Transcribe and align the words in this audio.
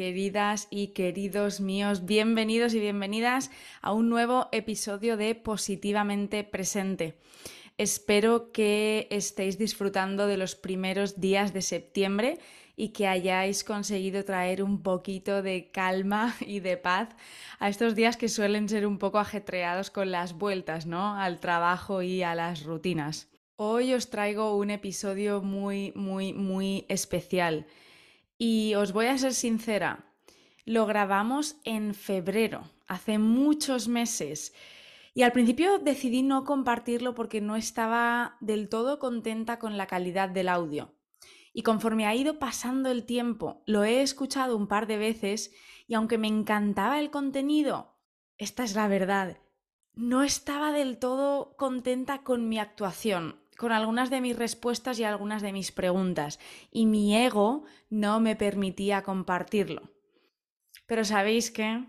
queridas 0.00 0.66
y 0.70 0.94
queridos 0.94 1.60
míos, 1.60 2.06
bienvenidos 2.06 2.72
y 2.72 2.80
bienvenidas 2.80 3.50
a 3.82 3.92
un 3.92 4.08
nuevo 4.08 4.48
episodio 4.50 5.18
de 5.18 5.34
Positivamente 5.34 6.42
Presente. 6.42 7.18
Espero 7.76 8.50
que 8.50 9.08
estéis 9.10 9.58
disfrutando 9.58 10.26
de 10.26 10.38
los 10.38 10.54
primeros 10.54 11.20
días 11.20 11.52
de 11.52 11.60
septiembre 11.60 12.38
y 12.76 12.94
que 12.94 13.08
hayáis 13.08 13.62
conseguido 13.62 14.24
traer 14.24 14.62
un 14.62 14.82
poquito 14.82 15.42
de 15.42 15.70
calma 15.70 16.34
y 16.46 16.60
de 16.60 16.78
paz 16.78 17.10
a 17.58 17.68
estos 17.68 17.94
días 17.94 18.16
que 18.16 18.30
suelen 18.30 18.70
ser 18.70 18.86
un 18.86 18.96
poco 18.96 19.18
ajetreados 19.18 19.90
con 19.90 20.10
las 20.10 20.32
vueltas, 20.32 20.86
¿no? 20.86 21.14
Al 21.14 21.40
trabajo 21.40 22.00
y 22.00 22.22
a 22.22 22.34
las 22.34 22.62
rutinas. 22.64 23.28
Hoy 23.56 23.92
os 23.92 24.08
traigo 24.08 24.56
un 24.56 24.70
episodio 24.70 25.42
muy, 25.42 25.92
muy, 25.94 26.32
muy 26.32 26.86
especial. 26.88 27.66
Y 28.42 28.74
os 28.74 28.94
voy 28.94 29.04
a 29.04 29.18
ser 29.18 29.34
sincera, 29.34 30.14
lo 30.64 30.86
grabamos 30.86 31.56
en 31.64 31.92
febrero, 31.92 32.62
hace 32.86 33.18
muchos 33.18 33.86
meses. 33.86 34.54
Y 35.12 35.24
al 35.24 35.32
principio 35.32 35.78
decidí 35.78 36.22
no 36.22 36.44
compartirlo 36.44 37.14
porque 37.14 37.42
no 37.42 37.54
estaba 37.54 38.38
del 38.40 38.70
todo 38.70 38.98
contenta 38.98 39.58
con 39.58 39.76
la 39.76 39.86
calidad 39.86 40.30
del 40.30 40.48
audio. 40.48 40.94
Y 41.52 41.64
conforme 41.64 42.06
ha 42.06 42.14
ido 42.14 42.38
pasando 42.38 42.90
el 42.90 43.04
tiempo, 43.04 43.62
lo 43.66 43.84
he 43.84 44.00
escuchado 44.00 44.56
un 44.56 44.68
par 44.68 44.86
de 44.86 44.96
veces 44.96 45.52
y 45.86 45.92
aunque 45.92 46.16
me 46.16 46.28
encantaba 46.28 46.98
el 46.98 47.10
contenido, 47.10 47.98
esta 48.38 48.64
es 48.64 48.74
la 48.74 48.88
verdad, 48.88 49.36
no 49.92 50.22
estaba 50.22 50.72
del 50.72 50.96
todo 50.96 51.56
contenta 51.58 52.22
con 52.22 52.48
mi 52.48 52.58
actuación, 52.58 53.38
con 53.60 53.72
algunas 53.72 54.08
de 54.08 54.22
mis 54.22 54.38
respuestas 54.38 54.98
y 54.98 55.04
algunas 55.04 55.42
de 55.42 55.52
mis 55.52 55.70
preguntas, 55.70 56.38
y 56.70 56.86
mi 56.86 57.14
ego 57.14 57.64
no 57.90 58.18
me 58.18 58.34
permitía 58.34 59.02
compartirlo. 59.02 59.92
Pero 60.86 61.04
sabéis 61.04 61.50
qué? 61.50 61.84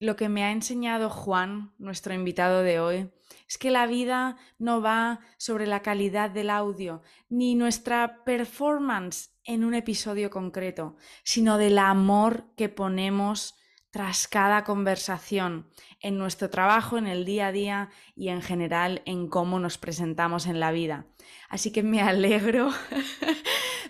Lo 0.00 0.16
que 0.16 0.30
me 0.30 0.44
ha 0.44 0.50
enseñado 0.50 1.10
Juan, 1.10 1.74
nuestro 1.76 2.14
invitado 2.14 2.62
de 2.62 2.80
hoy, 2.80 3.10
es 3.46 3.58
que 3.58 3.70
la 3.70 3.86
vida 3.86 4.38
no 4.58 4.80
va 4.80 5.20
sobre 5.36 5.66
la 5.66 5.82
calidad 5.82 6.30
del 6.30 6.48
audio, 6.48 7.02
ni 7.28 7.54
nuestra 7.54 8.24
performance 8.24 9.28
en 9.44 9.62
un 9.62 9.74
episodio 9.74 10.30
concreto, 10.30 10.96
sino 11.22 11.58
del 11.58 11.76
amor 11.80 12.46
que 12.56 12.70
ponemos 12.70 13.56
tras 13.94 14.26
cada 14.26 14.64
conversación, 14.64 15.68
en 16.00 16.18
nuestro 16.18 16.50
trabajo, 16.50 16.98
en 16.98 17.06
el 17.06 17.24
día 17.24 17.46
a 17.46 17.52
día 17.52 17.90
y 18.16 18.30
en 18.30 18.42
general 18.42 19.02
en 19.06 19.28
cómo 19.28 19.60
nos 19.60 19.78
presentamos 19.78 20.46
en 20.48 20.58
la 20.58 20.72
vida. 20.72 21.06
Así 21.48 21.70
que 21.70 21.84
me 21.84 22.02
alegro 22.02 22.70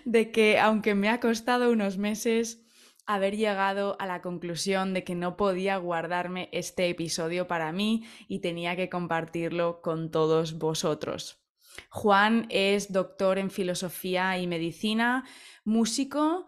de 0.05 0.31
que, 0.31 0.59
aunque 0.59 0.93
me 0.93 1.09
ha 1.09 1.19
costado 1.19 1.71
unos 1.71 1.97
meses, 1.97 2.63
haber 3.07 3.35
llegado 3.35 3.95
a 3.99 4.05
la 4.05 4.21
conclusión 4.21 4.93
de 4.93 5.03
que 5.03 5.15
no 5.15 5.37
podía 5.37 5.77
guardarme 5.77 6.49
este 6.51 6.87
episodio 6.87 7.47
para 7.47 7.71
mí 7.71 8.05
y 8.27 8.41
tenía 8.41 8.75
que 8.75 8.89
compartirlo 8.89 9.81
con 9.81 10.11
todos 10.11 10.59
vosotros. 10.59 11.41
Juan 11.89 12.45
es 12.51 12.93
doctor 12.93 13.39
en 13.39 13.49
filosofía 13.49 14.37
y 14.37 14.45
medicina, 14.45 15.25
músico 15.63 16.45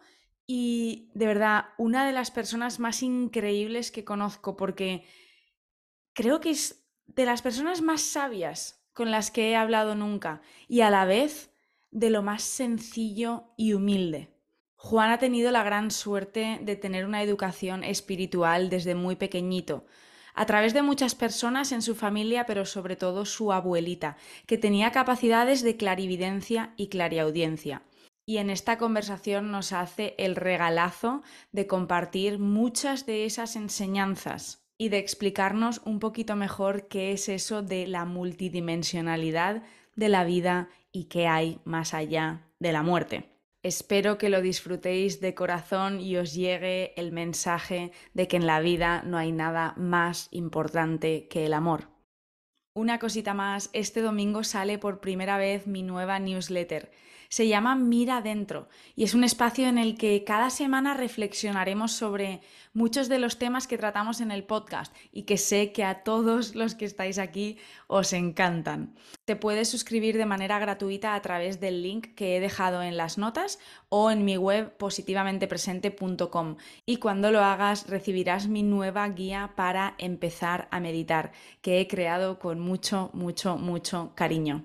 y 0.48 1.12
de 1.14 1.28
verdad 1.28 1.66
una 1.78 2.08
de 2.08 2.14
las 2.14 2.32
personas 2.32 2.80
más 2.80 3.04
increíbles 3.04 3.92
que 3.92 4.06
conozco 4.06 4.56
porque 4.56 5.04
creo 6.14 6.40
que 6.40 6.52
es 6.52 6.86
de 7.06 7.26
las 7.26 7.42
personas 7.42 7.82
más 7.82 8.02
sabias 8.02 8.82
con 8.94 9.12
las 9.12 9.30
que 9.30 9.52
he 9.52 9.56
hablado 9.56 9.94
nunca 9.94 10.42
y 10.68 10.82
a 10.82 10.90
la 10.90 11.06
vez 11.06 11.52
de 11.92 12.10
lo 12.10 12.24
más 12.24 12.42
sencillo 12.42 13.54
y 13.58 13.74
humilde. 13.74 14.34
Juan 14.76 15.12
ha 15.12 15.18
tenido 15.18 15.52
la 15.52 15.64
gran 15.64 15.92
suerte 15.92 16.60
de 16.62 16.76
tener 16.76 17.06
una 17.06 17.24
educación 17.24 17.84
espiritual 17.84 18.70
desde 18.70 18.96
muy 18.96 19.16
pequeñito, 19.16 19.86
a 20.34 20.46
través 20.46 20.74
de 20.74 20.84
muchas 20.84 21.16
personas 21.16 21.72
en 21.72 21.82
su 21.82 21.96
familia, 21.96 22.46
pero 22.46 22.64
sobre 22.64 22.96
todo 22.96 23.26
su 23.26 23.52
abuelita, 23.52 24.18
que 24.46 24.60
tenía 24.60 24.92
capacidades 24.92 25.64
de 25.64 25.78
clarividencia 25.78 26.74
y 26.78 26.90
clariaudiencia. 26.90 27.82
Y 28.30 28.40
en 28.40 28.50
esta 28.50 28.78
conversación 28.78 29.52
nos 29.52 29.72
hace 29.72 30.14
el 30.18 30.36
regalazo 30.36 31.24
de 31.54 31.66
compartir 31.66 32.40
muchas 32.40 33.06
de 33.06 33.24
esas 33.24 33.56
enseñanzas 33.56 34.68
y 34.78 34.90
de 34.90 34.98
explicarnos 34.98 35.82
un 35.86 36.00
poquito 36.00 36.36
mejor 36.36 36.90
qué 36.90 37.14
es 37.14 37.30
eso 37.30 37.62
de 37.62 37.88
la 37.88 38.04
multidimensionalidad 38.04 39.64
de 39.96 40.10
la 40.10 40.26
vida 40.26 40.68
y 40.92 41.06
qué 41.06 41.26
hay 41.26 41.62
más 41.64 41.94
allá 41.94 42.52
de 42.60 42.74
la 42.74 42.84
muerte. 42.84 43.32
Espero 43.64 44.18
que 44.18 44.30
lo 44.30 44.42
disfrutéis 44.42 45.22
de 45.22 45.34
corazón 45.34 46.02
y 46.02 46.18
os 46.18 46.34
llegue 46.34 46.94
el 47.00 47.14
mensaje 47.14 47.94
de 48.14 48.28
que 48.28 48.36
en 48.36 48.46
la 48.46 48.60
vida 48.60 49.04
no 49.04 49.18
hay 49.18 49.32
nada 49.32 49.74
más 49.78 50.28
importante 50.32 51.30
que 51.30 51.46
el 51.46 51.54
amor. 51.54 51.88
Una 52.76 53.00
cosita 53.00 53.34
más, 53.34 53.70
este 53.72 54.02
domingo 54.02 54.44
sale 54.44 54.78
por 54.78 55.00
primera 55.00 55.38
vez 55.38 55.66
mi 55.66 55.82
nueva 55.82 56.20
newsletter 56.20 56.92
se 57.30 57.48
llama 57.48 57.76
Mira 57.76 58.22
Dentro 58.22 58.70
y 58.96 59.04
es 59.04 59.14
un 59.14 59.24
espacio 59.24 59.68
en 59.68 59.78
el 59.78 59.98
que 59.98 60.24
cada 60.24 60.50
semana 60.50 60.94
reflexionaremos 60.94 61.92
sobre 61.92 62.42
muchos 62.74 63.10
de 63.10 63.20
los 63.20 63.40
temas 63.40 63.68
que 63.68 63.78
tratamos 63.78 64.22
en 64.22 64.32
el 64.32 64.44
podcast 64.44 64.96
y 65.12 65.24
que 65.24 65.38
sé 65.38 65.72
que 65.72 65.84
a 65.84 66.04
todos 66.04 66.56
los 66.56 66.76
que 66.76 66.86
estáis 66.86 67.18
aquí 67.18 67.58
os 67.88 68.14
encantan. 68.14 68.96
Te 69.26 69.36
puedes 69.36 69.70
suscribir 69.70 70.18
de 70.18 70.26
manera 70.26 70.60
gratuita 70.60 71.16
a 71.16 71.22
través 71.22 71.60
del 71.60 71.82
link 71.82 72.14
que 72.16 72.38
he 72.38 72.40
dejado 72.40 72.84
en 72.84 72.96
las 72.96 73.18
notas 73.18 73.60
o 73.90 74.12
en 74.12 74.26
mi 74.26 74.38
web 74.38 74.78
positivamentepresente.com 74.78 76.58
y 76.86 76.98
cuando 76.98 77.32
lo 77.32 77.44
hagas 77.44 77.88
recibirás 77.88 78.48
mi 78.48 78.64
nueva 78.64 79.10
guía 79.10 79.54
para 79.56 79.96
empezar 79.98 80.68
a 80.72 80.80
meditar 80.80 81.32
que 81.62 81.82
he 81.82 81.88
creado 81.88 82.40
con 82.40 82.60
mucho, 82.60 83.10
mucho, 83.14 83.58
mucho 83.58 84.12
cariño. 84.16 84.64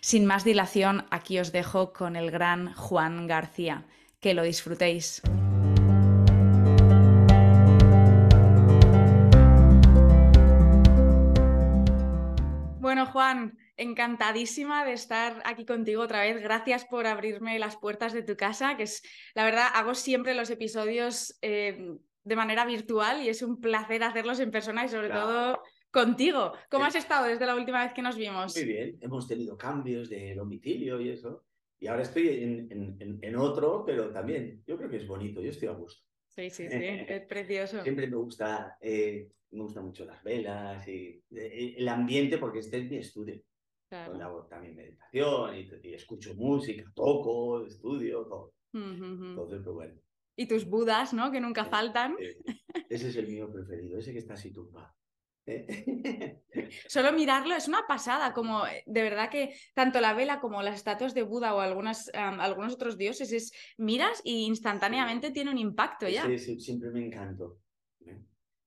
Sin 0.00 0.26
más 0.26 0.44
dilación, 0.44 1.06
aquí 1.10 1.38
os 1.38 1.52
dejo 1.52 1.92
con 1.92 2.16
el 2.16 2.30
gran 2.30 2.74
Juan 2.74 3.26
García. 3.26 3.84
Que 4.20 4.34
lo 4.34 4.42
disfrutéis. 4.42 5.22
Bueno, 12.80 13.06
Juan, 13.06 13.56
encantadísima 13.76 14.84
de 14.84 14.92
estar 14.92 15.42
aquí 15.44 15.64
contigo 15.64 16.02
otra 16.02 16.22
vez. 16.22 16.42
Gracias 16.42 16.84
por 16.84 17.06
abrirme 17.06 17.58
las 17.58 17.76
puertas 17.76 18.12
de 18.12 18.22
tu 18.22 18.36
casa, 18.36 18.76
que 18.76 18.82
es, 18.82 19.02
la 19.34 19.44
verdad, 19.44 19.68
hago 19.74 19.94
siempre 19.94 20.34
los 20.34 20.50
episodios 20.50 21.38
eh, 21.40 21.96
de 22.24 22.36
manera 22.36 22.64
virtual 22.64 23.22
y 23.22 23.28
es 23.28 23.42
un 23.42 23.60
placer 23.60 24.04
hacerlos 24.04 24.40
en 24.40 24.50
persona 24.50 24.84
y 24.84 24.88
sobre 24.88 25.08
todo 25.08 25.62
contigo. 25.90 26.52
¿Cómo 26.70 26.84
has 26.84 26.94
estado 26.94 27.26
desde 27.26 27.46
la 27.46 27.56
última 27.56 27.84
vez 27.84 27.92
que 27.92 28.02
nos 28.02 28.16
vimos? 28.16 28.54
Muy 28.56 28.64
bien, 28.64 28.98
hemos 29.00 29.26
tenido 29.26 29.56
cambios 29.56 30.08
de 30.08 30.34
domicilio 30.34 31.00
y 31.00 31.10
eso. 31.10 31.44
Y 31.78 31.86
ahora 31.86 32.02
estoy 32.02 32.28
en, 32.28 33.18
en, 33.22 33.36
otro, 33.36 33.84
pero 33.86 34.10
también 34.12 34.62
yo 34.66 34.76
creo 34.76 34.90
que 34.90 34.98
es 34.98 35.06
bonito, 35.06 35.40
yo 35.40 35.50
estoy 35.50 35.68
a 35.68 35.72
gusto. 35.72 36.04
Sí, 36.28 36.50
sí, 36.50 36.68
sí, 36.70 36.76
es 36.76 37.26
precioso. 37.26 37.82
Siempre 37.82 38.06
me 38.06 38.16
gusta, 38.16 38.76
eh, 38.80 39.30
me 39.50 39.62
gustan 39.62 39.86
mucho 39.86 40.04
las 40.04 40.22
velas 40.22 40.86
y 40.86 41.22
eh, 41.30 41.74
el 41.78 41.88
ambiente 41.88 42.36
porque 42.36 42.58
este 42.58 42.78
es 42.78 42.90
mi 42.90 42.98
estudio. 42.98 43.40
Claro. 43.88 44.46
también 44.48 44.76
meditación 44.76 45.56
y, 45.56 45.94
escucho 45.94 46.34
música, 46.36 46.84
toco, 46.94 47.66
estudio, 47.66 48.24
todo. 48.24 48.54
Entonces, 48.72 49.62
pues 49.64 49.74
bueno. 49.74 50.00
Y 50.36 50.46
tus 50.46 50.64
budas, 50.64 51.12
¿no? 51.12 51.32
Que 51.32 51.40
nunca 51.40 51.64
faltan. 51.64 52.14
ese 52.88 53.08
es 53.08 53.16
el 53.16 53.26
mío 53.26 53.50
preferido, 53.50 53.98
ese 53.98 54.12
que 54.12 54.20
está 54.20 54.34
así 54.34 54.52
tumbado. 54.52 54.94
Solo 56.88 57.12
mirarlo 57.12 57.54
es 57.54 57.68
una 57.68 57.86
pasada, 57.86 58.32
como 58.32 58.66
eh, 58.66 58.82
de 58.86 59.02
verdad 59.02 59.30
que 59.30 59.54
tanto 59.74 60.00
la 60.00 60.14
vela 60.14 60.40
como 60.40 60.62
las 60.62 60.76
estatuas 60.76 61.14
de 61.14 61.22
Buda 61.22 61.54
o 61.54 61.60
algunas, 61.60 62.10
algunos 62.14 62.74
otros 62.74 62.96
dioses 62.96 63.32
es 63.32 63.52
miras 63.78 64.20
y 64.24 64.46
instantáneamente 64.46 65.30
tiene 65.30 65.50
un 65.50 65.58
impacto 65.58 66.08
ya. 66.08 66.26
Sí, 66.26 66.38
sí, 66.38 66.60
siempre 66.60 66.90
me 66.90 67.06
encantó. 67.06 67.60
¿eh? 68.06 68.18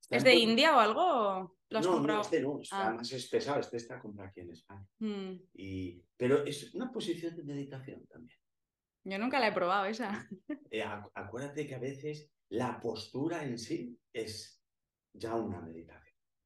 ¿Es 0.09 0.23
de 0.23 0.35
India 0.35 0.75
o 0.75 0.79
algo? 0.79 1.57
¿Lo 1.69 1.79
has 1.79 1.85
no, 1.85 1.93
comprado? 1.93 2.19
no, 2.19 2.23
este 2.23 2.41
no, 2.41 2.59
ah. 2.71 2.87
además 2.87 3.11
es 3.11 3.27
pesado, 3.27 3.59
este 3.59 3.77
está 3.77 3.99
comprado 3.99 4.29
aquí 4.29 4.41
en 4.41 4.51
España. 4.51 4.87
Mm. 4.99 5.33
Y... 5.55 6.03
Pero 6.15 6.45
es 6.45 6.73
una 6.75 6.91
posición 6.91 7.35
de 7.35 7.43
meditación 7.43 8.05
también. 8.05 8.37
Yo 9.05 9.19
nunca 9.19 9.39
la 9.39 9.47
he 9.47 9.51
probado 9.51 9.85
esa. 9.85 10.27
Eh, 10.71 10.83
acuérdate 11.13 11.67
que 11.67 11.75
a 11.75 11.79
veces 11.79 12.31
la 12.49 12.79
postura 12.79 13.43
en 13.43 13.59
sí 13.59 13.95
es 14.11 14.59
ya 15.13 15.35
una 15.35 15.61
meditación. 15.61 16.02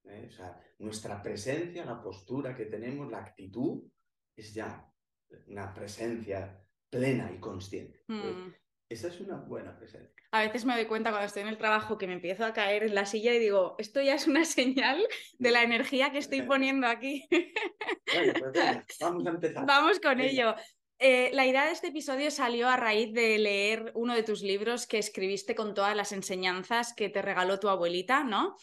¿Eh? 0.10 0.28
O 0.28 0.32
sea, 0.32 0.60
nuestra 0.80 1.22
presencia, 1.22 1.86
la 1.86 2.02
postura 2.02 2.56
que 2.56 2.66
tenemos, 2.66 3.10
la 3.12 3.20
actitud, 3.20 3.84
es 4.36 4.54
ya 4.54 4.90
una 5.48 5.74
presencia 5.74 6.64
plena 6.90 7.32
y 7.32 7.40
consciente. 7.40 8.04
Mm. 8.08 8.54
esa 8.90 9.08
es 9.10 9.20
una 9.20 9.36
buena 9.36 9.78
presencia. 9.78 10.14
A 10.32 10.42
veces 10.42 10.66
me 10.66 10.76
doy 10.76 10.86
cuenta 10.86 11.10
cuando 11.10 11.26
estoy 11.26 11.42
en 11.44 11.48
el 11.48 11.58
trabajo 11.58 11.98
que 11.98 12.08
me 12.08 12.14
empiezo 12.14 12.46
a 12.46 12.54
caer 12.54 12.84
en 12.84 12.96
la 12.96 13.06
silla 13.06 13.34
y 13.34 13.40
digo, 13.40 13.76
esto 13.80 14.02
ya 14.02 14.16
es 14.16 14.28
una 14.28 14.46
señal 14.46 15.06
de 15.40 15.52
la 15.52 15.64
energía 15.64 16.12
que 16.12 16.18
estoy 16.18 16.42
poniendo 16.44 16.88
aquí. 16.88 17.28
Bueno, 18.14 18.34
pues 18.40 18.54
vamos 19.00 19.26
a 19.26 19.30
empezar. 19.30 19.66
Vamos 19.66 20.00
con 20.00 20.20
ello. 20.20 20.56
Eh, 21.00 21.30
la 21.34 21.46
idea 21.46 21.66
de 21.66 21.74
este 21.74 21.88
episodio 21.88 22.32
salió 22.32 22.68
a 22.68 22.76
raíz 22.76 23.14
de 23.14 23.38
leer 23.38 23.92
uno 23.94 24.16
de 24.16 24.24
tus 24.24 24.42
libros 24.42 24.88
que 24.88 24.98
escribiste 24.98 25.54
con 25.54 25.76
todas 25.76 25.96
las 25.96 26.12
enseñanzas 26.12 26.94
que 26.94 27.10
te 27.10 27.22
regaló 27.22 27.60
tu 27.60 27.70
abuelita, 27.70 28.24
¿no? 28.24 28.58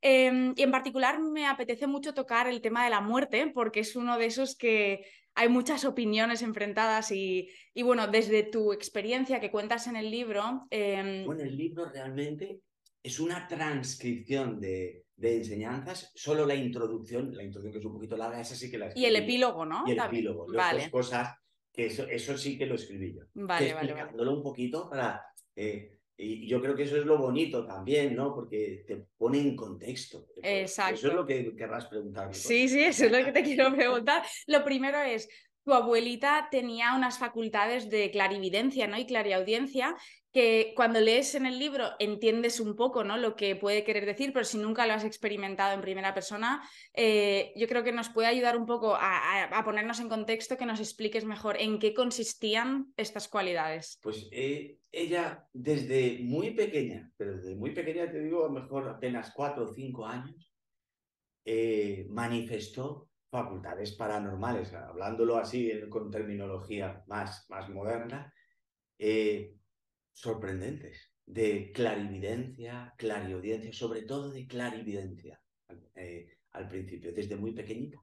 Em, 0.00 0.54
y 0.56 0.62
en 0.62 0.70
particular 0.70 1.20
me 1.20 1.46
apetece 1.46 1.86
mucho 1.86 2.14
tocar 2.14 2.46
el 2.46 2.60
tema 2.60 2.84
de 2.84 2.90
la 2.90 3.00
muerte, 3.00 3.50
porque 3.52 3.80
es 3.80 3.96
uno 3.96 4.16
de 4.16 4.26
esos 4.26 4.56
que 4.56 5.04
hay 5.34 5.48
muchas 5.48 5.84
opiniones 5.84 6.42
enfrentadas 6.42 7.12
y, 7.12 7.48
bueno, 7.76 8.08
desde 8.08 8.42
tu 8.42 8.72
experiencia 8.72 9.40
que 9.40 9.50
cuentas 9.50 9.86
en 9.86 9.96
el 9.96 10.10
libro... 10.10 10.66
Em, 10.70 11.24
bueno, 11.24 11.42
el 11.42 11.56
libro 11.56 11.88
realmente 11.88 12.60
es 13.02 13.20
una 13.20 13.46
transcripción 13.46 14.60
de, 14.60 15.04
enseñanzas, 15.20 16.12
solo 16.14 16.44
la 16.44 16.54
introducción, 16.54 17.36
la 17.36 17.44
introducción 17.44 17.72
que 17.72 17.78
es 17.78 17.84
un 17.84 17.94
poquito 17.94 18.16
larga, 18.16 18.40
esa 18.40 18.54
sí 18.54 18.70
que 18.70 18.78
la 18.78 18.92
Y 18.94 19.04
el 19.04 19.16
epílogo, 19.16 19.64
¿no? 19.64 19.84
Y 19.86 19.92
el 19.92 20.00
epílogo, 20.00 20.46
las 20.52 20.88
cosas 20.90 21.36
que 21.72 21.86
eso, 21.86 22.06
eso 22.08 22.36
sí 22.36 22.58
que 22.58 22.66
lo 22.66 22.74
escribí 22.74 23.14
yo. 23.14 23.22
Vale, 23.34 23.74
vale, 23.74 23.94
vale. 23.94 24.28
un 24.28 24.42
poquito 24.42 24.88
para... 24.88 25.24
Eh, 25.54 25.97
y 26.20 26.48
yo 26.48 26.60
creo 26.60 26.74
que 26.74 26.82
eso 26.82 26.96
es 26.96 27.04
lo 27.04 27.16
bonito 27.16 27.64
también, 27.64 28.16
¿no? 28.16 28.34
Porque 28.34 28.84
te 28.86 28.96
pone 29.16 29.38
en 29.38 29.54
contexto. 29.54 30.26
Exacto. 30.42 30.94
Eso 30.94 31.08
es 31.08 31.14
lo 31.14 31.24
que 31.24 31.54
querrás 31.54 31.86
preguntarme. 31.86 32.34
Sí, 32.34 32.68
sí, 32.68 32.82
eso 32.82 33.04
es 33.04 33.12
lo 33.12 33.24
que 33.24 33.30
te 33.30 33.44
quiero 33.44 33.72
preguntar. 33.76 34.24
Lo 34.48 34.64
primero 34.64 34.98
es, 34.98 35.28
tu 35.62 35.72
abuelita 35.72 36.48
tenía 36.50 36.94
unas 36.96 37.18
facultades 37.18 37.88
de 37.88 38.10
clarividencia 38.10 38.88
¿no? 38.88 38.98
y 38.98 39.06
clariaudiencia 39.06 39.94
que 40.32 40.74
cuando 40.76 41.00
lees 41.00 41.34
en 41.34 41.46
el 41.46 41.58
libro 41.58 41.86
entiendes 41.98 42.60
un 42.60 42.76
poco 42.76 43.02
¿no? 43.02 43.16
lo 43.16 43.34
que 43.34 43.56
puede 43.56 43.82
querer 43.84 44.04
decir, 44.04 44.32
pero 44.32 44.44
si 44.44 44.58
nunca 44.58 44.86
lo 44.86 44.92
has 44.92 45.04
experimentado 45.04 45.74
en 45.74 45.80
primera 45.80 46.12
persona, 46.12 46.62
eh, 46.92 47.52
yo 47.56 47.66
creo 47.66 47.82
que 47.82 47.92
nos 47.92 48.10
puede 48.10 48.28
ayudar 48.28 48.56
un 48.56 48.66
poco 48.66 48.94
a, 48.94 49.62
ponernos 49.64 50.00
en 50.00 50.08
contexto, 50.08 50.56
que 50.56 50.66
nos 50.66 50.80
expliques 50.80 51.24
mejor 51.24 51.56
en 51.58 51.78
qué 51.78 51.94
consistían 51.94 52.92
estas 52.96 53.28
cualidades. 53.28 53.98
Pues 54.02 54.28
eh, 54.30 54.78
ella 54.92 55.46
desde 55.52 56.18
muy 56.20 56.50
pequeña, 56.50 57.10
pero 57.16 57.36
desde 57.36 57.56
muy 57.56 57.70
pequeña 57.70 58.10
te 58.10 58.20
digo, 58.20 58.44
a 58.44 58.48
lo 58.48 58.60
mejor 58.60 58.88
apenas 58.88 59.32
cuatro 59.34 59.64
o 59.64 59.74
cinco 59.74 60.06
años, 60.06 60.52
eh, 61.44 62.06
manifestó 62.10 63.08
facultades 63.30 63.92
paranormales, 63.92 64.72
hablándolo 64.74 65.36
así 65.36 65.70
con 65.88 66.10
terminología 66.10 67.02
más, 67.06 67.46
más 67.48 67.68
moderna, 67.70 68.32
sorprendentes, 70.18 71.12
de 71.24 71.70
clarividencia, 71.72 72.94
clariaudiencia, 72.96 73.72
sobre 73.72 74.02
todo 74.02 74.30
de 74.30 74.46
clarividencia 74.46 75.40
eh, 75.94 76.38
al 76.52 76.68
principio, 76.68 77.12
desde 77.12 77.36
muy 77.36 77.52
pequeñita. 77.52 78.02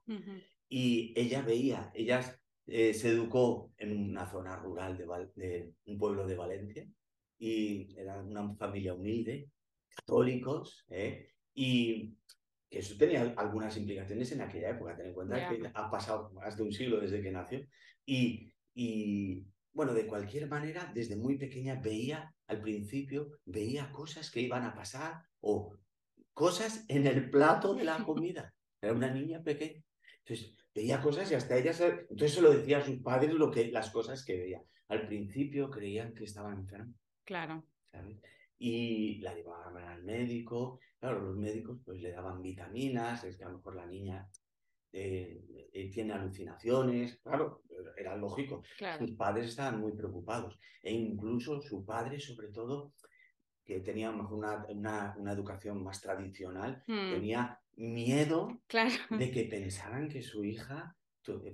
Y 0.70 1.14
ella 1.16 1.42
veía, 1.42 1.92
ella 1.94 2.40
eh, 2.68 2.94
se 2.94 3.10
educó 3.10 3.74
en 3.78 3.98
una 3.98 4.30
zona 4.30 4.56
rural 4.56 4.98
de, 4.98 5.06
de, 5.36 5.74
un 5.86 5.98
pueblo 5.98 6.26
de 6.26 6.36
Valencia 6.36 6.88
y 7.38 7.94
era 7.98 8.22
una 8.22 8.56
familia 8.56 8.94
humilde, 8.94 9.50
católicos, 9.90 10.86
y 11.54 12.16
eso 12.70 12.96
tenía 12.98 13.34
algunas 13.38 13.76
implicaciones 13.78 14.32
en 14.32 14.42
aquella 14.42 14.70
época. 14.70 14.96
Ten 14.96 15.08
en 15.08 15.14
cuenta 15.14 15.50
que 15.50 15.72
ha 15.74 15.90
pasado 15.90 16.32
más 16.32 16.56
de 16.56 16.64
un 16.64 16.72
siglo 16.72 17.00
desde 17.00 17.22
que 17.22 17.32
nació. 17.32 17.66
Y, 18.06 18.54
y, 18.74 19.46
bueno, 19.76 19.94
de 19.94 20.08
cualquier 20.08 20.48
manera, 20.48 20.92
desde 20.96 21.16
muy 21.16 21.38
pequeña 21.38 21.76
veía, 21.76 22.34
al 22.48 22.62
principio, 22.62 23.40
veía 23.46 23.92
cosas 23.92 24.32
que 24.32 24.40
iban 24.40 24.64
a 24.64 24.74
pasar 24.74 25.22
o 25.42 25.76
cosas 26.34 26.86
en 26.88 27.06
el 27.06 27.30
plato 27.30 27.76
de 27.76 27.84
la 27.84 28.04
comida. 28.04 28.54
Era 28.82 28.94
una 28.94 29.12
niña 29.12 29.44
pequeña. 29.44 29.84
Entonces, 30.20 30.56
veía 30.74 31.02
cosas 31.02 31.30
y 31.32 31.36
hasta 31.36 31.58
ella 31.58 31.74
se... 31.74 31.88
Entonces 32.10 32.34
se 32.34 32.42
lo 32.42 32.52
decía 32.52 32.80
a 32.80 32.86
sus 32.86 33.02
padres 33.04 33.34
lo 33.34 33.52
que, 33.52 33.72
las 33.72 33.92
cosas 33.92 34.24
que 34.24 34.38
veía. 34.38 34.64
Al 34.88 35.08
principio 35.08 35.70
creían 35.70 36.14
que 36.14 36.24
estaba 36.24 36.54
enferma. 36.54 36.94
Claro. 37.26 37.66
¿sabes? 37.92 38.18
y 38.58 39.20
la 39.20 39.34
llevaban 39.34 39.78
al 39.78 40.04
médico. 40.04 40.80
Claro, 41.00 41.22
los 41.22 41.36
médicos 41.36 41.80
pues 41.84 42.02
le 42.02 42.12
daban 42.12 42.42
vitaminas, 42.42 43.24
es 43.24 43.38
que 43.38 43.44
a 43.44 43.50
lo 43.50 43.58
mejor 43.58 43.76
la 43.76 43.86
niña 43.86 44.28
eh, 44.98 45.70
eh, 45.74 45.92
tiene 45.92 46.14
alucinaciones, 46.14 47.18
claro, 47.22 47.64
era 47.98 48.16
lógico. 48.16 48.64
Sus 48.98 49.12
padres 49.12 49.50
estaban 49.50 49.82
muy 49.82 49.92
preocupados 49.92 50.58
e 50.82 50.94
incluso 50.94 51.62
su 51.62 51.84
padre, 51.84 52.18
sobre 52.18 52.48
todo, 52.48 52.94
que 53.66 53.82
tenía 53.82 54.10
mejor 54.14 54.38
una, 54.38 54.66
una, 54.70 55.14
una, 55.18 55.34
educación 55.34 55.84
más 55.84 56.00
tradicional, 56.00 56.82
hmm. 56.88 57.12
tenía 57.12 57.60
miedo 57.76 58.62
de 59.10 59.32
que 59.32 59.44
pensaran 59.46 60.08
que 60.08 60.22
su 60.22 60.46
hija 60.46 60.96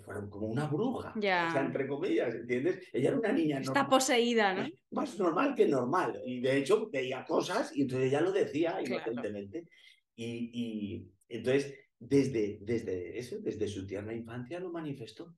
fueron 0.04 0.30
como 0.30 0.46
una 0.46 0.68
bruja, 0.68 1.14
o 1.16 1.22
sea, 1.22 1.66
entre 1.66 1.88
comillas, 1.88 2.36
¿entiendes? 2.36 2.90
Ella 2.94 3.10
era 3.10 3.18
una 3.18 3.32
niña 3.32 3.60
Está 3.60 3.88
poseída, 3.88 4.54
¿no? 4.54 4.70
Más 4.92 5.18
normal 5.18 5.56
que 5.56 5.66
normal. 5.66 6.22
Y 6.26 6.42
de 6.42 6.58
hecho 6.58 6.90
veía 6.92 7.26
cosas 7.26 7.76
y 7.76 7.84
entonces 7.84 8.10
ella 8.10 8.22
lo 8.22 8.34
decía 8.34 8.80
inocentemente. 8.86 9.68
Y, 10.16 10.52
y, 10.54 11.12
entonces, 11.30 11.74
desde, 12.02 12.58
desde 12.62 13.20
eso, 13.20 13.38
desde 13.40 13.68
su 13.68 13.86
tierna 13.86 14.14
infancia 14.14 14.60
lo 14.60 14.72
manifestó. 14.72 15.36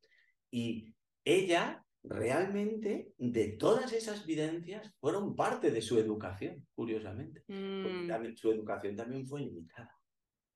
Y 0.50 0.96
ella 1.26 1.86
realmente, 2.04 3.14
de 3.18 3.50
todas 3.50 3.92
esas 3.92 4.26
vivencias, 4.26 4.94
fueron 5.00 5.36
parte 5.36 5.72
de 5.72 5.82
su 5.82 6.00
educación, 6.00 6.66
curiosamente. 6.74 7.44
Mm. 7.48 8.36
su 8.36 8.52
educación 8.52 8.96
también 8.96 9.26
fue 9.26 9.42
limitada. 9.42 9.94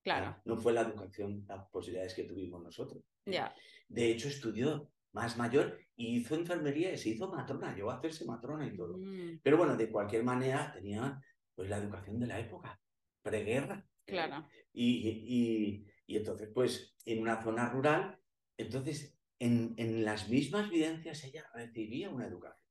Claro. 0.01 0.37
No 0.45 0.55
fue 0.55 0.71
la 0.71 0.81
educación, 0.81 1.43
las 1.47 1.67
posibilidades 1.69 2.13
que 2.13 2.23
tuvimos 2.23 2.63
nosotros. 2.63 3.03
Ya. 3.25 3.53
De 3.89 4.09
hecho, 4.09 4.29
estudió 4.29 4.89
más 5.11 5.37
mayor 5.37 5.77
y 5.97 6.17
hizo 6.17 6.35
enfermería 6.35 6.93
y 6.93 6.97
se 6.97 7.09
hizo 7.09 7.29
matrona, 7.29 7.75
llegó 7.75 7.91
a 7.91 7.97
hacerse 7.97 8.23
matrona 8.23 8.65
y 8.65 8.75
todo. 8.75 8.97
Mm. 8.97 9.39
Pero 9.43 9.57
bueno, 9.57 9.75
de 9.75 9.91
cualquier 9.91 10.23
manera 10.23 10.71
tenía 10.73 11.21
pues 11.53 11.69
la 11.69 11.77
educación 11.77 12.19
de 12.19 12.27
la 12.27 12.39
época, 12.39 12.79
preguerra. 13.21 13.85
¿eh? 14.05 14.11
Claro. 14.11 14.47
Y, 14.71 15.09
y, 15.09 15.87
y, 16.07 16.17
entonces, 16.17 16.49
pues, 16.53 16.95
en 17.05 17.21
una 17.21 17.41
zona 17.43 17.69
rural, 17.69 18.19
entonces, 18.57 19.15
en, 19.39 19.75
en 19.77 20.03
las 20.03 20.29
mismas 20.29 20.69
vivencias 20.69 21.23
ella 21.23 21.45
recibía 21.53 22.09
una 22.09 22.25
educación. 22.25 22.65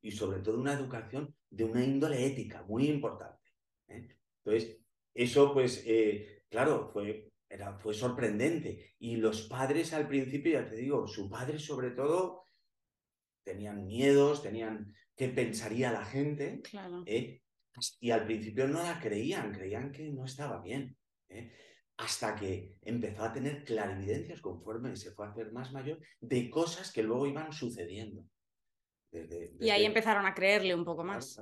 Y 0.00 0.12
sobre 0.12 0.40
todo 0.40 0.58
una 0.58 0.72
educación 0.72 1.34
de 1.50 1.64
una 1.64 1.84
índole 1.84 2.24
ética 2.24 2.62
muy 2.62 2.88
importante. 2.88 3.50
¿eh? 3.88 4.16
Entonces, 4.44 4.78
eso, 5.12 5.52
pues, 5.52 5.82
eh, 5.86 6.44
claro, 6.48 6.90
fue, 6.92 7.32
era, 7.48 7.76
fue 7.78 7.92
sorprendente. 7.92 8.94
Y 8.98 9.16
los 9.16 9.42
padres 9.42 9.92
al 9.92 10.06
principio, 10.06 10.52
ya 10.52 10.68
te 10.68 10.76
digo, 10.76 11.06
su 11.06 11.28
padre 11.28 11.58
sobre 11.58 11.90
todo, 11.90 12.46
tenían 13.42 13.86
miedos, 13.86 14.42
tenían 14.42 14.94
qué 15.16 15.28
pensaría 15.28 15.92
la 15.92 16.04
gente. 16.04 16.60
Claro. 16.62 17.02
¿eh? 17.06 17.42
Y 18.00 18.10
al 18.10 18.24
principio 18.26 18.68
no 18.68 18.82
la 18.82 19.00
creían, 19.00 19.52
creían 19.52 19.92
que 19.92 20.10
no 20.10 20.24
estaba 20.24 20.62
bien. 20.62 20.96
¿eh? 21.28 21.52
Hasta 21.98 22.36
que 22.36 22.76
empezó 22.82 23.24
a 23.24 23.32
tener 23.32 23.64
clarividencias 23.64 24.40
conforme 24.40 24.94
se 24.96 25.12
fue 25.12 25.26
a 25.26 25.30
hacer 25.30 25.52
más 25.52 25.72
mayor 25.72 25.98
de 26.20 26.50
cosas 26.50 26.92
que 26.92 27.02
luego 27.02 27.26
iban 27.26 27.52
sucediendo. 27.52 28.24
Y 29.60 29.70
ahí 29.70 29.84
empezaron 29.84 30.26
a 30.26 30.34
creerle 30.34 30.74
un 30.74 30.84
poco 30.84 31.04
más. 31.04 31.40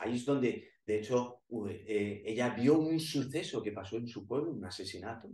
ahí 0.00 0.16
es 0.16 0.24
donde 0.26 0.68
de 0.88 1.00
hecho, 1.00 1.42
eh, 1.68 2.22
ella 2.24 2.48
vio 2.48 2.78
un 2.78 2.98
suceso 2.98 3.62
que 3.62 3.72
pasó 3.72 3.98
en 3.98 4.08
su 4.08 4.26
pueblo, 4.26 4.52
un 4.52 4.64
asesinato. 4.64 5.28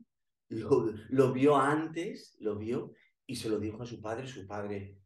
Lo, 0.48 1.32
vio 1.32 1.54
antes, 1.54 2.36
lo 2.40 2.58
vio 2.58 2.92
y 3.24 3.36
se 3.36 3.48
lo 3.48 3.60
dijo 3.60 3.80
a 3.80 3.86
su 3.86 4.00
padre. 4.00 4.26
Su 4.26 4.48
padre, 4.48 4.98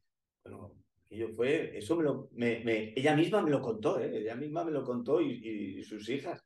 bueno, 0.43 0.75
ello 1.11 1.29
fue, 1.37 1.77
eso 1.77 1.97
me 1.97 2.05
lo, 2.05 2.31
me, 2.33 2.95
ella 2.97 3.15
misma 3.15 3.43
me 3.43 3.51
lo 3.51 3.61
contó, 3.61 4.01
¿eh? 4.01 4.21
ella 4.21 4.37
misma 4.37 4.65
me 4.65 4.71
lo 4.71 4.83
contó 4.85 5.21
y, 5.21 5.83
sus 5.83 6.09
hijas. 6.09 6.43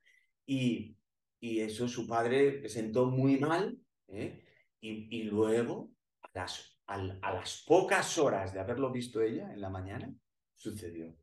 Y, 0.46 0.96
y, 1.42 1.60
eso 1.60 1.88
su 1.88 2.06
padre 2.06 2.62
se 2.62 2.68
sentó 2.68 3.06
muy 3.06 3.36
mal 3.38 3.76
¿eh? 4.08 4.44
y, 4.80 5.18
y, 5.18 5.24
luego, 5.24 5.90
a 6.22 6.30
las, 6.34 6.78
a 6.86 7.32
las 7.34 7.64
pocas 7.66 8.16
horas 8.18 8.54
de 8.54 8.60
haberlo 8.60 8.90
visto 8.92 9.20
ella 9.20 9.52
en 9.52 9.60
la 9.60 9.70
mañana, 9.70 10.14
sucedió. 10.54 11.16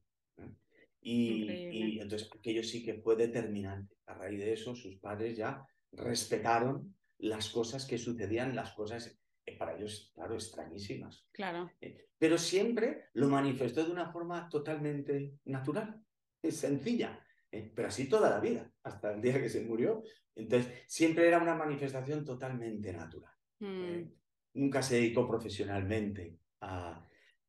Y, 1.01 1.99
entonces 1.99 2.29
aquello 2.37 2.63
sí 2.63 2.83
que 2.83 2.95
fue 2.95 3.15
determinante. 3.15 3.95
A 4.07 4.15
raíz 4.15 4.39
de 4.39 4.53
eso, 4.53 4.75
sus 4.75 4.97
padres 4.97 5.37
ya 5.37 5.65
respetaron 5.91 6.95
las 7.19 7.49
cosas 7.49 7.85
que 7.85 7.97
sucedían, 7.97 8.55
las 8.55 8.73
cosas 8.73 9.17
eh, 9.45 9.57
para 9.57 9.75
ellos, 9.75 10.11
claro, 10.13 10.35
extrañísimas. 10.35 11.25
Claro. 11.31 11.71
Eh, 11.79 12.09
pero 12.17 12.37
siempre 12.37 13.05
lo 13.13 13.29
manifestó 13.29 13.85
de 13.85 13.91
una 13.91 14.11
forma 14.11 14.49
totalmente 14.49 15.35
natural, 15.45 16.03
sencilla, 16.43 17.25
eh, 17.51 17.71
pero 17.75 17.87
así 17.87 18.07
toda 18.07 18.29
la 18.29 18.39
vida, 18.39 18.71
hasta 18.83 19.13
el 19.13 19.21
día 19.21 19.41
que 19.41 19.49
se 19.49 19.61
murió. 19.61 20.03
Entonces, 20.35 20.83
siempre 20.87 21.27
era 21.27 21.41
una 21.41 21.55
manifestación 21.55 22.23
totalmente 22.23 22.93
natural. 22.93 23.33
Mm. 23.61 24.09
nunca 24.53 24.81
se 24.81 24.95
dedicó 24.95 25.27
profesionalmente 25.27 26.37
a, 26.61 27.05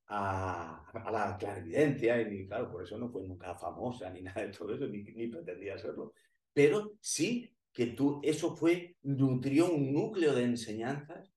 a, 0.08 1.10
la 1.12 1.36
clarividencia 1.38 2.20
y 2.20 2.48
claro, 2.48 2.68
por 2.68 2.82
eso 2.82 2.98
no 2.98 3.08
fue 3.08 3.22
nunca 3.22 3.54
famosa 3.54 4.10
ni 4.10 4.22
nada 4.22 4.42
de 4.42 4.48
todo 4.48 4.74
eso, 4.74 4.86
ni, 4.86 5.02
ni 5.02 5.28
pretendía 5.28 5.78
serlo. 5.78 6.12
Pero 6.52 6.94
sí 7.00 7.48
que 7.72 7.86
tú, 7.86 8.20
eso 8.22 8.56
fue, 8.56 8.96
nutrió 9.02 9.72
un 9.72 9.92
núcleo 9.92 10.34
de 10.34 10.44
enseñanzas 10.44 11.32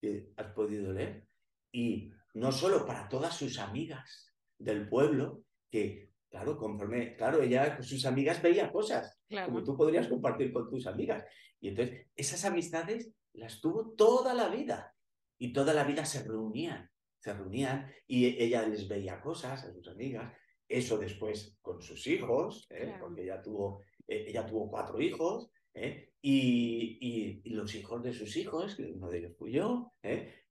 que 0.00 0.28
has 0.36 0.52
podido 0.52 0.92
leer 0.92 1.26
y 1.72 2.12
no 2.34 2.52
solo 2.52 2.86
para 2.86 3.08
todas 3.08 3.36
sus 3.36 3.58
amigas 3.58 4.32
del 4.58 4.88
pueblo, 4.88 5.42
que, 5.70 6.03
claro, 6.34 6.56
conforme, 6.56 7.14
claro, 7.14 7.40
ella 7.40 7.76
con 7.76 7.84
sus 7.84 8.04
amigas 8.06 8.42
veía 8.42 8.72
cosas, 8.72 9.20
como 9.46 9.62
tú 9.62 9.76
podrías 9.76 10.08
compartir 10.08 10.52
con 10.52 10.68
tus 10.68 10.84
amigas. 10.88 11.24
Y 11.60 11.68
entonces, 11.68 12.08
esas 12.16 12.44
amistades 12.44 13.12
las 13.34 13.60
tuvo 13.60 13.92
toda 13.92 14.34
la 14.34 14.48
vida, 14.48 14.92
y 15.38 15.52
toda 15.52 15.72
la 15.72 15.84
vida 15.84 16.04
se 16.04 16.24
reunían, 16.24 16.90
se 17.20 17.32
reunían, 17.34 17.88
y 18.08 18.26
ella 18.42 18.66
les 18.66 18.88
veía 18.88 19.20
cosas 19.20 19.62
a 19.62 19.72
sus 19.72 19.86
amigas, 19.86 20.36
eso 20.68 20.98
después 20.98 21.56
con 21.62 21.80
sus 21.80 22.04
hijos, 22.08 22.66
¿eh? 22.70 22.96
porque 22.98 23.22
ella 23.22 23.40
tuvo, 23.40 23.82
eh, 24.08 24.24
ella 24.26 24.44
tuvo 24.44 24.68
cuatro 24.68 25.00
hijos, 25.00 25.52
¿eh? 25.72 26.10
y, 26.20 26.98
y, 27.44 27.50
los 27.50 27.72
hijos 27.76 28.02
de 28.02 28.12
sus 28.12 28.36
hijos, 28.36 28.76
uno 28.80 29.08
de 29.08 29.18
ellos 29.18 29.36
fui 29.38 29.52
yo, 29.52 29.92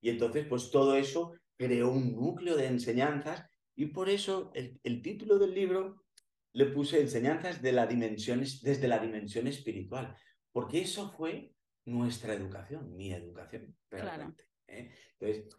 y 0.00 0.08
entonces 0.08 0.46
pues 0.48 0.70
todo 0.70 0.96
eso 0.96 1.34
creó 1.58 1.90
un 1.90 2.14
núcleo 2.14 2.56
de 2.56 2.68
enseñanzas 2.68 3.44
y 3.76 3.86
por 3.86 4.08
eso 4.08 4.50
el, 4.54 4.78
el 4.82 5.02
título 5.02 5.38
del 5.38 5.54
libro 5.54 6.04
le 6.52 6.66
puse 6.66 7.00
enseñanzas 7.00 7.60
de 7.60 7.72
la 7.72 7.86
dimensión, 7.86 8.40
desde 8.40 8.88
la 8.88 8.98
dimensión 8.98 9.46
espiritual, 9.46 10.16
porque 10.52 10.82
eso 10.82 11.10
fue 11.10 11.52
nuestra 11.84 12.32
educación, 12.34 12.96
mi 12.96 13.12
educación, 13.12 13.76
realmente. 13.90 14.44
Entonces, 14.66 15.58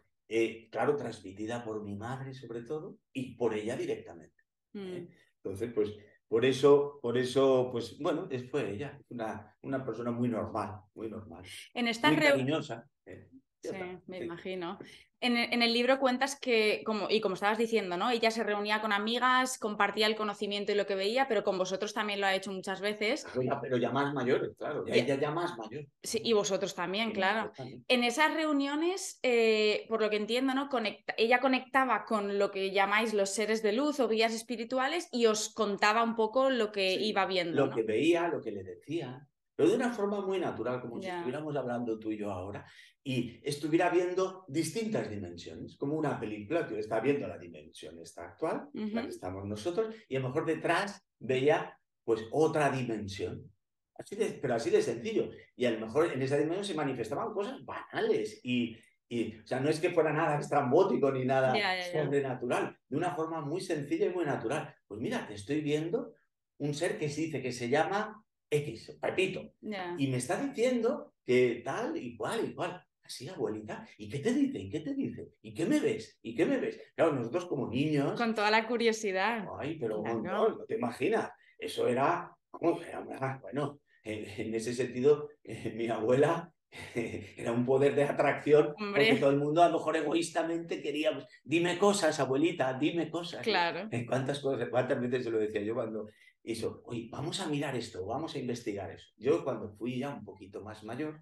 claro, 0.70 0.96
transmitida 0.96 1.64
por 1.64 1.82
mi 1.84 1.94
madre 1.94 2.34
sobre 2.34 2.62
todo 2.62 2.98
y 3.12 3.36
por 3.36 3.54
ella 3.54 3.76
directamente. 3.76 4.42
Mm. 4.72 5.06
Entonces, 5.42 5.72
pues 5.72 5.94
por 6.28 6.44
eso, 6.44 6.98
por 7.00 7.16
eso, 7.16 7.68
pues 7.70 7.98
bueno, 7.98 8.28
fue 8.50 8.70
ella, 8.72 8.98
una, 9.10 9.54
una 9.62 9.84
persona 9.84 10.10
muy 10.10 10.28
normal, 10.28 10.80
muy 10.94 11.08
normal. 11.08 11.44
En 11.74 11.88
esta 11.88 12.10
muy 12.10 12.20
cariñosa. 12.20 12.88
¿eh? 13.04 13.28
Sí, 13.62 13.70
me 14.06 14.24
imagino. 14.24 14.78
En, 15.26 15.62
el 15.62 15.72
libro 15.72 15.98
cuentas 15.98 16.38
que, 16.38 16.82
como, 16.84 17.08
y 17.10 17.20
como 17.20 17.34
estabas 17.34 17.58
diciendo, 17.58 17.96
¿no? 17.96 18.10
Ella 18.10 18.30
se 18.30 18.44
reunía 18.44 18.80
con 18.80 18.92
amigas, 18.92 19.58
compartía 19.58 20.06
el 20.06 20.14
conocimiento 20.14 20.72
y 20.72 20.74
lo 20.74 20.86
que 20.86 20.94
veía, 20.94 21.26
pero 21.28 21.42
con 21.42 21.58
vosotros 21.58 21.92
también 21.92 22.20
lo 22.20 22.26
ha 22.26 22.34
hecho 22.34 22.52
muchas 22.52 22.80
veces. 22.80 23.26
pero 23.60 23.76
ya 23.76 23.90
más 23.90 24.14
mayores, 24.14 24.52
claro, 24.56 24.84
ella 24.86 25.18
ya 25.18 25.30
más 25.30 25.56
mayor. 25.58 25.86
Sí, 26.02 26.20
y 26.22 26.32
vosotros 26.32 26.74
también, 26.74 27.12
claro. 27.12 27.52
En 27.88 28.04
esas 28.04 28.32
reuniones, 28.34 29.18
eh, 29.22 29.86
por 29.88 30.00
lo 30.00 30.10
que 30.10 30.16
entiendo, 30.16 30.54
¿no? 30.54 30.68
ella 31.16 31.40
conectaba 31.40 32.04
con 32.04 32.38
lo 32.38 32.50
que 32.50 32.70
llamáis 32.70 33.14
los 33.14 33.30
seres 33.30 33.62
de 33.62 33.72
luz 33.72 34.00
o 34.00 34.08
guías 34.08 34.34
espirituales 34.34 35.08
y 35.10 35.26
os 35.26 35.52
contaba 35.52 36.02
un 36.02 36.14
poco 36.14 36.50
lo 36.50 36.70
que 36.72 36.94
iba 36.94 37.26
viendo. 37.26 37.66
Lo 37.66 37.74
que 37.74 37.82
veía, 37.82 38.28
lo 38.28 38.40
que 38.40 38.52
le 38.52 38.62
decía 38.62 39.26
pero 39.56 39.70
de 39.70 39.76
una 39.76 39.90
forma 39.90 40.20
muy 40.20 40.38
natural, 40.38 40.80
como 40.82 41.00
si 41.00 41.08
estuviéramos 41.08 41.56
hablando 41.56 41.98
tú 41.98 42.12
y 42.12 42.18
yo 42.18 42.30
ahora, 42.30 42.64
y 43.02 43.40
estuviera 43.42 43.88
viendo 43.88 44.44
distintas 44.48 45.08
dimensiones, 45.08 45.76
como 45.76 45.96
una 45.96 46.20
película 46.20 46.66
que 46.66 46.78
está 46.78 47.00
viendo 47.00 47.26
la 47.26 47.38
dimensión 47.38 47.98
esta 47.98 48.24
actual, 48.24 48.68
la 48.74 49.02
que 49.02 49.08
estamos 49.08 49.46
nosotros, 49.46 49.94
y 50.08 50.16
a 50.16 50.20
lo 50.20 50.28
mejor 50.28 50.44
detrás 50.44 51.02
veía 51.18 51.78
pues 52.04 52.26
otra 52.30 52.70
dimensión. 52.70 53.50
Así 53.98 54.14
de, 54.14 54.26
pero 54.42 54.54
así 54.54 54.68
de 54.68 54.82
sencillo. 54.82 55.30
Y 55.56 55.64
a 55.64 55.70
lo 55.70 55.80
mejor 55.80 56.12
en 56.12 56.20
esa 56.20 56.36
dimensión 56.36 56.64
se 56.64 56.74
manifestaban 56.74 57.32
cosas 57.32 57.64
banales 57.64 58.40
y, 58.44 58.76
y, 59.08 59.36
o 59.38 59.46
sea, 59.46 59.60
no 59.60 59.70
es 59.70 59.80
que 59.80 59.90
fuera 59.90 60.12
nada 60.12 60.38
estrambótico 60.38 61.10
ni 61.10 61.24
nada 61.24 61.54
sobrenatural, 61.90 62.76
de 62.88 62.96
una 62.96 63.14
forma 63.14 63.40
muy 63.40 63.60
sencilla 63.60 64.06
y 64.06 64.14
muy 64.14 64.26
natural. 64.26 64.74
Pues 64.86 65.00
mira, 65.00 65.26
te 65.26 65.34
estoy 65.34 65.62
viendo 65.62 66.14
un 66.58 66.74
ser 66.74 66.98
que 66.98 67.08
se 67.08 67.22
dice 67.22 67.40
que 67.40 67.52
se 67.52 67.68
llama 67.68 68.22
X, 68.50 68.98
Pepito. 69.00 69.52
Y 69.98 70.08
me 70.08 70.16
está 70.16 70.40
diciendo 70.40 71.14
que 71.24 71.62
tal 71.64 71.96
y 71.96 72.16
cual. 72.16 72.54
Así, 73.02 73.28
abuelita. 73.28 73.86
¿Y 73.98 74.08
qué 74.08 74.18
te 74.18 74.34
dice? 74.34 74.58
¿Y 74.58 74.68
qué 74.68 74.80
te 74.80 74.92
dice? 74.92 75.28
¿Y 75.40 75.54
qué 75.54 75.64
me 75.64 75.78
ves? 75.78 76.18
¿Y 76.22 76.34
qué 76.34 76.44
me 76.44 76.58
ves? 76.58 76.80
Claro, 76.96 77.12
nosotros 77.12 77.46
como 77.46 77.68
niños. 77.68 78.18
Con 78.18 78.34
toda 78.34 78.50
la 78.50 78.66
curiosidad. 78.66 79.46
Ay, 79.60 79.78
pero 79.78 80.02
no, 80.02 80.64
te 80.64 80.74
imaginas. 80.74 81.30
Eso 81.56 81.86
era. 81.86 82.36
bueno, 82.60 83.80
en, 84.02 84.54
ese 84.54 84.74
sentido, 84.74 85.30
eh, 85.44 85.72
mi 85.76 85.86
abuela 85.86 86.52
era 87.36 87.52
un 87.52 87.64
poder 87.64 87.94
de 87.94 88.04
atracción 88.04 88.74
porque 88.76 89.16
todo 89.20 89.30
el 89.30 89.38
mundo 89.38 89.62
a 89.62 89.68
lo 89.68 89.78
mejor 89.78 89.96
egoístamente 89.96 90.82
quería, 90.82 91.12
pues, 91.12 91.26
dime 91.44 91.78
cosas, 91.78 92.18
abuelita, 92.18 92.74
dime 92.74 93.08
cosas. 93.08 93.42
Claro. 93.42 93.88
¿Cuántas 94.08 94.40
cosas, 94.40 94.68
cuántas 94.68 95.00
veces 95.00 95.24
se 95.24 95.30
lo 95.30 95.38
decía 95.38 95.62
yo 95.62 95.74
cuando 95.74 96.08
hizo, 96.46 96.82
oye, 96.86 97.08
vamos 97.10 97.40
a 97.40 97.48
mirar 97.48 97.74
esto, 97.76 98.06
vamos 98.06 98.34
a 98.34 98.38
investigar 98.38 98.90
eso. 98.90 99.08
Yo 99.16 99.42
cuando 99.42 99.68
fui 99.68 99.98
ya 99.98 100.10
un 100.14 100.24
poquito 100.24 100.62
más 100.62 100.84
mayor, 100.84 101.20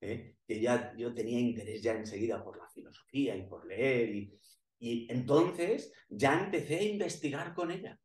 ¿eh? 0.00 0.36
que 0.46 0.60
ya 0.60 0.94
yo 0.96 1.12
tenía 1.12 1.40
interés 1.40 1.82
ya 1.82 1.94
enseguida 1.94 2.42
por 2.42 2.56
la 2.56 2.68
filosofía 2.68 3.36
y 3.36 3.42
por 3.42 3.66
leer, 3.66 4.14
y, 4.14 4.38
y 4.78 5.12
entonces 5.12 5.92
ya 6.08 6.44
empecé 6.44 6.78
a 6.78 6.84
investigar 6.84 7.54
con 7.54 7.72
ella. 7.72 7.98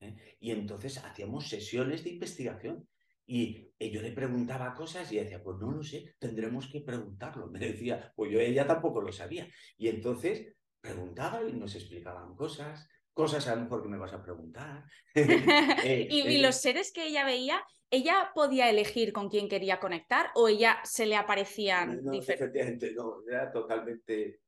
¿eh? 0.00 0.36
Y 0.38 0.52
entonces 0.52 0.98
hacíamos 0.98 1.48
sesiones 1.48 2.04
de 2.04 2.10
investigación. 2.10 2.88
Y 3.32 3.70
yo 3.78 4.02
le 4.02 4.10
preguntaba 4.10 4.74
cosas 4.74 5.12
y 5.12 5.16
decía, 5.16 5.40
pues 5.40 5.56
no 5.60 5.70
lo 5.70 5.84
sé, 5.84 6.16
tendremos 6.18 6.66
que 6.66 6.80
preguntarlo. 6.80 7.46
Me 7.50 7.60
decía, 7.60 8.12
pues 8.16 8.32
yo 8.32 8.40
ella 8.40 8.66
tampoco 8.66 9.00
lo 9.00 9.12
sabía. 9.12 9.48
Y 9.76 9.88
entonces 9.88 10.54
preguntaba 10.80 11.48
y 11.48 11.52
nos 11.52 11.74
explicaban 11.74 12.34
cosas, 12.34 12.88
cosas 13.20 13.46
a 13.48 13.54
lo 13.54 13.62
mejor 13.62 13.82
que 13.82 13.88
me 13.88 13.98
vas 13.98 14.12
a 14.12 14.22
preguntar. 14.22 14.84
Eh, 15.84 16.08
y, 16.10 16.20
eh, 16.20 16.38
los 16.42 16.56
seres 16.56 16.92
que 16.92 17.06
ella 17.06 17.24
veía, 17.24 17.62
¿ella 17.90 18.30
podía 18.34 18.70
elegir 18.70 19.12
con 19.12 19.28
quién 19.28 19.48
quería 19.48 19.80
conectar 19.80 20.30
o 20.34 20.48
ella 20.48 20.78
se 20.84 21.06
le 21.06 21.16
aparecían 21.16 22.02
no, 22.04 22.12
Efectivamente, 22.12 22.92
no, 22.94 23.22
era 23.28 23.50
totalmente... 23.50 24.40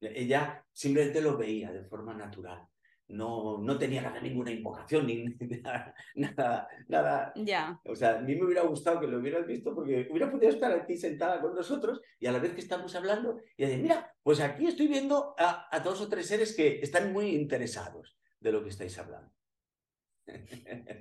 Ella 0.00 0.62
simplemente 0.72 1.22
lo 1.22 1.38
veía 1.38 1.72
de 1.72 1.84
forma 1.84 2.12
natural 2.14 2.68
no, 3.08 3.58
no 3.58 3.78
tenía 3.78 4.02
nada, 4.02 4.20
ninguna 4.20 4.50
invocación, 4.50 5.06
ni 5.06 5.24
nada, 5.62 5.94
nada, 6.14 6.68
nada. 6.88 7.32
Ya. 7.36 7.80
O 7.84 7.94
sea, 7.94 8.18
a 8.18 8.20
mí 8.22 8.34
me 8.34 8.44
hubiera 8.44 8.62
gustado 8.62 9.00
que 9.00 9.06
lo 9.06 9.18
hubieras 9.18 9.46
visto 9.46 9.74
porque 9.74 10.08
hubiera 10.10 10.30
podido 10.30 10.50
estar 10.50 10.72
aquí 10.72 10.96
sentada 10.96 11.40
con 11.40 11.54
nosotros 11.54 12.00
y 12.18 12.26
a 12.26 12.32
la 12.32 12.38
vez 12.38 12.52
que 12.52 12.60
estamos 12.60 12.94
hablando 12.94 13.38
y 13.56 13.64
decir, 13.64 13.82
mira, 13.82 14.12
pues 14.22 14.40
aquí 14.40 14.66
estoy 14.66 14.88
viendo 14.88 15.34
a, 15.38 15.68
a 15.70 15.80
dos 15.80 16.00
o 16.00 16.08
tres 16.08 16.26
seres 16.26 16.54
que 16.56 16.80
están 16.80 17.12
muy 17.12 17.28
interesados 17.34 18.16
de 18.40 18.52
lo 18.52 18.62
que 18.62 18.70
estáis 18.70 18.98
hablando. 18.98 19.34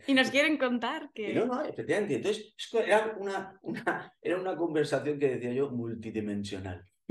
Y 0.08 0.14
nos 0.14 0.30
quieren 0.32 0.58
contar 0.58 1.12
que... 1.14 1.34
no, 1.34 1.46
no, 1.46 1.64
efectivamente. 1.64 2.16
Entonces, 2.16 2.54
era 2.74 3.16
una, 3.18 3.58
una, 3.62 4.14
era 4.22 4.40
una 4.40 4.56
conversación 4.56 5.20
que 5.20 5.36
decía 5.36 5.54
yo 5.54 5.70
multidimensional. 5.72 6.86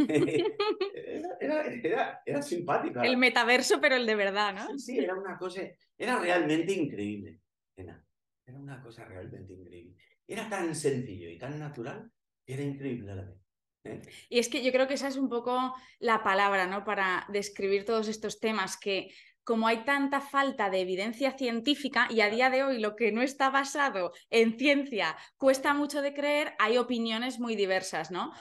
era, 1.53 1.73
era, 1.83 2.23
era, 2.25 2.43
simpática. 2.43 3.03
El 3.03 3.17
metaverso, 3.17 3.81
pero 3.81 3.97
el 3.97 4.07
de 4.07 4.15
verdad, 4.15 4.55
¿no? 4.55 4.67
Sí, 4.79 4.79
sí, 4.79 4.99
era 4.99 5.15
una 5.15 5.37
cosa, 5.39 5.63
era 5.97 6.19
realmente 6.19 6.73
increíble. 6.73 7.41
Era, 7.77 8.05
era 8.47 8.59
una 8.59 8.83
cosa 8.83 9.05
realmente 9.05 9.53
increíble. 9.53 9.97
Era 10.27 10.49
tan 10.49 10.75
sencillo 10.75 11.29
y 11.31 11.39
tan 11.39 11.59
natural 11.59 12.11
que 12.45 12.55
era 12.55 12.63
increíble 12.63 13.13
a 13.13 13.15
la 13.17 13.25
vez. 13.25 13.39
¿eh? 13.85 14.03
Y 14.29 14.39
es 14.39 14.49
que 14.49 14.63
yo 14.63 14.73
creo 14.73 14.89
que 14.89 14.95
esa 14.95 15.09
es 15.09 15.17
un 15.17 15.29
poco 15.29 15.75
la 15.99 16.23
palabra, 16.23 16.67
¿no? 16.67 16.85
Para 16.85 17.27
describir 17.29 17.85
todos 17.85 18.09
estos 18.09 18.41
temas 18.41 18.77
que 18.77 19.11
como 19.45 19.67
hay 19.67 19.85
tanta 19.85 20.21
falta 20.21 20.71
de 20.71 20.81
evidencia 20.81 21.37
científica 21.37 22.07
y 22.11 22.21
a 22.21 22.31
día 22.31 22.49
de 22.49 22.63
hoy 22.63 22.79
lo 22.79 22.95
que 22.95 23.11
no 23.11 23.23
está 23.23 23.51
basado 23.51 24.13
en 24.31 24.57
ciencia 24.57 25.17
cuesta 25.37 25.75
mucho 25.75 26.01
de 26.01 26.15
creer, 26.15 26.55
hay 26.59 26.79
opiniones 26.79 27.41
muy 27.41 27.57
diversas, 27.57 28.11
¿no? 28.11 28.33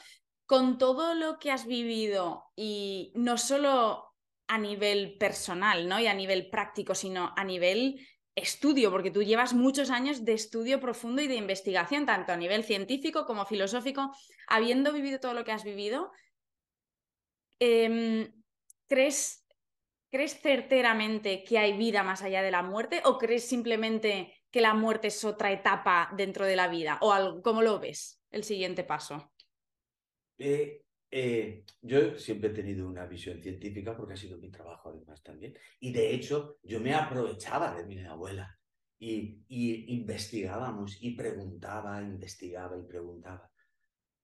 Con 0.51 0.77
todo 0.77 1.13
lo 1.13 1.39
que 1.39 1.49
has 1.49 1.65
vivido 1.65 2.51
y 2.57 3.13
no 3.15 3.37
solo 3.37 4.17
a 4.47 4.57
nivel 4.57 5.17
personal, 5.17 5.87
¿no? 5.87 5.97
Y 5.97 6.07
a 6.07 6.13
nivel 6.13 6.49
práctico, 6.49 6.93
sino 6.93 7.33
a 7.37 7.45
nivel 7.45 8.05
estudio, 8.35 8.91
porque 8.91 9.11
tú 9.11 9.23
llevas 9.23 9.53
muchos 9.53 9.89
años 9.89 10.25
de 10.25 10.33
estudio 10.33 10.81
profundo 10.81 11.21
y 11.21 11.29
de 11.29 11.35
investigación, 11.35 12.05
tanto 12.05 12.33
a 12.33 12.35
nivel 12.35 12.65
científico 12.65 13.25
como 13.25 13.45
filosófico, 13.45 14.13
habiendo 14.45 14.91
vivido 14.91 15.21
todo 15.21 15.33
lo 15.33 15.45
que 15.45 15.53
has 15.53 15.63
vivido, 15.63 16.11
em, 17.59 18.29
¿crees, 18.89 19.47
¿crees 20.09 20.37
certeramente 20.41 21.45
que 21.45 21.59
hay 21.59 21.77
vida 21.77 22.03
más 22.03 22.23
allá 22.23 22.41
de 22.41 22.51
la 22.51 22.61
muerte 22.61 23.01
o 23.05 23.17
crees 23.17 23.47
simplemente 23.47 24.35
que 24.51 24.59
la 24.59 24.73
muerte 24.73 25.07
es 25.07 25.23
otra 25.23 25.49
etapa 25.53 26.09
dentro 26.17 26.45
de 26.45 26.57
la 26.57 26.67
vida? 26.67 26.97
¿O 26.99 27.41
cómo 27.41 27.61
lo 27.61 27.79
ves 27.79 28.21
el 28.31 28.43
siguiente 28.43 28.83
paso? 28.83 29.30
Eh, 31.13 31.65
yo 31.81 32.17
siempre 32.17 32.49
he 32.49 32.53
tenido 32.53 32.87
una 32.87 33.05
visión 33.05 33.41
científica 33.41 33.95
porque 33.95 34.13
ha 34.13 34.17
sido 34.17 34.37
mi 34.37 34.49
trabajo 34.49 34.89
además 34.89 35.21
también. 35.23 35.53
Y 35.79 35.91
de 35.91 36.13
hecho, 36.13 36.57
yo 36.63 36.79
me 36.79 36.93
aprovechaba 36.93 37.75
de 37.75 37.85
mi 37.85 37.99
abuela 38.05 38.57
y, 38.97 39.43
y 39.47 39.93
investigábamos 39.93 40.97
y 41.01 41.11
preguntaba, 41.15 42.01
investigaba 42.01 42.77
y 42.77 42.83
preguntaba. 42.83 43.51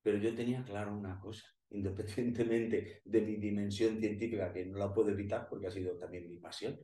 Pero 0.01 0.17
yo 0.17 0.33
tenía 0.33 0.63
claro 0.63 0.95
una 0.97 1.19
cosa, 1.19 1.45
independientemente 1.69 3.01
de 3.05 3.21
mi 3.21 3.36
dimensión 3.36 4.00
científica, 4.00 4.53
que 4.53 4.65
no 4.65 4.77
la 4.77 4.93
puedo 4.93 5.09
evitar 5.09 5.47
porque 5.50 5.67
ha 5.67 5.71
sido 5.71 5.97
también 5.97 6.29
mi 6.29 6.38
pasión, 6.38 6.79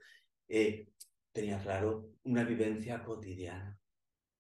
eh, 0.50 0.90
tenía 1.32 1.60
claro 1.62 2.12
una 2.24 2.44
vivencia 2.44 3.04
cotidiana. 3.04 3.80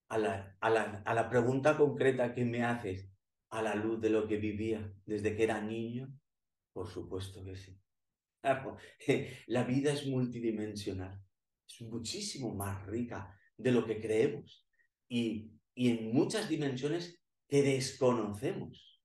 A 0.09 0.17
la, 0.17 0.57
a, 0.59 0.69
la, 0.69 1.01
a 1.05 1.13
la 1.13 1.29
pregunta 1.29 1.75
concreta 1.77 2.33
que 2.35 2.45
me 2.45 2.63
haces, 2.63 3.12
a 3.53 3.61
la 3.61 3.75
luz 3.75 4.01
de 4.01 4.09
lo 4.09 4.27
que 4.27 4.37
vivía 4.37 4.91
desde 5.05 5.35
que 5.35 5.43
era 5.43 5.61
niño, 5.61 6.11
Por 6.73 6.87
supuesto 6.89 7.43
que 7.45 7.55
sí. 7.55 7.79
la 9.47 9.63
vida 9.63 9.93
es 9.93 10.07
multidimensional, 10.07 11.21
es 11.69 11.81
muchísimo 11.81 12.55
más 12.55 12.83
rica 12.87 13.39
de 13.55 13.71
lo 13.71 13.85
que 13.85 14.01
creemos 14.01 14.67
y, 15.07 15.51
y 15.75 15.89
en 15.91 16.11
muchas 16.11 16.49
dimensiones 16.49 17.21
que 17.47 17.61
desconocemos. 17.61 18.99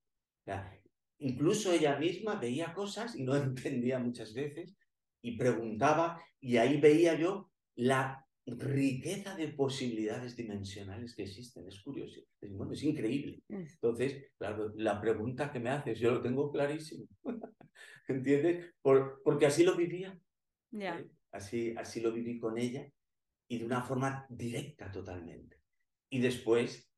incluso 1.19 1.71
ella 1.71 1.99
misma 1.99 2.35
veía 2.35 2.73
cosas 2.73 3.15
y 3.15 3.23
no 3.23 3.35
entendía 3.47 3.99
muchas 3.99 4.33
veces 4.33 4.75
y 5.21 5.37
preguntaba 5.37 6.19
y 6.41 6.57
ahí 6.57 6.81
veía 6.81 7.13
yo 7.13 7.51
la 7.75 8.25
riqueza 8.57 9.35
de 9.35 9.49
posibilidades 9.49 10.35
dimensionales 10.35 11.15
que 11.15 11.23
existen. 11.23 11.67
Es 11.67 11.81
curioso, 11.81 12.21
es, 12.41 12.51
bueno, 12.51 12.73
es 12.73 12.83
increíble. 12.83 13.41
Entonces, 13.47 14.31
la 14.75 14.99
pregunta 14.99 15.51
que 15.51 15.59
me 15.59 15.69
haces, 15.69 15.99
yo 15.99 16.11
lo 16.11 16.21
tengo 16.21 16.51
clarísimo. 16.51 17.07
¿Entiendes? 18.07 18.73
Por, 18.81 19.21
porque 19.23 19.45
así 19.45 19.63
lo 19.63 19.75
vivía. 19.75 20.19
Ya. 20.71 21.03
Así, 21.31 21.73
así 21.77 22.01
lo 22.01 22.11
viví 22.11 22.39
con 22.39 22.57
ella 22.57 22.91
y 23.47 23.57
de 23.57 23.65
una 23.65 23.81
forma 23.81 24.25
directa 24.29 24.91
totalmente. 24.91 25.57
Y 26.09 26.19
después, 26.19 26.89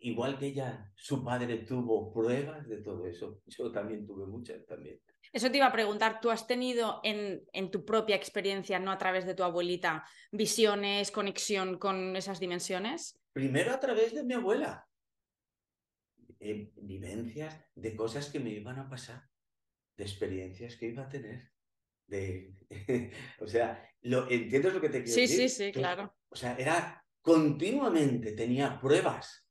igual 0.00 0.38
que 0.38 0.46
ella, 0.46 0.92
su 0.94 1.24
padre 1.24 1.58
tuvo 1.58 2.12
pruebas 2.12 2.68
de 2.68 2.78
todo 2.78 3.06
eso, 3.06 3.40
yo 3.46 3.70
también 3.72 4.06
tuve 4.06 4.26
muchas 4.26 4.64
también. 4.66 5.00
Eso 5.32 5.50
te 5.50 5.58
iba 5.58 5.66
a 5.66 5.72
preguntar, 5.72 6.20
¿tú 6.20 6.30
has 6.30 6.46
tenido 6.46 7.00
en, 7.04 7.44
en, 7.52 7.70
tu 7.70 7.84
propia 7.84 8.16
experiencia, 8.16 8.80
no 8.80 8.90
a 8.90 8.98
través 8.98 9.24
de 9.26 9.34
tu 9.34 9.44
abuelita, 9.44 10.04
visiones, 10.32 11.12
conexión 11.12 11.78
con 11.78 12.16
esas 12.16 12.40
dimensiones? 12.40 13.20
Primero 13.32 13.72
a 13.72 13.78
través 13.78 14.12
de 14.12 14.24
mi 14.24 14.34
abuela. 14.34 14.88
Eh, 16.40 16.72
vivencias 16.74 17.56
de 17.74 17.94
cosas 17.94 18.28
que 18.30 18.40
me 18.40 18.50
iban 18.50 18.78
a 18.78 18.88
pasar, 18.88 19.22
de 19.96 20.04
experiencias 20.04 20.76
que 20.76 20.86
iba 20.86 21.04
a 21.04 21.08
tener. 21.08 21.52
De, 22.06 22.56
o 23.40 23.46
sea, 23.46 23.88
lo, 24.00 24.28
¿entiendes 24.28 24.74
lo 24.74 24.80
que 24.80 24.88
te 24.88 25.04
quiero 25.04 25.14
sí, 25.14 25.20
decir? 25.22 25.48
Sí, 25.48 25.66
sí, 25.66 25.72
claro. 25.72 26.16
O 26.28 26.34
sea, 26.34 26.56
era 26.56 27.04
continuamente, 27.20 28.32
tenía 28.32 28.80
pruebas. 28.80 29.46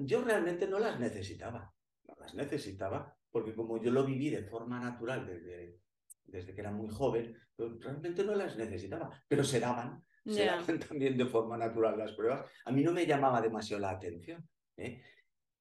Yo 0.00 0.22
realmente 0.22 0.68
no 0.68 0.78
las 0.78 1.00
necesitaba, 1.00 1.74
no 2.06 2.14
las 2.20 2.34
necesitaba 2.34 3.18
porque 3.32 3.54
como 3.54 3.82
yo 3.82 3.90
lo 3.90 4.04
viví 4.04 4.30
de 4.30 4.44
forma 4.44 4.78
natural 4.78 5.26
desde, 5.26 5.80
desde 6.24 6.54
que 6.54 6.60
era 6.60 6.70
muy 6.70 6.88
joven, 6.88 7.34
pues 7.56 7.80
realmente 7.80 8.22
no 8.22 8.34
las 8.34 8.56
necesitaba, 8.56 9.10
pero 9.26 9.42
se 9.42 9.58
daban, 9.58 10.04
se 10.26 10.44
daban 10.44 10.78
también 10.88 11.16
de 11.16 11.26
forma 11.26 11.56
natural 11.56 11.98
las 11.98 12.12
pruebas. 12.12 12.48
A 12.66 12.70
mí 12.70 12.82
no 12.82 12.92
me 12.92 13.06
llamaba 13.06 13.40
demasiado 13.40 13.80
la 13.80 13.90
atención. 13.90 14.46
¿eh? 14.76 15.02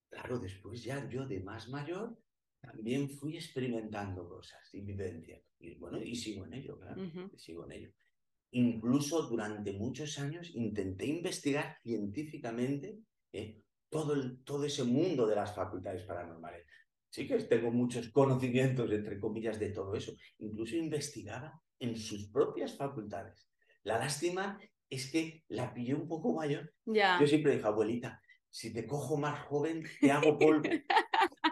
Claro, 0.10 0.38
después 0.40 0.84
ya 0.84 1.08
yo 1.08 1.26
de 1.26 1.40
más 1.40 1.70
mayor 1.70 2.18
también 2.60 3.10
fui 3.10 3.38
experimentando 3.38 4.28
cosas 4.28 4.62
y 4.74 4.82
vivencias. 4.82 5.42
Y 5.58 5.76
bueno, 5.76 6.00
y 6.02 6.16
sigo 6.16 6.46
en 6.46 6.54
ello, 6.54 6.78
claro, 6.78 7.02
sigo 7.38 7.66
en 7.66 7.72
ello. 7.72 7.92
Incluso 8.52 9.24
durante 9.24 9.72
muchos 9.72 10.20
años 10.20 10.52
intenté 10.54 11.06
investigar 11.06 11.78
científicamente 11.82 13.00
¿eh? 13.32 13.62
todo, 13.90 14.14
el, 14.14 14.44
todo 14.44 14.66
ese 14.66 14.84
mundo 14.84 15.26
de 15.26 15.36
las 15.36 15.56
facultades 15.56 16.04
paranormales 16.04 16.66
sí 17.12 17.28
que 17.28 17.38
tengo 17.44 17.72
muchos 17.72 18.10
conocimientos, 18.10 18.92
entre 18.92 19.20
comillas, 19.20 19.60
de 19.60 19.70
todo 19.70 19.96
eso. 19.96 20.14
Incluso 20.40 20.76
investigaba 20.76 21.62
en 21.78 21.96
sus 21.96 22.30
propias 22.30 22.76
facultades. 22.76 23.48
La 23.84 24.00
lástima 24.00 24.60
es 24.90 25.12
que 25.12 25.44
la 25.50 25.74
pillé 25.74 25.94
un 25.94 26.08
poco 26.08 26.34
mayor. 26.34 26.74
Yo 26.86 27.28
siempre 27.28 27.56
dije, 27.56 27.68
abuelita, 27.68 28.22
si 28.50 28.74
te 28.74 28.88
cojo 28.88 29.18
más 29.18 29.40
joven, 29.42 29.84
te 30.00 30.12
hago 30.12 30.40
polvo. 30.40 30.70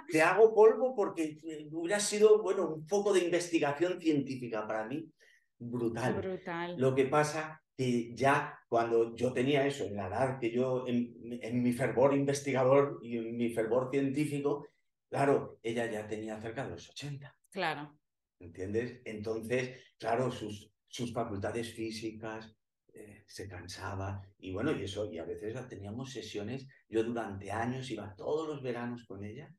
te 0.10 0.22
hago 0.22 0.54
polvo 0.56 0.96
porque 0.96 1.38
hubiera 1.72 2.00
sido, 2.00 2.42
bueno, 2.42 2.74
un 2.74 2.88
poco 2.88 3.14
de 3.14 3.24
investigación 3.26 4.00
científica 4.00 4.66
para 4.66 4.88
mí 4.88 5.12
brutal. 5.58 6.14
Brutal. 6.14 6.76
Lo 6.78 6.96
que 6.96 7.06
pasa 7.06 7.62
que 7.76 8.14
ya 8.16 8.58
cuando 8.70 9.16
yo 9.16 9.34
tenía 9.34 9.66
eso, 9.66 9.86
en 9.86 9.96
la 9.96 10.08
edad 10.08 10.40
que 10.40 10.52
yo, 10.52 10.86
en, 10.88 11.40
en 11.42 11.64
mi 11.64 11.74
fervor 11.74 12.14
investigador 12.14 13.00
y 13.02 13.18
en 13.18 13.36
mi 13.36 13.50
fervor 13.50 13.90
científico, 13.92 14.66
Claro, 15.10 15.60
ella 15.64 15.90
ya 15.90 16.08
tenía 16.08 16.40
cerca 16.40 16.66
de 16.66 16.72
los 16.72 16.90
80. 16.90 17.36
Claro. 17.52 17.98
¿Entiendes? 18.40 19.02
Entonces, 19.06 19.82
claro, 19.98 20.32
sus, 20.32 20.72
sus 20.88 21.12
facultades 21.12 21.74
físicas 21.74 22.56
eh, 22.94 23.24
se 23.28 23.48
cansaba 23.48 24.22
y 24.38 24.52
bueno, 24.52 24.72
y 24.72 24.84
eso, 24.84 25.12
y 25.12 25.18
a 25.20 25.26
veces 25.26 25.68
teníamos 25.68 26.12
sesiones, 26.12 26.68
yo 26.88 27.04
durante 27.04 27.52
años 27.52 27.90
iba 27.92 28.16
todos 28.16 28.48
los 28.48 28.62
veranos 28.62 29.06
con 29.06 29.24
ella 29.24 29.54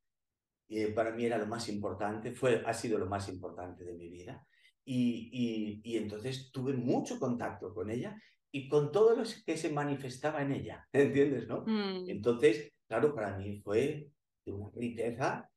y 0.69 0.87
para 0.87 1.11
mí 1.11 1.25
era 1.25 1.37
lo 1.37 1.47
más 1.47 1.69
importante, 1.69 2.33
fue, 2.33 2.63
ha 2.65 2.73
sido 2.73 2.97
lo 2.99 3.07
más 3.07 3.29
importante 3.29 3.85
de 3.85 3.95
mi 3.95 4.09
vida. 4.09 4.47
Y, 4.85 5.81
y, 5.85 5.97
entonces 5.97 6.51
tuve 6.53 6.73
mucho 6.73 7.19
contacto 7.19 7.75
con 7.75 7.91
ella 7.91 8.17
y 8.51 8.69
con 8.69 8.91
todo 8.91 9.15
lo 9.15 9.25
que 9.45 9.57
se 9.57 9.71
manifestaba 9.71 10.43
en 10.43 10.53
ella, 10.53 10.89
¿entiendes? 10.93 11.49
¿no? 11.49 11.65
Mm. 11.67 12.09
Entonces, 12.09 12.73
claro, 12.87 13.15
para 13.15 13.37
mí 13.37 13.61
fue 13.63 14.09
de 14.51 14.57
una 14.57 14.71
riqueza, 14.75 15.51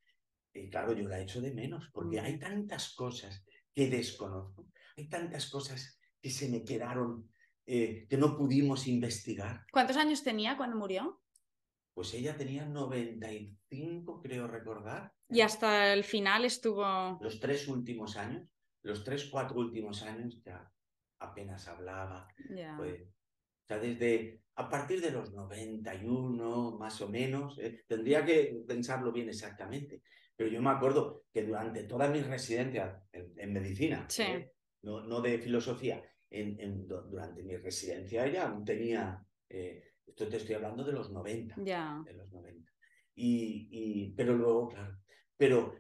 y 0.54 0.70
claro, 0.70 0.94
yo 0.94 1.08
la 1.08 1.20
echo 1.20 1.42
de 1.42 1.54
menos, 1.54 1.90
porque 1.92 2.20
hay 2.20 2.38
tantas 2.38 2.94
cosas 2.94 3.44
que 3.74 3.90
desconozco, 3.90 4.68
hay 4.96 5.10
tantas 5.10 5.50
cosas 5.50 6.00
que 6.22 6.30
se 6.30 6.50
me 6.50 6.64
quedaron, 6.64 7.30
eh, 7.66 8.06
que 8.08 8.18
no 8.18 8.38
pudimos 8.38 8.88
investigar. 8.88 9.66
¿Cuántos 9.72 9.98
años 9.98 10.24
tenía 10.24 10.56
cuando 10.56 10.78
murió? 10.78 11.22
Pues 11.94 12.14
ella 12.14 12.36
tenía 12.36 12.66
95, 12.66 14.22
creo 14.22 14.48
recordar. 14.48 15.14
Y 15.30 15.42
hasta 15.42 15.94
el 15.94 16.04
final 16.04 16.46
estuvo... 16.46 17.20
Los 17.22 17.40
tres 17.40 17.68
últimos 17.68 18.18
años, 18.18 18.48
los 18.82 19.04
tres, 19.04 19.30
cuatro 19.30 19.60
últimos 19.60 20.02
años 20.04 20.42
ya 20.44 20.72
apenas 21.20 21.68
hablaba. 21.68 22.28
O 22.80 22.84
sea, 23.74 23.90
desde 23.90 24.44
a 24.56 24.70
partir 24.70 25.02
de 25.02 25.12
los 25.12 25.34
91, 25.34 26.78
más 26.78 27.02
o 27.02 27.10
menos, 27.10 27.58
eh, 27.60 27.84
tendría 27.88 28.24
que 28.24 28.64
pensarlo 28.68 29.12
bien 29.12 29.30
exactamente, 29.30 30.04
pero 30.36 30.50
yo 30.50 30.62
me 30.62 30.70
acuerdo 30.70 31.26
que 31.34 31.44
durante 31.44 31.84
toda 31.84 32.08
mi 32.08 32.22
residencia 32.22 33.02
en, 33.12 33.54
medicina, 33.54 34.08
eh, 34.20 34.52
no, 34.84 35.02
no, 35.02 35.22
de 35.22 35.40
filosofía, 35.40 36.04
en, 36.30 36.88
durante 36.88 37.44
mi 37.44 37.56
residencia 37.58 38.28
ya 38.28 38.56
tenía, 38.66 39.24
eh, 39.50 39.84
esto 40.06 40.28
te 40.28 40.38
estoy 40.38 40.56
hablando 40.56 40.84
de 40.84 40.94
los 40.94 41.12
90, 41.12 41.56
de 41.56 42.14
los 42.14 42.32
90. 42.32 42.72
Y, 43.16 43.70
y, 43.72 44.14
pero 44.14 44.36
luego, 44.36 44.70
claro, 44.70 44.98
pero 45.38 45.76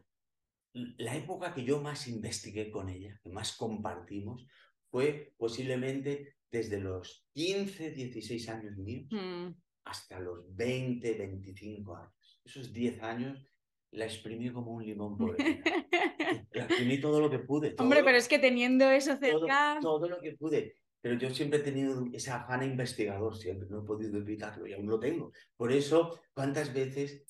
la 0.73 1.15
época 1.15 1.53
que 1.53 1.63
yo 1.63 1.81
más 1.81 2.07
investigué 2.07 2.71
con 2.71 2.89
ella, 2.89 3.19
que 3.23 3.29
más 3.29 3.55
compartimos, 3.55 4.47
fue 4.89 5.33
posiblemente 5.37 6.35
desde 6.53 6.79
los 6.79 7.25
15, 7.33 7.89
16 7.89 8.49
años 8.49 8.77
míos 8.77 9.07
mm. 9.09 9.47
hasta 9.85 10.19
los 10.19 10.55
20, 10.55 11.13
25 11.13 11.95
años. 11.95 12.41
Esos 12.45 12.71
10 12.71 13.01
años 13.01 13.43
la 13.89 14.05
exprimí 14.05 14.51
como 14.51 14.73
un 14.73 14.85
limón 14.85 15.17
por 15.17 15.35
La 16.53 16.65
exprimí 16.65 17.01
todo 17.01 17.19
lo 17.19 17.29
que 17.31 17.39
pude. 17.39 17.75
Hombre, 17.79 18.03
pero 18.03 18.17
es 18.19 18.27
que 18.27 18.37
teniendo 18.37 18.89
eso 18.91 19.17
cerca... 19.17 19.79
Todo, 19.81 20.07
lo 20.07 20.21
que 20.21 20.33
pude. 20.33 20.75
Pero 21.01 21.17
yo 21.17 21.31
siempre 21.31 21.59
he 21.59 21.63
tenido 21.63 22.05
ese 22.13 22.29
afán 22.29 22.63
investigador, 22.63 23.35
siempre, 23.35 23.67
no 23.67 23.81
he 23.81 23.85
podido 23.85 24.19
evitarlo 24.19 24.67
y 24.67 24.73
aún 24.73 24.87
lo 24.87 24.99
tengo. 24.99 25.31
Por 25.57 25.71
eso, 25.71 26.21
¿cuántas 26.35 26.71
veces 26.71 27.25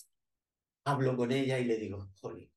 hablo 0.83 1.15
con 1.15 1.31
ella 1.31 1.59
y 1.59 1.65
le 1.65 1.77
digo, 1.77 2.11
jolín, 2.19 2.51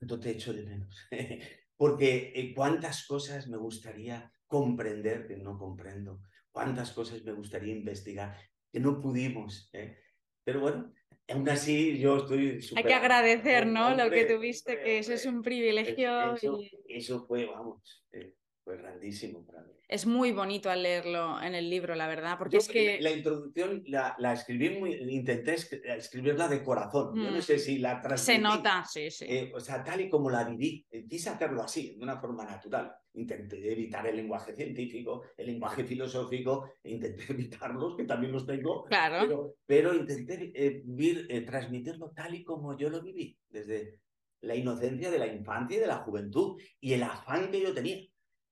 no 0.00 0.20
te 0.20 0.30
echo 0.30 0.52
de 0.52 0.62
menos? 0.62 0.94
Porque 1.76 2.32
eh, 2.34 2.54
cuántas 2.54 3.06
cosas 3.06 3.48
me 3.48 3.56
gustaría 3.56 4.30
comprender 4.52 5.26
que 5.26 5.38
no 5.38 5.58
comprendo, 5.58 6.20
cuántas 6.50 6.92
cosas 6.92 7.24
me 7.24 7.32
gustaría 7.32 7.72
investigar 7.72 8.36
que 8.70 8.80
no 8.80 9.00
pudimos. 9.00 9.70
¿eh? 9.72 9.96
Pero 10.44 10.60
bueno, 10.60 10.92
aún 11.28 11.48
así 11.48 11.98
yo 11.98 12.18
estoy... 12.18 12.60
Hay 12.76 12.84
que 12.84 12.92
agradecer, 12.92 13.66
¿no? 13.66 13.96
Lo 13.96 14.10
que 14.10 14.26
tuviste, 14.26 14.78
que 14.78 14.98
eso 14.98 15.14
es 15.14 15.24
un 15.24 15.40
privilegio. 15.40 16.34
Eso, 16.34 16.60
eso 16.86 17.26
fue, 17.26 17.46
vamos, 17.46 18.04
eh, 18.12 18.34
fue 18.64 18.76
grandísimo 18.76 19.44
para 19.44 19.62
mí 19.62 19.72
es 19.92 20.06
muy 20.06 20.32
bonito 20.32 20.70
al 20.70 20.82
leerlo 20.82 21.40
en 21.42 21.54
el 21.54 21.68
libro, 21.68 21.94
la 21.94 22.08
verdad, 22.08 22.38
porque 22.38 22.56
es 22.56 22.68
que... 22.68 22.98
La 23.02 23.10
introducción 23.10 23.82
la, 23.86 24.16
la 24.18 24.32
escribí 24.32 24.70
muy... 24.70 24.94
Intenté 24.94 25.52
escribirla 25.52 26.48
de 26.48 26.64
corazón. 26.64 27.14
Yo 27.14 27.30
no 27.30 27.36
mm. 27.36 27.42
sé 27.42 27.58
si 27.58 27.76
la 27.76 28.00
transmití. 28.00 28.36
Se 28.36 28.42
nota, 28.42 28.84
sí, 28.86 29.10
sí. 29.10 29.26
Eh, 29.28 29.52
o 29.54 29.60
sea, 29.60 29.84
tal 29.84 30.00
y 30.00 30.08
como 30.08 30.30
la 30.30 30.44
viví. 30.44 30.86
Eh, 30.90 31.06
quise 31.06 31.28
hacerlo 31.28 31.62
así, 31.62 31.94
de 31.98 32.02
una 32.02 32.18
forma 32.18 32.46
natural. 32.46 32.90
Intenté 33.12 33.70
evitar 33.70 34.06
el 34.06 34.16
lenguaje 34.16 34.54
científico, 34.54 35.24
el 35.36 35.48
lenguaje 35.48 35.84
filosófico, 35.84 36.70
e 36.82 36.92
intenté 36.92 37.24
evitarlos, 37.30 37.94
que 37.94 38.04
también 38.04 38.32
los 38.32 38.46
tengo. 38.46 38.84
Claro. 38.84 39.20
Pero, 39.20 39.54
pero 39.66 39.94
intenté 39.94 40.52
eh, 40.54 41.40
transmitirlo 41.42 42.12
tal 42.12 42.34
y 42.34 42.42
como 42.42 42.78
yo 42.78 42.88
lo 42.88 43.02
viví, 43.02 43.36
desde 43.50 43.98
la 44.40 44.56
inocencia 44.56 45.10
de 45.10 45.18
la 45.18 45.26
infancia 45.26 45.76
y 45.76 45.80
de 45.80 45.86
la 45.86 45.98
juventud, 45.98 46.58
y 46.80 46.94
el 46.94 47.02
afán 47.02 47.50
que 47.50 47.60
yo 47.60 47.74
tenía. 47.74 47.98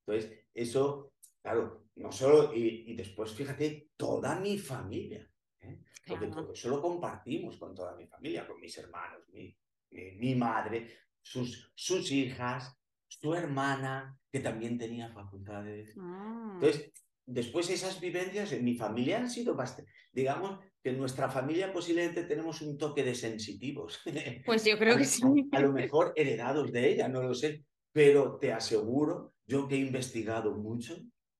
Entonces, 0.05 0.39
eso 0.53 1.11
Claro, 1.41 1.87
no 1.95 2.11
solo, 2.11 2.53
y, 2.53 2.93
después 2.95 3.31
fíjate, 3.31 3.89
toda 3.97 4.39
mi 4.39 4.59
familia, 4.59 5.27
¿eh? 5.59 5.81
porque 6.07 6.27
todo 6.27 6.53
eso 6.53 6.69
lo 6.69 6.81
compartimos 6.81 7.57
con 7.57 7.73
toda 7.73 7.95
mi 7.95 8.05
familia, 8.05 8.47
con 8.47 8.59
mis 8.59 8.77
hermanos, 8.77 9.23
mi, 9.29 9.55
mi, 9.89 10.35
madre, 10.35 10.99
sus, 11.19 11.71
sus 11.73 12.11
hijas, 12.11 12.77
su 13.07 13.33
hermana, 13.33 14.17
que 14.31 14.39
también 14.39 14.77
tenía 14.77 15.09
facultades. 15.09 15.95
Ah. 15.97 16.51
Entonces, 16.53 16.91
después 17.25 17.69
esas 17.71 17.99
vivencias 17.99 18.51
en 18.51 18.63
mi 18.63 18.75
familia 18.75 19.17
han 19.17 19.29
sido 19.29 19.55
bastante, 19.55 19.91
digamos 20.11 20.59
que 20.83 20.91
en 20.91 20.99
nuestra 20.99 21.29
familia 21.29 21.73
posiblemente 21.73 22.23
tenemos 22.23 22.61
un 22.61 22.77
toque 22.77 23.03
de 23.03 23.15
sensitivos. 23.15 23.99
Pues 24.45 24.63
yo 24.63 24.77
creo 24.77 24.95
que 24.95 25.05
sí. 25.05 25.23
A, 25.51 25.59
lo 25.59 25.71
mejor 25.71 26.13
heredados 26.15 26.71
de 26.71 26.91
ella, 26.91 27.07
no 27.07 27.23
lo 27.23 27.33
sé, 27.33 27.63
pero 27.91 28.37
te 28.37 28.53
aseguro, 28.53 29.33
yo 29.45 29.67
que 29.67 29.75
he 29.75 29.79
investigado 29.79 30.55
mucho 30.55 30.95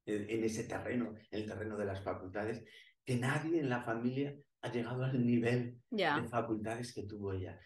en, 0.06 0.30
en 0.30 0.44
ese 0.44 0.64
terreno, 0.66 1.16
en 1.32 1.40
el 1.42 1.46
terreno 1.46 1.78
de 1.78 1.86
las 1.86 2.02
facultades, 2.04 2.64
que 3.06 3.16
nadie 3.18 3.60
en 3.60 3.70
la 3.70 3.82
familia 3.82 4.36
ha 4.62 4.72
llegado 4.72 5.04
al 5.04 5.26
nivel 5.26 5.82
de 6.22 6.28
facultades 6.30 6.94
que 6.94 7.04
tuvo 7.04 7.34
ella. 7.34 7.60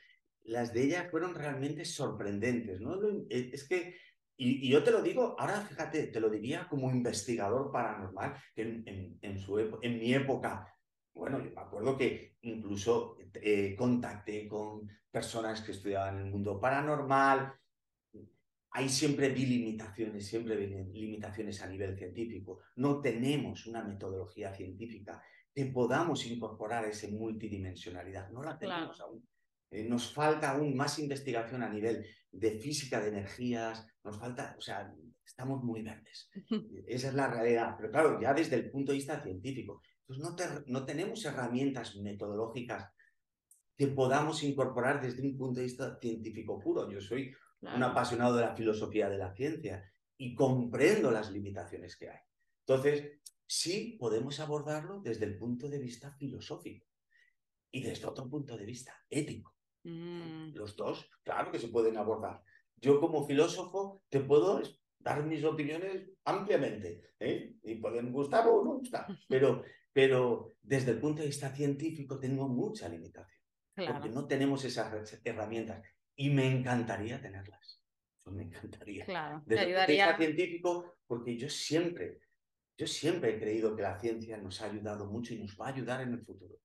Las 0.43 0.74
de 0.74 0.84
ella 0.84 1.08
fueron 1.10 1.34
realmente 1.36 1.84
sorprendentes, 1.86 2.80
¿no? 2.80 2.95
Eh, 3.30 3.50
Es 3.54 3.67
que, 3.67 3.95
y, 4.38 4.67
y 4.67 4.69
yo 4.69 4.84
te 4.84 4.91
lo 4.91 5.02
digo, 5.02 5.36
ahora 5.39 5.62
fíjate, 5.62 6.08
te 6.08 6.19
lo 6.19 6.30
diría 6.30 6.67
como 6.69 6.91
investigador 6.91 7.71
paranormal, 7.71 8.36
que 8.54 8.62
en, 8.62 8.84
en- 8.88 9.17
en 9.21 9.39
su 9.39 9.58
en 9.82 10.00
mi 10.00 10.13
época, 10.13 10.71
bueno, 11.13 11.39
yo 11.43 11.52
me 11.52 11.62
acuerdo 11.62 11.98
que 11.98 12.36
incluso 12.41 13.17
eh, 13.36 13.76
contacté 13.78 14.48
con 14.48 14.88
personas 15.10 15.62
que 15.62 15.71
estudiaban 15.71 16.19
el 16.19 16.26
mundo 16.26 16.60
paranormal, 16.60 17.54
hay 18.77 18.89
siempre 18.89 19.29
limitaciones, 19.29 20.27
siempre 20.27 20.55
limitaciones 20.57 21.61
a 21.61 21.67
nivel 21.67 21.97
científico. 21.97 22.59
No 22.75 22.99
tenemos 23.01 23.65
una 23.67 23.81
metodología 23.83 24.53
científica 24.53 25.21
que 25.53 25.67
podamos 25.67 26.25
incorporar 26.25 26.83
esa 26.85 27.07
multidimensionalidad. 27.07 28.29
No 28.31 28.43
la 28.43 28.57
Claro. 28.57 28.75
tenemos 28.75 28.99
aún. 28.99 29.25
Eh, 29.71 29.85
nos 29.88 30.13
falta 30.13 30.51
aún 30.51 30.75
más 30.75 30.99
investigación 30.99 31.63
a 31.63 31.69
nivel 31.69 32.05
de 32.31 32.51
física 32.59 32.99
de 32.99 33.07
energías, 33.09 33.88
nos 34.03 34.19
falta, 34.19 34.55
o 34.57 34.61
sea, 34.61 34.93
estamos 35.25 35.63
muy 35.63 35.81
verdes. 35.81 36.29
Esa 36.88 37.07
es 37.07 37.13
la 37.13 37.27
realidad. 37.29 37.75
Pero 37.77 37.91
claro, 37.91 38.19
ya 38.21 38.33
desde 38.33 38.57
el 38.57 38.69
punto 38.69 38.91
de 38.91 38.97
vista 38.97 39.23
científico. 39.23 39.81
Pues 40.05 40.19
no, 40.19 40.35
te- 40.35 40.63
no 40.67 40.85
tenemos 40.85 41.23
herramientas 41.25 41.95
metodológicas 41.95 42.91
que 43.77 43.88
podamos 43.88 44.43
incorporar 44.43 45.01
desde 45.01 45.21
un 45.23 45.38
punto 45.38 45.59
de 45.61 45.65
vista 45.65 45.97
científico 45.99 46.59
puro. 46.59 46.91
Yo 46.91 46.99
soy 47.01 47.33
un 47.67 47.78
Claro. 47.78 47.91
apasionado 47.91 48.36
de 48.36 48.41
la 48.45 48.56
filosofía 48.56 49.10
de 49.10 49.17
la 49.17 49.34
ciencia 49.34 49.91
y 50.17 50.34
comprendo 50.36 51.12
las 51.12 51.32
limitaciones 51.32 51.95
que 51.97 52.10
hay. 52.10 52.19
Entonces, 52.67 53.19
sí 53.45 53.97
podemos 53.99 54.39
abordarlo 54.39 55.01
desde 55.01 55.25
el 55.25 55.38
punto 55.38 55.67
de 55.69 55.80
vista 55.80 56.12
filosófico 56.13 56.88
y 57.71 57.82
desde 57.84 58.06
otro 58.08 58.30
punto 58.30 58.58
de 58.58 58.65
vista 58.65 58.93
ético. 59.10 59.54
Mm, 59.84 60.54
Los 60.56 60.75
dos, 60.75 61.10
claro 61.23 61.51
que 61.51 61.60
se 61.60 61.67
pueden 61.67 61.97
abordar. 61.97 62.41
Yo 62.78 62.99
como 62.99 63.25
filósofo 63.28 64.04
te 64.10 64.19
puedo 64.21 64.62
dar 64.99 65.23
mis 65.25 65.43
opiniones 65.43 66.10
ampliamente 66.23 67.13
¿eh? 67.19 67.56
y 67.63 67.75
pueden 67.75 68.12
gustar 68.12 68.47
o 68.47 68.63
no 68.63 68.80
gustar, 68.80 69.06
pero, 69.30 69.63
pero 69.93 70.56
desde 70.62 70.91
el 70.91 70.99
punto 70.99 71.21
de 71.21 71.28
vista 71.28 71.49
científico 71.54 72.19
tengo 72.19 72.47
mucha 72.47 72.88
limitación 72.89 73.39
porque 73.75 73.91
Claro, 73.91 74.08
no 74.13 74.25
tenemos 74.25 74.63
esas 74.63 74.91
her- 75.12 75.21
herramientas 75.25 75.84
y 76.15 76.30
me 76.30 76.47
encantaría 76.47 77.21
tenerlas. 77.21 77.82
Me 78.25 78.43
encantaría. 78.43 79.06
claro. 79.06 79.43
Te 79.47 79.56
Desde 79.56 79.63
el 79.63 79.67
vista 79.69 79.84
ayudaría. 79.84 80.17
científico, 80.17 80.97
porque 81.06 81.38
yo 81.38 81.49
siempre, 81.49 82.19
yo 82.78 82.88
siempre 82.88 83.36
he 83.36 83.39
creído 83.39 83.75
que 83.75 83.84
la 83.84 83.99
ciencia 83.99 84.38
nos 84.38 84.62
ha 84.62 84.65
ayudado 84.65 85.06
mucho 85.06 85.34
y 85.34 85.38
nos 85.39 85.56
va 85.60 85.67
a 85.67 85.73
ayudar 85.73 86.01
en 86.01 86.13
el 86.13 86.21
futuro. 86.25 86.60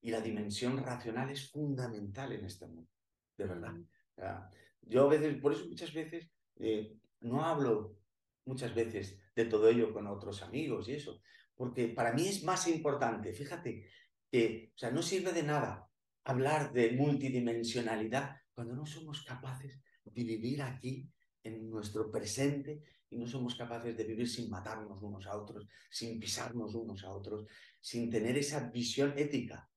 Y 0.00 0.10
la 0.10 0.20
dimensión 0.20 0.82
racional 0.82 1.30
es 1.30 1.50
fundamental 1.50 2.32
en 2.32 2.44
este 2.44 2.66
mundo, 2.66 2.90
de 3.38 3.46
verdad. 3.46 3.74
O 3.76 4.20
sea, 4.20 4.50
yo 4.82 5.06
a 5.06 5.08
veces, 5.08 5.40
por 5.40 5.52
eso 5.52 5.66
muchas 5.66 5.92
veces 5.94 6.30
eh, 6.56 6.96
no 7.20 7.44
hablo 7.44 7.96
muchas 8.44 8.74
veces 8.74 9.18
de 9.34 9.44
todo 9.46 9.68
ello 9.68 9.92
con 9.92 10.06
otros 10.06 10.42
amigos 10.42 10.88
y 10.88 10.94
eso, 10.94 11.22
porque 11.54 11.88
para 11.88 12.12
mí 12.12 12.28
es 12.28 12.42
más 12.44 12.68
importante, 12.68 13.32
fíjate, 13.32 13.88
que, 14.30 14.72
o 14.74 14.78
sea, 14.78 14.90
no 14.90 15.00
sirve 15.00 15.32
de 15.32 15.44
nada 15.44 15.88
hablar 16.24 16.72
de 16.72 16.90
multidimensionalidad 16.92 18.36
cuando 18.54 18.74
no 18.74 18.86
somos 18.86 19.22
capaces 19.22 19.80
de 20.04 20.24
vivir 20.24 20.62
aquí 20.62 21.10
en 21.42 21.70
nuestro 21.70 22.10
presente 22.10 22.82
y 23.10 23.16
no 23.16 23.26
somos 23.26 23.54
capaces 23.54 23.96
de 23.96 24.04
vivir 24.04 24.28
sin 24.28 24.48
matarnos 24.48 25.02
unos 25.02 25.26
a 25.26 25.36
otros, 25.36 25.66
sin 25.90 26.18
pisarnos 26.18 26.74
unos 26.74 27.04
a 27.04 27.10
otros, 27.10 27.46
sin 27.80 28.10
tener 28.10 28.36
esa 28.38 28.70
visión 28.70 29.14
ética. 29.16 29.68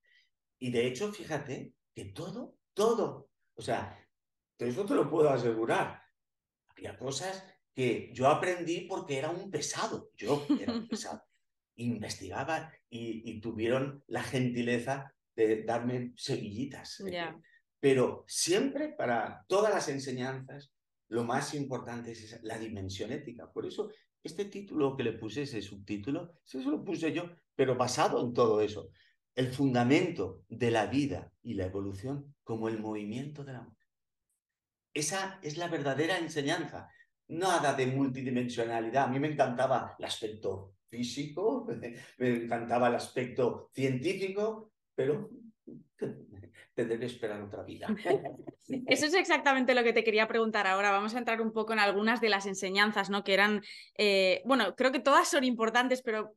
Y 0.59 0.71
de 0.71 0.87
hecho, 0.87 1.11
fíjate 1.11 1.73
que 1.93 2.05
todo, 2.05 2.57
todo, 2.73 3.29
o 3.55 3.61
sea, 3.61 3.99
eso 4.57 4.85
te 4.85 4.95
lo 4.95 5.09
puedo 5.09 5.29
asegurar. 5.29 6.01
Había 6.69 6.97
cosas 6.97 7.43
que 7.73 8.11
yo 8.13 8.27
aprendí 8.27 8.81
porque 8.81 9.17
era 9.17 9.29
un 9.29 9.51
pesado, 9.51 10.11
yo 10.15 10.45
era 10.59 10.73
un 10.73 10.87
pesado. 10.89 11.23
Investigaba 11.75 12.73
y, 12.89 13.29
y 13.29 13.39
tuvieron 13.39 14.03
la 14.07 14.23
gentileza 14.23 15.13
de 15.35 15.63
darme 15.63 16.13
semillitas. 16.15 17.03
Ya. 17.11 17.39
Pero 17.79 18.25
siempre 18.27 18.89
para 18.89 19.45
todas 19.47 19.73
las 19.73 19.87
enseñanzas, 19.89 20.71
lo 21.09 21.23
más 21.23 21.53
importante 21.53 22.11
es 22.11 22.39
la 22.43 22.57
dimensión 22.57 23.11
ética. 23.11 23.51
Por 23.51 23.65
eso, 23.65 23.89
este 24.23 24.45
título 24.45 24.95
que 24.95 25.03
le 25.03 25.13
puse, 25.13 25.43
ese 25.43 25.61
subtítulo, 25.61 26.39
eso 26.45 26.69
lo 26.69 26.83
puse 26.83 27.13
yo, 27.13 27.29
pero 27.55 27.75
basado 27.75 28.21
en 28.25 28.33
todo 28.33 28.61
eso. 28.61 28.89
El 29.35 29.47
fundamento 29.47 30.43
de 30.49 30.71
la 30.71 30.87
vida 30.87 31.31
y 31.43 31.53
la 31.53 31.65
evolución 31.65 32.35
como 32.43 32.67
el 32.67 32.79
movimiento 32.79 33.43
del 33.43 33.57
amor. 33.57 33.77
Esa 34.93 35.39
es 35.43 35.57
la 35.57 35.67
verdadera 35.67 36.17
enseñanza. 36.17 36.89
Nada 37.27 37.73
de 37.73 37.85
multidimensionalidad. 37.87 39.03
A 39.03 39.07
mí 39.07 39.19
me 39.19 39.31
encantaba 39.31 39.95
el 39.99 40.05
aspecto 40.05 40.73
físico, 40.89 41.67
me 42.17 42.29
encantaba 42.29 42.87
el 42.87 42.95
aspecto 42.95 43.69
científico, 43.73 44.71
pero 44.95 45.29
tendré 46.77 46.99
que 46.99 47.07
esperar 47.07 47.41
otra 47.41 47.63
vida. 47.63 47.87
Eso 48.87 49.05
es 49.07 49.13
exactamente 49.15 49.73
lo 49.73 49.83
que 49.83 49.93
te 49.93 50.03
quería 50.03 50.27
preguntar 50.27 50.67
ahora. 50.67 50.91
Vamos 50.91 51.15
a 51.15 51.17
entrar 51.17 51.41
un 51.41 51.51
poco 51.51 51.73
en 51.73 51.79
algunas 51.79 52.21
de 52.21 52.29
las 52.29 52.45
enseñanzas, 52.45 53.09
¿no? 53.09 53.23
Que 53.23 53.33
eran, 53.33 53.63
eh, 53.97 54.43
bueno, 54.45 54.75
creo 54.75 54.91
que 54.91 54.99
todas 54.99 55.27
son 55.27 55.43
importantes, 55.43 56.03
pero 56.03 56.35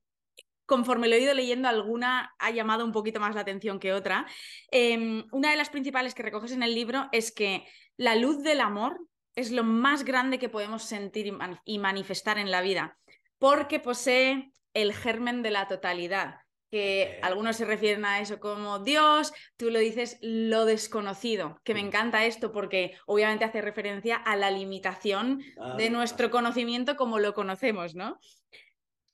conforme 0.64 1.08
lo 1.08 1.16
he 1.16 1.20
ido 1.20 1.34
leyendo, 1.34 1.68
alguna 1.68 2.34
ha 2.38 2.50
llamado 2.50 2.84
un 2.86 2.92
poquito 2.92 3.20
más 3.20 3.34
la 3.34 3.42
atención 3.42 3.78
que 3.78 3.92
otra. 3.92 4.26
Eh, 4.70 5.24
una 5.30 5.50
de 5.50 5.56
las 5.56 5.68
principales 5.68 6.14
que 6.14 6.22
recoges 6.22 6.52
en 6.52 6.62
el 6.62 6.74
libro 6.74 7.08
es 7.12 7.32
que 7.32 7.66
la 7.98 8.14
luz 8.14 8.42
del 8.42 8.60
amor 8.60 8.98
es 9.34 9.50
lo 9.50 9.62
más 9.62 10.04
grande 10.04 10.38
que 10.38 10.48
podemos 10.48 10.84
sentir 10.84 11.36
y 11.64 11.78
manifestar 11.78 12.38
en 12.38 12.50
la 12.50 12.62
vida, 12.62 12.98
porque 13.38 13.78
posee 13.78 14.52
el 14.72 14.94
germen 14.94 15.42
de 15.42 15.50
la 15.50 15.68
totalidad 15.68 16.36
que 16.70 17.02
Eh. 17.02 17.20
algunos 17.22 17.56
se 17.56 17.64
refieren 17.64 18.04
a 18.04 18.20
eso 18.20 18.38
como 18.40 18.78
Dios, 18.78 19.32
tú 19.56 19.70
lo 19.70 19.78
dices 19.78 20.18
lo 20.22 20.64
desconocido, 20.64 21.60
que 21.64 21.74
me 21.74 21.80
Sí. 21.80 21.86
encanta 21.86 22.24
esto 22.26 22.52
porque 22.52 22.96
obviamente 23.06 23.44
hace 23.44 23.60
referencia 23.60 24.16
a 24.16 24.36
la 24.36 24.50
limitación 24.50 25.38
de 25.76 25.86
Ah, 25.86 25.90
nuestro 25.90 26.30
conocimiento 26.30 26.96
como 26.96 27.18
lo 27.18 27.34
conocemos, 27.34 27.94
¿no? 27.94 28.18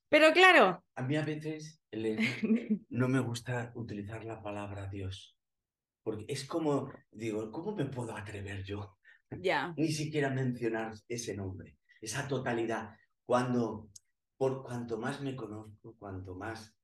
Pero 0.08 0.32
claro, 0.32 0.84
A 0.94 1.02
mí 1.02 1.16
a 1.16 1.22
veces, 1.24 1.82
Elena, 1.90 2.22
no 2.88 3.08
me 3.08 3.20
gusta 3.20 3.72
utilizar 3.74 4.24
la 4.24 4.42
palabra 4.42 4.88
Dios, 4.88 5.36
porque 6.02 6.24
es 6.28 6.44
como, 6.46 6.92
digo, 7.10 7.50
¿cómo 7.50 7.74
me 7.74 7.86
puedo 7.86 8.16
atrever 8.16 8.62
yo? 8.64 8.98
ya, 9.42 9.74
Ni 9.76 9.88
siquiera 9.88 10.30
mencionar 10.30 10.92
ese 11.08 11.36
nombre, 11.36 11.78
esa 12.00 12.28
totalidad, 12.28 12.90
cuando, 13.26 13.88
por 14.38 14.62
cuanto 14.62 14.98
más 14.98 15.20
me 15.20 15.34
conozco, 15.34 15.96
cuanto 15.98 16.34
más 16.36 16.75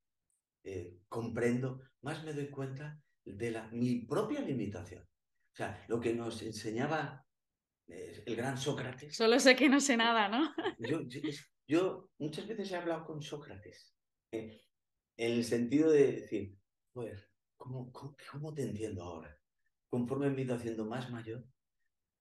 eh, 0.64 0.98
comprendo, 1.08 1.80
más 2.02 2.24
me 2.24 2.32
doy 2.32 2.48
cuenta 2.50 3.00
de 3.24 3.50
la, 3.50 3.68
mi 3.68 4.00
propia 4.06 4.40
limitación. 4.40 5.02
O 5.02 5.54
sea, 5.56 5.84
lo 5.88 6.00
que 6.00 6.14
nos 6.14 6.42
enseñaba 6.42 7.24
eh, 7.88 8.22
el 8.26 8.36
gran 8.36 8.56
Sócrates, 8.56 9.14
solo 9.16 9.38
sé 9.38 9.54
que 9.56 9.68
no 9.68 9.80
sé 9.80 9.96
nada, 9.96 10.28
¿no? 10.28 10.52
yo, 10.78 11.00
yo, 11.66 12.10
muchas 12.18 12.46
veces 12.48 12.70
he 12.72 12.76
hablado 12.76 13.04
con 13.04 13.22
Sócrates, 13.22 13.94
eh, 14.32 14.60
en 15.16 15.32
el 15.32 15.44
sentido 15.44 15.90
de 15.90 16.12
decir, 16.12 16.56
joder, 16.94 17.28
¿cómo, 17.56 17.92
cómo, 17.92 18.16
cómo 18.30 18.54
te 18.54 18.62
entiendo 18.62 19.02
ahora? 19.02 19.36
Conforme 19.90 20.30
me 20.30 20.40
he 20.40 20.44
ido 20.44 20.54
haciendo 20.54 20.86
más 20.86 21.10
mayor, 21.10 21.44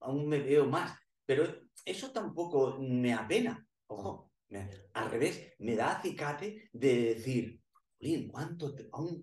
aún 0.02 0.28
me 0.28 0.40
veo 0.40 0.66
más, 0.66 0.98
pero 1.26 1.62
eso 1.86 2.12
tampoco 2.12 2.78
me 2.80 3.14
apena, 3.14 3.66
ojo, 3.88 4.32
me- 4.50 4.70
al 4.94 5.10
revés, 5.10 5.54
me 5.60 5.76
da 5.76 5.98
acicate 5.98 6.70
de 6.74 7.14
decir, 7.16 7.44
"Jolín, 7.44 7.61
¿cuánto, 8.32 8.74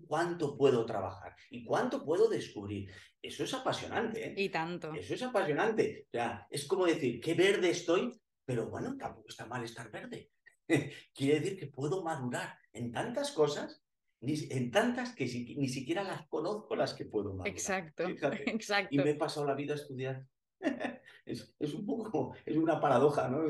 cuánto 0.07 0.57
puedo 0.57 0.85
trabajar? 0.85 1.35
¿Y 1.49 1.63
cuánto 1.65 2.03
puedo 2.05 2.29
descubrir? 2.29 2.89
Eso 3.21 3.43
es 3.43 3.53
apasionante, 3.53 4.27
¿eh? 4.27 4.33
Y 4.37 4.49
tanto. 4.49 4.93
Eso 4.93 5.13
es 5.13 5.23
apasionante. 5.23 6.05
O 6.07 6.11
sea, 6.11 6.47
es 6.49 6.65
como 6.65 6.85
decir, 6.85 7.19
qué 7.19 7.33
verde 7.33 7.69
estoy, 7.71 8.19
pero 8.45 8.69
bueno, 8.69 8.95
tampoco 8.97 9.27
está 9.27 9.45
mal 9.45 9.63
estar 9.63 9.91
verde. 9.91 10.31
Quiere 11.13 11.39
decir 11.39 11.59
que 11.59 11.67
puedo 11.67 12.03
madurar 12.03 12.57
en 12.71 12.91
tantas 12.91 13.31
cosas, 13.31 13.83
ni, 14.21 14.35
en 14.49 14.71
tantas 14.71 15.13
que 15.13 15.27
si- 15.27 15.55
ni 15.55 15.67
siquiera 15.67 16.03
las 16.03 16.27
conozco 16.27 16.75
las 16.75 16.93
que 16.93 17.05
puedo 17.05 17.31
madurar. 17.33 17.49
Exacto, 17.49 18.07
Fíjate. 18.07 18.43
exacto. 18.49 18.95
Y 18.95 18.97
me 18.99 19.11
he 19.11 19.15
pasado 19.15 19.45
la 19.45 19.55
vida 19.55 19.73
a 19.73 19.77
estudiar 19.77 20.25
es, 21.25 21.55
es, 21.59 21.73
un 21.73 21.85
poco, 21.85 22.33
es 22.45 22.55
una 22.55 22.79
paradoja, 22.79 23.27
¿no? 23.29 23.43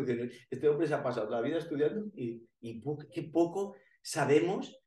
Este 0.49 0.67
hombre 0.67 0.87
se 0.87 0.93
ha 0.93 1.03
pasado 1.03 1.29
la 1.29 1.41
vida 1.41 1.57
estudiando 1.57 2.07
y, 2.15 2.43
y 2.61 2.81
qué 3.13 3.23
poco 3.23 3.75
sabemos, 4.01 4.78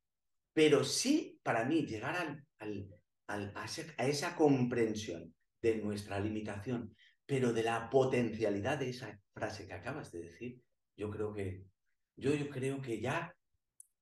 pero 0.53 0.85
sí, 0.85 1.41
para 1.43 1.65
mí, 1.65 1.87
llegar 1.87 2.17
al, 2.17 2.47
al, 2.59 2.89
al, 3.27 3.53
a, 3.57 4.07
esa 4.07 4.37
comprensión 4.37 5.35
de 5.61 5.77
nuestra 5.77 6.21
limitación, 6.21 6.95
pero 7.25 7.53
de 7.53 7.63
la 7.63 7.89
potencialidad 7.89 8.79
de 8.79 8.91
esa 8.91 9.19
frase 9.33 9.67
que 9.67 9.73
acabas 9.73 10.13
de 10.13 10.21
decir, 10.21 10.63
yo 10.97 11.11
creo 11.11 11.33
que, 11.33 11.65
yo, 12.17 12.35
yo 12.35 12.51
creo 12.51 12.83
que 12.83 13.01
ya, 13.01 13.35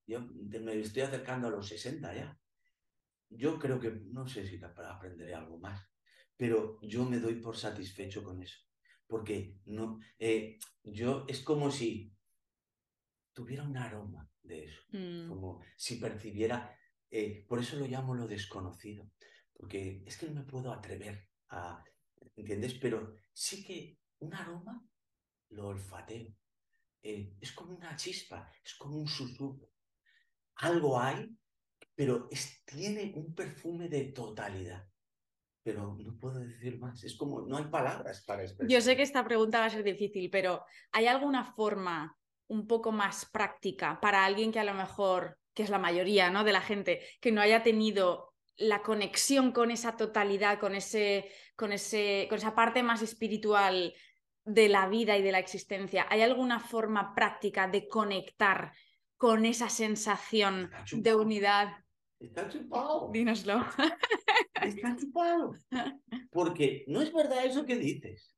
yo 0.07 0.23
me 0.23 0.81
estoy 0.81 1.03
acercando 1.03 1.47
a 1.47 1.51
los 1.51 1.69
60 1.69 2.15
ya. 2.15 2.37
Yo 3.29 3.61
creo 3.61 3.79
que, 3.79 3.93
no 4.07 4.27
sé 4.27 4.45
si 4.45 4.61
aprenderé 4.61 5.35
algo 5.35 5.59
más, 5.59 5.89
pero 6.37 6.81
yo 6.83 7.05
me 7.05 7.21
doy 7.21 7.37
por 7.37 7.57
satisfecho 7.57 8.25
con 8.25 8.43
eso. 8.43 8.59
Porque 9.07 9.57
no, 9.67 10.01
eh, 10.19 10.59
yo 10.83 11.25
es 11.29 11.43
como 11.43 11.71
si 11.71 12.13
tuviera 13.33 13.65
un 13.65 13.77
aroma 13.77 14.29
de 14.43 14.65
eso, 14.65 14.83
mm. 14.93 15.29
como 15.29 15.61
si 15.77 15.97
percibiera, 15.97 16.77
eh, 17.11 17.45
por 17.49 17.59
eso 17.61 17.77
lo 17.77 17.87
llamo 17.87 18.15
lo 18.15 18.27
desconocido, 18.27 19.11
porque 19.53 20.03
es 20.07 20.17
que 20.17 20.27
no 20.27 20.35
me 20.35 20.45
puedo 20.45 20.73
atrever 20.73 21.29
a, 21.51 21.83
¿entiendes? 22.37 22.75
Pero 22.75 23.15
sí 23.33 23.65
que 23.65 23.99
un 24.21 24.35
aroma 24.35 24.85
lo 25.51 25.69
olfateo, 25.69 26.35
eh, 27.03 27.35
es 27.41 27.53
como 27.53 27.75
una 27.75 27.97
chispa, 27.97 28.53
es 28.65 28.75
como 28.75 28.97
un 28.97 29.09
susurro. 29.09 29.71
Algo 30.57 31.01
hay, 31.01 31.35
pero 31.95 32.29
tiene 32.67 33.13
un 33.17 33.35
perfume 33.35 33.89
de 33.89 34.13
totalidad 34.13 34.91
pero 35.63 35.97
no 35.99 36.19
puedo 36.19 36.41
decir 36.41 36.79
más. 36.79 37.05
Es 37.05 37.17
como, 37.17 37.43
no 37.43 37.57
hay 37.57 37.67
palabras 37.67 38.25
para 38.25 38.43
expresar. 38.43 38.71
Yo 38.71 38.81
sé 38.81 38.97
que 38.97 39.03
esta 39.03 39.25
pregunta 39.25 39.61
va 39.61 39.67
a 39.67 39.71
ser 39.71 39.85
difícil, 39.85 40.31
pero 40.31 40.65
¿hay 40.93 41.07
alguna 41.07 41.45
forma 41.45 42.17
un 42.51 42.67
poco 42.67 42.91
más 42.91 43.27
práctica 43.27 44.01
para 44.01 44.25
alguien 44.25 44.51
que 44.51 44.59
a 44.59 44.65
lo 44.65 44.75
mejor, 44.75 45.39
que 45.55 45.63
es 45.63 45.71
la 45.71 45.79
mayoría 45.79 46.31
¿no? 46.31 46.43
de 46.43 46.53
la 46.53 46.61
gente, 46.61 47.01
que 47.21 47.31
no 47.31 47.41
haya 47.41 47.63
tenido 47.63 48.35
la 48.57 48.83
conexión 48.83 49.53
con 49.53 49.71
esa 49.71 49.97
totalidad, 49.97 50.59
con, 50.59 50.75
ese, 50.75 51.31
con, 51.55 51.73
ese, 51.73 52.27
con 52.29 52.39
esa 52.39 52.55
parte 52.55 52.83
más 52.83 53.03
espiritual 53.03 53.95
de 54.45 54.69
la 54.69 54.89
vida 54.89 55.17
y 55.17 55.23
de 55.23 55.31
la 55.31 55.39
existencia? 55.39 56.07
¿Hay 56.11 56.23
alguna 56.23 56.59
forma 56.59 57.15
práctica 57.15 57.69
de 57.69 57.87
conectar 57.89 58.73
con 59.17 59.45
esa 59.45 59.69
sensación 59.69 60.71
de 60.91 61.15
unidad? 61.15 61.73
Está 62.19 62.49
chupado. 62.49 63.11
Dínoslo. 63.13 63.65
Está 64.61 64.97
chupado. 65.01 65.55
Porque 66.31 66.85
no 66.89 67.01
es 67.01 67.13
verdad 67.13 67.47
eso 67.47 67.65
que 67.65 67.77
dices. 67.77 68.35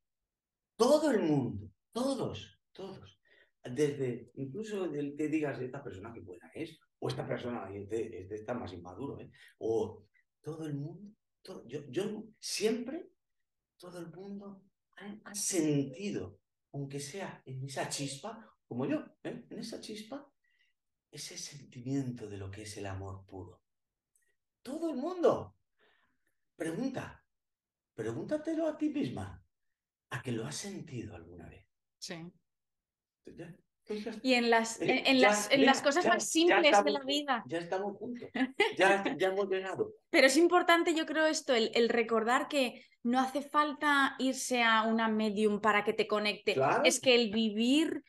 Todo 0.76 1.10
el 1.10 1.20
mundo, 1.22 1.68
todos, 1.92 2.58
todos, 2.72 3.21
desde 3.64 4.30
incluso 4.34 4.84
el 4.86 5.14
que 5.16 5.28
digas 5.28 5.60
esta 5.60 5.82
persona 5.82 6.12
que 6.12 6.20
buena 6.20 6.50
es, 6.54 6.78
o 6.98 7.08
esta 7.08 7.26
persona 7.26 7.70
este, 7.72 8.20
este 8.20 8.34
está 8.34 8.54
más 8.54 8.72
inmaduro, 8.72 9.20
¿eh? 9.20 9.30
o 9.58 10.04
todo 10.40 10.66
el 10.66 10.74
mundo, 10.74 11.16
yo, 11.66 11.88
yo 11.88 12.24
siempre, 12.38 13.10
todo 13.76 13.98
el 13.98 14.08
mundo 14.10 14.64
ha, 15.24 15.34
sentido, 15.34 16.40
aunque 16.72 17.00
sea 17.00 17.42
en 17.46 17.64
esa 17.64 17.88
chispa, 17.88 18.48
como 18.66 18.86
yo, 18.86 19.04
¿eh? 19.22 19.46
en 19.48 19.58
esa 19.58 19.80
chispa, 19.80 20.28
ese 21.10 21.36
sentimiento 21.36 22.28
de 22.28 22.38
lo 22.38 22.50
que 22.50 22.62
es 22.62 22.76
el 22.76 22.86
amor 22.86 23.26
puro. 23.26 23.62
Todo 24.62 24.90
el 24.90 24.96
mundo. 24.96 25.56
Pregunta, 26.56 27.24
pregúntatelo 27.94 28.68
a 28.68 28.78
ti 28.78 28.88
misma, 28.90 29.44
¿a 30.10 30.22
que 30.22 30.32
lo 30.32 30.46
has 30.46 30.56
sentido 30.56 31.14
alguna 31.16 31.48
vez? 31.48 31.66
Sí. 31.98 32.32
Y 34.22 34.34
en 34.34 34.48
las, 34.48 34.80
en, 34.80 35.20
las, 35.20 35.50
en 35.50 35.66
las 35.66 35.82
cosas 35.82 36.06
más 36.06 36.28
simples 36.28 36.84
de 36.84 36.90
la 36.90 37.00
vida. 37.00 37.44
Ya 37.46 37.58
estamos 37.58 37.96
juntos, 37.98 38.28
ya, 38.78 39.04
ya 39.16 39.28
hemos 39.28 39.48
llegado. 39.48 39.92
Pero 40.10 40.26
es 40.28 40.36
importante, 40.36 40.94
yo 40.94 41.04
creo, 41.04 41.26
esto, 41.26 41.54
el, 41.54 41.70
el, 41.74 41.88
recordar 41.88 42.48
que 42.48 42.84
no 43.02 43.20
hace 43.20 43.42
falta 43.42 44.14
irse 44.18 44.62
a 44.62 44.82
una 44.82 45.08
medium 45.08 45.60
para 45.60 45.84
que 45.84 45.92
te 45.92 46.06
conecte. 46.06 46.56
Es 46.84 47.00
que 47.00 47.14
el 47.14 47.30
vivir 47.30 48.02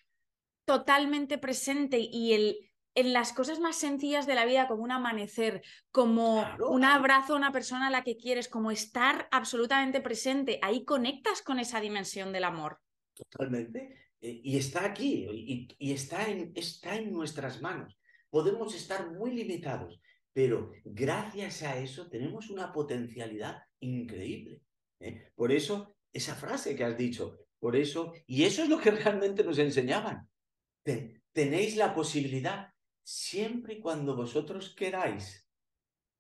totalmente 0.65 1.38
presente 1.38 1.99
y 1.99 2.34
el 2.34 2.58
en 2.95 3.12
las 3.12 3.34
cosas 3.34 3.60
más 3.60 3.76
sencillas 3.76 4.28
de 4.28 4.36
la 4.36 4.45
vida, 4.45 4.67
como 4.67 4.84
un 4.84 4.91
amanecer, 4.91 5.63
como 5.91 6.45
un 6.60 6.84
abrazo 6.84 7.34
a 7.34 7.38
una 7.38 7.52
persona 7.52 7.88
a 7.88 7.89
la 7.89 8.04
que 8.04 8.17
quieres, 8.17 8.47
como 8.47 8.69
estar 8.69 9.28
absolutamente 9.32 9.99
presente, 9.99 10.60
ahí 10.62 10.86
conectas 10.86 11.41
con 11.41 11.60
esa 11.60 11.80
dimensión 11.80 12.32
del 12.32 12.43
amor. 12.43 12.80
Totalmente. 13.15 14.02
Eh, 14.23 14.39
y 14.41 14.57
está 14.57 14.86
aquí, 14.86 15.27
y, 15.77 15.91
está, 15.91 16.29
en, 16.29 16.53
está 16.55 16.95
en 16.95 17.12
nuestras 17.12 17.62
manos. 17.62 17.99
Podemos 18.29 18.73
estar 18.73 19.12
muy 19.12 19.33
limitados, 19.33 19.99
pero 20.31 20.71
gracias 20.86 21.62
a 21.63 21.77
eso 21.77 22.09
tenemos 22.09 22.49
una 22.49 22.71
potencialidad 22.71 23.62
increíble. 23.81 24.62
¿eh? 25.01 25.29
Por 25.36 25.51
eso, 25.51 25.97
esa 26.13 26.36
frase 26.36 26.73
que 26.73 26.86
has 26.86 26.97
dicho, 26.97 27.38
por 27.59 27.75
eso, 27.75 28.13
y 28.25 28.43
eso 28.45 28.63
es 28.63 28.69
lo 28.69 28.79
que 28.79 28.91
realmente 29.03 29.43
nos 29.43 29.59
enseñaban. 29.59 30.29
tenéis 31.33 31.75
la 31.75 31.93
posibilidad, 31.93 32.69
siempre 33.03 33.73
y 33.73 33.79
cuando 33.81 34.15
vosotros 34.15 34.73
queráis, 34.73 35.45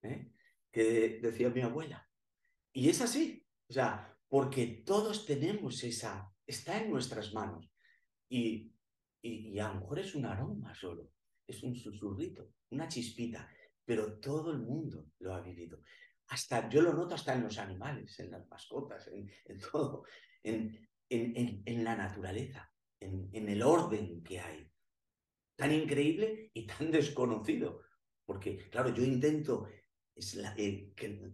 ¿eh? 0.01 0.29
que 0.69 1.19
decía 1.21 1.49
mi 1.49 1.61
abuela. 1.61 2.09
Y 2.73 2.89
es 2.89 2.99
así, 2.99 3.45
o 3.69 3.73
sea, 3.73 4.17
porque 4.27 4.83
todos 4.85 5.25
tenemos 5.25 5.81
esa, 5.85 6.33
está 6.45 6.81
en 6.81 6.89
nuestras 6.89 7.33
manos. 7.33 7.72
Y, 8.33 8.73
y, 9.21 9.59
a 9.59 9.67
lo 9.67 9.81
mejor 9.81 9.99
es 9.99 10.15
un 10.15 10.25
aroma 10.25 10.73
solo, 10.73 11.11
es 11.45 11.61
un 11.61 11.75
susurrito, 11.75 12.53
una 12.71 12.87
chispita, 12.87 13.47
pero 13.85 14.19
todo 14.19 14.51
el 14.51 14.57
mundo 14.57 15.11
lo 15.19 15.35
ha 15.35 15.41
vivido. 15.41 15.81
Hasta, 16.29 16.67
yo 16.67 16.81
lo 16.81 16.93
noto 16.93 17.13
hasta 17.13 17.35
en 17.35 17.43
los 17.43 17.59
animales, 17.59 18.19
en 18.19 18.31
las 18.31 18.49
mascotas, 18.49 19.07
en, 19.09 19.29
todo, 19.71 20.05
en, 20.41 20.89
en, 21.09 21.61
en, 21.63 21.83
la 21.83 21.95
naturaleza, 21.95 22.73
en, 22.99 23.29
el 23.47 23.61
orden 23.61 24.23
que 24.23 24.39
hay. 24.39 24.67
Tan 25.55 25.71
increíble 25.71 26.49
y 26.55 26.65
tan 26.65 26.89
desconocido. 26.89 27.81
Porque, 28.25 28.57
claro, 28.71 28.91
yo 28.95 29.03
intento 29.03 29.67
eh, 30.57 30.91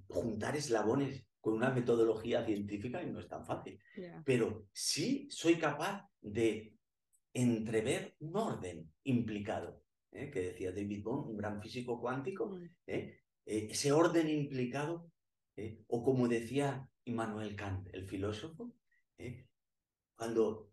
juntar 0.09 0.57
eslabones 0.57 1.25
con 1.39 1.53
una 1.53 1.69
metodología 1.69 2.43
científica 2.43 3.01
y 3.01 3.09
no 3.09 3.21
es 3.21 3.29
tan 3.29 3.45
fácil. 3.45 3.79
Pero 4.25 4.67
sí 4.73 5.29
soy 5.31 5.55
capaz 5.55 6.05
de 6.19 6.78
entrever 7.33 8.15
un 8.19 8.35
orden 8.35 8.91
implicado, 9.03 9.83
¿eh? 10.11 10.29
que 10.31 10.41
decía 10.41 10.71
David 10.71 11.03
Bohm, 11.03 11.29
un 11.29 11.37
gran 11.37 11.61
físico 11.61 11.99
cuántico, 11.99 12.47
mm. 12.47 12.63
¿eh? 12.87 13.19
Eh, 13.45 13.67
ese 13.71 13.91
orden 13.91 14.29
implicado, 14.29 15.11
o 15.87 16.03
como 16.03 16.29
decía 16.29 16.87
Immanuel 17.03 17.53
Kant, 17.55 17.89
el 17.91 18.07
filósofo, 18.07 18.73
cuando 20.15 20.71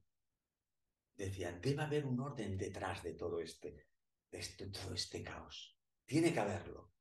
decía, 1.16 1.58
debe 1.58 1.82
haber 1.82 2.06
un 2.06 2.20
orden 2.20 2.56
detrás 2.56 3.02
de 3.02 3.14
todo 3.14 3.40
este, 3.40 3.88
de 4.30 4.38
este, 4.38 4.68
todo 4.68 4.94
este 4.94 5.24
caos. 5.24 5.76
Tiene 6.04 6.32
que 6.32 6.38
haberlo, 6.38 6.92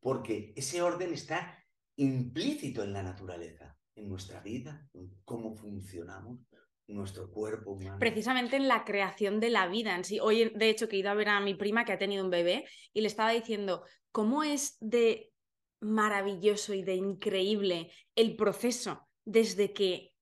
porque 0.00 0.52
ese 0.54 0.82
orden 0.82 1.14
está 1.14 1.64
implícito 1.96 2.82
en 2.82 2.92
la 2.92 3.02
naturaleza, 3.02 3.78
en 3.94 4.08
nuestra 4.08 4.40
vida, 4.40 4.86
en 4.92 5.22
cómo 5.24 5.56
funcionamos, 5.56 6.40
nuestro 6.86 7.30
cuerpo 7.30 7.72
humano. 7.72 7.98
Precisamente 7.98 8.56
en 8.56 8.68
la 8.68 8.84
creación 8.84 9.40
de 9.40 9.50
la 9.50 9.66
vida 9.66 9.96
en 9.96 10.04
sí. 10.04 10.20
Hoy, 10.20 10.50
de 10.54 10.68
hecho, 10.68 10.88
que 10.88 10.96
he 10.96 10.98
ido 11.00 11.10
a 11.10 11.14
ver 11.14 11.28
a 11.28 11.40
mi 11.40 11.54
prima 11.54 11.84
que 11.84 11.92
ha 11.92 11.98
tenido 11.98 12.24
un 12.24 12.30
bebé 12.30 12.64
y 12.92 13.00
le 13.00 13.06
estaba 13.06 13.30
diciendo 13.30 13.84
cómo 14.12 14.44
es 14.44 14.76
de 14.80 15.32
maravilloso 15.80 16.74
y 16.74 16.82
de 16.82 16.94
increíble 16.94 17.90
el 18.14 18.36
proceso 18.36 19.08
desde 19.24 19.72
que 19.72 20.12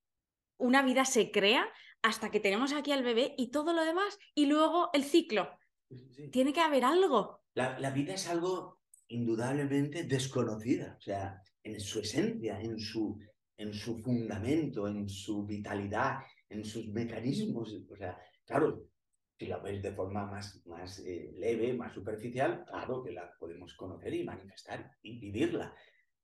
una 0.57 0.81
vida 0.81 1.05
se 1.05 1.31
crea 1.31 1.67
hasta 2.01 2.31
que 2.31 2.39
tenemos 2.39 2.73
aquí 2.73 2.91
al 2.91 3.03
bebé 3.03 3.33
y 3.37 3.51
todo 3.51 3.73
lo 3.73 3.83
demás 3.83 4.17
y 4.35 4.45
luego 4.45 4.89
el 4.93 5.03
ciclo. 5.03 5.49
Tiene 6.31 6.53
que 6.53 6.61
haber 6.61 6.83
algo. 6.83 7.41
La, 7.53 7.79
la 7.79 7.91
vida 7.91 8.13
es 8.13 8.27
algo 8.27 8.79
indudablemente 9.07 10.03
desconocida, 10.03 10.95
o 10.97 11.01
sea, 11.01 11.41
en 11.61 11.79
su 11.79 11.99
esencia, 11.99 12.59
en 12.59 12.79
su, 12.79 13.19
en 13.57 13.73
su 13.73 14.01
fundamento, 14.01 14.87
en 14.87 15.07
su 15.07 15.45
vitalidad, 15.45 16.19
en 16.53 16.63
sus 16.63 16.87
mecanismos. 16.87 17.73
O 17.89 17.95
sea, 17.95 18.17
claro, 18.45 18.87
si 19.37 19.47
la 19.47 19.57
ves 19.57 19.81
de 19.81 19.93
forma 19.93 20.25
más, 20.25 20.65
más 20.65 20.99
eh, 20.99 21.33
leve, 21.35 21.73
más 21.73 21.93
superficial, 21.93 22.63
claro 22.65 23.03
que 23.03 23.11
la 23.11 23.31
podemos 23.39 23.73
conocer 23.73 24.13
y 24.13 24.23
manifestar 24.23 24.91
y 25.01 25.19
vivirla, 25.19 25.75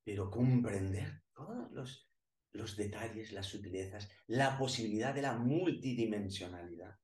pero 0.04 0.30
comprender 0.30 1.22
todos 1.34 1.70
los, 1.72 2.10
los 2.52 2.76
detalles, 2.76 3.32
las 3.32 3.46
sutilezas, 3.46 4.08
la 4.28 4.56
posibilidad 4.58 5.14
de 5.14 5.22
la 5.22 5.36
multidimensionalidad. 5.36 6.96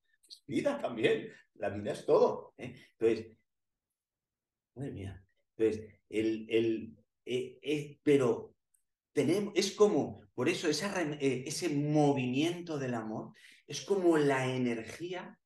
vida 0.47 0.79
también, 0.79 1.29
la 1.55 1.71
vida 1.71 1.93
es 1.93 2.07
todo. 2.07 2.55
¿eh? 2.57 2.75
Entonces, 2.99 3.37
madre 4.75 4.93
mía, 4.93 5.27
entonces, 5.57 6.01
el, 6.09 6.47
el, 6.49 6.97
eh, 7.25 7.99
pero 8.03 8.55
tenemos, 9.13 9.53
es 9.57 9.73
como 9.73 10.26
Por 10.37 10.49
eso 10.49 10.69
eh, 10.69 11.45
ese 11.45 11.69
movimiento 11.71 12.79
del 12.79 12.95
amor 12.95 13.33
es 13.67 13.81
como 13.81 14.17
la 14.17 14.47
energía 14.55 15.37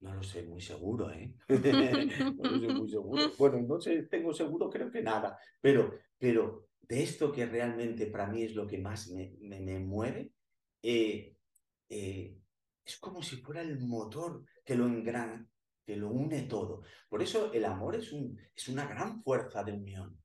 no 0.00 0.14
lo 0.14 0.22
sé, 0.22 0.42
muy 0.44 0.60
seguro, 0.60 1.10
¿eh? 1.10 1.34
no 1.48 2.50
lo 2.50 2.60
sé 2.60 2.68
muy 2.68 2.88
seguro. 2.88 3.32
Bueno, 3.36 3.60
no 3.62 3.80
sé, 3.80 4.04
tengo 4.04 4.32
seguro, 4.32 4.70
creo 4.70 4.90
que 4.90 5.02
nada. 5.02 5.36
Pero, 5.60 5.98
pero 6.16 6.68
de 6.82 7.02
esto 7.02 7.32
que 7.32 7.46
realmente 7.46 8.06
para 8.06 8.28
mí 8.28 8.42
es 8.44 8.54
lo 8.54 8.66
que 8.66 8.78
más 8.78 9.08
me, 9.08 9.34
me, 9.40 9.78
mueve, 9.80 10.32
eh, 10.82 11.36
eh, 11.88 12.38
es 12.84 12.96
como 12.98 13.22
si 13.22 13.36
fuera 13.38 13.60
el 13.60 13.80
motor 13.80 14.44
que 14.64 14.76
lo 14.76 14.86
engrana, 14.86 15.46
que 15.84 15.96
lo 15.96 16.10
une 16.10 16.42
todo. 16.42 16.82
Por 17.08 17.20
eso 17.20 17.52
el 17.52 17.64
amor 17.64 17.96
es, 17.96 18.12
un, 18.12 18.38
es 18.54 18.68
una 18.68 18.86
gran 18.86 19.22
fuerza 19.22 19.64
de 19.64 19.72
unión. 19.72 20.16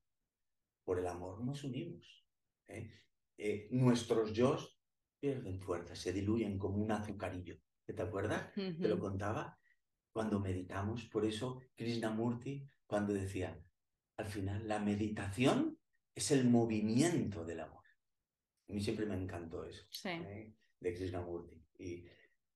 Por 0.84 1.00
el 1.00 1.08
amor 1.08 1.44
nos 1.44 1.64
unimos. 1.64 2.24
¿eh? 2.68 2.92
Nuestros 3.72 4.34
yo 4.34 4.58
pierden 5.20 5.60
fuerza, 5.60 5.96
se 5.96 6.14
diluyen 6.14 6.58
como 6.58 6.78
un 6.78 6.92
azucarillo. 6.92 7.58
¿Te 7.86 8.02
acuerdas? 8.02 8.54
Te 8.54 8.88
lo 8.88 9.00
contaba 9.00 9.58
cuando 10.12 10.40
meditamos. 10.40 11.06
Por 11.06 11.26
eso 11.26 11.62
Krishnamurti, 11.76 12.68
cuando 12.86 13.14
decía, 13.14 13.60
al 14.18 14.28
final, 14.28 14.68
la 14.68 14.80
meditación 14.80 15.78
es 16.16 16.32
el 16.32 16.46
movimiento 16.46 17.44
del 17.44 17.62
amor. 17.62 17.84
A 18.70 18.74
mí 18.74 18.82
siempre 18.82 19.06
me 19.06 19.16
encantó 19.16 19.66
eso 19.66 19.86
¿eh? 20.06 20.54
de 20.80 20.94
Krishnamurti. 20.94 21.62
Y 21.80 22.06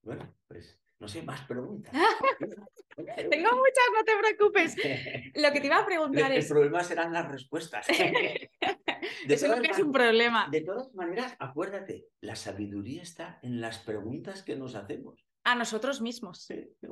bueno, 0.02 0.38
pues 0.48 0.80
no 1.00 1.08
sé, 1.08 1.22
más 1.22 1.46
preguntas. 1.46 1.94
Tengo 2.98 3.52
muchas, 3.52 3.86
no 3.94 4.04
te 4.04 4.14
preocupes. 4.18 4.76
Lo 5.36 5.52
que 5.52 5.60
te 5.60 5.68
iba 5.68 5.78
a 5.78 5.86
preguntar 5.86 6.32
es... 6.32 6.46
El 6.46 6.52
problema 6.52 6.84
serán 6.84 7.14
las 7.14 7.32
respuestas. 7.32 7.86
Eso 9.28 9.54
es 9.54 9.80
un 9.80 9.92
problema. 9.92 10.48
De 10.52 10.62
todas 10.62 10.94
maneras, 10.94 11.36
acuérdate, 11.40 12.08
la 12.22 12.36
sabiduría 12.36 13.02
está 13.02 13.40
en 13.42 13.62
las 13.62 13.80
preguntas 13.80 14.44
que 14.44 14.56
nos 14.56 14.76
hacemos. 14.76 15.28
A 15.44 15.56
nosotros 15.56 16.02
mismos. 16.02 16.46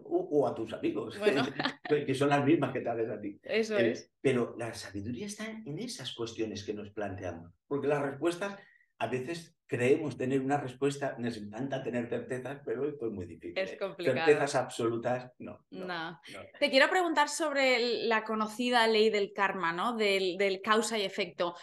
O, 0.05 0.47
a 0.47 0.55
tus 0.55 0.71
amigos, 0.71 1.19
que 1.89 2.15
son 2.15 2.29
las 2.29 2.45
mismas 2.45 2.71
que 2.71 2.79
te 2.79 2.89
haces 2.89 3.09
a 3.09 3.19
ti. 3.19 3.37
Eso 3.43 3.77
eh, 3.77 3.91
es. 3.91 4.13
Pero 4.21 4.55
la 4.57 4.73
sabiduría 4.73 5.25
está 5.25 5.45
en 5.45 5.77
esas 5.77 6.13
cuestiones 6.13 6.63
que 6.63 6.73
nos 6.73 6.89
planteamos. 6.91 7.51
Porque 7.67 7.87
las 7.87 8.01
respuestas, 8.01 8.57
a 8.99 9.07
veces 9.07 9.55
creemos 9.67 10.17
tener 10.17 10.39
una 10.39 10.57
respuesta, 10.57 11.15
nos 11.17 11.37
encanta 11.37 11.83
tener 11.83 12.07
certezas, 12.07 12.61
pero 12.63 12.87
esto 12.87 13.07
es 13.07 13.11
muy 13.11 13.25
difícil. 13.25 13.57
Es 13.57 13.73
¿eh? 13.73 13.77
complicado. 13.77 14.17
Certezas 14.17 14.55
absolutas, 14.55 15.31
no. 15.39 15.65
No, 15.71 16.21
Te 16.59 16.69
quiero 16.69 16.89
preguntar 16.89 17.29
sobre 17.29 18.05
la 18.05 18.23
conocida 18.23 18.87
ley 18.87 19.09
del 19.09 19.33
karma, 19.33 19.73
¿no? 19.73 19.97
Del, 19.97 20.37
del 20.37 20.61
causa 20.61 20.97
y 20.97 21.03
efecto. 21.03 21.55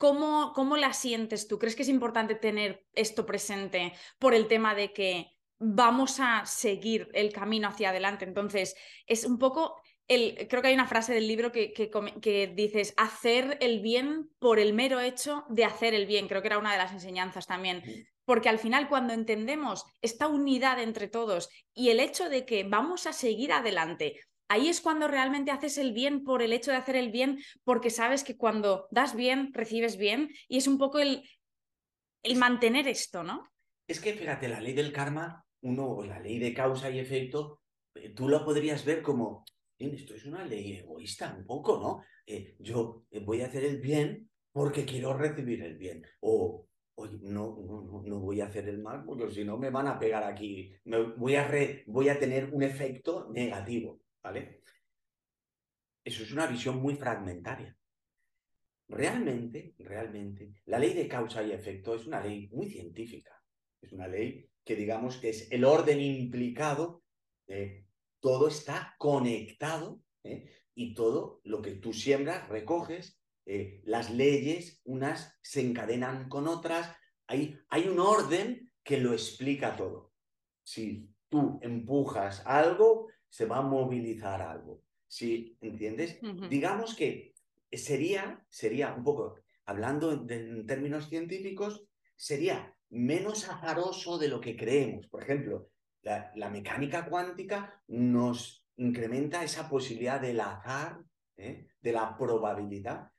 ¿Cómo, 0.00 0.54
¿Cómo 0.54 0.78
la 0.78 0.94
sientes 0.94 1.46
tú? 1.46 1.58
¿Crees 1.58 1.76
que 1.76 1.82
es 1.82 1.88
importante 1.90 2.34
tener 2.34 2.86
esto 2.94 3.26
presente 3.26 3.92
por 4.18 4.32
el 4.32 4.48
tema 4.48 4.74
de 4.74 4.94
que 4.94 5.36
vamos 5.60 6.18
a 6.20 6.46
seguir 6.46 7.08
el 7.12 7.32
camino 7.32 7.68
hacia 7.68 7.90
adelante. 7.90 8.24
Entonces, 8.24 8.74
es 9.06 9.24
un 9.24 9.38
poco, 9.38 9.80
el, 10.08 10.48
creo 10.48 10.62
que 10.62 10.68
hay 10.68 10.74
una 10.74 10.86
frase 10.86 11.12
del 11.12 11.28
libro 11.28 11.52
que, 11.52 11.72
que, 11.72 12.52
dices, 12.56 12.94
hacer 12.96 13.58
el 13.60 13.80
bien 13.80 14.30
por 14.38 14.58
el 14.58 14.72
mero 14.72 15.00
hecho 15.00 15.44
de 15.50 15.66
hacer 15.66 15.94
el 15.94 16.06
bien. 16.06 16.28
Creo 16.28 16.40
que 16.40 16.48
era 16.48 16.58
una 16.58 16.72
de 16.72 16.78
las 16.78 16.92
enseñanzas 16.92 17.46
también. 17.46 17.82
Porque 18.24 18.48
al 18.48 18.58
final, 18.58 18.88
cuando 18.88 19.12
entendemos 19.12 19.84
esta 20.00 20.28
unidad 20.28 20.80
entre 20.80 21.08
todos 21.08 21.50
y 21.74 21.90
el 21.90 22.00
hecho 22.00 22.30
de 22.30 22.46
que 22.46 22.64
vamos 22.64 23.06
a 23.06 23.12
seguir 23.12 23.52
adelante, 23.52 24.18
ahí 24.50 24.68
es 24.68 24.80
cuando 24.80 25.08
realmente 25.08 25.52
haces 25.52 25.78
el 25.78 25.92
bien 25.92 26.24
por 26.24 26.42
el 26.42 26.52
hecho 26.52 26.72
de 26.72 26.76
hacer 26.76 26.96
el 26.96 27.10
bien, 27.10 27.38
porque 27.64 27.88
sabes 27.88 28.24
que 28.24 28.36
cuando 28.36 28.88
das 28.90 29.14
bien, 29.14 29.54
recibes 29.54 29.96
bien, 29.96 30.30
y 30.48 30.58
es 30.58 30.66
un 30.66 30.76
poco 30.76 30.98
el, 30.98 31.22
el 32.24 32.36
mantener 32.36 32.88
esto, 32.88 33.22
¿no? 33.22 33.48
Es 33.86 34.00
que 34.00 34.12
fíjate, 34.12 34.48
la 34.48 34.60
ley 34.60 34.74
del 34.74 34.92
karma 34.92 35.46
uno, 35.62 36.02
la 36.02 36.18
ley 36.18 36.38
de 36.38 36.52
causa 36.52 36.90
y 36.90 36.98
efecto, 36.98 37.60
eh, 37.94 38.10
tú 38.10 38.28
lo 38.28 38.44
podrías 38.44 38.84
ver 38.84 39.02
como, 39.02 39.44
esto 39.78 40.14
es 40.14 40.24
una 40.24 40.44
ley 40.44 40.78
egoísta 40.78 41.34
un 41.38 41.46
poco, 41.46 41.78
¿no? 41.78 42.02
Eh, 42.26 42.56
yo 42.58 43.04
eh, 43.10 43.20
voy 43.20 43.42
a 43.42 43.46
hacer 43.46 43.64
el 43.64 43.78
bien 43.78 44.28
porque 44.52 44.84
quiero 44.84 45.16
recibir 45.16 45.62
el 45.62 45.76
bien. 45.76 46.04
O, 46.20 46.66
no, 47.22 47.56
no, 47.66 48.02
no, 48.04 48.18
voy 48.18 48.40
a 48.40 48.46
hacer 48.46 48.68
el 48.68 48.82
mal 48.82 49.04
porque 49.04 49.30
si 49.30 49.44
no 49.44 49.56
me 49.56 49.70
van 49.70 49.86
a 49.86 49.98
pegar 49.98 50.22
aquí, 50.24 50.70
me 50.84 51.02
voy, 51.14 51.34
a 51.36 51.48
voy 51.86 52.08
a 52.08 52.18
tener 52.18 52.52
un 52.52 52.62
efecto 52.62 53.30
negativo, 53.32 53.99
¿vale? 54.22 54.62
Eso 56.04 56.22
es 56.22 56.32
una 56.32 56.46
visión 56.46 56.80
muy 56.80 56.96
fragmentaria. 56.96 57.76
Realmente, 58.88 59.74
realmente, 59.78 60.54
la 60.66 60.78
ley 60.78 60.94
de 60.94 61.06
causa 61.06 61.42
y 61.42 61.52
efecto 61.52 61.94
es 61.94 62.06
una 62.06 62.20
ley 62.20 62.48
muy 62.48 62.68
científica. 62.68 63.40
Es 63.80 63.92
una 63.92 64.08
ley 64.08 64.50
que 64.64 64.74
digamos 64.76 65.18
que 65.18 65.30
es 65.30 65.50
el 65.52 65.64
orden 65.64 66.00
implicado, 66.00 67.02
todo 68.20 68.48
está 68.48 68.94
conectado 68.98 70.00
eh, 70.22 70.52
y 70.74 70.94
todo 70.94 71.40
lo 71.44 71.62
que 71.62 71.72
tú 71.72 71.92
siembras, 71.92 72.48
recoges, 72.48 73.20
eh, 73.46 73.80
las 73.84 74.10
leyes, 74.10 74.80
unas 74.84 75.36
se 75.42 75.62
encadenan 75.62 76.28
con 76.28 76.46
otras, 76.46 76.94
hay, 77.26 77.58
hay 77.68 77.88
un 77.88 77.98
orden 77.98 78.70
que 78.84 78.98
lo 78.98 79.12
explica 79.12 79.76
todo. 79.76 80.12
Si 80.62 81.08
tú 81.28 81.58
empujas 81.62 82.46
algo, 82.46 83.08
se 83.30 83.46
va 83.46 83.58
a 83.58 83.62
movilizar 83.62 84.42
algo. 84.42 84.82
Si, 85.06 85.56
¿entiendes? 85.60 86.18
Digamos 86.50 86.94
que 86.94 87.34
sería, 87.72 88.44
sería 88.48 88.92
un 88.92 89.02
poco, 89.02 89.36
hablando 89.64 90.12
en 90.28 90.66
términos 90.66 91.08
científicos, 91.08 91.84
sería 92.16 92.76
menos 92.90 93.48
azaroso 93.48 94.18
de 94.18 94.28
lo 94.28 94.40
que 94.40 94.56
creemos. 94.56 95.06
Por 95.06 95.22
ejemplo, 95.22 95.70
la, 96.02 96.50
mecánica 96.50 97.06
cuántica 97.06 97.82
nos 97.88 98.66
incrementa 98.76 99.44
esa 99.44 99.68
posibilidad 99.68 100.20
del 100.20 100.40
azar, 100.40 100.98
¿eh? 101.36 101.68
de 101.80 101.92
la 101.92 102.16
probabilidad. 102.16 103.10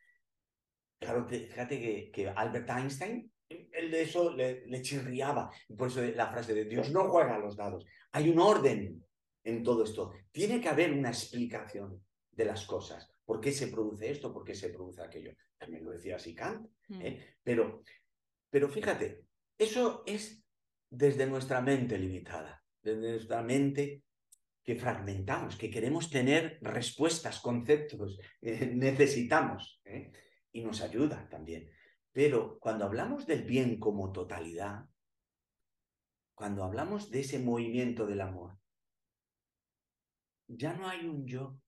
Claro, 0.99 1.27
fíjate 1.27 2.11
que, 2.11 2.29
Albert 2.29 2.69
Einstein, 2.69 3.31
él 3.49 3.91
de 3.91 4.01
eso 4.01 4.31
le, 4.33 4.65
le, 4.67 4.81
chirriaba. 4.81 5.49
Por 5.75 5.87
eso 5.87 6.01
la 6.01 6.27
frase 6.27 6.53
de 6.53 6.65
Dios 6.65 6.91
no 6.91 7.09
juega 7.09 7.35
a 7.35 7.39
los 7.39 7.55
dados. 7.57 7.85
Hay 8.11 8.29
un 8.29 8.39
orden 8.39 9.03
en 9.43 9.63
todo 9.63 9.83
esto. 9.83 10.13
Tiene 10.31 10.61
que 10.61 10.69
haber 10.69 10.91
una 10.91 11.09
explicación 11.09 12.03
de 12.31 12.45
las 12.45 12.65
cosas. 12.65 13.09
¿Por 13.25 13.39
qué 13.39 13.51
se 13.51 13.67
produce 13.67 14.11
esto? 14.11 14.33
¿Por 14.33 14.43
qué 14.43 14.55
se 14.55 14.69
produce 14.69 15.01
aquello? 15.01 15.33
También 15.57 15.85
lo 15.85 15.91
decía 15.91 16.15
así 16.15 16.35
Kant. 16.35 16.67
¿eh? 16.89 17.11
Mm. 17.11 17.33
Pero, 17.43 17.83
pero 18.49 18.69
fíjate, 18.69 19.25
eso 19.57 20.03
es 20.05 20.43
desde 20.89 21.25
nuestra 21.25 21.61
mente 21.61 21.97
limitada, 21.97 22.63
desde 22.81 23.11
nuestra 23.11 23.41
mente 23.41 24.03
que 24.63 24.75
fragmentamos, 24.75 25.55
que 25.55 25.69
queremos 25.69 26.09
tener 26.09 26.59
respuestas, 26.61 27.39
conceptos, 27.39 28.19
eh, 28.41 28.71
necesitamos, 28.73 29.81
¿eh? 29.85 30.11
y 30.51 30.61
nos 30.61 30.81
ayuda 30.81 31.27
también. 31.29 31.69
Pero 32.11 32.59
cuando 32.59 32.85
hablamos 32.85 33.25
del 33.25 33.43
bien 33.43 33.79
como 33.79 34.11
totalidad, 34.11 34.85
cuando 36.35 36.63
hablamos 36.63 37.09
de 37.09 37.21
ese 37.21 37.39
movimiento 37.39 38.05
del 38.05 38.21
amor, 38.21 38.57
ya 40.55 40.73
no 40.73 40.87
hay 40.87 41.05
un 41.05 41.25
yo, 41.25 41.59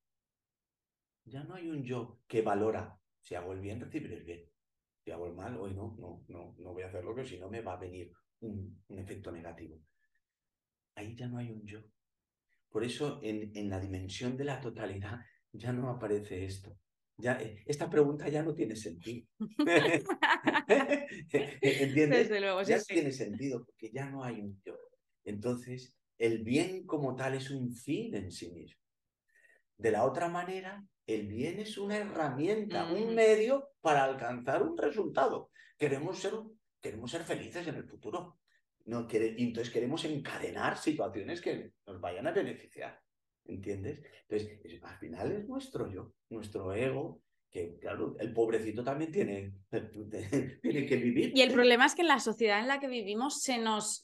ya 1.26 1.44
no 1.44 1.56
hay 1.56 1.70
un 1.70 1.84
yo 1.84 2.20
que 2.28 2.42
valora, 2.42 3.00
si 3.22 3.36
hago 3.36 3.54
el 3.54 3.62
bien, 3.62 3.80
recibiré 3.80 4.18
el 4.18 4.24
bien 4.24 4.54
si 5.04 5.12
hago 5.12 5.28
el 5.28 5.34
mal, 5.34 5.58
hoy 5.58 5.74
no, 5.74 5.96
no, 6.00 6.24
no, 6.30 6.56
no 6.58 6.74
voy 6.74 6.84
a 6.84 6.88
hacerlo, 6.88 7.14
que 7.14 7.26
si 7.26 7.38
no 7.38 7.50
me 7.50 7.62
va 7.62 7.74
a 7.74 7.80
venir 7.80 8.12
un, 8.40 8.82
efecto 8.90 9.32
negativo. 9.32 9.80
Ahí 10.96 11.16
ya 11.16 11.28
no 11.28 11.38
hay 11.38 11.52
un 11.52 11.66
yo. 11.66 11.80
Por 12.70 12.84
eso 12.84 13.20
en, 13.22 13.52
en 13.56 13.70
la 13.70 13.80
dimensión 13.80 14.38
de 14.38 14.46
la 14.46 14.62
totalidad 14.62 15.20
ya 15.52 15.74
no 15.74 15.90
aparece 15.90 16.46
esto. 16.46 16.78
Ya, 17.18 17.40
eh, 17.42 17.64
esta 17.68 17.90
pregunta 17.90 18.30
ya 18.30 18.42
no 18.44 18.54
tiene 18.54 18.76
sentido. 18.76 19.28
¿Entiendes? 21.62 22.30
Desde 22.30 22.40
luego, 22.40 22.64
ya 22.64 22.82
tiene 22.82 23.12
sentido 23.12 23.66
porque 23.66 23.92
ya 23.92 24.10
no 24.10 24.24
hay 24.24 24.40
un 24.40 24.62
yo. 24.66 24.78
Entonces, 25.26 25.96
el 26.18 26.44
bien 26.44 26.86
como 26.86 27.16
tal 27.16 27.36
es 27.36 27.50
un 27.52 27.72
fin 27.72 28.16
en 28.16 28.32
sí 28.32 28.52
mismo. 28.52 28.82
De 29.78 29.92
la 29.92 30.06
otra 30.06 30.28
manera, 30.28 30.84
el 31.06 31.28
bien 31.28 31.60
es 31.60 31.78
una 31.78 31.98
herramienta, 31.98 32.92
un 32.92 33.12
mm. 33.12 33.16
medio 33.16 33.70
para 33.82 34.04
alcanzar 34.04 34.64
un 34.64 34.78
resultado. 34.78 35.52
Queremos 35.78 36.20
ser, 36.20 36.34
queremos 36.80 37.12
ser 37.12 37.24
felices 37.24 37.68
en 37.68 37.76
el 37.76 37.86
futuro. 37.86 38.40
No, 38.86 39.08
y 39.12 39.44
entonces 39.44 39.74
queremos 39.74 40.04
encadenar 40.06 40.78
situaciones 40.78 41.42
que 41.42 41.72
nos 41.86 42.02
vayan 42.02 42.28
a 42.28 42.32
beneficiar. 42.32 43.00
¿Entiendes? 43.46 44.02
Entonces, 44.28 44.82
al 44.84 44.98
final 45.00 45.32
es 45.32 45.48
nuestro 45.48 45.90
yo, 45.92 46.14
nuestro 46.30 46.74
ego, 46.74 47.22
que 47.50 47.78
claro, 47.78 48.16
el 48.20 48.34
pobrecito 48.34 48.84
también 48.84 49.12
tiene, 49.12 49.54
tiene 50.62 50.86
que 50.86 50.96
vivir. 50.96 51.32
Y 51.36 51.42
el 51.42 51.54
problema 51.54 51.86
es 51.86 51.96
que 51.96 52.02
en 52.02 52.08
la 52.08 52.20
sociedad 52.20 52.60
en 52.60 52.68
la 52.68 52.80
que 52.80 52.88
vivimos 52.88 53.42
se 53.42 53.58
nos 53.58 54.04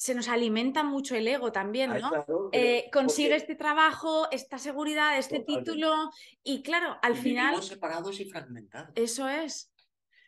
se 0.00 0.14
nos 0.14 0.28
alimenta 0.28 0.82
mucho 0.82 1.14
el 1.14 1.28
ego 1.28 1.52
también, 1.52 1.90
¿no? 2.00 2.10
Eh, 2.52 2.88
consigue 2.90 3.36
este 3.36 3.54
trabajo, 3.54 4.28
esta 4.30 4.56
seguridad, 4.56 5.18
este 5.18 5.40
título 5.40 6.10
y 6.42 6.62
claro, 6.62 6.96
al 7.02 7.16
final... 7.16 7.62
separados 7.62 8.18
y 8.18 8.24
fragmentados. 8.24 8.92
Eso 8.94 9.28
es. 9.28 9.70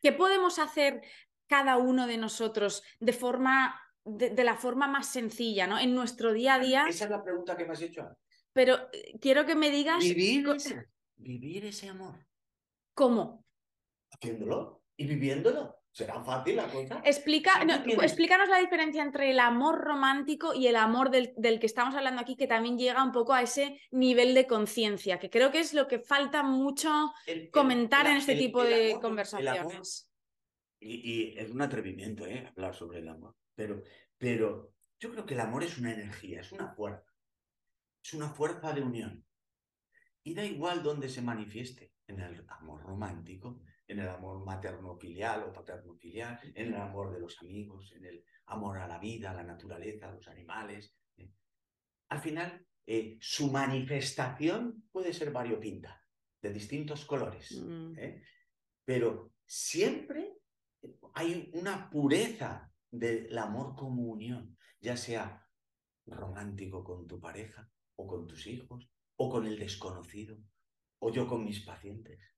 ¿Qué 0.02 0.12
podemos 0.12 0.58
hacer? 0.58 1.00
cada 1.52 1.76
uno 1.76 2.06
de 2.06 2.16
nosotros 2.16 2.82
de 2.98 3.12
forma 3.12 3.78
de, 4.06 4.42
la 4.42 4.56
forma 4.56 4.88
más 4.88 5.12
sencilla, 5.12 5.66
¿no? 5.66 5.78
En 5.78 5.94
nuestro 5.94 6.32
día 6.32 6.54
a 6.54 6.58
día. 6.58 6.86
Esa 6.88 7.04
es 7.04 7.10
la 7.10 7.22
pregunta 7.22 7.54
que 7.58 7.66
me 7.66 7.72
has 7.72 7.82
hecho 7.82 8.00
antes. 8.00 8.16
Pero 8.54 8.88
eh, 8.90 9.18
quiero 9.20 9.44
que 9.44 9.54
me 9.54 9.70
digas. 9.70 10.02
Vivir 10.02 10.48
ese, 10.48 10.86
vivir 11.16 11.66
ese 11.66 11.90
amor. 11.90 12.26
¿Cómo? 12.94 13.44
Haciéndolo 14.10 14.82
y 14.96 15.06
viviéndolo. 15.06 15.81
¿Será 15.93 16.24
fácil 16.24 16.57
la 16.57 16.68
cosa? 16.68 17.03
Explica, 17.05 17.62
explícanos 18.03 18.49
la 18.49 18.59
diferencia 18.59 19.03
entre 19.03 19.30
el 19.30 19.38
amor 19.38 19.78
romántico 19.78 20.55
y 20.55 20.66
el 20.66 20.76
amor 20.76 21.11
del, 21.11 21.34
que 21.61 21.66
estamos 21.66 21.95
hablando 21.95 22.22
aquí, 22.22 22.34
que 22.34 22.47
también 22.47 22.78
llega 22.78 23.05
un 23.05 23.12
poco 23.12 23.34
a 23.34 23.43
ese 23.43 23.78
nivel 23.90 24.32
de 24.32 24.47
conciencia, 24.47 25.18
que 25.18 25.28
creo 25.28 25.51
que 25.51 25.61
es 25.61 25.74
lo 25.74 25.88
que 25.88 25.99
falta 25.99 26.43
mucho 26.43 27.12
comentar 27.53 28.07
en 28.07 28.16
este 28.16 28.36
tipo 28.36 28.64
de 28.64 28.99
conversaciones. 29.03 30.11
y, 30.80 31.38
es 31.38 31.51
un 31.51 31.61
atrevimiento 31.61 32.24
¿eh? 32.26 32.47
hablar 32.49 32.74
sobre 32.74 33.01
el 33.01 33.09
amor, 33.09 33.36
pero, 33.55 33.82
pero 34.16 34.72
yo 34.99 35.11
creo 35.11 35.26
que 35.26 35.34
el 35.34 35.40
amor 35.40 35.62
es 35.62 35.76
una 35.76 35.93
energía, 35.93 36.40
es 36.40 36.53
una 36.53 36.68
fuerza, 36.68 37.12
es 38.03 38.14
una 38.14 38.30
fuerza 38.30 38.72
de 38.72 38.80
unión. 38.80 39.26
Y 40.24 40.32
da 40.32 40.45
igual 40.45 40.82
dónde 40.82 41.11
se 41.11 41.20
manifieste, 41.20 41.93
en 42.07 42.20
el 42.20 42.47
amor 42.49 42.82
romántico, 42.82 43.61
en 43.93 44.01
el 44.01 44.09
amor 44.09 44.45
materno-filial 44.45 45.45
o 45.45 45.53
paterno-filial, 45.53 46.40
en 46.55 46.68
el 46.68 46.80
amor 46.80 47.12
de 47.12 47.20
los 47.20 47.38
amigos, 47.40 47.93
en 47.93 48.07
el 48.07 48.24
amor 48.47 48.78
a 48.78 48.88
la 48.88 48.99
vida, 48.99 49.30
a 49.30 49.34
la 49.34 49.45
naturaleza, 49.45 50.09
a 50.09 50.12
los 50.12 50.26
animales. 50.28 50.95
¿eh? 51.16 51.30
Al 52.09 52.20
final, 52.20 52.66
eh, 52.86 53.18
su 53.20 53.51
manifestación 53.51 54.84
puede 54.90 55.12
ser 55.12 55.30
variopinta, 55.30 56.03
de 56.40 56.53
distintos 56.53 57.05
colores, 57.05 57.53
mm. 57.53 57.99
¿eh? 57.99 58.22
pero 58.84 59.32
siempre 59.47 60.38
hay 61.14 61.51
una 61.55 61.88
pureza 61.88 62.72
del 62.90 63.38
amor 63.38 63.76
como 63.76 64.03
unión, 64.03 64.57
ya 64.80 64.97
sea 64.97 65.47
romántico 66.07 66.82
con 66.82 67.07
tu 67.07 67.20
pareja 67.20 67.70
o 67.97 68.07
con 68.07 68.26
tus 68.26 68.47
hijos 68.49 68.90
o 69.16 69.30
con 69.30 69.47
el 69.47 69.57
desconocido 69.57 70.36
o 70.99 71.12
yo 71.12 71.28
con 71.28 71.45
mis 71.45 71.61
pacientes 71.61 72.31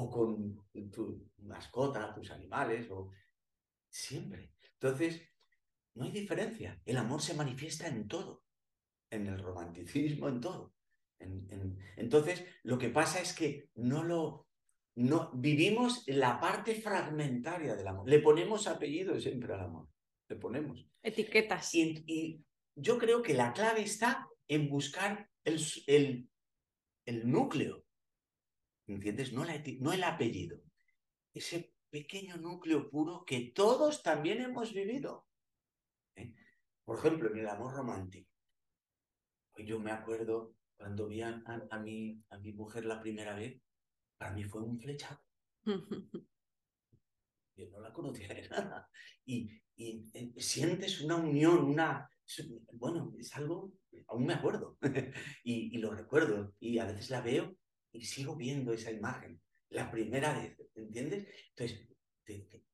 o 0.00 0.10
con 0.10 0.90
tu 0.90 1.30
mascota, 1.38 2.14
tus 2.14 2.30
animales, 2.30 2.90
o 2.90 3.10
siempre. 3.88 4.52
Entonces, 4.74 5.20
no 5.94 6.04
hay 6.04 6.10
diferencia. 6.10 6.80
El 6.86 6.96
amor 6.96 7.20
se 7.20 7.34
manifiesta 7.34 7.86
en 7.86 8.08
todo, 8.08 8.44
en 9.10 9.26
el 9.26 9.38
romanticismo, 9.38 10.28
en 10.28 10.40
todo. 10.40 10.72
Entonces, 11.96 12.44
lo 12.62 12.78
que 12.78 12.88
pasa 12.88 13.20
es 13.20 13.34
que 13.34 13.68
no 13.74 14.02
lo... 14.02 14.46
No, 14.96 15.30
vivimos 15.34 16.02
la 16.08 16.40
parte 16.40 16.74
fragmentaria 16.74 17.76
del 17.76 17.86
amor. 17.86 18.08
Le 18.08 18.18
ponemos 18.18 18.66
apellido 18.66 19.18
siempre 19.20 19.54
al 19.54 19.60
amor. 19.60 19.88
Le 20.28 20.36
ponemos. 20.36 20.86
Etiquetas. 21.02 21.74
Y, 21.74 22.42
yo 22.74 22.98
creo 22.98 23.22
que 23.22 23.34
la 23.34 23.52
clave 23.52 23.82
está 23.82 24.26
en 24.48 24.68
buscar 24.68 25.28
el, 25.44 25.60
el, 25.86 26.28
el 27.04 27.30
núcleo 27.30 27.84
¿entiendes? 28.94 29.32
No, 29.32 29.44
no 29.80 29.92
el 29.92 30.04
apellido, 30.04 30.60
ese 31.34 31.74
pequeño 31.90 32.36
núcleo 32.36 32.88
puro 32.88 33.24
que 33.24 33.52
todos 33.54 34.02
también 34.02 34.40
hemos 34.40 34.72
vivido. 34.72 35.26
¿eh? 36.16 36.34
Por 36.84 36.98
ejemplo, 36.98 37.30
en 37.30 37.38
el 37.38 37.48
amor 37.48 37.74
romántico. 37.74 38.30
Yo 39.58 39.78
me 39.78 39.90
acuerdo 39.90 40.54
cuando 40.76 41.08
vi 41.08 41.20
a, 41.20 41.42
mi, 41.82 42.22
a 42.30 42.38
mi 42.38 42.52
mujer 42.52 42.86
la 42.86 43.00
primera 43.00 43.34
vez, 43.34 43.60
para 44.16 44.32
mí 44.32 44.44
fue 44.44 44.62
un 44.62 44.80
flechazo. 44.80 45.22
Yo 47.56 47.68
no 47.68 47.80
la 47.80 47.92
conocía 47.92 48.28
de 48.28 48.48
nada. 48.48 48.88
Y, 49.26 49.50
y, 49.76 50.08
eh, 50.14 50.32
sientes 50.38 51.02
una 51.02 51.16
unión, 51.16 51.64
una... 51.64 52.08
Bueno, 52.72 53.12
es 53.18 53.36
algo, 53.36 53.74
aún 54.06 54.24
me 54.24 54.34
acuerdo. 54.34 54.78
y, 55.44 55.76
y 55.76 55.78
lo 55.78 55.90
recuerdo. 55.90 56.54
Y 56.58 56.78
a 56.78 56.86
veces 56.86 57.10
la 57.10 57.20
veo 57.20 57.59
y 57.92 58.04
sigo 58.04 58.36
viendo 58.36 58.72
esa 58.72 58.90
imagen, 58.90 59.40
la 59.70 59.90
primera 59.90 60.38
vez, 60.38 60.56
¿entiendes? 60.74 61.28
Entonces, 61.50 61.88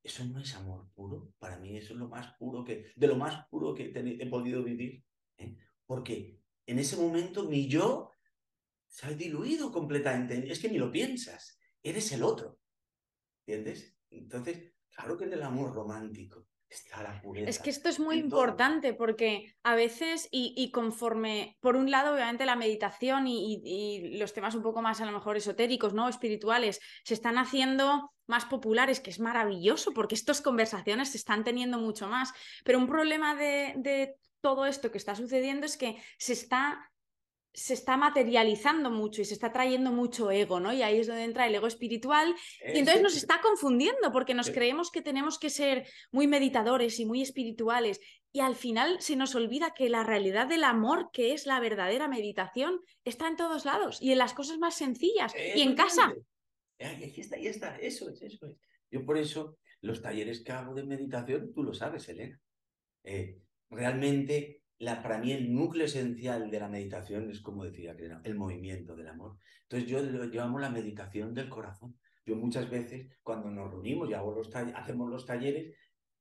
eso 0.02 0.24
no 0.24 0.40
es 0.40 0.54
amor 0.54 0.88
puro, 0.94 1.32
para 1.38 1.58
mí 1.58 1.76
eso 1.76 1.94
es 1.94 1.98
lo 1.98 2.08
más 2.08 2.36
puro 2.36 2.64
que, 2.64 2.92
de 2.94 3.06
lo 3.06 3.16
más 3.16 3.46
puro 3.48 3.74
que 3.74 3.92
he, 3.94 4.26
podido 4.26 4.62
vivir, 4.62 5.02
¿eh? 5.38 5.56
porque 5.86 6.40
en 6.66 6.78
ese 6.78 6.96
momento 6.96 7.48
mi 7.48 7.68
yo 7.68 8.10
se 8.86 9.06
ha 9.06 9.10
diluido 9.10 9.72
completamente, 9.72 10.50
es 10.50 10.58
que 10.58 10.68
ni 10.68 10.78
lo 10.78 10.90
piensas, 10.90 11.58
eres 11.82 12.12
el 12.12 12.22
otro, 12.22 12.58
¿entiendes? 13.46 13.96
Entonces, 14.10 14.74
claro 14.90 15.16
que 15.16 15.24
es 15.24 15.32
el 15.32 15.42
amor 15.42 15.74
romántico, 15.74 16.46
es 17.46 17.58
que 17.58 17.70
esto 17.70 17.88
es 17.88 18.00
muy 18.00 18.18
importante 18.18 18.92
porque 18.92 19.54
a 19.62 19.74
veces, 19.74 20.28
y, 20.30 20.70
conforme, 20.72 21.56
por 21.60 21.76
un 21.76 21.90
lado, 21.90 22.14
obviamente 22.14 22.44
la 22.44 22.56
meditación 22.56 23.26
y, 23.26 24.16
los 24.18 24.32
temas 24.32 24.54
un 24.54 24.62
poco 24.62 24.82
más 24.82 25.00
a 25.00 25.06
lo 25.06 25.12
mejor 25.12 25.36
esotéricos, 25.36 25.94
¿no? 25.94 26.08
Espirituales, 26.08 26.80
se 27.04 27.14
están 27.14 27.38
haciendo 27.38 28.12
más 28.26 28.44
populares, 28.44 29.00
que 29.00 29.10
es 29.10 29.20
maravilloso 29.20 29.92
porque 29.92 30.16
estas 30.16 30.42
conversaciones 30.42 31.10
se 31.10 31.18
están 31.18 31.44
teniendo 31.44 31.78
mucho 31.78 32.08
más. 32.08 32.32
Pero 32.64 32.78
un 32.78 32.88
problema 32.88 33.36
de, 33.36 33.74
de 33.76 34.16
todo 34.40 34.66
esto 34.66 34.90
que 34.90 34.98
está 34.98 35.14
sucediendo 35.14 35.66
es 35.66 35.76
que 35.76 36.02
se 36.18 36.32
está 36.32 36.90
se 37.56 37.72
está 37.72 37.96
materializando 37.96 38.90
mucho 38.90 39.22
y 39.22 39.24
se 39.24 39.32
está 39.32 39.50
trayendo 39.50 39.90
mucho 39.90 40.30
ego, 40.30 40.60
¿no? 40.60 40.74
Y 40.74 40.82
ahí 40.82 41.00
es 41.00 41.06
donde 41.06 41.24
entra 41.24 41.46
el 41.46 41.54
ego 41.54 41.66
espiritual 41.66 42.34
y 42.62 42.78
entonces 42.78 43.02
nos 43.02 43.16
está 43.16 43.40
confundiendo 43.40 44.12
porque 44.12 44.34
nos 44.34 44.50
creemos 44.50 44.90
que 44.90 45.00
tenemos 45.00 45.38
que 45.38 45.48
ser 45.48 45.88
muy 46.12 46.26
meditadores 46.26 47.00
y 47.00 47.06
muy 47.06 47.22
espirituales 47.22 47.98
y 48.30 48.40
al 48.40 48.56
final 48.56 49.00
se 49.00 49.16
nos 49.16 49.34
olvida 49.34 49.72
que 49.72 49.88
la 49.88 50.04
realidad 50.04 50.46
del 50.46 50.64
amor, 50.64 51.08
que 51.14 51.32
es 51.32 51.46
la 51.46 51.58
verdadera 51.58 52.08
meditación, 52.08 52.82
está 53.06 53.26
en 53.26 53.36
todos 53.36 53.64
lados 53.64 54.02
y 54.02 54.12
en 54.12 54.18
las 54.18 54.34
cosas 54.34 54.58
más 54.58 54.74
sencillas 54.74 55.32
y 55.54 55.62
en 55.62 55.74
casa. 55.74 56.14
Ahí 56.78 57.14
está, 57.16 57.36
ahí 57.36 57.46
está, 57.46 57.76
eso 57.78 58.10
es, 58.10 58.20
eso 58.20 58.46
es. 58.46 58.56
Yo 58.90 59.06
por 59.06 59.16
eso 59.16 59.56
los 59.80 60.02
talleres 60.02 60.42
que 60.42 60.52
hago 60.52 60.74
de 60.74 60.84
meditación, 60.84 61.54
tú 61.54 61.62
lo 61.62 61.72
sabes, 61.72 62.06
Elena. 62.10 62.38
Eh, 63.02 63.38
realmente 63.70 64.60
la, 64.78 65.02
para 65.02 65.18
mí 65.18 65.32
el 65.32 65.52
núcleo 65.52 65.86
esencial 65.86 66.50
de 66.50 66.60
la 66.60 66.68
meditación 66.68 67.30
es, 67.30 67.40
como 67.40 67.64
decía 67.64 67.96
el 68.24 68.34
movimiento 68.34 68.94
del 68.94 69.08
amor. 69.08 69.38
Entonces 69.62 69.88
yo 69.88 70.00
llamo 70.26 70.58
la 70.58 70.70
meditación 70.70 71.32
del 71.34 71.48
corazón. 71.48 71.98
Yo 72.24 72.36
muchas 72.36 72.68
veces 72.68 73.08
cuando 73.22 73.50
nos 73.50 73.70
reunimos 73.70 74.10
y 74.10 74.14
hago 74.14 74.32
los 74.32 74.54
hacemos 74.54 75.10
los 75.10 75.24
talleres, 75.24 75.74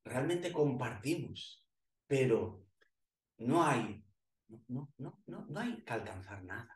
realmente 0.03 0.51
compartimos, 0.51 1.66
pero 2.08 2.66
no 3.39 3.64
hay, 3.64 4.03
no, 4.68 4.93
no, 4.97 5.22
no, 5.26 5.45
no 5.47 5.60
hay 5.60 5.84
que 5.84 5.93
alcanzar 5.93 6.43
nada. 6.43 6.70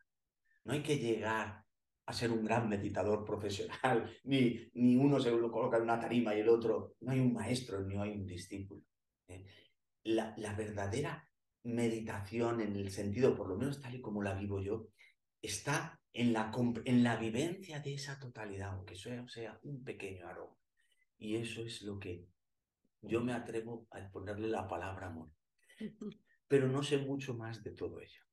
No 0.66 0.74
hay 0.74 0.82
que 0.82 0.98
llegar 0.98 1.64
a 2.06 2.14
ser 2.14 2.32
un 2.32 2.44
gran 2.44 2.68
meditador 2.68 3.24
profesional, 3.24 4.12
ni, 4.24 4.70
ni 4.74 4.96
uno 4.96 5.20
se 5.20 5.32
lo 5.32 5.52
coloca 5.52 5.78
en 5.78 5.84
una 5.84 6.00
tarima 6.00 6.36
y 6.36 6.40
el 6.40 6.50
otro, 6.50 6.96
no 7.02 7.12
hay 7.12 7.20
un 7.20 7.34
maestro, 7.34 7.82
ni 7.82 7.98
hay 7.98 8.12
un 8.18 8.26
discípulo. 8.26 8.84
¿eh? 9.28 9.46
La, 10.04 10.34
la 10.38 10.56
verdadera 10.56 11.29
meditación 11.64 12.62
en 12.62 12.76
el 12.76 12.92
sentido, 12.92 13.36
por 13.36 13.50
lo 13.50 13.58
menos 13.58 13.82
tal 13.82 13.96
y 13.96 14.02
como 14.02 14.24
la 14.24 14.34
vivo 14.34 14.62
yo, 14.62 14.88
está 15.42 16.00
en 16.14 16.34
la, 16.34 16.52
en 16.86 17.04
la 17.04 17.16
vivencia 17.18 17.80
de 17.80 17.94
esa 17.94 18.20
totalidad, 18.20 18.74
aunque 18.74 18.96
sea, 18.96 19.28
sea 19.28 19.60
un 19.64 19.84
pequeño 19.84 20.28
aroma. 20.28 20.56
Y 21.18 21.36
eso 21.36 21.62
es 21.62 21.82
lo 21.82 22.00
que 22.00 22.26
yo 23.02 23.22
me 23.22 23.34
atrevo 23.34 23.88
a 23.92 24.10
ponerle 24.10 24.48
la 24.48 24.68
palabra 24.68 25.08
amor. 25.08 25.30
Pero 26.48 26.68
no 26.68 26.82
sé 26.82 26.98
mucho 26.98 27.36
más 27.36 27.64
de 27.64 27.72
todo 27.72 28.00
ello. 28.00 28.24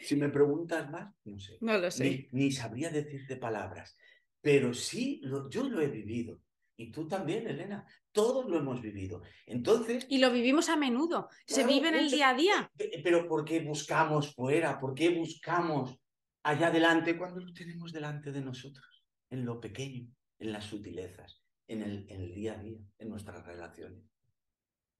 Si 0.00 0.16
me 0.16 0.28
preguntas 0.28 0.90
más, 0.90 1.12
no 1.24 1.38
sé. 1.38 1.58
No 1.60 1.76
lo 1.76 1.90
sé. 1.90 2.28
Ni, 2.32 2.50
sabría 2.52 2.90
decirte 2.90 3.36
palabras. 3.36 3.96
Pero 4.40 4.72
sí, 4.72 5.20
yo 5.50 5.68
lo 5.68 5.80
he 5.80 5.88
vivido. 5.88 6.40
Y 6.80 6.90
tú 6.90 7.06
también, 7.06 7.46
Elena. 7.46 7.86
Todos 8.10 8.48
lo 8.48 8.58
hemos 8.58 8.80
vivido. 8.80 9.20
Entonces. 9.44 10.06
Y 10.08 10.16
lo 10.16 10.32
vivimos 10.32 10.70
a 10.70 10.76
menudo. 10.76 11.28
Se 11.44 11.66
vive 11.66 11.88
en 11.90 11.94
el 11.94 12.10
día 12.10 12.30
a 12.30 12.34
día. 12.34 12.72
Pero 13.04 13.28
¿por 13.28 13.44
qué 13.44 13.60
buscamos 13.60 14.34
fuera? 14.34 14.80
¿Por 14.80 14.94
qué 14.94 15.10
buscamos 15.10 16.00
allá 16.42 16.68
adelante 16.68 17.18
cuando 17.18 17.40
lo 17.40 17.52
tenemos 17.52 17.92
delante 17.92 18.32
de 18.32 18.40
nosotros? 18.40 19.04
En 19.28 19.44
lo 19.44 19.60
pequeño, 19.60 20.08
en 20.38 20.52
las 20.52 20.64
sutilezas, 20.64 21.42
en 21.68 21.82
el, 21.82 22.06
el 22.08 22.32
día 22.32 22.54
a 22.54 22.62
día, 22.62 22.78
en 22.98 23.10
nuestras 23.10 23.44
relaciones. 23.44 24.02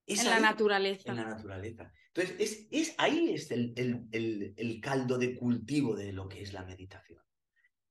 en 0.06 0.24
la 0.26 0.38
naturaleza. 0.38 1.08
En 1.08 1.16
la 1.16 1.24
naturaleza. 1.24 1.90
Entonces, 2.12 2.36
es, 2.38 2.68
es 2.70 2.94
ahí 2.98 3.30
es 3.30 3.50
el, 3.52 3.72
el, 3.76 4.54
el, 4.54 4.80
caldo 4.82 5.16
de 5.16 5.34
cultivo 5.34 5.96
de 5.96 6.12
lo 6.12 6.28
que 6.28 6.42
es 6.42 6.52
la 6.52 6.62
meditación. 6.66 7.22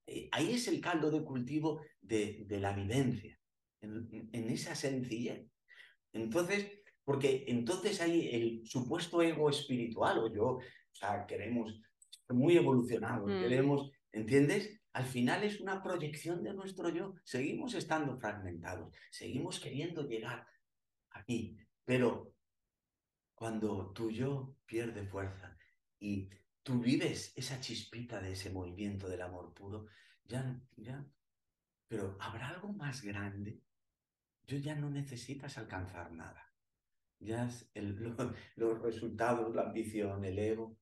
Eh, 0.05 0.29
ahí 0.31 0.53
es 0.53 0.67
el 0.67 0.79
caldo 0.79 1.09
de 1.09 1.23
cultivo 1.23 1.81
de, 2.01 2.43
de 2.45 2.59
la 2.59 2.71
vivencia 2.73 3.38
en, 3.81 4.49
esa 4.49 4.75
sencillez. 4.75 5.47
Entonces, 6.13 6.71
porque 7.03 7.45
entonces 7.47 8.01
hay 8.01 8.29
el 8.29 8.65
supuesto 8.65 9.21
ego 9.21 9.49
espiritual, 9.49 10.19
o 10.19 10.33
yo, 10.33 10.45
o 10.45 10.61
sea, 10.91 11.25
queremos, 11.25 11.81
muy 12.29 12.57
evolucionado, 12.57 13.25
mm. 13.25 13.41
queremos, 13.41 13.91
¿entiendes? 14.11 14.79
al 14.93 15.05
final 15.05 15.43
es 15.43 15.61
una 15.61 15.81
proyección 15.81 16.43
de 16.43 16.53
nuestro 16.53 16.89
yo. 16.89 17.15
Seguimos 17.23 17.73
estando 17.73 18.17
fragmentados, 18.17 18.93
seguimos 19.11 19.59
queriendo 19.59 20.07
llegar 20.07 20.47
aquí, 21.11 21.57
pero 21.85 22.33
cuando 23.33 23.91
tu 23.93 24.11
yo 24.11 24.55
pierde 24.65 25.05
fuerza 25.05 25.57
y 25.99 26.29
tú 26.63 26.79
vives 26.79 27.33
esa 27.35 27.59
chispita 27.59 28.19
de 28.19 28.33
ese 28.33 28.49
movimiento 28.49 29.07
del 29.07 29.21
amor 29.21 29.53
puro, 29.53 29.87
ya, 30.25 30.59
ya, 30.75 31.05
pero 31.87 32.17
habrá 32.19 32.49
algo 32.49 32.73
más 32.73 33.01
grande. 33.01 33.61
Yo 34.49 34.57
ya 34.57 34.73
no 34.73 34.89
necesitas 34.89 35.59
alcanzar 35.59 36.11
nada. 36.11 36.51
Ya 37.19 37.47
los 38.55 38.81
resultados, 38.81 39.53
la 39.53 39.63
ambición, 39.63 40.25
el 40.25 40.39
ego, 40.39 40.75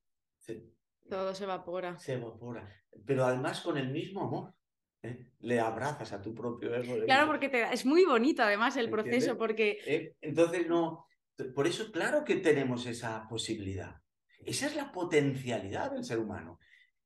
todo 1.09 1.35
se 1.35 1.43
evapora. 1.43 1.97
Se 1.99 2.13
evapora. 2.13 2.69
Pero 3.05 3.25
además 3.25 3.59
con 3.61 3.77
el 3.77 3.91
mismo 3.91 4.23
amor. 4.23 4.53
¿eh? 5.01 5.31
Le 5.39 5.59
abrazas 5.59 6.13
a 6.13 6.21
tu 6.21 6.33
propio 6.33 6.73
ego. 6.73 7.03
Claro, 7.03 7.27
porque 7.27 7.49
te, 7.49 7.63
es 7.73 7.85
muy 7.85 8.05
bonito 8.05 8.41
además 8.41 8.77
el 8.77 8.89
proceso, 8.89 9.37
porque... 9.37 9.79
¿Eh? 9.85 10.15
Entonces, 10.21 10.67
no. 10.67 11.05
Por 11.53 11.67
eso, 11.67 11.91
claro 11.91 12.23
que 12.23 12.37
tenemos 12.37 12.85
esa 12.85 13.27
posibilidad. 13.27 13.97
Esa 14.45 14.67
es 14.67 14.75
la 14.75 14.91
potencialidad 14.93 15.91
del 15.91 16.05
ser 16.05 16.19
humano. 16.19 16.59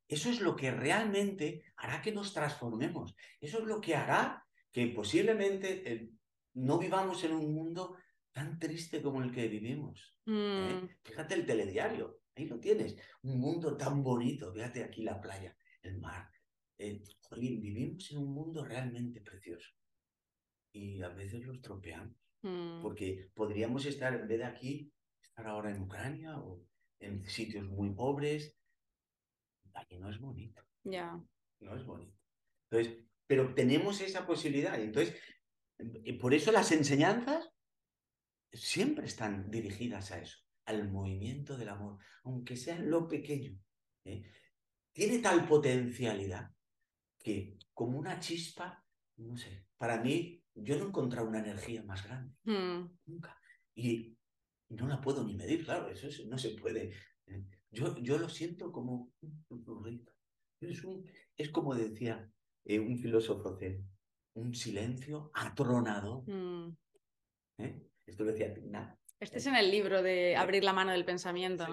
Eso 0.08 0.30
es 0.30 0.42
lo 0.42 0.56
que 0.56 0.72
realmente 0.72 1.64
hará 1.78 2.02
que 2.02 2.12
nos 2.12 2.34
transformemos. 2.34 3.16
Eso 3.40 3.60
es 3.60 3.66
lo 3.66 3.82
que 3.82 3.96
hará 3.96 4.46
que 4.72 4.88
posiblemente 4.88 6.12
no 6.54 6.78
vivamos 6.78 7.24
en 7.24 7.34
un 7.34 7.54
mundo 7.54 7.98
tan 8.32 8.60
triste 8.60 9.02
como 9.02 9.22
el 9.22 9.32
que 9.32 9.48
vivimos. 9.48 10.16
Mm. 10.26 10.88
Fíjate 11.04 11.36
el 11.36 11.46
telediario. 11.46 12.22
Ahí 12.36 12.46
lo 12.48 12.60
tienes. 12.60 12.96
Un 13.24 13.40
mundo 13.40 13.76
tan 13.76 14.04
bonito. 14.04 14.54
Fíjate 14.54 14.84
aquí 14.84 15.04
la 15.04 15.20
playa, 15.20 15.56
el 15.82 16.00
mar. 16.00 16.30
Eh, 16.78 17.04
vivimos 17.38 18.12
en 18.12 18.18
un 18.18 18.34
mundo 18.34 18.64
realmente 18.64 19.22
precioso. 19.22 19.70
Y 20.74 21.02
a 21.02 21.10
veces 21.10 21.46
lo 21.46 21.54
estropeamos. 21.54 22.16
Mm. 22.42 22.82
Porque 22.82 23.30
podríamos 23.34 23.86
estar, 23.86 24.14
en 24.14 24.28
vez 24.28 24.40
de 24.40 24.46
aquí, 24.46 24.94
estar 25.22 25.48
ahora 25.48 25.72
en 25.72 25.82
Ucrania 25.82 26.38
o 26.40 26.64
en 27.00 27.28
sitios 27.28 27.66
muy 27.68 27.94
pobres. 27.94 28.58
Aquí 29.74 29.98
no 29.98 30.10
es 30.10 30.20
bonito. 30.20 30.62
Ya. 30.84 31.22
No 31.60 31.76
es 31.76 31.86
bonito. 31.86 32.18
Entonces, 32.70 33.04
pero 33.28 33.54
tenemos 33.54 34.02
esa 34.02 34.26
posibilidad. 34.26 34.80
Entonces, 34.80 35.16
eh, 35.16 35.41
por 36.20 36.34
eso 36.34 36.52
las 36.52 36.72
enseñanzas 36.72 37.50
siempre 38.54 39.06
están 39.06 39.50
dirigidas 39.50 40.12
a 40.12 40.20
eso 40.20 40.38
al 40.66 40.90
movimiento 40.92 41.58
del 41.58 41.70
amor, 41.70 41.98
aunque 42.24 42.56
sea 42.56 42.80
lo 42.80 43.08
pequeño. 43.08 43.58
¿eh? 44.06 44.24
Tiene 44.94 45.20
tal 45.20 45.48
potencialidad 45.48 46.52
que 47.20 47.58
como 47.74 47.98
una 47.98 48.20
chispa, 48.20 48.84
no 49.18 49.38
sé, 49.38 49.68
para 49.78 50.02
mí 50.02 50.44
yo 50.54 50.78
no 50.78 50.86
he 50.86 50.88
encontrado 50.88 51.28
una 51.28 51.40
energía 51.40 51.84
más 51.84 52.04
grande. 52.04 52.36
Hmm. 52.44 52.90
Nunca. 53.06 53.40
Y 53.76 54.18
no 54.70 54.88
la 54.88 55.02
puedo 55.02 55.24
ni 55.24 55.36
medir, 55.36 55.64
claro, 55.64 55.90
eso 55.90 56.08
no 56.28 56.38
se 56.38 56.50
puede. 56.52 56.94
¿eh? 57.28 57.46
Yo, 57.72 57.98
yo 58.00 58.18
lo 58.18 58.30
siento 58.30 58.72
como 58.72 59.12
un 59.20 60.08
Es, 60.60 60.82
es 61.38 61.50
como 61.50 61.76
decía 61.76 62.30
eh, 62.66 62.80
un 62.80 62.98
filósofo 62.98 63.58
zen, 63.58 63.90
un 64.34 64.54
silencio 64.54 65.32
atronado. 65.34 66.24
Hmm. 66.28 66.76
Esto 68.06 68.24
lo 68.24 68.32
decía 68.32 68.54
nada 68.64 69.02
este 69.22 69.38
es 69.38 69.46
en 69.46 69.56
el 69.56 69.70
libro 69.70 70.02
de 70.02 70.36
Abrir 70.36 70.64
la 70.64 70.74
mano 70.74 70.92
del 70.92 71.06
pensamiento. 71.06 71.64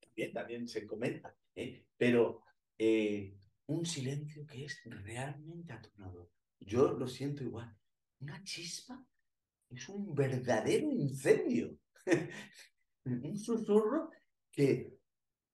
también, 0.00 0.32
también 0.32 0.68
se 0.68 0.84
comenta, 0.88 1.32
¿eh? 1.54 1.86
pero 1.96 2.42
eh, 2.76 3.32
un 3.66 3.86
silencio 3.86 4.44
que 4.44 4.64
es 4.64 4.80
realmente 4.84 5.72
atronador. 5.72 6.28
Yo 6.58 6.92
lo 6.92 7.06
siento 7.06 7.44
igual. 7.44 7.72
Una 8.18 8.42
chispa 8.42 9.00
es 9.70 9.88
un 9.88 10.16
verdadero 10.16 10.90
incendio. 10.90 11.78
un 13.04 13.38
susurro 13.38 14.10
que 14.50 14.98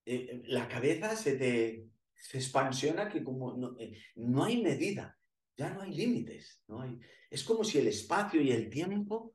eh, 0.07 0.43
la 0.47 0.67
cabeza 0.69 1.15
se 1.15 1.37
te 1.37 1.89
se 2.15 2.39
expansiona 2.39 3.09
que 3.09 3.23
como 3.23 3.57
no, 3.57 3.77
no 4.15 4.45
hay 4.45 4.63
medida, 4.63 5.19
ya 5.57 5.71
no 5.71 5.83
hay 5.83 5.95
límites. 5.95 6.63
No 6.69 6.83
hay, 6.83 6.99
es 7.31 7.45
como 7.45 7.65
si 7.65 7.79
el 7.79 7.89
espacio 7.89 8.41
y 8.41 8.51
el 8.51 8.71
tiempo 8.71 9.35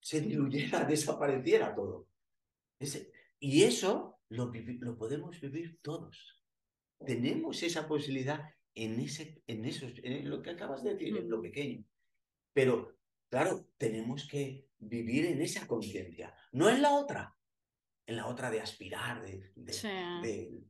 se 0.00 0.20
diluyera, 0.20 0.84
desapareciera 0.88 1.74
todo. 1.74 2.08
y 3.38 3.62
eso 3.62 4.20
lo, 4.28 4.52
lo, 4.80 4.96
podemos 4.96 5.40
vivir 5.40 5.78
todos. 5.82 6.42
Tenemos 7.04 7.62
esa 7.62 7.86
posibilidad 7.86 8.40
en, 8.74 9.00
ese, 9.00 9.42
en, 9.46 9.64
esos, 9.64 9.92
en 10.02 10.28
lo 10.28 10.42
que 10.42 10.50
acabas 10.50 10.82
de 10.82 10.94
decir, 10.94 11.16
en 11.16 11.28
lo 11.28 11.40
pequeño. 11.40 11.84
Pero, 12.52 12.96
claro, 13.28 13.68
tenemos 13.76 14.26
que 14.26 14.68
vivir 14.78 15.26
en 15.26 15.42
esa 15.42 15.66
conciencia, 15.66 16.34
no 16.52 16.68
en 16.68 16.82
la 16.82 16.92
otra, 16.92 17.34
en 18.06 18.16
la 18.16 18.26
otra 18.26 18.50
de 18.50 18.60
aspirar, 18.60 19.22
de, 19.22 19.52
de, 19.54 20.64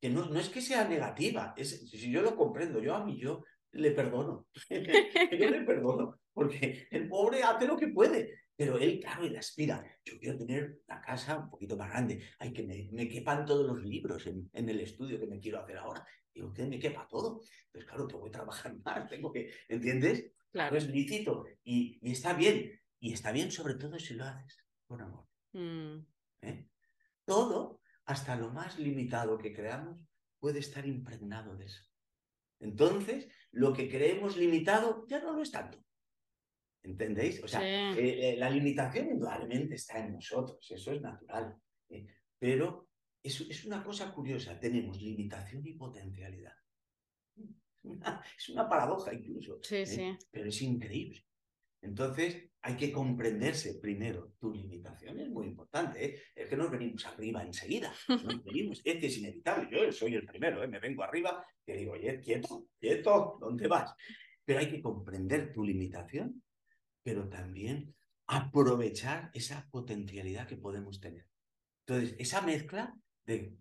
que 0.00 0.08
no, 0.08 0.26
no, 0.26 0.40
es 0.40 0.48
que 0.48 0.62
sea 0.62 0.88
negativa, 0.88 1.54
es, 1.56 1.88
si 1.90 2.10
yo 2.10 2.22
lo 2.22 2.36
comprendo, 2.36 2.80
yo 2.80 2.94
a 2.94 3.04
mí 3.04 3.18
yo 3.18 3.44
le 3.72 3.90
perdono, 3.92 4.46
yo 4.70 5.50
le 5.50 5.60
perdono, 5.66 6.20
porque 6.32 6.86
el 6.90 7.08
pobre 7.08 7.42
hace 7.42 7.66
lo 7.66 7.76
que 7.76 7.88
puede, 7.88 8.40
pero 8.60 8.76
él, 8.76 9.00
claro, 9.00 9.24
él 9.24 9.34
aspira. 9.38 9.82
Yo 10.04 10.18
quiero 10.18 10.36
tener 10.36 10.80
la 10.86 11.00
casa 11.00 11.38
un 11.38 11.48
poquito 11.48 11.78
más 11.78 11.88
grande. 11.88 12.22
Hay 12.38 12.52
que 12.52 12.62
me, 12.62 13.08
quepan 13.08 13.46
todos 13.46 13.66
los 13.66 13.82
libros 13.82 14.26
en, 14.26 14.50
el 14.52 14.80
estudio 14.80 15.18
que 15.18 15.26
me 15.26 15.40
quiero 15.40 15.60
hacer 15.60 15.78
ahora. 15.78 16.04
Y 16.34 16.42
usted 16.42 16.68
me 16.68 16.78
quepa 16.78 17.08
todo. 17.08 17.40
Pues 17.72 17.86
claro, 17.86 18.06
tengo 18.06 18.24
que 18.24 18.30
trabajar 18.30 18.76
más, 18.84 19.08
tengo 19.08 19.32
que, 19.32 19.50
¿entiendes? 19.66 20.30
Claro, 20.52 20.76
es 20.76 20.86
lícito 20.88 21.46
y, 21.64 21.98
está 22.02 22.34
bien. 22.34 22.78
Y 22.98 23.14
está 23.14 23.32
bien 23.32 23.50
sobre 23.50 23.76
todo 23.76 23.98
si 23.98 24.12
lo 24.12 24.24
haces 24.24 24.62
con 24.86 25.00
amor. 25.00 25.26
Mm. 25.54 26.04
¿Eh? 26.42 26.68
Todo, 27.24 27.80
hasta 28.04 28.36
lo 28.36 28.50
más 28.50 28.78
limitado 28.78 29.38
que 29.38 29.54
creamos, 29.54 29.98
puede 30.38 30.58
estar 30.58 30.86
impregnado 30.86 31.56
de 31.56 31.64
eso. 31.64 31.82
Entonces, 32.58 33.26
lo 33.52 33.72
que 33.72 33.88
creemos 33.88 34.36
limitado 34.36 35.06
ya 35.06 35.20
no 35.20 35.32
lo 35.32 35.42
es 35.42 35.50
tanto. 35.50 35.78
¿Entendéis? 36.82 37.42
O 37.42 37.48
sea, 37.48 37.62
eh, 37.62 38.32
eh, 38.32 38.36
la 38.36 38.48
limitación 38.48 39.10
indudablemente 39.10 39.74
está 39.74 39.98
en 39.98 40.14
nosotros, 40.14 40.70
eso 40.70 40.92
es 40.92 41.00
natural. 41.02 41.54
¿eh? 41.90 42.06
Pero 42.38 42.88
es, 43.22 43.40
es, 43.42 43.66
una 43.66 43.84
cosa 43.84 44.12
curiosa, 44.14 44.58
tenemos 44.58 45.00
limitación 45.00 45.66
y 45.66 45.74
potencialidad. 45.74 46.54
es 48.38 48.48
una 48.48 48.68
paradoja 48.68 49.12
incluso. 49.12 49.60
Sí, 49.62 49.84
sí. 49.84 50.16
Pero 50.30 50.48
es 50.48 50.62
increíble. 50.62 51.22
Entonces, 51.82 52.50
hay 52.62 52.76
que 52.76 52.92
comprenderse 52.92 53.78
primero. 53.80 54.34
Tu 54.38 54.52
limitación 54.52 55.18
es 55.20 55.30
muy 55.30 55.46
importante. 55.46 56.22
Es 56.34 56.48
que 56.48 56.56
no 56.56 56.68
venimos 56.68 57.06
arriba 57.06 57.42
enseguida. 57.42 57.92
Nos 58.08 58.44
venimos. 58.44 58.82
Es 58.84 59.00
que 59.00 59.06
es 59.06 59.18
inevitable. 59.18 59.68
Yo 59.70 59.90
soy 59.92 60.14
el 60.14 60.26
primero. 60.26 60.66
Me 60.68 60.78
vengo 60.78 61.02
arriba 61.02 61.44
y 61.66 61.72
digo, 61.72 61.92
oye, 61.92 62.20
quieto, 62.20 62.66
quieto, 62.78 63.38
¿dónde 63.40 63.66
vas? 63.66 63.94
Pero 64.44 64.58
hay 64.58 64.68
que 64.68 64.82
comprender 64.82 65.52
tu 65.52 65.64
limitación 65.64 66.42
pero 67.02 67.28
también 67.28 67.94
aprovechar 68.26 69.30
esa 69.34 69.68
potencialidad 69.70 70.46
que 70.46 70.56
podemos 70.56 71.00
tener. 71.00 71.26
Entonces, 71.86 72.16
esa 72.18 72.42
mezcla 72.42 72.94
de 73.24 73.56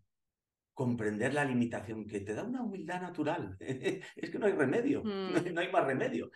comprender 0.74 1.34
la 1.34 1.44
limitación 1.44 2.08
que 2.08 2.22
te 2.22 2.34
da 2.34 2.44
una 2.44 2.64
humildad 2.64 3.02
natural, 3.02 3.58
es 3.60 4.30
que 4.30 4.40
no 4.40 4.46
hay 4.46 4.54
remedio, 4.54 5.04
mm. 5.04 5.54
no 5.54 5.62
hay 5.62 5.72
más 5.72 5.86
remedio, 5.86 6.32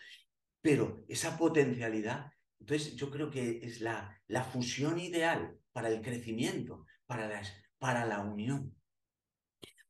pero 0.64 1.04
esa 1.08 1.36
potencialidad, 1.36 2.32
entonces 2.58 2.96
yo 2.96 3.10
creo 3.10 3.30
que 3.30 3.60
es 3.62 3.82
la, 3.82 4.18
la 4.28 4.44
fusión 4.44 4.98
ideal 4.98 5.58
para 5.72 5.90
el 5.90 6.00
crecimiento, 6.00 6.86
para, 7.04 7.28
las, 7.28 7.54
para 7.78 8.06
la 8.06 8.20
unión. 8.20 8.74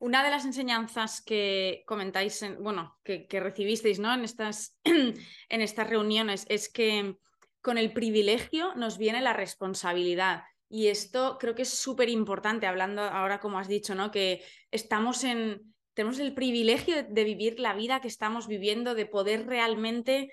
Una 0.00 0.24
de 0.24 0.30
las 0.30 0.44
enseñanzas 0.44 1.22
que 1.22 1.84
comentáis, 1.86 2.44
bueno, 2.58 2.98
que, 3.04 3.28
recibisteis 3.30 4.00
¿no? 4.00 4.12
en, 4.12 4.24
estas, 4.24 4.76
en 4.84 5.60
estas 5.60 5.88
reuniones 5.88 6.44
es 6.48 6.68
que 6.68 7.18
con 7.60 7.78
el 7.78 7.92
privilegio 7.92 8.74
nos 8.74 8.98
viene 8.98 9.22
la 9.22 9.32
responsabilidad. 9.32 10.42
Y 10.68 10.88
esto 10.88 11.38
creo 11.38 11.54
que 11.54 11.62
es 11.62 11.70
súper 11.70 12.08
importante, 12.08 12.66
hablando 12.66 13.02
ahora, 13.02 13.38
como 13.38 13.60
has 13.60 13.68
dicho, 13.68 13.94
¿no? 13.94 14.10
que 14.10 14.42
estamos 14.72 15.22
en, 15.22 15.72
tenemos 15.94 16.18
el 16.18 16.34
privilegio 16.34 17.04
de 17.08 17.22
vivir 17.22 17.60
la 17.60 17.74
vida 17.74 18.00
que 18.00 18.08
estamos 18.08 18.48
viviendo, 18.48 18.96
de 18.96 19.06
poder 19.06 19.46
realmente 19.46 20.32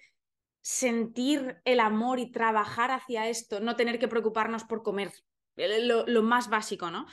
sentir 0.62 1.62
el 1.66 1.80
amor 1.80 2.20
y 2.20 2.32
trabajar 2.32 2.92
hacia 2.92 3.28
esto, 3.28 3.60
no 3.60 3.76
tener 3.76 4.00
que 4.00 4.08
preocuparnos 4.08 4.64
por 4.64 4.84
comer, 4.84 5.12
lo, 5.56 6.06
lo 6.06 6.24
más 6.24 6.50
básico, 6.50 6.92
¿no? 6.92 7.08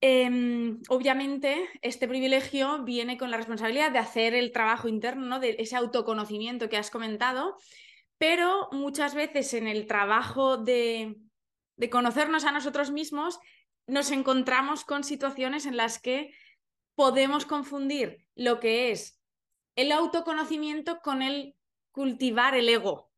Em, 0.00 0.80
obviamente, 0.88 1.68
este 1.82 2.06
privilegio 2.06 2.84
viene 2.84 3.18
con 3.18 3.30
la 3.32 3.36
responsabilidad 3.36 3.90
de 3.90 3.98
hacer 3.98 4.34
el 4.34 4.52
trabajo 4.52 4.86
interno, 4.86 5.40
de 5.40 5.56
ese 5.58 5.74
autoconocimiento 5.74 6.68
que 6.68 6.76
has 6.76 6.90
comentado, 6.90 7.56
pero 8.16 8.68
muchas 8.70 9.14
veces 9.14 9.54
en 9.54 9.66
el 9.66 9.86
trabajo 9.86 10.56
de, 10.56 11.16
de 11.76 11.90
conocernos 11.90 12.44
a 12.44 12.52
nosotros 12.52 12.92
mismos, 12.92 13.40
nos 13.88 14.10
encontramos 14.12 14.84
con 14.84 15.02
situaciones 15.02 15.66
en 15.66 15.76
las 15.76 15.98
que 15.98 16.32
podemos 16.94 17.44
confundir 17.46 18.26
lo 18.36 18.60
que 18.60 18.92
es 18.92 19.20
el 19.76 19.92
autoconocimiento 19.92 20.98
con 21.00 21.22
el 21.22 21.54
cultivar 21.98 22.54
el 22.54 22.68
ego. 22.68 23.10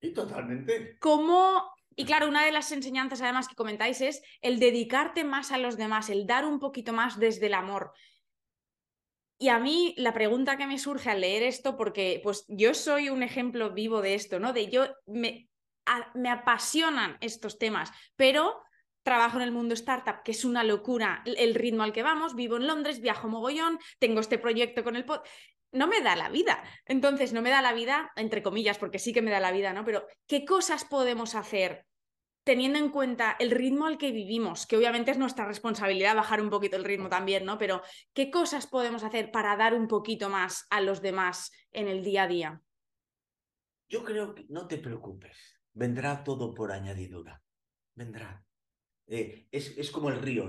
Y 0.00 0.12
totalmente. 0.12 0.96
¿Cómo 1.00 1.74
y 1.96 2.04
claro, 2.04 2.28
una 2.28 2.44
de 2.44 2.52
las 2.52 2.70
enseñanzas 2.70 3.20
además 3.20 3.48
que 3.48 3.56
comentáis 3.56 4.00
es 4.00 4.22
el 4.42 4.60
dedicarte 4.60 5.24
más 5.24 5.50
a 5.50 5.58
los 5.58 5.76
demás, 5.76 6.08
el 6.08 6.28
dar 6.28 6.44
un 6.44 6.60
poquito 6.60 6.92
más 6.92 7.18
desde 7.18 7.46
el 7.46 7.54
amor. 7.54 7.92
Y 9.40 9.48
a 9.48 9.58
mí 9.58 9.96
la 9.96 10.14
pregunta 10.14 10.56
que 10.56 10.68
me 10.68 10.78
surge 10.78 11.10
al 11.10 11.22
leer 11.22 11.42
esto, 11.42 11.76
porque 11.76 12.20
pues 12.22 12.44
yo 12.46 12.72
soy 12.74 13.08
un 13.08 13.24
ejemplo 13.24 13.74
vivo 13.74 14.00
de 14.00 14.14
esto, 14.14 14.38
¿no? 14.38 14.52
De 14.52 14.68
yo 14.68 14.86
me, 15.06 15.48
me 16.14 16.30
apasionan 16.30 17.18
estos 17.20 17.58
temas, 17.58 17.90
pero 18.14 18.62
trabajo 19.08 19.38
en 19.38 19.44
el 19.44 19.52
mundo 19.52 19.72
startup, 19.72 20.22
que 20.22 20.32
es 20.32 20.44
una 20.44 20.64
locura 20.64 21.22
el 21.24 21.54
ritmo 21.54 21.82
al 21.82 21.94
que 21.94 22.02
vamos, 22.02 22.34
vivo 22.34 22.58
en 22.58 22.66
Londres, 22.66 23.00
viajo 23.00 23.26
mogollón, 23.26 23.78
tengo 23.98 24.20
este 24.20 24.36
proyecto 24.36 24.84
con 24.84 24.96
el 24.96 25.06
pod 25.06 25.20
no 25.72 25.86
me 25.86 26.00
da 26.00 26.16
la 26.16 26.28
vida. 26.28 26.62
Entonces, 26.86 27.32
no 27.32 27.42
me 27.42 27.50
da 27.50 27.62
la 27.62 27.72
vida, 27.72 28.10
entre 28.16 28.42
comillas, 28.42 28.78
porque 28.78 28.98
sí 28.98 29.12
que 29.12 29.22
me 29.22 29.30
da 29.30 29.40
la 29.40 29.52
vida, 29.52 29.72
¿no? 29.72 29.84
Pero, 29.84 30.06
¿qué 30.26 30.44
cosas 30.44 30.84
podemos 30.84 31.34
hacer 31.34 31.84
teniendo 32.44 32.78
en 32.78 32.88
cuenta 32.90 33.36
el 33.38 33.50
ritmo 33.50 33.86
al 33.86 33.98
que 33.98 34.10
vivimos? 34.10 34.66
Que 34.66 34.76
obviamente 34.76 35.10
es 35.10 35.18
nuestra 35.18 35.44
responsabilidad 35.44 36.16
bajar 36.16 36.40
un 36.40 36.50
poquito 36.50 36.76
el 36.76 36.84
ritmo 36.84 37.08
también, 37.08 37.44
¿no? 37.44 37.58
Pero, 37.58 37.82
¿qué 38.14 38.30
cosas 38.30 38.66
podemos 38.66 39.04
hacer 39.04 39.30
para 39.30 39.56
dar 39.56 39.74
un 39.74 39.88
poquito 39.88 40.30
más 40.30 40.66
a 40.70 40.80
los 40.80 41.02
demás 41.02 41.52
en 41.72 41.88
el 41.88 42.02
día 42.02 42.22
a 42.22 42.28
día? 42.28 42.62
Yo 43.90 44.04
creo 44.04 44.34
que 44.34 44.46
no 44.48 44.66
te 44.66 44.78
preocupes, 44.78 45.60
vendrá 45.72 46.24
todo 46.24 46.54
por 46.54 46.72
añadidura, 46.72 47.42
vendrá. 47.94 48.47
Eh, 49.08 49.48
es, 49.50 49.90
como 49.90 50.10
el 50.10 50.20
río, 50.20 50.48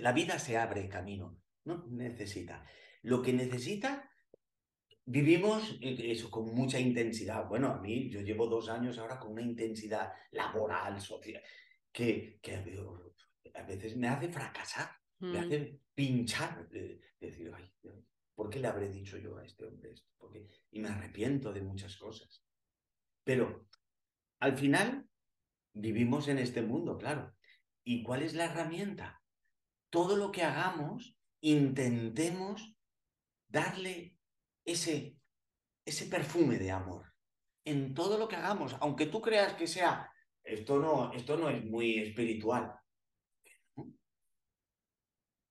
la 0.00 0.12
vida 0.12 0.38
se 0.38 0.56
abre 0.56 0.88
camino, 0.88 1.40
no 1.64 1.86
necesita. 1.88 2.64
Lo 3.02 3.20
que 3.22 3.32
necesita 3.32 4.10
Vivimos 5.08 5.78
eh, 5.80 6.10
eso 6.10 6.28
con 6.28 6.52
mucha 6.52 6.80
intensidad. 6.80 7.46
Bueno, 7.46 7.68
a 7.68 7.80
mí 7.80 8.10
yo 8.10 8.20
llevo 8.22 8.48
dos 8.48 8.68
años 8.68 8.98
ahora 8.98 9.20
con 9.20 9.32
una 9.32 9.42
intensidad 9.42 10.12
laboral, 10.32 11.00
social, 11.00 11.40
que, 11.92 12.40
que 12.42 12.56
a 13.54 13.62
veces 13.62 13.96
me 13.96 14.08
hace 14.08 14.28
fracasar, 14.28 14.90
me 15.20 15.38
mm. 15.40 15.44
hace 15.44 15.80
pinchar, 15.94 16.68
de, 16.68 17.00
decir, 17.20 17.52
ay, 17.54 17.72
¿por 18.34 18.50
qué 18.50 18.58
le 18.58 18.66
habré 18.66 18.88
dicho 18.90 19.16
yo 19.16 19.36
a 19.36 19.44
este 19.44 19.64
hombre 19.64 19.92
esto? 19.92 20.10
Porque, 20.18 20.48
y 20.72 20.80
me 20.80 20.88
arrepiento 20.88 21.52
de 21.52 21.62
muchas 21.62 21.96
cosas. 21.96 22.44
Pero 23.22 23.68
al 24.40 24.58
final 24.58 25.08
vivimos 25.72 26.26
en 26.26 26.38
este 26.38 26.62
mundo, 26.62 26.98
claro. 26.98 27.35
¿Y 27.88 28.02
cuál 28.02 28.22
es 28.22 28.34
la 28.34 28.46
herramienta? 28.46 29.22
Todo 29.90 30.16
lo 30.16 30.32
que 30.32 30.42
hagamos, 30.42 31.16
intentemos 31.40 32.76
darle 33.46 34.16
ese, 34.64 35.16
ese 35.84 36.06
perfume 36.06 36.58
de 36.58 36.72
amor 36.72 37.14
en 37.64 37.94
todo 37.94 38.18
lo 38.18 38.26
que 38.26 38.34
hagamos, 38.34 38.76
aunque 38.80 39.06
tú 39.06 39.22
creas 39.22 39.54
que 39.54 39.68
sea, 39.68 40.10
esto 40.42 40.80
no, 40.80 41.12
esto 41.12 41.36
no 41.36 41.48
es 41.48 41.64
muy 41.64 42.00
espiritual. 42.00 42.74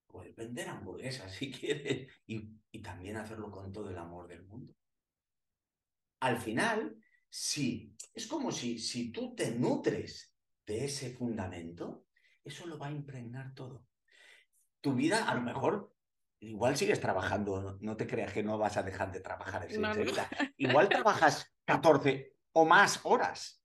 Puedes 0.06 0.36
vender 0.36 0.68
hamburguesas 0.68 1.32
si 1.32 1.50
quieres 1.58 2.12
y, 2.26 2.50
y 2.70 2.82
también 2.82 3.16
hacerlo 3.16 3.50
con 3.50 3.72
todo 3.72 3.88
el 3.88 3.96
amor 3.96 4.28
del 4.28 4.44
mundo. 4.44 4.74
Al 6.20 6.38
final, 6.38 7.02
si 7.30 7.96
es 8.12 8.26
como 8.26 8.52
si, 8.52 8.78
si 8.78 9.10
tú 9.10 9.34
te 9.34 9.52
nutres 9.52 10.34
de 10.66 10.84
ese 10.84 11.14
fundamento, 11.14 12.05
eso 12.46 12.66
lo 12.66 12.78
va 12.78 12.86
a 12.86 12.92
impregnar 12.92 13.54
todo. 13.54 13.86
Tu 14.80 14.94
vida 14.94 15.28
a 15.28 15.34
lo 15.34 15.42
mejor 15.42 15.92
igual 16.40 16.76
sigues 16.76 17.00
trabajando, 17.00 17.76
no 17.80 17.96
te 17.96 18.06
creas 18.06 18.32
que 18.32 18.42
no 18.42 18.58
vas 18.58 18.76
a 18.76 18.82
dejar 18.82 19.10
de 19.12 19.20
trabajar 19.20 19.66
enseguida. 19.68 20.28
Igual 20.56 20.88
trabajas 20.88 21.52
14 21.64 22.34
o 22.52 22.64
más 22.64 23.00
horas. 23.04 23.62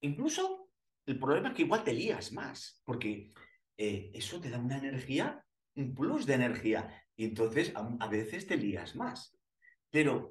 Incluso 0.00 0.70
el 1.06 1.18
problema 1.18 1.48
es 1.48 1.54
que 1.54 1.62
igual 1.62 1.84
te 1.84 1.92
lías 1.92 2.32
más, 2.32 2.80
porque 2.84 3.32
eh, 3.76 4.10
eso 4.14 4.40
te 4.40 4.50
da 4.50 4.58
una 4.58 4.78
energía, 4.78 5.44
un 5.74 5.94
plus 5.94 6.26
de 6.26 6.34
energía, 6.34 7.04
y 7.16 7.24
entonces 7.24 7.72
a, 7.74 8.08
veces 8.08 8.46
te 8.46 8.56
lías 8.56 8.94
más. 8.94 9.36
Pero 9.90 10.30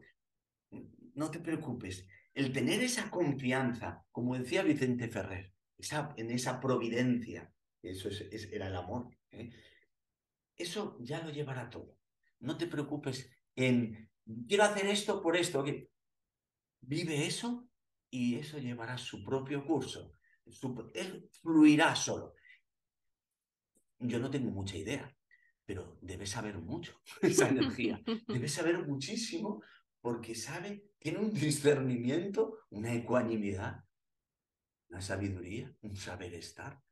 no 1.14 1.32
te 1.32 1.40
preocupes, 1.40 2.08
el 2.34 2.52
tener 2.52 2.82
esa 2.84 3.10
confianza, 3.10 4.06
como 4.12 4.38
decía 4.38 4.64
Vicente 4.64 5.08
Ferrer, 5.08 5.54
esa, 5.78 6.14
en 6.18 6.32
esa 6.32 6.60
providencia, 6.60 7.52
eso 7.92 8.10
es, 8.10 8.50
era 8.52 8.68
el 8.68 8.76
amor. 8.76 9.10
¿eh? 9.32 9.52
eso 10.58 10.98
ya 11.02 11.22
lo 11.24 11.30
llevará 11.30 11.70
todo. 11.70 11.98
No 12.40 12.58
te 12.58 12.68
preocupes 12.68 13.30
en, 13.56 14.10
quiero 14.48 14.64
hacer 14.64 14.88
esto 14.88 15.22
por 15.22 15.36
esto. 15.36 15.64
Vive 16.82 17.26
eso 17.26 17.68
y 18.10 18.36
eso 18.36 18.58
llevará 18.58 18.98
su 18.98 19.24
propio 19.24 19.66
curso. 19.66 20.14
él 20.94 21.30
fluirá 21.42 21.96
solo. 21.96 22.36
Yo 24.00 24.20
no 24.20 24.30
tengo 24.30 24.52
mucha 24.52 24.78
idea, 24.78 25.16
pero 25.66 25.98
debe 26.02 26.26
saber 26.26 26.58
mucho 26.58 27.02
esa 27.22 27.50
energía. 27.50 28.02
Debe 28.28 28.48
saber 28.48 28.86
muchísimo 28.86 29.62
porque 30.02 30.36
sabe, 30.36 30.92
tiene 31.00 31.18
un 31.18 31.34
discernimiento, 31.34 32.60
una 32.70 32.94
ecuanimidad, 32.94 33.84
una 34.90 35.02
sabiduría, 35.02 35.76
un 35.82 35.96
saber 35.96 36.36
estar. 36.36 36.85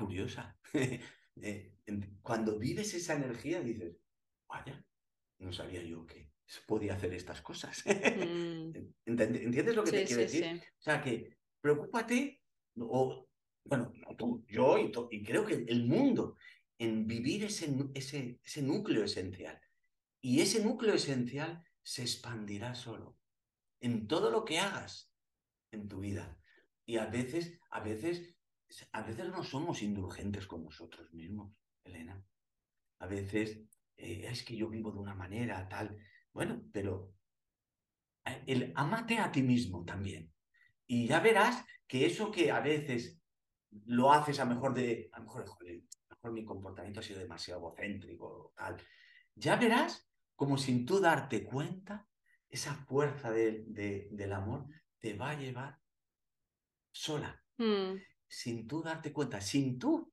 Curiosa. 0.00 0.56
Eh, 1.42 1.72
cuando 2.20 2.58
vives 2.58 2.92
esa 2.92 3.14
energía 3.14 3.62
dices, 3.62 3.96
vaya, 4.46 4.84
no 5.38 5.52
sabía 5.52 5.82
yo 5.82 6.04
que 6.04 6.28
podía 6.66 6.94
hacer 6.94 7.14
estas 7.14 7.40
cosas. 7.40 7.82
Mm. 7.86 8.72
¿Entiendes 9.06 9.74
lo 9.74 9.84
que 9.84 9.92
te 9.92 10.04
quiero 10.04 10.22
decir? 10.22 10.44
O 10.44 10.82
sea, 10.82 11.00
que 11.00 11.38
preocúpate, 11.62 12.42
o, 12.78 13.26
bueno, 13.64 13.92
tú, 14.18 14.44
yo 14.48 14.76
y, 14.76 14.92
y, 15.12 15.22
creo 15.22 15.46
que 15.46 15.64
el 15.66 15.86
mundo, 15.86 16.36
en 16.78 17.06
vivir 17.06 17.44
ese, 17.44 17.74
ese, 17.94 18.40
ese 18.44 18.62
núcleo 18.62 19.04
esencial. 19.04 19.58
Y 20.20 20.40
ese 20.40 20.62
núcleo 20.62 20.94
esencial 20.94 21.64
se 21.82 22.02
expandirá 22.02 22.74
solo 22.74 23.16
en 23.80 24.06
todo 24.06 24.30
lo 24.30 24.44
que 24.44 24.58
hagas 24.58 25.10
en 25.70 25.88
tu 25.88 26.00
vida. 26.00 26.38
Y 26.84 26.96
a 26.98 27.06
veces, 27.06 27.58
a 27.70 27.80
veces 27.80 28.36
a 28.92 29.02
veces 29.02 29.28
no 29.28 29.42
somos 29.42 29.82
indulgentes 29.82 30.46
con 30.46 30.64
nosotros 30.64 31.12
mismos, 31.12 31.52
Elena. 31.84 32.22
A 33.00 33.06
veces 33.06 33.60
eh, 33.96 34.26
es 34.28 34.42
que 34.42 34.56
yo 34.56 34.68
vivo 34.68 34.92
de 34.92 34.98
una 34.98 35.14
manera 35.14 35.68
tal. 35.68 35.96
Bueno, 36.32 36.62
pero 36.72 37.12
eh, 38.24 38.42
el 38.46 38.72
amate 38.76 39.18
a 39.18 39.32
ti 39.32 39.42
mismo 39.42 39.84
también. 39.84 40.32
Y 40.86 41.06
ya 41.06 41.20
verás 41.20 41.64
que 41.86 42.06
eso 42.06 42.30
que 42.30 42.50
a 42.50 42.60
veces 42.60 43.20
lo 43.86 44.12
haces 44.12 44.38
a 44.40 44.44
mejor 44.44 44.74
de, 44.74 45.08
a 45.12 45.20
mejor, 45.20 45.44
mejor 46.08 46.32
mi 46.32 46.44
comportamiento 46.44 47.00
ha 47.00 47.02
sido 47.02 47.20
demasiado 47.20 47.60
egocéntrico, 47.60 48.52
tal. 48.56 48.76
Ya 49.34 49.56
verás 49.56 50.08
como 50.36 50.58
sin 50.58 50.86
tú 50.86 51.00
darte 51.00 51.44
cuenta, 51.44 52.08
esa 52.48 52.74
fuerza 52.74 53.30
del 53.30 54.32
amor 54.32 54.66
te 54.98 55.14
va 55.14 55.30
a 55.30 55.38
llevar 55.38 55.78
sola. 56.92 57.40
Mm 57.58 57.98
sin 58.30 58.68
tú 58.68 58.80
darte 58.80 59.12
cuenta, 59.12 59.40
sin 59.40 59.78
tú 59.78 60.12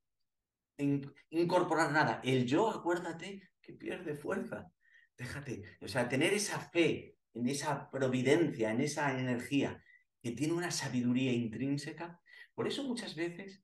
incorporar 1.30 1.91
nada. 1.91 2.20
El 2.24 2.45
yo, 2.45 2.70
acuérdate, 2.70 3.49
que 3.61 3.74
pierde 3.74 4.15
fuerza. 4.15 4.72
Déjate, 5.15 5.63
o 5.82 5.88
sea, 5.88 6.09
tener 6.09 6.34
esa 6.34 6.59
fe 6.59 7.15
en 7.34 7.47
esa 7.47 7.89
providencia, 7.89 8.72
en 8.72 8.82
esa 8.82 9.18
energía 9.18 9.84
que 10.22 10.32
tiene 10.32 10.53
una 10.53 10.72
sabiduría 10.72 11.32
intrínseca. 11.32 12.20
Por 12.55 12.68
eso 12.68 12.84
muchas 12.84 13.15
veces 13.15 13.63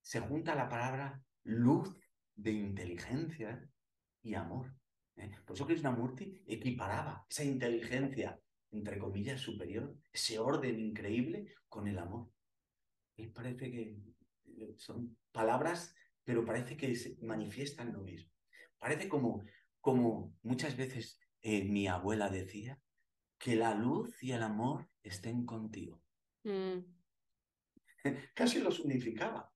se 0.00 0.20
junta 0.20 0.54
la 0.54 0.68
palabra 0.68 1.20
luz 1.44 1.96
de 2.36 2.52
inteligencia 2.52 3.68
y 4.22 4.34
amor. 4.34 4.74
¿eh? 5.16 5.30
Por 5.44 5.56
eso 5.56 5.66
Krishnamurti 5.66 6.44
equiparaba 6.46 7.26
esa 7.28 7.44
inteligencia, 7.44 8.38
entre 8.70 8.98
comillas, 8.98 9.40
superior, 9.40 9.96
ese 10.12 10.38
orden 10.38 10.78
increíble 10.78 11.52
con 11.68 11.88
el 11.88 11.98
amor 11.98 12.30
parece 13.28 13.70
que 13.70 13.98
eh, 14.58 14.74
son 14.76 15.16
palabras, 15.30 15.94
pero 16.24 16.44
parece 16.44 16.76
que 16.76 16.94
se 16.94 17.16
manifiestan 17.22 17.92
lo 17.92 18.02
mismo. 18.02 18.30
Parece 18.78 19.08
como, 19.08 19.44
como 19.80 20.36
muchas 20.42 20.76
veces 20.76 21.18
eh, 21.42 21.64
mi 21.64 21.86
abuela 21.86 22.28
decía, 22.28 22.80
que 23.38 23.56
la 23.56 23.74
luz 23.74 24.22
y 24.22 24.32
el 24.32 24.42
amor 24.42 24.88
estén 25.02 25.44
contigo. 25.44 26.00
Mm. 26.44 26.78
Casi 28.34 28.60
los 28.60 28.80
unificaba. 28.80 29.52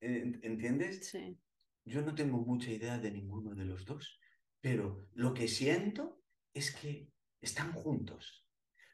¿Entiendes? 0.00 1.08
Sí. 1.08 1.38
Yo 1.84 2.02
no 2.02 2.14
tengo 2.14 2.38
mucha 2.38 2.70
idea 2.70 2.98
de 2.98 3.10
ninguno 3.10 3.54
de 3.54 3.64
los 3.64 3.84
dos, 3.84 4.20
pero 4.60 5.08
lo 5.14 5.32
que 5.32 5.48
siento 5.48 6.20
es 6.52 6.74
que 6.74 7.08
están 7.40 7.72
juntos. 7.72 8.45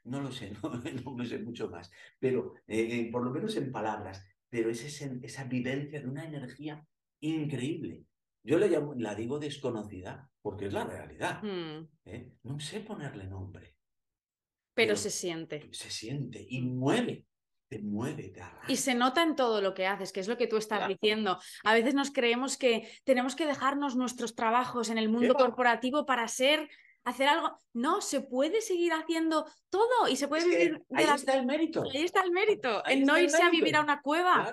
No 0.04 0.20
lo 0.20 0.32
sé, 0.32 0.52
no, 0.62 1.14
no 1.16 1.24
sé 1.24 1.38
mucho 1.38 1.68
más, 1.68 1.90
pero 2.18 2.54
eh, 2.66 2.88
eh, 2.90 3.08
por 3.10 3.24
lo 3.24 3.30
menos 3.30 3.56
en 3.56 3.70
palabras, 3.70 4.24
pero 4.48 4.70
es 4.70 4.84
esa 4.84 5.44
vivencia 5.44 6.00
de 6.00 6.08
una 6.08 6.24
energía 6.24 6.84
increíble. 7.20 8.04
yo 8.42 8.58
le 8.58 8.68
llamo, 8.68 8.94
la 8.94 9.14
digo 9.14 9.38
desconocida, 9.38 10.28
porque 10.42 10.66
es 10.66 10.72
la 10.72 10.84
realidad. 10.84 11.42
Mm. 11.42 11.88
¿eh? 12.04 12.32
No 12.42 12.58
sé 12.60 12.80
ponerle 12.80 13.26
nombre. 13.26 13.76
Pero, 14.74 14.96
se 14.96 15.10
siente. 15.10 15.68
Se 15.70 15.90
siente 15.90 16.44
y 16.48 16.62
mueve, 16.62 17.26
te 17.68 17.78
mueve, 17.78 18.30
te 18.30 18.40
arrastra. 18.40 18.72
Y 18.72 18.76
se 18.76 18.94
nota 18.94 19.22
en 19.22 19.36
todo 19.36 19.60
lo 19.60 19.74
que 19.74 19.86
haces, 19.86 20.12
que 20.12 20.20
es 20.20 20.28
lo 20.28 20.36
que 20.36 20.46
tú 20.46 20.56
estás 20.56 20.88
diciendo. 20.88 21.38
A 21.62 21.74
veces 21.74 21.94
nos 21.94 22.10
creemos 22.10 22.56
que 22.56 22.88
tenemos 23.04 23.36
que 23.36 23.46
dejarnos 23.46 23.96
nuestros 23.96 24.34
trabajos 24.34 24.88
en 24.88 24.98
el 24.98 25.08
mundo 25.08 25.34
corporativo 25.34 26.06
para 26.06 26.26
ser 26.26 26.68
hacer 27.04 27.28
algo. 27.28 27.58
No, 27.72 28.00
se 28.00 28.20
puede 28.20 28.60
seguir 28.60 28.92
haciendo 28.92 29.46
todo 29.70 30.08
y 30.10 30.16
se 30.16 30.28
puede 30.28 30.48
vivir. 30.48 30.84
ahí 30.90 31.06
está 31.14 31.34
el 31.34 31.46
mérito. 31.46 31.82
Ahí 31.82 32.04
está 32.04 32.22
el 32.22 32.30
mérito, 32.30 32.82
en 32.86 33.04
no 33.04 33.18
irse 33.18 33.42
a 33.42 33.50
vivir 33.50 33.76
a 33.76 33.82
una 33.82 34.00
cueva. 34.02 34.44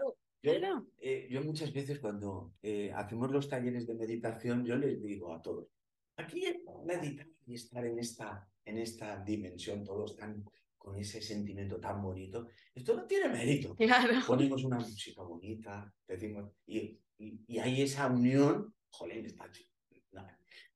Claro. 0.41 0.88
Eh, 0.97 1.28
yo, 1.30 1.43
muchas 1.43 1.74
veces 1.74 2.00
cuando 2.00 2.54
eh, 2.62 2.91
hacemos 2.95 3.30
los 3.32 3.50
talleres 3.50 3.86
de 3.88 3.95
meditación, 3.95 4.66
yo 4.66 4.78
les 4.78 5.02
digo 5.02 5.34
a 5.34 5.41
todos, 5.41 5.68
aquí 6.16 6.45
meditar 6.86 7.28
y 7.45 7.56
estar 7.56 7.86
en 7.86 8.00
esta, 8.00 8.47
en 8.64 8.78
esta 8.78 9.22
dimensión, 9.24 9.84
todos 9.84 10.12
están 10.12 10.45
con 10.78 10.95
ese 10.95 11.22
sentimiento 11.22 11.78
tan 11.80 12.02
bonito, 12.02 12.47
esto 12.74 12.95
no 12.95 13.06
tiene 13.06 13.30
mérito. 13.30 13.76
Claro. 13.78 14.14
Ponemos 14.26 14.64
una 14.64 14.78
música 14.78 15.22
bonita, 15.24 15.93
decimos, 16.08 16.52
y, 16.66 16.97
y, 17.18 17.60
hay 17.60 17.82
esa 17.82 18.08
unión, 18.08 18.74
jolín, 18.89 19.26
está 19.26 19.52
chido. 19.52 19.68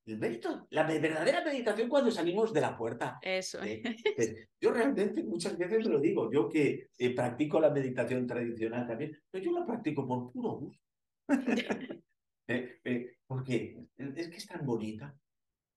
El 0.05 0.17
mérito, 0.17 0.67
la 0.71 0.83
verdadera 0.83 1.43
meditación 1.45 1.87
cuando 1.87 2.11
salimos 2.11 2.51
de 2.51 2.59
la 2.59 2.77
puerta. 2.77 3.19
Eso. 3.21 3.59
yo 4.59 4.71
realmente 4.71 5.23
muchas 5.23 5.57
veces 5.57 5.85
lo 5.85 5.99
digo, 5.99 6.29
yo 6.31 6.49
que 6.49 6.89
eh, 6.97 7.15
practico 7.15 7.59
la 7.59 7.69
meditación 7.69 8.27
tradicional 8.27 8.85
también, 8.85 9.17
pero 9.31 9.43
yo 9.43 9.51
la 9.51 9.65
practico 9.65 10.05
por 10.05 10.31
puro 10.31 10.51
gusto. 10.51 10.83
Eh, 12.45 12.81
eh, 12.83 13.15
porque 13.25 13.87
es 13.95 14.27
que 14.27 14.35
es 14.35 14.45
tan 14.45 14.65
bonita, 14.65 15.15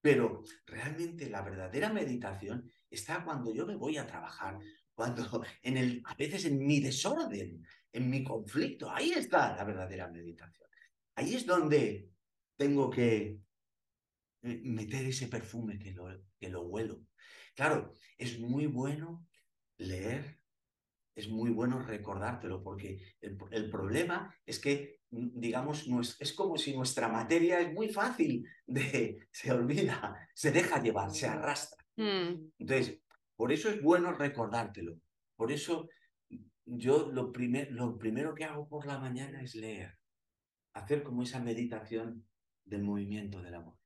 pero 0.01 0.43
realmente 0.67 1.31
la 1.31 1.41
verdadera 1.41 1.93
meditación 1.93 2.69
está 2.91 3.25
cuando 3.25 3.55
yo 3.55 3.65
me 3.65 3.77
voy 3.77 3.99
a 3.99 4.07
trabajar, 4.07 4.59
cuando 4.93 5.45
en 5.63 5.77
el, 5.77 6.03
a 6.05 6.17
veces 6.17 6.45
en 6.45 6.59
mi 6.59 6.81
desorden, 6.81 7.65
en 7.93 8.11
mi 8.11 8.25
conflicto, 8.25 8.91
ahí 8.91 9.13
está 9.13 9.55
la 9.55 9.63
verdadera 9.63 10.09
meditación. 10.09 10.69
Ahí 11.15 11.37
es 11.37 11.47
donde 11.47 12.11
tengo 12.57 12.91
que 12.91 13.39
meter 14.43 15.07
ese 15.07 15.29
perfume 15.29 15.79
que 15.79 15.93
lo, 15.93 16.09
que 16.39 16.49
lo 16.49 16.63
huelo. 16.63 17.01
Claro, 17.55 17.93
es 18.19 18.39
muy 18.39 18.67
bueno 18.67 19.27
leer, 19.79 20.39
es 21.15 21.29
muy 21.29 21.51
bueno 21.51 21.81
recordártelo, 21.81 22.63
porque 22.63 23.17
el, 23.21 23.71
problema 23.71 24.35
es 24.45 24.59
que, 24.59 25.01
mm, 25.11 25.41
digamos, 25.41 25.89
no 25.89 26.01
es, 26.01 26.21
es, 26.21 26.33
como 26.33 26.59
si 26.59 26.77
nuestra 26.77 27.09
materia 27.09 27.61
es 27.61 27.73
muy 27.73 27.89
fácil 27.89 28.47
de, 28.67 29.27
se 29.33 29.53
olvida, 29.53 30.29
se 30.35 30.53
deja 30.53 30.83
llevar, 30.83 31.11
se 31.11 31.27
arrastra. 31.27 31.85
Mm. 31.97 32.51
Entonces, 32.59 33.01
por 33.37 33.53
eso 33.53 33.71
es 33.71 33.83
bueno 33.83 34.13
recordártelo. 34.13 35.01
Por 35.37 35.53
eso 35.53 35.89
yo 36.67 37.11
lo, 37.13 37.33
primer, 37.33 37.71
lo 37.71 37.97
primero 37.97 38.35
que 38.35 38.45
hago 38.45 38.69
por 38.69 38.87
la 38.87 38.99
mañana 38.99 39.41
es 39.43 39.55
leer, 39.55 39.99
hacer 40.75 41.03
como 41.03 41.23
esa 41.23 41.41
meditación 41.41 42.27
del 42.65 42.83
movimiento 42.83 43.41
del 43.41 43.55
amor. 43.55 43.79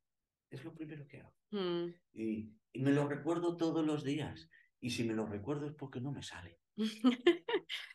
Es 0.50 0.64
lo 0.64 0.74
primero 0.74 1.06
que 1.06 1.20
hago. 1.20 1.34
Mm. 1.50 1.94
Y, 2.12 2.52
me 2.74 2.92
lo 2.92 3.08
recuerdo 3.08 3.56
todos 3.56 3.84
los 3.84 4.04
días. 4.04 4.48
Y 4.80 4.90
si 4.90 5.04
me 5.04 5.14
lo 5.14 5.26
recuerdo 5.26 5.66
es 5.66 5.72
porque 5.72 6.00
no 6.00 6.12
me 6.12 6.22
sale. 6.22 6.58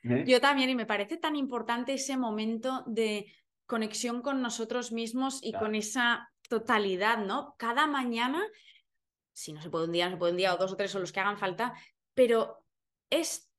¿Eh? 0.03 0.24
Yo 0.28 0.41
también, 0.41 0.70
y 0.70 0.76
me 0.76 0.86
parece 0.86 1.18
tan 1.18 1.36
importante 1.36 1.93
ese 1.93 2.18
momento 2.18 2.84
de 2.88 3.32
conexión 3.66 4.22
con 4.22 4.41
nosotros 4.41 4.91
mismos 4.91 5.39
y 5.41 5.53
con 5.53 5.76
esa 5.76 6.32
totalidad, 6.49 7.18
¿no? 7.18 7.56
Cada 7.58 7.88
mañana, 7.88 8.45
si 9.34 9.53
no 9.53 9.62
se 9.62 9.70
puede 9.70 9.86
un 9.86 9.91
día, 9.91 10.06
no 10.06 10.16
se 10.16 10.20
puede 10.20 10.34
un 10.34 10.38
día, 10.38 10.53
o 10.53 10.58
dos 10.58 10.74
o 10.74 10.78
tres 10.78 10.91
son 10.91 11.01
los 11.01 11.12
que 11.12 11.20
hagan 11.20 11.38
falta, 11.38 11.74
pero 12.14 12.66
es, 13.10 13.51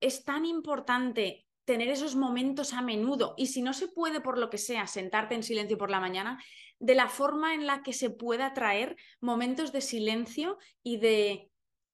es 0.00 0.24
tan 0.24 0.44
importante 0.44 1.46
tener 1.64 1.88
esos 1.88 2.14
momentos 2.14 2.72
a 2.72 2.82
menudo. 2.82 3.34
Y 3.36 3.46
si 3.46 3.62
no 3.62 3.72
se 3.72 3.88
puede, 3.88 4.20
por 4.20 4.38
lo 4.38 4.50
que 4.50 4.58
sea, 4.58 4.86
sentarte 4.86 5.34
en 5.34 5.42
silencio 5.42 5.78
por 5.78 5.90
la 5.90 6.00
mañana, 6.00 6.42
de 6.80 6.94
la 6.94 7.08
forma 7.08 7.54
en 7.54 7.66
la 7.66 7.82
que 7.82 7.92
se 7.92 8.10
pueda 8.10 8.54
traer 8.54 8.96
momentos 9.20 9.72
de 9.72 9.80
silencio 9.80 10.58
y 10.82 10.98
de 10.98 11.50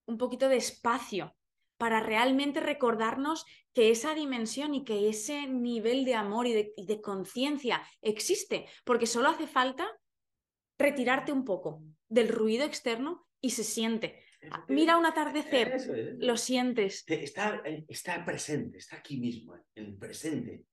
un 0.07 0.19
poquito 0.19 0.49
de 0.49 0.57
espacio 0.57 1.35
para 1.79 2.01
realmente 2.01 2.61
recordarnos 2.61 3.45
que 3.73 3.91
esa 3.91 4.15
dimensión 4.15 4.75
y 4.75 4.85
que 4.85 5.09
ese 5.09 5.47
nivel 5.49 6.05
de 6.05 6.15
amor 6.15 6.47
y 6.47 6.73
de, 6.77 7.01
conciencia 7.01 7.83
existe, 8.01 8.67
porque 8.85 9.07
solo 9.07 9.29
hace 9.29 9.47
falta 9.47 9.89
retirarte 10.79 11.33
un 11.33 11.45
poco 11.45 11.83
del 12.09 12.29
ruido 12.29 12.65
externo 12.65 13.27
y 13.41 13.51
se 13.51 13.65
siente. 13.65 14.23
Mira 14.69 14.99
un 14.99 15.07
atardecer, 15.07 16.17
lo 16.19 16.37
sientes. 16.37 17.05
Está, 17.07 17.63
está 17.89 18.25
presente, 18.25 18.79
está 18.79 18.97
aquí 18.97 19.19
mismo, 19.19 19.55
en 19.75 19.87
el 19.87 19.97
presente, 19.97 20.67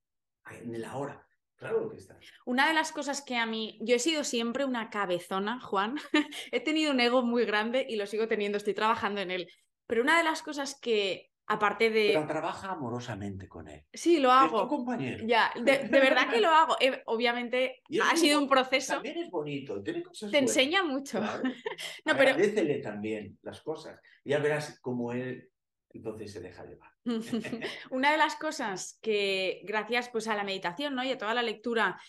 en 0.50 0.74
el 0.74 0.84
ahora. 0.84 1.26
Claro 1.62 1.90
que 1.90 1.96
está. 1.96 2.18
Una 2.44 2.66
de 2.66 2.74
las 2.74 2.90
cosas 2.90 3.22
que 3.22 3.36
a 3.36 3.46
mí, 3.46 3.78
yo 3.80 3.94
he 3.94 4.00
sido 4.00 4.24
siempre 4.24 4.64
una 4.64 4.90
cabezona, 4.90 5.60
Juan. 5.60 5.94
he 6.50 6.58
tenido 6.58 6.90
un 6.90 6.98
ego 6.98 7.22
muy 7.22 7.44
grande 7.44 7.86
y 7.88 7.94
lo 7.94 8.06
sigo 8.06 8.26
teniendo, 8.26 8.58
estoy 8.58 8.74
trabajando 8.74 9.20
en 9.20 9.30
él. 9.30 9.48
Pero 9.86 10.02
una 10.02 10.18
de 10.18 10.24
las 10.24 10.42
cosas 10.42 10.76
que, 10.80 11.30
aparte 11.46 11.90
de... 11.90 12.08
Pero 12.14 12.26
trabaja 12.26 12.72
amorosamente 12.72 13.46
con 13.46 13.68
él. 13.68 13.84
Sí, 13.92 14.18
lo 14.18 14.32
hago. 14.32 14.56
Es 14.56 14.62
tu 14.64 14.68
compañero. 14.70 15.24
Ya, 15.24 15.52
de, 15.54 15.86
verdad 15.88 16.28
que 16.28 16.40
lo 16.40 16.48
hago. 16.50 16.76
Eh, 16.80 17.00
obviamente 17.06 17.80
ha 18.02 18.16
sido 18.16 18.40
un 18.40 18.48
proceso. 18.48 18.94
También 18.94 19.18
es 19.18 19.30
bonito, 19.30 19.80
tiene 19.84 20.02
cosas 20.02 20.32
Te 20.32 20.38
enseña 20.38 20.82
mucho. 20.82 21.20
no, 22.04 22.16
pero... 22.16 22.34
También 22.82 23.38
las 23.42 23.60
cosas. 23.60 24.00
Ya 24.24 24.40
verás 24.40 24.80
cómo 24.80 25.12
él 25.12 25.51
entonces 25.94 26.32
se 26.32 26.40
deja 26.40 26.64
llevar. 26.64 26.90
Una 27.90 28.12
de 28.12 28.18
las 28.18 28.36
cosas 28.36 28.98
que, 29.02 29.62
gracias 29.64 30.08
pues 30.08 30.28
a 30.28 30.36
la 30.36 30.44
meditación 30.44 30.94
¿no? 30.94 31.04
y 31.04 31.10
a 31.10 31.18
toda 31.18 31.34
la 31.34 31.42
lectura, 31.42 32.00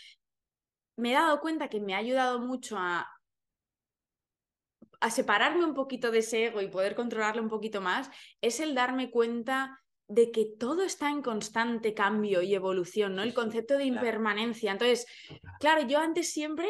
me 0.97 1.11
he 1.11 1.13
dado 1.13 1.39
cuenta 1.39 1.69
que 1.69 1.79
me 1.79 1.95
ha 1.95 1.97
ayudado 1.97 2.39
mucho 2.39 2.77
a, 2.77 3.07
a 4.99 5.09
separarme 5.09 5.65
un 5.65 5.73
poquito 5.73 6.11
de 6.11 6.19
ese 6.19 6.45
ego 6.45 6.61
y 6.61 6.67
poder 6.67 6.95
controlarlo 6.95 7.41
un 7.41 7.49
poquito 7.49 7.81
más, 7.81 8.09
es 8.41 8.59
el 8.59 8.75
darme 8.75 9.11
cuenta 9.11 9.83
de 10.07 10.31
que 10.31 10.45
todo 10.45 10.83
está 10.83 11.09
en 11.09 11.21
constante 11.21 11.93
cambio 11.93 12.41
y 12.41 12.53
evolución, 12.53 13.15
¿no? 13.15 13.23
El 13.23 13.33
concepto 13.33 13.77
de 13.77 13.85
impermanencia. 13.85 14.71
Entonces, 14.71 15.07
claro, 15.59 15.87
yo 15.87 15.99
antes 15.99 16.31
siempre 16.31 16.67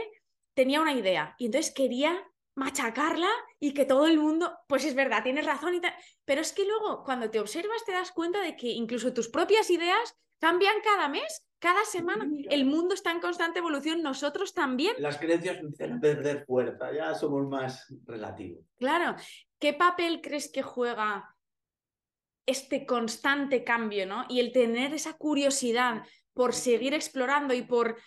tenía 0.53 0.81
una 0.81 0.93
idea 0.93 1.35
y 1.37 1.47
entonces 1.47 1.73
quería 1.73 2.15
machacarla 2.55 3.29
y 3.59 3.73
que 3.73 3.85
todo 3.85 4.07
el 4.07 4.19
mundo, 4.19 4.57
pues 4.67 4.85
es 4.85 4.95
verdad, 4.95 5.23
tienes 5.23 5.45
razón 5.45 5.73
y 5.75 5.81
tal. 5.81 5.93
Pero 6.25 6.41
es 6.41 6.53
que 6.53 6.65
luego 6.65 7.03
cuando 7.03 7.29
te 7.29 7.39
observas 7.39 7.83
te 7.85 7.91
das 7.91 8.11
cuenta 8.11 8.41
de 8.41 8.55
que 8.55 8.67
incluso 8.67 9.13
tus 9.13 9.29
propias 9.29 9.69
ideas 9.69 10.17
cambian 10.39 10.75
cada 10.83 11.07
mes, 11.07 11.47
cada 11.59 11.85
semana. 11.85 12.27
El 12.49 12.65
mundo 12.65 12.93
está 12.93 13.11
en 13.11 13.21
constante 13.21 13.59
evolución, 13.59 14.01
nosotros 14.01 14.53
también. 14.53 14.95
Las 14.99 15.17
creencias 15.17 15.57
empiezan 15.57 15.97
a 15.97 16.01
perder 16.01 16.45
fuerza, 16.45 16.93
ya 16.93 17.13
somos 17.15 17.47
más 17.47 17.87
relativos. 18.05 18.65
Claro. 18.75 19.15
¿Qué 19.57 19.73
papel 19.73 20.19
crees 20.21 20.51
que 20.51 20.61
juega 20.61 21.33
este 22.45 22.85
constante 22.85 23.63
cambio, 23.63 24.05
¿no? 24.05 24.25
Y 24.27 24.41
el 24.41 24.51
tener 24.51 24.93
esa 24.93 25.13
curiosidad 25.13 26.03
por 26.33 26.53
seguir 26.53 26.93
explorando 26.93 27.53
y 27.53 27.61
por 27.61 27.97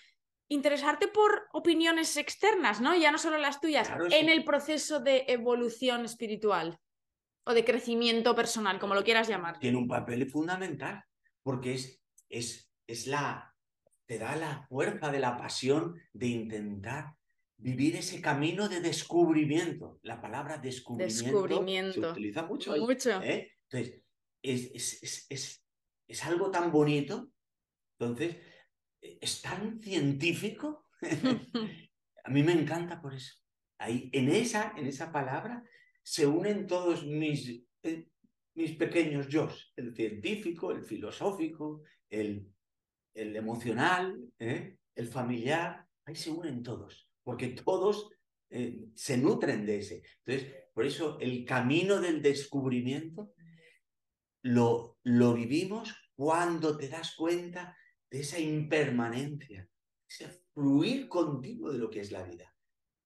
interesarte 0.49 1.09
por 1.09 1.49
opiniones 1.53 2.17
externas, 2.17 2.81
¿no? 2.81 2.95
Ya 2.97 3.11
no 3.11 3.19
solo 3.19 3.39
las 3.39 3.61
tuyas, 3.61 3.91
en 4.11 4.29
el 4.29 4.45
proceso 4.45 5.01
de 5.01 5.25
evolución 5.29 6.05
espiritual 6.05 6.79
o 7.45 7.55
de 7.55 7.65
crecimiento 7.65 8.35
personal, 8.35 8.79
como 8.79 8.95
lo 8.95 9.05
quieras 9.05 9.29
llamar. 9.29 9.59
Tiene 9.59 9.79
un 9.79 9.89
papel 9.89 10.29
fundamental, 10.31 11.03
porque 11.43 11.75
es, 11.75 12.01
es, 12.29 12.71
es 12.87 13.07
la, 13.07 13.55
te 14.07 14.19
da 14.19 14.37
la 14.37 14.67
fuerza 14.69 15.11
de 15.11 15.21
la 15.21 15.37
pasión 15.37 16.01
de 16.13 16.27
intentar 16.27 17.15
vivir 17.59 17.97
ese 17.97 18.21
camino 18.21 18.69
de 18.69 18.81
descubrimiento. 18.81 19.99
La 20.03 20.21
palabra 20.21 20.59
descubrimiento, 20.59 22.03
se 22.03 22.11
utiliza 22.11 22.43
mucho. 22.43 22.77
mucho. 22.77 23.23
¿eh? 23.23 23.53
Entonces, 23.69 24.03
es, 24.43 25.03
es, 25.03 25.27
es, 25.29 25.65
es 26.07 26.25
algo 26.25 26.51
tan 26.51 26.71
bonito. 26.71 27.31
Entonces, 27.99 28.37
es 29.21 29.43
tan 29.43 29.81
científico. 29.81 30.87
a 32.25 32.31
mí 32.31 32.43
me 32.43 32.53
encanta 32.53 33.01
por 33.01 33.15
eso. 33.15 33.35
Ahí, 33.79 34.11
en, 34.13 34.29
esa, 34.29 34.73
en 34.77 34.87
esa 34.87 35.13
palabra 35.13 35.63
se 36.03 36.27
unen 36.27 36.67
todos 36.67 37.05
mis, 37.05 37.63
eh, 37.83 38.09
mis 38.55 38.73
pequeños 38.77 39.29
yo, 39.29 39.49
el 39.77 39.95
científico, 39.95 40.73
el 40.73 40.85
filosófico, 40.85 41.83
el, 42.09 42.49
el 43.15 43.37
emocional, 43.37 44.19
¿eh? 44.39 44.79
el 44.95 45.09
familiar, 45.09 45.87
ahí 46.05 46.17
se 46.17 46.31
unen 46.31 46.63
todos, 46.63 47.09
porque 47.23 47.49
todos 47.49 48.09
eh, 48.51 48.87
se 48.95 49.19
nutren 49.19 49.67
de 49.67 49.79
ese. 49.79 50.03
Entonces, 50.25 50.55
por 50.73 50.87
eso 50.87 51.19
el 51.21 51.45
camino 51.45 52.01
del 52.01 52.23
descubrimiento 52.23 53.35
lo, 54.43 54.99
lo 55.03 55.35
vivimos 55.35 55.95
cuando 56.15 56.77
te 56.77 56.89
das 56.89 57.15
cuenta 57.17 57.77
de 58.11 58.21
esa 58.21 58.39
impermanencia, 58.39 59.69
ese 60.09 60.29
fluir 60.55 61.09
continuo 61.09 61.73
de 61.73 61.79
lo 61.79 61.91
que 61.91 62.01
es 62.01 62.13
la 62.13 62.23
vida. 62.23 62.55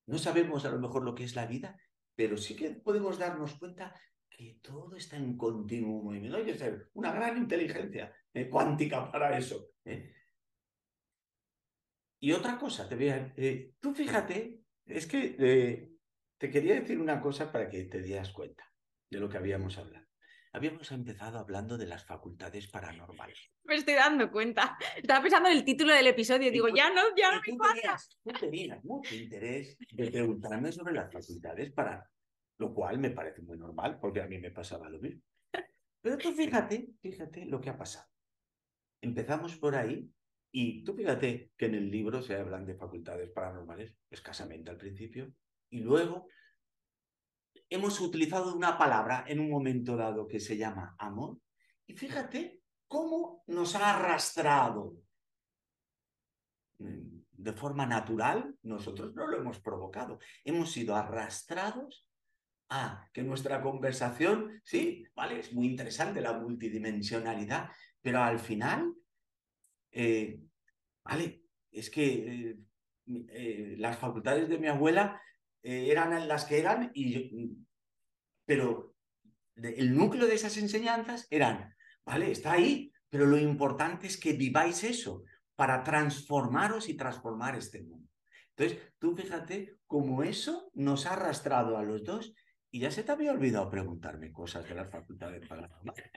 No 0.06 0.18
sabemos 0.18 0.64
a 0.64 0.70
lo 0.70 0.78
mejor 0.78 1.04
lo 1.04 1.14
que 1.14 1.24
es 1.24 1.34
la 1.34 1.46
vida, 1.46 1.78
pero 2.14 2.36
sí 2.36 2.54
que 2.56 2.70
podemos 2.70 3.18
darnos 3.18 3.54
cuenta 3.54 3.94
que 4.28 4.58
todo 4.62 4.96
está 4.96 5.16
en 5.16 5.36
continuo 5.36 6.02
movimiento. 6.02 6.36
Hay 6.36 6.44
que 6.44 6.58
ser 6.58 6.90
una 6.94 7.12
gran 7.12 7.36
inteligencia 7.36 8.12
eh, 8.32 8.48
cuántica 8.48 9.10
para 9.10 9.36
eso. 9.36 9.70
¿eh? 9.84 10.14
Y 12.20 12.32
otra 12.32 12.58
cosa, 12.58 12.88
te 12.88 12.96
vean, 12.96 13.32
eh, 13.36 13.74
tú 13.80 13.94
fíjate, 13.94 14.62
es 14.84 15.06
que 15.06 15.96
te 16.38 16.50
quería 16.50 16.74
decir 16.74 17.00
una 17.00 17.20
cosa 17.20 17.50
para 17.50 17.68
que 17.68 17.84
te 17.84 18.02
dieras 18.02 18.30
cuenta 18.30 18.64
de 19.10 19.20
lo 19.20 19.28
que 19.28 19.38
habíamos 19.38 19.78
hablado. 19.78 20.09
Habíamos 20.52 20.90
empezado 20.90 21.38
hablando 21.38 21.78
de 21.78 21.86
las 21.86 22.04
facultades 22.04 22.66
paranormales. 22.68 23.38
Me 23.64 23.76
estoy 23.76 23.94
dando 23.94 24.30
cuenta. 24.32 24.76
Estaba 24.96 25.22
pensando 25.22 25.48
en 25.48 25.58
el 25.58 25.64
título 25.64 25.94
del 25.94 26.08
episodio 26.08 26.48
y 26.48 26.50
digo, 26.50 26.68
ya 26.68 26.90
no, 26.90 27.14
ya 27.16 27.30
no 27.30 27.40
me 27.46 27.56
pasa. 27.56 27.96
Tú 28.24 28.32
tenías 28.32 28.84
mucho 28.84 29.14
interés 29.14 29.78
de 29.92 30.10
preguntarme 30.10 30.72
sobre 30.72 30.94
las 30.94 31.12
facultades 31.12 31.72
para 31.72 32.10
lo 32.58 32.74
cual 32.74 32.98
me 32.98 33.10
parece 33.10 33.40
muy 33.40 33.56
normal, 33.56 33.98
porque 33.98 34.20
a 34.20 34.26
mí 34.26 34.38
me 34.38 34.50
pasaba 34.50 34.90
lo 34.90 34.98
mismo. 34.98 35.22
Pero 36.02 36.18
tú 36.18 36.32
fíjate, 36.32 36.90
fíjate 37.00 37.46
lo 37.46 37.60
que 37.60 37.70
ha 37.70 37.78
pasado. 37.78 38.06
Empezamos 39.00 39.56
por 39.56 39.74
ahí 39.74 40.10
y 40.52 40.84
tú 40.84 40.94
fíjate 40.94 41.52
que 41.56 41.66
en 41.66 41.74
el 41.74 41.90
libro 41.90 42.20
se 42.20 42.36
hablan 42.36 42.66
de 42.66 42.74
facultades 42.74 43.30
paranormales 43.30 43.94
escasamente 44.10 44.70
al 44.70 44.76
principio 44.76 45.32
y 45.70 45.80
luego 45.80 46.28
hemos 47.70 48.00
utilizado 48.00 48.54
una 48.54 48.76
palabra 48.76 49.24
en 49.26 49.40
un 49.40 49.48
momento 49.48 49.96
dado 49.96 50.26
que 50.26 50.40
se 50.40 50.56
llama 50.56 50.96
amor. 50.98 51.38
Y 51.86 51.94
fíjate 51.94 52.60
cómo 52.88 53.44
nos 53.46 53.76
ha 53.76 53.94
arrastrado 53.94 54.96
mm, 56.78 57.20
de 57.30 57.52
forma 57.52 57.86
natural, 57.86 58.54
nosotros 58.62 59.14
no 59.14 59.26
lo 59.26 59.38
hemos 59.38 59.60
provocado, 59.60 60.18
hemos 60.44 60.72
sido 60.72 60.94
arrastrados 60.94 62.06
a 62.68 63.08
que 63.12 63.22
nuestra 63.22 63.62
conversación, 63.62 64.60
sí, 64.64 65.06
vale, 65.14 65.40
es 65.40 65.52
muy 65.52 65.66
interesante 65.66 66.20
la 66.20 66.34
multidimensionalidad, 66.34 67.70
pero 68.02 68.22
al 68.22 68.38
final, 68.38 68.94
eh, 69.90 70.40
vale, 71.04 71.42
es 71.72 71.90
que 71.90 72.04
eh, 72.04 72.58
eh, 73.06 73.74
las 73.78 73.98
facultades 73.98 74.48
de 74.48 74.58
mi 74.58 74.68
abuela 74.68 75.20
eh, 75.62 75.88
eran 75.90 76.26
las 76.28 76.44
que 76.44 76.58
eran, 76.58 76.90
y 76.94 77.56
pero 78.44 78.96
el 79.56 79.94
núcleo 79.94 80.26
de 80.26 80.34
esas 80.34 80.56
enseñanzas 80.56 81.26
eran, 81.30 81.74
vale, 82.04 82.30
está 82.30 82.52
ahí, 82.52 82.92
pero 83.08 83.26
lo 83.26 83.38
importante 83.38 84.06
es 84.06 84.16
que 84.16 84.32
viváis 84.32 84.84
eso 84.84 85.24
para 85.54 85.82
transformaros 85.82 86.88
y 86.88 86.94
transformar 86.94 87.56
este 87.56 87.82
mundo. 87.82 88.08
Entonces, 88.56 88.92
tú 88.98 89.14
fíjate 89.14 89.76
cómo 89.86 90.22
eso 90.22 90.70
nos 90.74 91.06
ha 91.06 91.12
arrastrado 91.12 91.76
a 91.76 91.82
los 91.82 92.04
dos 92.04 92.34
y 92.70 92.80
ya 92.80 92.90
se 92.90 93.02
te 93.02 93.12
había 93.12 93.32
olvidado 93.32 93.68
preguntarme 93.68 94.32
cosas 94.32 94.68
de 94.68 94.74
las 94.74 94.90
facultades 94.90 95.46
paranormales. 95.46 96.10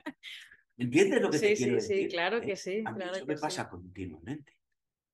¿Entiendes 0.76 1.20
lo 1.20 1.30
que 1.30 1.38
te 1.38 1.54
quiero 1.54 1.74
decir? 1.76 1.96
Sí, 1.96 2.08
claro 2.08 2.40
que 2.40 2.52
¿Eh? 2.52 2.56
sí. 2.56 2.82
A 2.84 2.94
claro 2.94 3.16
eso 3.16 3.26
me 3.26 3.36
pasa 3.36 3.68
continuamente. 3.68 4.56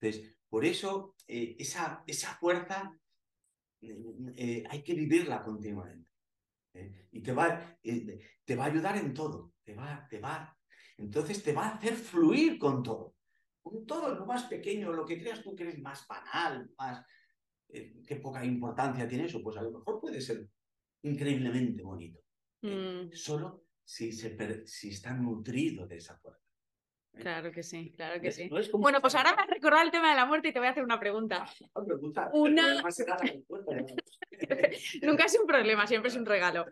Entonces, 0.00 0.34
por 0.48 0.64
eso 0.64 1.16
eh, 1.26 1.56
esa, 1.58 2.02
esa 2.06 2.34
fuerza 2.36 2.92
eh, 3.82 4.64
hay 4.68 4.82
que 4.82 4.94
vivirla 4.94 5.42
continuamente. 5.42 6.10
¿eh? 6.74 7.08
Y 7.12 7.22
te 7.22 7.32
va, 7.32 7.78
eh, 7.82 8.18
te 8.44 8.56
va 8.56 8.64
a 8.64 8.68
ayudar 8.68 8.96
en 8.96 9.14
todo. 9.14 9.54
Te 9.64 9.74
va, 9.74 10.06
te 10.08 10.18
va. 10.20 10.56
Entonces 10.98 11.42
te 11.42 11.52
va 11.52 11.66
a 11.66 11.74
hacer 11.76 11.94
fluir 11.94 12.58
con 12.58 12.82
todo. 12.82 13.14
Con 13.62 13.86
todo 13.86 14.14
lo 14.14 14.26
más 14.26 14.44
pequeño, 14.44 14.92
lo 14.92 15.04
que 15.04 15.20
creas 15.20 15.42
tú 15.42 15.54
que 15.54 15.68
es 15.68 15.78
más 15.78 16.06
banal, 16.06 16.70
más. 16.78 17.04
qué 17.68 18.16
poca 18.16 18.44
importancia 18.44 19.08
tiene 19.08 19.26
eso. 19.26 19.42
Pues 19.42 19.56
a 19.56 19.62
lo 19.62 19.70
mejor 19.70 20.00
puede 20.00 20.20
ser 20.20 20.48
increíblemente 21.02 21.82
bonito. 21.82 22.20
Mm. 22.62 23.12
Solo 23.12 23.64
si, 23.84 24.12
se, 24.12 24.66
si 24.66 24.90
está 24.90 25.14
nutrido 25.14 25.86
de 25.86 25.96
esa 25.96 26.18
fuerza. 26.18 26.49
Claro 27.12 27.52
que 27.52 27.62
sí, 27.62 27.92
claro 27.96 28.20
que 28.20 28.32
sí. 28.32 28.50
bueno, 28.72 29.00
pues 29.00 29.14
ahora 29.14 29.34
me 29.34 29.42
has 29.42 29.48
recordado 29.48 29.84
el 29.84 29.90
tema 29.90 30.10
de 30.10 30.16
la 30.16 30.26
muerte 30.26 30.48
y 30.48 30.52
te 30.52 30.58
voy 30.58 30.68
a 30.68 30.70
hacer 30.70 30.84
una 30.84 30.98
pregunta. 30.98 31.46
Una... 32.32 32.82
Nunca 35.02 35.24
es 35.24 35.38
un 35.38 35.46
problema, 35.46 35.86
siempre 35.86 36.10
es 36.10 36.16
un 36.16 36.24
regalo. 36.24 36.64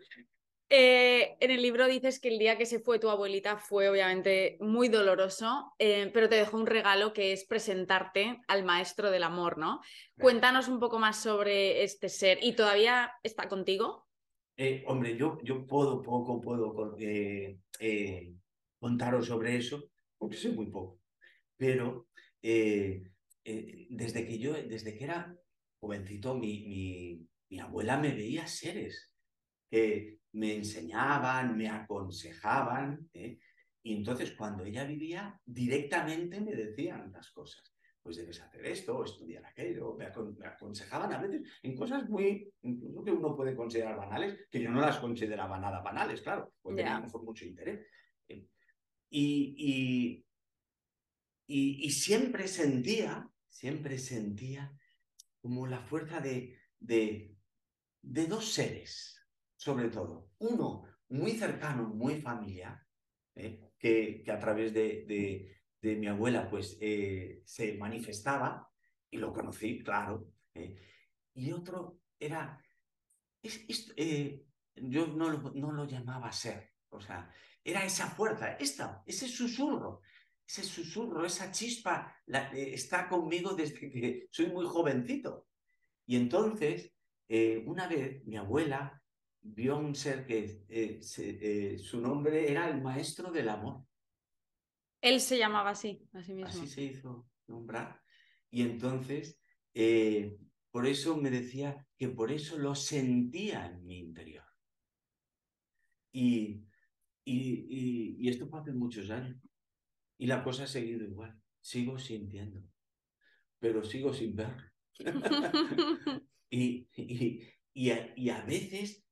Eh, 0.71 1.35
en 1.39 1.49
el 1.49 1.63
libro 1.63 1.87
dices 1.87 2.19
que 2.19 2.29
el 2.29 2.37
día 2.37 2.57
que 2.57 2.67
se 2.67 2.79
fue 2.79 2.99
tu 2.99 3.09
abuelita 3.09 3.57
fue 3.57 3.89
obviamente 3.89 4.57
muy 4.59 4.87
doloroso, 4.87 5.73
eh, 5.79 6.11
pero 6.13 6.29
te 6.29 6.35
dejó 6.35 6.57
un 6.57 6.67
regalo 6.67 7.11
que 7.11 7.33
es 7.33 7.45
presentarte 7.45 8.39
al 8.47 8.63
maestro 8.63 9.09
del 9.09 9.23
amor, 9.23 9.57
¿no? 9.57 9.81
Cuéntanos 10.19 10.67
un 10.67 10.79
poco 10.79 10.99
más 10.99 11.21
sobre 11.21 11.83
este 11.83 12.07
ser. 12.07 12.37
¿Y 12.41 12.53
todavía 12.53 13.11
está 13.23 13.49
contigo? 13.49 14.07
Eh, 14.57 14.83
hombre, 14.85 15.17
yo, 15.17 15.39
yo 15.43 15.65
puedo, 15.65 16.01
poco, 16.01 16.39
puedo 16.39 16.95
contaros 18.79 19.25
sobre 19.25 19.57
eso 19.57 19.88
porque 20.19 20.37
sé 20.37 20.49
muy 20.49 20.67
poco. 20.67 21.01
Pero 21.57 22.09
eh, 22.41 23.01
eh, 23.43 23.87
desde 23.89 24.27
que 24.27 24.37
yo, 24.37 24.53
desde 24.53 24.95
que 24.95 25.05
era 25.05 25.35
jovencito, 25.79 26.35
mi, 26.35 26.67
mi, 26.67 27.27
mi 27.49 27.59
abuela 27.59 27.97
me 27.97 28.13
veía 28.13 28.45
seres 28.45 29.11
que 29.69 30.19
me 30.33 30.55
enseñaban, 30.55 31.57
me 31.57 31.69
aconsejaban. 31.69 33.09
¿eh? 33.13 33.39
Y 33.83 33.95
entonces 33.95 34.31
cuando 34.31 34.63
ella 34.63 34.83
vivía, 34.83 35.39
directamente 35.45 36.41
me 36.41 36.53
decían 36.53 37.11
las 37.11 37.31
cosas. 37.31 37.75
Pues 38.01 38.17
debes 38.17 38.41
hacer 38.41 38.65
esto 38.65 39.03
estudiar 39.03 39.45
aquello. 39.45 39.95
Me, 39.95 40.05
aconsejaban 40.05 41.13
a 41.13 41.21
veces 41.21 41.47
en 41.63 41.75
cosas 41.75 42.07
muy, 42.09 42.51
incluso 42.61 43.03
que 43.03 43.11
uno 43.11 43.35
puede 43.35 43.55
considerar 43.55 43.97
banales, 43.97 44.47
que 44.49 44.61
yo 44.61 44.69
no 44.69 44.81
las 44.81 44.99
consideraba 44.99 45.59
nada 45.59 45.81
banales, 45.81 46.21
claro, 46.21 46.53
porque 46.61 46.81
yeah. 46.81 46.95
teníamos 46.95 47.23
mucho 47.23 47.45
interés. 47.45 47.85
Y, 49.09 50.23
y, 51.47 51.91
siempre 51.91 52.47
sentía, 52.47 53.27
siempre 53.47 53.97
sentía 53.97 54.71
como 55.41 55.65
la 55.65 55.81
fuerza 55.81 56.19
de, 56.19 56.57
de, 56.79 57.35
de, 58.01 58.27
dos 58.27 58.53
seres, 58.53 59.19
sobre 59.55 59.89
todo. 59.89 60.31
Uno 60.37 60.83
muy 61.09 61.31
cercano, 61.31 61.89
muy 61.89 62.21
familiar, 62.21 62.85
¿eh? 63.35 63.73
que, 63.79 64.21
que, 64.23 64.31
a 64.31 64.39
través 64.39 64.73
de, 64.73 65.57
de 65.81 65.95
mi 65.95 66.07
abuela 66.07 66.49
pues 66.49 66.77
eh, 66.81 67.41
se 67.45 67.77
manifestaba, 67.77 68.69
y 69.11 69.17
lo 69.17 69.33
conocí, 69.33 69.83
claro. 69.83 70.31
¿eh? 70.53 70.77
Y 71.33 71.51
otro 71.51 72.01
era, 72.19 72.63
yo 74.75 75.07
no 75.07 75.29
lo, 75.29 75.51
no 75.51 75.71
lo 75.71 75.85
llamaba 75.85 76.31
ser, 76.31 76.71
o 76.89 76.99
sea, 76.99 77.31
era 77.69 77.85
esa 77.85 78.07
fuerza, 78.07 78.53
esta, 78.53 79.03
ese 79.05 79.27
susurro, 79.27 80.01
ese 80.47 80.63
susurro, 80.63 81.25
esa 81.25 81.51
chispa 81.51 82.15
eh, 82.27 82.71
está 82.73 83.07
conmigo 83.07 83.53
desde 83.53 83.91
que 83.91 84.27
soy 84.31 84.47
muy 84.47 84.65
jovencito. 84.65 85.47
Y 86.07 86.15
entonces, 86.15 86.91
eh, 87.27 87.63
una 87.67 87.87
vez 87.87 88.25
mi 88.25 88.37
abuela 88.37 89.01
vio 89.41 89.77
un 89.77 89.93
ser 89.93 90.25
que 90.25 90.65
eh, 90.67 91.77
su 91.79 92.01
nombre 92.01 92.51
era 92.51 92.67
el 92.67 92.81
maestro 92.81 93.31
del 93.31 93.49
amor. 93.49 93.85
Él 95.01 95.21
se 95.21 95.37
llamaba 95.37 95.69
así, 95.69 96.07
así 96.13 96.33
mismo. 96.33 96.49
Así 96.49 96.67
se 96.67 96.81
hizo 96.81 97.29
nombrar. 97.47 98.01
Y 98.49 98.63
entonces, 98.63 99.39
por 100.71 100.87
eso 100.87 101.15
me 101.15 101.29
decía 101.29 101.87
que 101.95 102.09
por 102.09 102.31
eso 102.31 102.57
lo 102.57 102.75
sentía 102.75 103.67
en 103.67 103.85
mi 103.85 103.99
interior. 103.99 104.45
Y 106.11 106.65
y, 107.25 108.27
esto 108.29 108.47
fue 108.47 108.59
hace 108.59 108.71
muchos 108.71 109.09
años. 109.09 109.37
Y 110.17 110.27
la 110.27 110.43
cosa 110.43 110.63
ha 110.63 110.67
seguido 110.67 111.03
igual. 111.03 111.39
Sigo 111.61 111.97
sintiendo, 111.97 112.63
pero 113.59 113.83
sigo 113.83 114.13
sin 114.13 114.35
ver. 114.35 114.71
y, 116.49 116.87
y, 117.73 118.29
a, 118.29 118.41
veces 118.45 119.05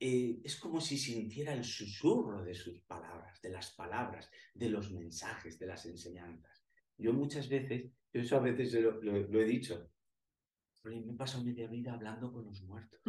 eh, 0.00 0.40
es 0.44 0.56
como 0.56 0.80
si 0.80 0.98
sintiera 0.98 1.52
el 1.52 1.64
susurro 1.64 2.42
de 2.44 2.54
sus 2.54 2.80
palabras, 2.82 3.40
de 3.40 3.50
las 3.50 3.74
palabras, 3.74 4.30
de 4.54 4.68
los 4.68 4.92
mensajes, 4.92 5.58
de 5.58 5.66
las 5.66 5.86
enseñanzas. 5.86 6.64
Yo 6.96 7.12
muchas 7.12 7.48
veces, 7.48 7.90
eso 8.12 8.36
a 8.36 8.40
veces 8.40 8.74
lo, 8.74 9.02
lo, 9.02 9.40
he 9.40 9.44
dicho, 9.44 9.90
me 10.84 11.14
paso 11.14 11.42
media 11.42 11.66
vida 11.68 11.94
hablando 11.94 12.32
con 12.32 12.44
los 12.44 12.62
muertos. 12.62 13.00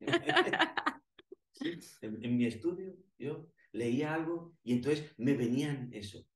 en, 2.00 2.36
mi 2.36 2.46
estudio 2.46 2.96
yo 3.18 3.48
leía 3.72 4.14
algo 4.14 4.56
y 4.62 4.74
entonces 4.74 5.12
me 5.18 5.34
venían 5.34 5.90
eso. 5.92 6.26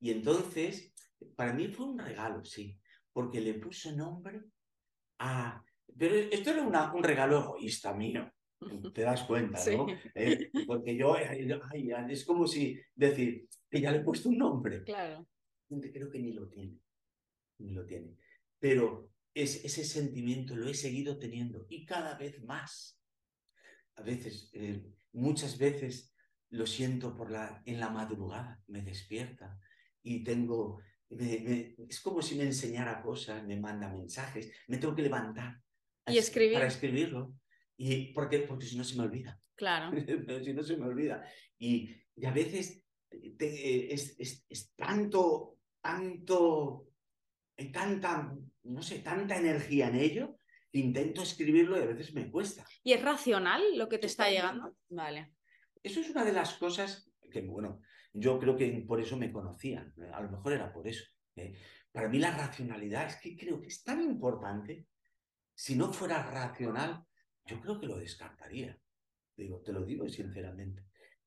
Y 0.00 0.10
entonces, 0.10 0.94
para 1.36 1.52
mí 1.52 1.68
fue 1.68 1.86
un 1.86 1.98
regalo, 1.98 2.44
sí, 2.44 2.78
porque 3.12 3.40
le 3.40 3.54
puse 3.54 3.94
nombre 3.94 4.42
a... 5.18 5.62
Pero 5.96 6.14
esto 6.14 6.50
era 6.50 6.62
un 6.62 7.02
regalo 7.02 7.40
egoísta 7.40 7.92
mío, 7.92 8.32
te 8.94 9.02
das 9.02 9.22
cuenta, 9.24 9.58
¿no? 9.72 9.86
Eh, 10.14 10.50
porque 10.66 10.96
yo, 10.96 11.16
es 11.16 12.24
como 12.24 12.46
si 12.46 12.78
decir, 12.94 13.48
que 13.68 13.80
ya 13.80 13.92
le 13.92 13.98
he 13.98 14.04
puesto 14.04 14.28
un 14.28 14.38
nombre. 14.38 14.82
Claro. 14.84 15.26
Creo 15.68 16.10
que 16.10 16.18
ni 16.18 16.32
lo 16.32 16.48
tiene, 16.48 16.78
ni 17.58 17.72
lo 17.72 17.84
tiene. 17.86 18.16
pero 18.58 19.10
es, 19.34 19.64
ese 19.64 19.84
sentimiento 19.84 20.56
lo 20.56 20.68
he 20.68 20.74
seguido 20.74 21.18
teniendo 21.18 21.66
y 21.68 21.84
cada 21.84 22.16
vez 22.16 22.42
más. 22.42 22.99
A 24.00 24.02
veces, 24.02 24.50
eh, 24.54 24.82
muchas 25.12 25.58
veces 25.58 26.14
lo 26.50 26.66
siento 26.66 27.14
por 27.14 27.30
la, 27.30 27.62
en 27.66 27.78
la 27.78 27.90
madrugada, 27.90 28.62
me 28.68 28.82
despierta 28.82 29.60
y 30.02 30.24
tengo, 30.24 30.80
es 31.10 32.00
como 32.00 32.22
si 32.22 32.34
me 32.36 32.44
enseñara 32.44 33.02
cosas, 33.02 33.44
me 33.46 33.60
manda 33.60 33.92
mensajes, 33.92 34.50
me 34.68 34.78
tengo 34.78 34.94
que 34.94 35.02
levantar 35.02 35.60
y 36.06 36.18
escribir. 36.18 36.54
para 36.54 36.66
escribirlo. 36.66 37.34
Y, 37.76 38.12
¿Por 38.12 38.28
qué? 38.28 38.40
Porque 38.40 38.66
si 38.66 38.76
no 38.76 38.84
se 38.84 38.96
me 38.96 39.04
olvida. 39.04 39.38
Claro. 39.54 39.92
si 40.44 40.52
no 40.54 40.62
se 40.62 40.76
me 40.76 40.86
olvida. 40.86 41.24
Y, 41.58 41.94
y 42.16 42.24
a 42.24 42.32
veces 42.32 42.82
es, 43.10 44.16
es, 44.18 44.46
es, 44.48 44.74
tanto, 44.74 45.58
tanto, 45.80 46.88
hay 47.56 47.70
tanta, 47.70 48.34
no 48.64 48.82
sé, 48.82 49.00
tanta 49.00 49.36
energía 49.36 49.88
en 49.88 49.96
ello, 49.96 50.39
intento 50.72 51.22
escribirlo 51.22 51.78
y 51.78 51.82
a 51.82 51.86
veces 51.86 52.14
me 52.14 52.30
cuesta. 52.30 52.64
¿Y 52.82 52.92
es 52.92 53.02
racional 53.02 53.62
lo 53.76 53.88
que 53.88 53.98
te 53.98 54.06
está 54.06 54.30
llegando? 54.30 54.76
Vale. 54.88 55.34
Eso 55.82 56.00
es 56.00 56.10
una 56.10 56.24
de 56.24 56.32
las 56.32 56.54
cosas 56.54 57.10
que, 57.30 57.42
bueno, 57.42 57.80
yo 58.12 58.38
creo 58.38 58.56
que 58.56 58.84
por 58.86 59.00
eso 59.00 59.16
me 59.16 59.32
conocían, 59.32 59.94
a 60.12 60.20
lo 60.20 60.30
mejor 60.30 60.52
era 60.52 60.72
por 60.72 60.86
eso. 60.86 61.04
¿eh? 61.36 61.56
Para 61.92 62.08
mí 62.08 62.18
la 62.18 62.36
racionalidad 62.36 63.06
es 63.06 63.16
que 63.16 63.36
creo 63.36 63.60
que 63.60 63.68
es 63.68 63.82
tan 63.82 64.02
importante, 64.02 64.86
si 65.54 65.76
no 65.76 65.92
fuera 65.92 66.22
racional, 66.22 67.04
yo 67.44 67.60
creo 67.60 67.78
que 67.78 67.86
lo 67.86 67.98
descartaría. 67.98 68.78
Digo, 69.36 69.60
te 69.60 69.72
lo 69.72 69.84
digo 69.84 70.08
sinceramente. 70.08 70.84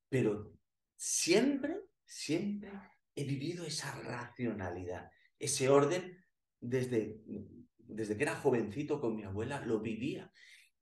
Pero 0.10 0.54
siempre, 0.96 1.82
siempre 2.06 2.72
he 3.16 3.24
vivido 3.24 3.66
esa 3.66 3.92
racionalidad, 4.02 5.10
ese 5.38 5.70
orden 5.70 6.24
desde, 6.60 7.20
desde 7.88 8.18
que 8.18 8.24
era 8.24 8.36
jovencito 8.36 9.00
con 9.00 9.16
mi 9.16 9.24
abuela, 9.24 9.66
lo 9.66 9.80
vivía 9.80 10.32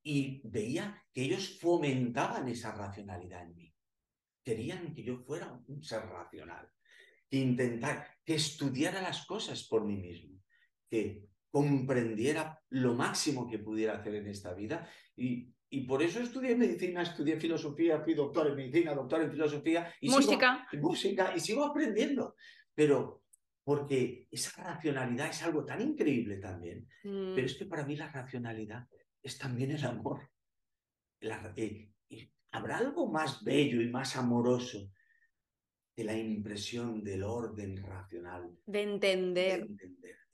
y 0.04 0.41
veía 0.43 1.04
que 1.14 1.24
ellos 1.24 1.60
fomentaban 1.60 2.47
esa 2.47 2.74
racionalidad 2.74 3.43
en 3.43 3.56
mí. 3.56 3.74
Querían 4.43 4.93
que 4.93 5.04
yo 5.04 5.18
fuera 5.20 5.60
un 5.68 5.84
ser 5.84 6.02
racional, 6.08 6.68
que 7.30 7.38
intentar, 7.38 8.08
que 8.26 8.36
estudiara 8.36 9.02
las 9.02 9.26
cosas 9.26 9.68
por 9.68 9.86
mí 9.86 9.97
mismo, 9.97 10.41
que 10.89 11.26
comprendiera 11.52 12.60
lo 12.70 12.95
máximo 12.95 13.47
que 13.47 13.60
pudiera 13.60 13.97
hacer 13.97 14.16
en 14.16 14.28
esta 14.28 14.54
vida. 14.54 14.89
Y, 15.16 15.54
y 15.70 15.82
por 15.82 16.02
eso 16.02 16.20
estudié 16.20 16.56
medicina, 16.56 17.04
estudié 17.04 17.39
filosofía, 17.39 18.02
fui 18.02 18.14
doctor 18.14 18.47
en 18.47 18.56
medicina, 18.56 18.95
doctor 18.95 19.22
en 19.22 19.32
filosofía 19.32 19.93
y 20.02 20.10
música, 20.10 20.68
música 20.74 21.34
y 21.36 21.39
sigo 21.39 21.64
aprendiendo, 21.64 22.36
pero 22.74 23.21
porque 23.64 24.28
esa 24.32 24.64
racionalidad 24.64 25.30
es 25.30 25.43
algo 25.43 25.64
tan 25.66 25.82
increíble 25.82 26.38
también, 26.38 26.88
pero 27.03 27.34
mm. 27.34 27.45
es 27.45 27.55
que 27.55 27.66
para 27.66 27.86
mí 27.86 27.95
la 27.95 28.12
racionalidad 28.12 28.88
es 29.22 29.38
también 29.38 29.72
el 29.72 29.86
amor. 29.86 30.30
Eh, 31.55 31.91
¿Habrá 32.51 32.78
algo 32.78 33.09
más 33.09 33.43
bello 33.43 33.82
y 33.82 33.89
más 33.89 34.18
amoroso 34.18 34.91
que 35.95 36.03
la 36.03 36.18
impresión 36.18 37.03
del 37.03 37.24
orden 37.24 37.78
racional? 37.78 38.57
De 38.66 38.82
entender. 38.82 39.68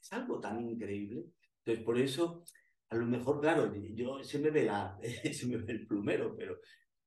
Es 0.01 0.13
algo 0.13 0.39
tan 0.39 0.61
increíble. 0.61 1.25
Entonces, 1.59 1.83
por 1.83 1.99
eso, 1.99 2.43
a 2.89 2.95
lo 2.95 3.05
mejor, 3.05 3.41
claro, 3.41 3.73
yo 3.93 4.23
se 4.23 4.39
me 4.39 4.49
ve, 4.49 4.63
la, 4.63 4.97
se 5.33 5.47
me 5.47 5.57
ve 5.57 5.73
el 5.73 5.85
plumero, 5.85 6.35
pero 6.35 6.59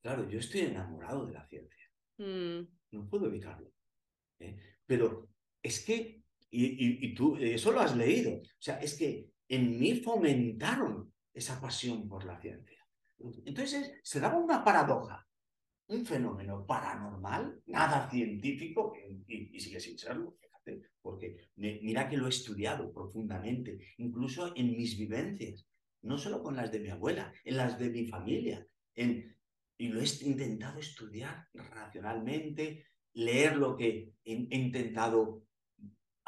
claro, 0.02 0.28
yo 0.28 0.38
estoy 0.38 0.62
enamorado 0.62 1.26
de 1.26 1.32
la 1.32 1.46
ciencia. 1.46 1.90
Mm. 2.18 2.68
No 2.92 3.08
puedo 3.08 3.26
evitarlo. 3.26 3.72
¿eh? 4.38 4.56
Pero 4.84 5.29
es 5.62 5.84
que, 5.84 6.22
y, 6.50 7.06
y 7.06 7.14
tú 7.14 7.36
eso 7.36 7.72
lo 7.72 7.80
has 7.80 7.96
leído, 7.96 8.34
o 8.34 8.42
sea, 8.58 8.76
es 8.80 8.94
que 8.94 9.30
en 9.48 9.78
mí 9.78 9.96
fomentaron 9.96 11.12
esa 11.32 11.60
pasión 11.60 12.08
por 12.08 12.24
la 12.24 12.40
ciencia. 12.40 12.80
Entonces 13.44 13.92
se 14.02 14.20
daba 14.20 14.38
una 14.38 14.64
paradoja, 14.64 15.26
un 15.88 16.06
fenómeno 16.06 16.64
paranormal, 16.66 17.60
nada 17.66 18.08
científico, 18.08 18.94
y, 19.26 19.58
sigue 19.58 19.80
sin 19.80 19.98
serlo, 19.98 20.36
fíjate, 20.40 20.90
porque 21.02 21.50
mira 21.56 22.08
que 22.08 22.16
lo 22.16 22.26
he 22.26 22.30
estudiado 22.30 22.92
profundamente, 22.92 23.78
incluso 23.98 24.54
en 24.56 24.76
mis 24.76 24.96
vivencias, 24.96 25.66
no 26.02 26.16
solo 26.16 26.42
con 26.42 26.56
las 26.56 26.70
de 26.70 26.80
mi 26.80 26.88
abuela, 26.88 27.32
en 27.44 27.56
las 27.56 27.78
de 27.78 27.90
mi 27.90 28.06
familia, 28.06 28.66
en, 28.94 29.36
y 29.76 29.88
lo 29.88 30.00
he 30.00 30.06
intentado 30.22 30.78
estudiar 30.78 31.48
racionalmente, 31.52 32.86
leer 33.14 33.56
lo 33.56 33.76
que 33.76 34.12
he, 34.24 34.32
intentado 34.32 35.42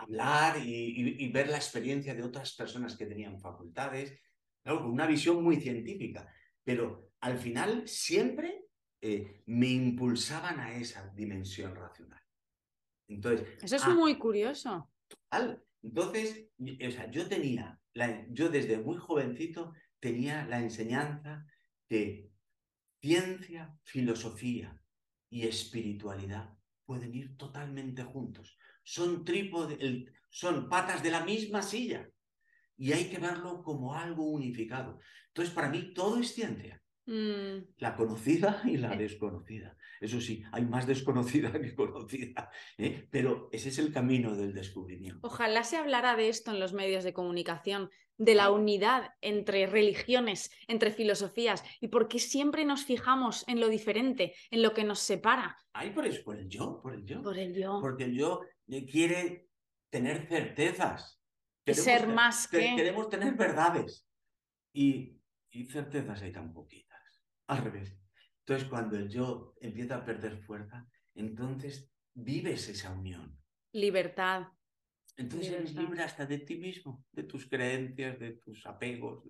hablar 0.02 0.56
y, 0.64 1.28
ver 1.30 1.48
la 1.48 1.56
experiencia 1.56 2.14
de 2.14 2.22
otras 2.22 2.54
personas 2.54 2.96
que 2.96 3.06
tenían 3.06 3.40
facultades, 3.40 4.18
con 4.64 4.84
una 4.84 5.06
visión 5.06 5.42
muy 5.42 5.56
científica, 5.56 6.32
pero 6.64 7.12
al 7.20 7.38
final 7.38 7.88
siempre 7.88 8.66
eh, 9.00 9.42
me 9.46 9.68
impulsaban 9.68 10.60
a 10.60 10.74
esa 10.74 11.08
dimensión 11.14 11.74
racional. 11.74 12.20
Entonces, 13.08 13.48
Eso 13.62 13.76
es 13.76 13.84
ah, 13.84 13.90
muy 13.90 14.16
curioso. 14.16 14.90
Entonces, 15.82 16.46
o 16.58 16.90
sea, 16.90 17.10
yo 17.10 17.28
tenía, 17.28 17.80
yo 18.30 18.48
desde 18.48 18.78
muy 18.78 18.96
jovencito 18.96 19.72
tenía 19.98 20.46
la 20.46 20.60
enseñanza 20.60 21.44
que 21.88 22.30
ciencia, 23.00 23.76
filosofía 23.82 24.80
y 25.28 25.46
espiritualidad 25.46 26.56
pueden 26.84 27.14
ir 27.14 27.36
totalmente 27.36 28.04
juntos. 28.04 28.56
Son 28.82 29.24
trípode, 29.24 30.06
son 30.30 30.68
patas 30.68 31.02
de 31.02 31.10
la 31.10 31.24
misma 31.24 31.62
silla 31.62 32.08
y 32.76 32.92
hay 32.92 33.08
que 33.08 33.18
verlo 33.18 33.62
como 33.62 33.94
algo 33.94 34.24
unificado. 34.30 34.98
Entonces, 35.28 35.54
para 35.54 35.68
mí 35.68 35.92
todo 35.94 36.18
es 36.18 36.34
ciencia. 36.34 36.82
Mm. 37.06 37.64
La 37.78 37.96
conocida 37.96 38.62
y 38.64 38.76
la 38.76 38.96
desconocida. 38.96 39.76
Eso 40.00 40.20
sí, 40.20 40.42
hay 40.52 40.64
más 40.64 40.86
desconocida 40.86 41.52
que 41.52 41.74
conocida, 41.74 42.50
¿eh? 42.78 43.08
pero 43.10 43.48
ese 43.52 43.70
es 43.70 43.78
el 43.78 43.92
camino 43.92 44.36
del 44.36 44.52
descubrimiento. 44.52 45.26
Ojalá 45.26 45.64
se 45.64 45.76
hablara 45.76 46.16
de 46.16 46.28
esto 46.28 46.50
en 46.50 46.60
los 46.60 46.72
medios 46.72 47.04
de 47.04 47.12
comunicación, 47.12 47.90
de 48.18 48.34
la 48.34 48.50
unidad 48.50 49.10
entre 49.20 49.66
religiones, 49.66 50.50
entre 50.68 50.92
filosofías, 50.92 51.64
y 51.80 51.88
por 51.88 52.08
qué 52.08 52.18
siempre 52.18 52.64
nos 52.64 52.84
fijamos 52.84 53.44
en 53.48 53.58
lo 53.58 53.68
diferente, 53.68 54.34
en 54.50 54.62
lo 54.62 54.74
que 54.74 54.84
nos 54.84 55.00
separa. 55.00 55.56
Ay, 55.72 55.90
por 55.90 56.06
eso, 56.06 56.22
por 56.22 56.36
el 56.36 56.48
yo, 56.48 56.80
por 56.82 56.94
el 56.94 57.04
yo. 57.04 57.22
Por 57.22 57.38
el 57.38 57.54
yo. 57.54 57.78
Porque 57.80 58.04
el 58.04 58.14
yo 58.16 58.42
quiere 58.66 59.48
tener 59.90 60.26
certezas. 60.26 61.20
ser 61.66 62.08
más 62.08 62.48
que... 62.48 62.74
Queremos 62.76 63.08
tener 63.08 63.34
verdades. 63.34 64.06
Y, 64.72 65.18
y 65.50 65.64
certezas 65.66 66.22
hay 66.22 66.32
tan 66.32 66.52
poquitas. 66.52 67.22
Al 67.48 67.64
revés. 67.64 67.96
Entonces, 68.40 68.68
cuando 68.68 68.96
el 68.96 69.08
yo 69.08 69.54
empieza 69.60 69.96
a 69.96 70.04
perder 70.04 70.42
fuerza, 70.42 70.86
entonces 71.14 71.90
vives 72.14 72.68
esa 72.68 72.92
unión. 72.92 73.38
Libertad. 73.72 74.48
Entonces 75.16 75.52
eres 75.52 75.74
libre 75.74 76.02
hasta 76.02 76.24
de 76.24 76.38
ti 76.38 76.56
mismo, 76.56 77.04
de 77.12 77.24
tus 77.24 77.46
creencias, 77.46 78.18
de 78.18 78.32
tus 78.32 78.64
apegos, 78.66 79.22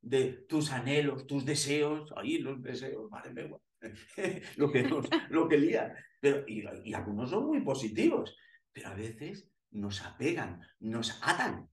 de, 0.00 0.44
tus 0.48 0.70
anhelos, 0.70 1.26
tus 1.26 1.44
deseos. 1.44 2.12
Ahí 2.16 2.38
los 2.38 2.62
deseos, 2.62 3.10
madre 3.10 3.32
mía, 3.34 3.50
lo 4.56 4.70
que, 4.70 4.88
lo 5.30 5.48
que 5.48 5.58
lían. 5.58 5.92
Pero, 6.20 6.44
y, 6.46 6.94
algunos 6.94 7.30
son 7.30 7.46
muy 7.46 7.60
positivos, 7.62 8.36
pero 8.74 8.88
a 8.88 8.94
veces 8.94 9.48
nos 9.70 10.02
apegan, 10.02 10.60
nos 10.80 11.18
atan. 11.22 11.70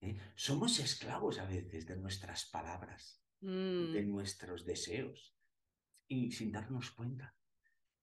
¿eh? 0.00 0.16
Somos 0.36 0.78
esclavos 0.78 1.38
a 1.38 1.46
veces 1.46 1.86
de 1.86 1.96
nuestras 1.96 2.46
palabras, 2.46 3.20
de 3.40 4.02
mm. 4.02 4.08
nuestros 4.08 4.64
deseos, 4.64 5.36
y 6.08 6.30
sin 6.30 6.52
darnos 6.52 6.92
cuenta. 6.92 7.34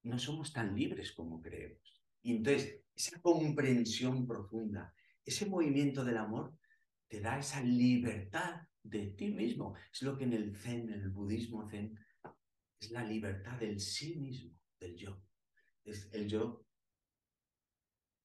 No 0.03 0.19
somos 0.19 0.51
tan 0.51 0.75
libres 0.75 1.13
como 1.13 1.41
creemos. 1.41 2.03
Y 2.21 2.35
entonces, 2.35 2.83
esa 2.93 3.21
comprensión 3.21 4.27
profunda, 4.27 4.93
ese 5.23 5.45
movimiento 5.45 6.03
del 6.03 6.17
amor, 6.17 6.53
te 7.07 7.21
da 7.21 7.39
esa 7.39 7.61
libertad 7.61 8.67
de 8.83 9.07
ti 9.11 9.31
mismo. 9.31 9.75
Es 9.93 10.01
lo 10.01 10.17
que 10.17 10.25
en 10.25 10.33
el 10.33 10.55
Zen, 10.57 10.89
en 10.89 11.01
el 11.01 11.09
budismo 11.09 11.67
Zen, 11.67 11.97
es 12.79 12.91
la 12.91 13.03
libertad 13.05 13.59
del 13.59 13.79
sí 13.79 14.15
mismo, 14.17 14.59
del 14.79 14.95
yo. 14.95 15.21
Es 15.85 16.09
el 16.11 16.27
yo 16.27 16.65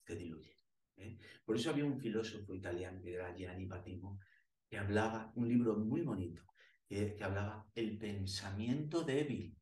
que 0.07 0.15
diluye. 0.15 0.57
¿eh? 0.97 1.19
Por 1.45 1.57
eso 1.57 1.71
había 1.71 1.85
un 1.85 1.99
filósofo 1.99 2.55
italiano 2.55 3.03
que 3.03 3.15
era 3.15 3.35
Gianni 3.35 3.67
Patimo, 3.67 4.21
que 4.69 4.79
hablaba, 4.79 5.33
un 5.35 5.49
libro 5.49 5.77
muy 5.77 6.03
bonito, 6.03 6.43
que, 6.87 7.15
que 7.15 7.25
hablaba 7.25 7.67
el 7.75 7.99
pensamiento 7.99 9.03
débil. 9.03 9.55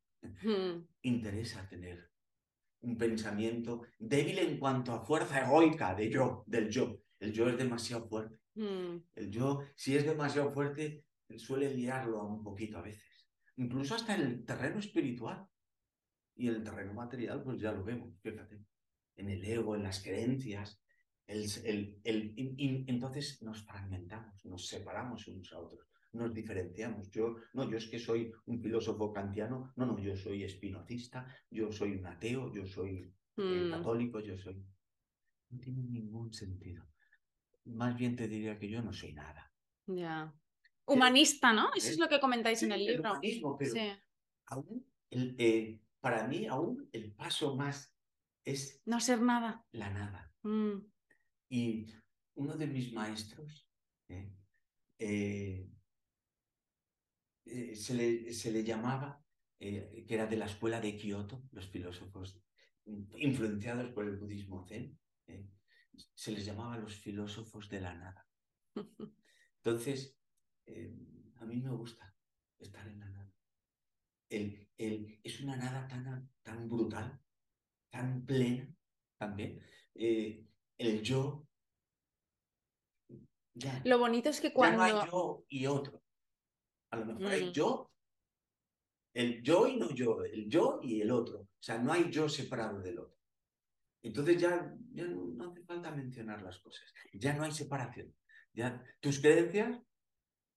Hmm. 0.43 0.87
Interesa 1.03 1.69
tener 1.69 2.11
un 2.81 2.97
pensamiento 2.97 3.83
débil 3.99 4.39
en 4.39 4.59
cuanto 4.59 4.93
a 4.93 5.05
fuerza 5.05 5.43
egoica 5.45 5.95
de 5.95 6.11
yo, 6.11 6.45
del 6.47 6.71
yo. 6.71 7.01
El 7.19 7.33
yo 7.33 7.49
es 7.49 7.57
demasiado 7.57 8.07
fuerte. 8.07 8.39
Hmm. 8.55 8.99
El 9.15 9.31
yo, 9.31 9.63
si 9.75 9.97
es 9.97 10.05
demasiado 10.05 10.53
fuerte, 10.53 11.05
suele 11.37 11.75
liarlo 11.75 12.25
un 12.25 12.43
poquito 12.43 12.79
a 12.79 12.83
veces. 12.83 13.27
Incluso 13.57 13.95
hasta 13.95 14.15
en 14.15 14.23
el 14.23 14.45
terreno 14.45 14.79
espiritual. 14.79 15.47
Y 16.37 16.49
en 16.49 16.57
el 16.57 16.65
terreno 16.65 16.93
material, 16.95 17.43
pues 17.45 17.61
ya 17.61 17.71
lo 17.73 17.85
vemos, 17.85 18.19
fíjate. 18.21 18.59
En 19.17 19.31
el 19.31 19.45
ego, 19.45 19.77
en 19.77 19.83
las 19.83 20.03
creencias. 20.03 20.81
El, 21.27 22.01
el, 22.05 22.35
entonces 22.87 23.41
nos 23.43 23.65
fragmentamos, 23.65 24.45
nos 24.45 24.67
separamos 24.67 25.27
unos 25.27 25.53
a 25.55 25.59
otros, 25.59 25.89
nos 26.13 26.35
diferenciamos. 26.35 27.11
Yo, 27.11 27.37
no, 27.55 27.71
yo 27.71 27.79
es 27.79 27.89
que 27.89 27.99
soy 27.99 28.31
un 28.45 28.61
filósofo 28.61 29.11
kantiano, 29.13 29.73
no, 29.77 29.87
no, 29.87 29.99
yo 29.99 30.17
soy 30.17 30.45
espinosista, 30.45 31.27
yo 31.51 31.73
soy 31.73 31.93
un 31.93 32.07
ateo, 32.07 32.53
yo 32.53 32.67
soy 32.67 33.11
eh, 33.39 33.43
mm. 33.67 33.71
católico, 33.71 34.21
yo 34.21 34.37
soy... 34.39 34.63
No 35.49 35.59
tiene 35.59 35.83
ningún 35.85 36.33
sentido. 36.33 36.85
Más 37.65 37.97
bien 37.97 38.17
te 38.17 38.29
diría 38.29 38.59
que 38.59 38.69
yo 38.69 38.83
no 38.83 38.93
soy 38.93 39.15
nada. 39.15 39.51
Ya. 39.87 40.35
Humanista, 40.87 41.53
¿no? 41.53 41.71
Eso 41.75 41.91
es, 41.91 41.99
lo 41.99 42.09
que 42.09 42.21
comentáis 42.21 42.63
en 42.63 42.73
el 42.73 42.85
libro. 42.85 43.11
humanismo, 43.13 43.57
pero 43.57 43.73
aún, 44.47 44.87
eh, 45.11 45.81
para 46.01 46.27
mí, 46.29 46.47
aún 46.47 46.89
el 46.93 47.13
paso 47.13 47.57
más 47.57 47.94
es... 48.45 48.83
No 48.85 49.01
ser 49.01 49.21
nada. 49.23 49.67
La 49.73 49.91
nada. 49.91 50.33
Mm. 50.43 50.79
Y 51.49 51.87
uno 52.35 52.57
de 52.57 52.67
mis 52.67 52.93
maestros 52.93 53.69
¿eh? 54.09 54.33
Eh, 54.99 55.71
se, 57.75 57.95
le, 57.95 58.33
se, 58.33 58.51
le, 58.51 58.65
llamaba, 58.65 59.23
que 59.59 60.07
era 60.09 60.27
de 60.27 60.37
la 60.37 60.47
escuela 60.47 60.81
de 60.81 60.97
Kioto, 60.97 61.43
los 61.53 61.69
filósofos 61.69 62.41
influenciados 62.87 63.93
por 63.93 64.07
el 64.07 64.17
budismo 64.17 64.67
zen, 64.67 64.99
se 66.15 66.33
les 66.33 66.45
llamaba 66.45 66.79
los 66.79 66.97
filósofos 66.97 67.69
de 67.69 67.81
la 67.81 67.95
nada. 67.95 68.27
Entonces, 69.57 70.19
eh, 70.67 70.95
a 71.37 71.45
mí 71.45 71.61
me 71.61 71.71
gusta 71.71 72.15
estar 72.59 72.87
en 72.87 73.01
la 73.01 73.09
nada. 73.09 73.33
El, 74.29 74.69
el, 74.77 75.21
es 75.23 75.41
una 75.41 75.57
nada 75.57 75.87
tan, 75.87 76.31
tan 76.43 76.69
brutal, 76.69 77.21
tan 77.95 78.27
plena 78.27 78.69
también. 79.17 79.61
Eh, 79.95 80.45
el 80.79 81.03
yo. 81.03 81.47
Lo 83.85 83.99
bonito 83.99 84.31
es 84.31 84.41
que 84.41 84.53
cuando. 84.53 84.85
Ya 84.85 84.93
no 84.93 85.01
hay 85.01 85.11
yo 85.11 85.45
y 85.49 85.67
otro. 85.67 86.03
A 86.91 86.97
lo 86.97 87.07
mejor 87.07 87.27
hay 87.27 87.53
yo, 87.53 87.91
el 89.15 89.43
yo 89.43 89.69
y 89.69 89.77
no 89.77 89.91
yo, 89.91 90.25
el 90.25 90.49
yo 90.49 90.81
y 90.83 91.01
el 91.01 91.11
otro. 91.11 91.41
O 91.41 91.63
sea, 91.63 91.79
no 91.79 91.93
hay 91.93 92.11
yo 92.11 92.29
separado 92.29 92.81
del 92.81 92.99
otro. 92.99 93.19
Entonces 94.03 94.41
ya, 94.41 94.75
ya 94.93 95.05
no, 95.07 95.51
hace 95.51 95.63
falta 95.63 95.91
mencionar 95.91 96.43
las 96.43 96.59
cosas. 96.59 96.85
Ya 97.13 97.33
no 97.35 97.45
hay 97.45 97.53
separación. 97.53 98.15
Ya 98.53 98.85
tus 99.01 99.21
creencias 99.21 99.81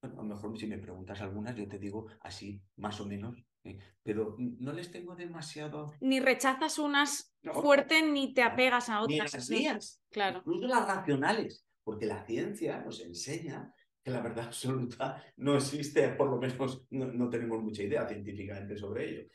a 0.02 0.08
lo 0.08 0.24
mejor 0.24 0.58
si 0.58 0.68
me 0.68 0.78
preguntas 0.78 1.22
algunas, 1.22 1.56
yo 1.56 1.68
te 1.68 1.80
digo 1.80 2.08
así, 2.22 2.62
más 2.78 3.00
o 3.02 3.06
menos, 3.06 3.36
¿eh? 3.68 3.80
pero 4.04 4.36
no 4.38 4.74
les 4.74 4.92
tengo 4.92 5.16
demasiado... 5.16 5.94
Ni 6.00 6.20
rechazas 6.20 6.80
unas 6.80 7.36
fuertes 7.54 8.04
ni 8.04 8.34
te 8.34 8.42
apegas 8.42 8.90
a 8.90 9.02
otras. 9.02 9.34
Ni 9.34 9.40
las 9.40 9.50
mías, 9.50 10.02
claro. 10.10 10.40
incluso 10.40 10.68
las 10.68 10.88
racionales, 10.88 11.66
porque 11.84 12.06
la 12.06 12.26
ciencia 12.26 12.82
nos 12.82 13.02
enseña 13.02 13.74
que 14.04 14.12
la 14.12 14.22
verdad 14.22 14.46
absoluta 14.48 15.22
no 15.38 15.56
existe, 15.56 16.08
por 16.10 16.30
lo 16.30 16.38
menos 16.38 16.86
no, 16.92 17.30
tenemos 17.30 17.62
mucha 17.62 17.84
idea 17.84 18.08
científicamente 18.08 18.78
sobre 18.78 19.10
ello. 19.10 19.28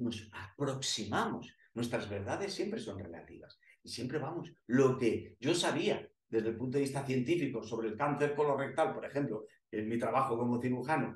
nos 0.00 0.30
aproximamos, 0.32 1.54
nuestras 1.74 2.08
verdades 2.08 2.52
siempre 2.52 2.80
son 2.80 2.98
relativas 2.98 3.58
y 3.82 3.88
siempre 3.88 4.18
vamos. 4.18 4.52
Lo 4.66 4.98
que 4.98 5.36
yo 5.40 5.54
sabía 5.54 6.06
desde 6.28 6.50
el 6.50 6.56
punto 6.56 6.76
de 6.76 6.84
vista 6.84 7.06
científico 7.06 7.62
sobre 7.62 7.88
el 7.88 7.96
cáncer 7.96 8.34
colorectal, 8.34 8.94
por 8.94 9.06
ejemplo, 9.06 9.46
en 9.70 9.88
mi 9.88 9.98
trabajo 9.98 10.36
como 10.36 10.60
cirujano, 10.60 11.14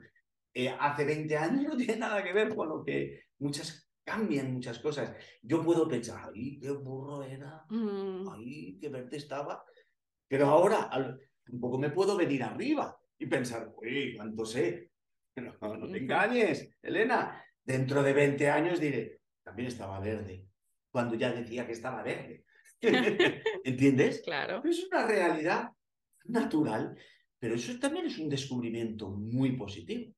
eh, 0.55 0.75
hace 0.79 1.05
20 1.05 1.37
años 1.37 1.63
no 1.69 1.77
tiene 1.77 1.97
nada 1.97 2.23
que 2.23 2.33
ver 2.33 2.55
con 2.55 2.69
lo 2.69 2.85
que 2.85 3.25
muchas 3.39 3.89
cambian 4.05 4.53
muchas 4.53 4.79
cosas. 4.79 5.15
Yo 5.43 5.63
puedo 5.63 5.89
pensar, 5.89 6.31
ay, 6.35 6.59
qué 6.59 6.71
burro 6.71 7.23
era, 7.23 7.65
mm. 7.69 8.29
ay, 8.31 8.79
qué 8.81 8.89
verde 8.89 9.17
estaba, 9.17 9.65
pero 10.29 10.47
ahora 10.47 10.91
un 11.49 11.61
poco 11.61 11.79
me 11.79 11.91
puedo 11.91 12.17
venir 12.17 12.43
arriba 12.43 12.97
y 13.19 13.27
pensar, 13.27 13.73
uy, 13.77 14.15
cuánto 14.17 14.45
sé. 14.45 14.91
No, 15.35 15.77
no 15.79 15.89
te 15.89 15.97
engañes, 15.97 16.77
Elena. 16.83 17.43
Dentro 17.65 18.03
de 18.03 18.13
20 18.13 18.51
años 18.51 18.79
diré, 18.79 19.21
también 19.43 19.69
estaba 19.69 19.99
verde, 19.99 20.47
cuando 20.91 21.15
ya 21.15 21.33
decía 21.33 21.67
que 21.67 21.73
estaba 21.73 22.03
verde. 22.03 22.45
¿Entiendes? 23.65 24.21
Claro. 24.23 24.61
Es 24.63 24.85
una 24.85 25.07
realidad 25.07 25.71
natural 26.25 26.95
pero 27.43 27.57
eso 27.57 27.77
también 27.81 28.07
es 28.07 28.19
un 28.19 28.29
descubrimiento 28.29 29.11
muy 29.11 29.57
positivo. 29.57 30.15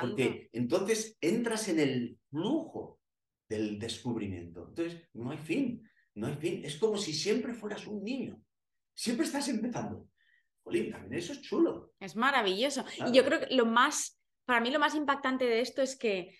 Porque 0.00 0.48
entonces 0.52 1.16
entras 1.20 1.68
en 1.68 1.80
el 1.80 2.18
flujo 2.28 3.00
del 3.48 3.78
descubrimiento. 3.78 4.66
Entonces, 4.68 5.02
no 5.14 5.30
hay 5.30 5.38
fin, 5.38 5.88
no 6.14 6.26
hay 6.26 6.36
fin. 6.36 6.64
Es 6.64 6.76
como 6.76 6.96
si 6.96 7.12
siempre 7.12 7.54
fueras 7.54 7.86
un 7.86 8.02
niño. 8.02 8.40
Siempre 8.94 9.26
estás 9.26 9.48
empezando. 9.48 10.08
Jolín, 10.62 10.90
también 10.90 11.14
eso 11.14 11.32
es 11.32 11.42
chulo. 11.42 11.92
Es 12.00 12.16
maravilloso. 12.16 12.84
Y 13.06 13.12
yo 13.12 13.24
creo 13.24 13.40
que 13.40 13.54
lo 13.54 13.66
más, 13.66 14.20
para 14.44 14.60
mí 14.60 14.70
lo 14.70 14.78
más 14.78 14.94
impactante 14.94 15.46
de 15.46 15.60
esto 15.60 15.82
es 15.82 15.96
que 15.96 16.36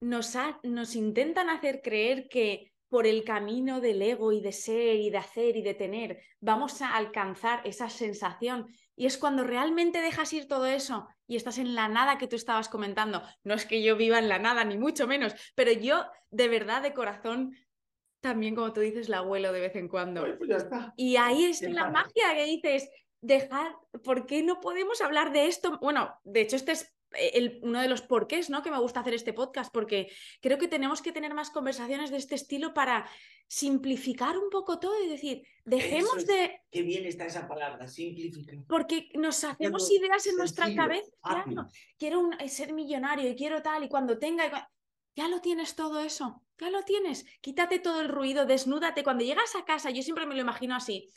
nos, 0.00 0.34
nos 0.62 0.94
intentan 0.94 1.48
hacer 1.48 1.80
creer 1.82 2.28
que 2.28 2.72
por 2.88 3.06
el 3.06 3.24
camino 3.24 3.80
del 3.80 4.02
ego 4.02 4.32
y 4.32 4.42
de 4.42 4.52
ser 4.52 4.96
y 4.96 5.08
de 5.08 5.16
hacer 5.16 5.56
y 5.56 5.62
de 5.62 5.72
tener, 5.72 6.22
vamos 6.40 6.82
a 6.82 6.94
alcanzar 6.94 7.66
esa 7.66 7.88
sensación 7.88 8.66
y 8.96 9.06
es 9.06 9.18
cuando 9.18 9.44
realmente 9.44 10.00
dejas 10.00 10.32
ir 10.32 10.48
todo 10.48 10.66
eso 10.66 11.08
y 11.26 11.36
estás 11.36 11.58
en 11.58 11.74
la 11.74 11.88
nada 11.88 12.18
que 12.18 12.26
tú 12.26 12.36
estabas 12.36 12.68
comentando. 12.68 13.22
No 13.44 13.54
es 13.54 13.66
que 13.66 13.82
yo 13.82 13.96
viva 13.96 14.18
en 14.18 14.28
la 14.28 14.38
nada, 14.38 14.64
ni 14.64 14.76
mucho 14.76 15.06
menos, 15.06 15.34
pero 15.54 15.72
yo 15.72 16.06
de 16.30 16.48
verdad, 16.48 16.82
de 16.82 16.94
corazón, 16.94 17.56
también 18.20 18.54
como 18.54 18.72
tú 18.72 18.80
dices, 18.80 19.08
la 19.08 19.18
abuelo 19.18 19.52
de 19.52 19.60
vez 19.60 19.76
en 19.76 19.88
cuando. 19.88 20.22
pues 20.38 20.48
ya 20.48 20.56
está. 20.56 20.94
Y 20.96 21.16
ahí 21.16 21.44
es 21.44 21.62
la 21.62 21.90
magia 21.90 22.34
que 22.34 22.44
dices, 22.44 22.90
dejar, 23.20 23.74
¿por 24.04 24.26
qué 24.26 24.42
no 24.42 24.60
podemos 24.60 25.00
hablar 25.00 25.32
de 25.32 25.46
esto? 25.46 25.78
Bueno, 25.80 26.14
de 26.24 26.40
hecho, 26.42 26.56
este 26.56 26.72
es 26.72 26.92
el, 27.14 27.58
uno 27.62 27.80
de 27.80 27.88
los 27.88 28.02
porqués 28.02 28.50
¿no? 28.50 28.62
que 28.62 28.70
me 28.70 28.78
gusta 28.78 29.00
hacer 29.00 29.14
este 29.14 29.32
podcast, 29.32 29.72
porque 29.72 30.10
creo 30.40 30.58
que 30.58 30.68
tenemos 30.68 31.02
que 31.02 31.12
tener 31.12 31.34
más 31.34 31.50
conversaciones 31.50 32.10
de 32.10 32.16
este 32.16 32.34
estilo 32.34 32.74
para 32.74 33.08
simplificar 33.46 34.38
un 34.38 34.50
poco 34.50 34.78
todo 34.78 35.02
y 35.02 35.08
decir, 35.08 35.42
dejemos 35.64 36.26
de... 36.26 36.60
Qué 36.70 36.82
bien 36.82 37.04
está 37.04 37.26
esa 37.26 37.46
palabra, 37.46 37.86
simplificar. 37.86 38.56
Porque 38.66 39.10
nos 39.14 39.44
hacemos 39.44 39.90
ideas 39.90 40.26
en 40.26 40.36
nuestra 40.36 40.74
cabeza, 40.74 41.10
claro, 41.22 41.68
quiero 41.98 42.30
ser 42.48 42.72
millonario 42.72 43.28
y 43.28 43.36
quiero 43.36 43.62
tal, 43.62 43.84
y 43.84 43.88
cuando 43.88 44.18
tenga... 44.18 44.70
Ya 45.14 45.28
lo 45.28 45.42
tienes 45.42 45.76
todo 45.76 46.00
eso, 46.00 46.42
ya 46.58 46.70
lo 46.70 46.84
tienes. 46.84 47.26
Quítate 47.42 47.80
todo 47.80 48.00
el 48.00 48.08
ruido, 48.08 48.46
desnúdate. 48.46 49.04
Cuando 49.04 49.22
llegas 49.22 49.54
a 49.56 49.66
casa, 49.66 49.90
yo 49.90 50.02
siempre 50.02 50.24
me 50.24 50.34
lo 50.34 50.40
imagino 50.40 50.74
así 50.74 51.10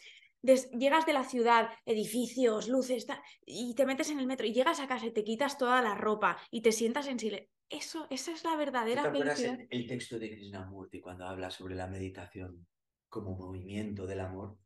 llegas 0.46 1.06
de 1.06 1.14
la 1.14 1.24
ciudad, 1.24 1.70
edificios, 1.86 2.68
luces, 2.68 3.08
y 3.46 3.74
te 3.76 3.86
metes 3.86 4.10
en 4.10 4.20
el 4.20 4.28
metro 4.28 4.46
y 4.46 4.54
llegas 4.54 4.80
a 4.80 4.88
casa 4.88 5.06
y 5.08 5.12
te 5.12 5.24
quitas 5.24 5.58
toda 5.58 5.82
la 5.82 5.96
ropa 5.96 6.38
y 6.52 6.62
te 6.62 6.72
sientas 6.72 7.08
en 7.08 7.20
silencio. 7.20 7.50
Eso, 7.68 8.06
esa 8.12 8.32
es 8.32 8.44
la 8.44 8.56
verdadera 8.56 9.12
¿Te. 9.12 9.68
El, 9.72 9.88
texto 9.88 10.20
de 10.20 10.30
Krishnamurti 10.30 11.02
cuando 11.02 11.26
habla 11.26 11.50
sobre 11.50 11.74
la 11.74 11.88
meditación 11.88 12.68
como 13.10 13.36
movimiento 13.36 14.06
del 14.06 14.20
amor, 14.20 14.60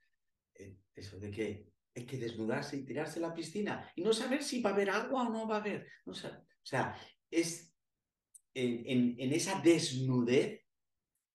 eh, 0.56 0.76
eso 0.94 1.18
de 1.18 1.32
que 1.32 1.72
hay 1.96 2.06
que 2.06 2.18
desnudarse 2.18 2.76
y 2.76 2.86
tirarse 2.86 3.20
a 3.20 3.30
la 3.30 3.34
piscina 3.34 3.90
y 3.96 4.04
no 4.04 4.12
saber 4.12 4.44
si 4.44 4.62
va 4.62 4.72
a 4.72 4.74
haber 4.74 4.90
agua 4.90 5.30
o 5.30 5.32
no 5.32 5.48
va 5.48 5.56
a 5.56 5.60
haber. 5.60 5.88
o 6.06 6.14
sea, 6.14 7.00
es 7.32 7.74
en, 8.54 9.16
en 9.20 9.34
esa 9.34 9.62
desnudez 9.62 10.62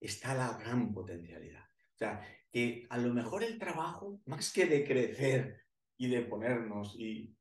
está 0.01 0.35
la 0.35 0.59
gran 0.59 0.93
potencialidad. 0.93 1.65
O 1.65 1.97
sea, 1.97 2.23
que 2.55 2.87
a 2.89 2.99
lo 2.99 3.13
mejor 3.13 3.43
el 3.43 3.59
trabajo, 3.59 4.21
más 4.27 4.53
que 4.53 4.67
de 4.67 4.85
crecer 4.85 5.61
y 5.99 6.07
de 6.09 6.23
ponernos, 6.23 6.95
y 6.97 7.35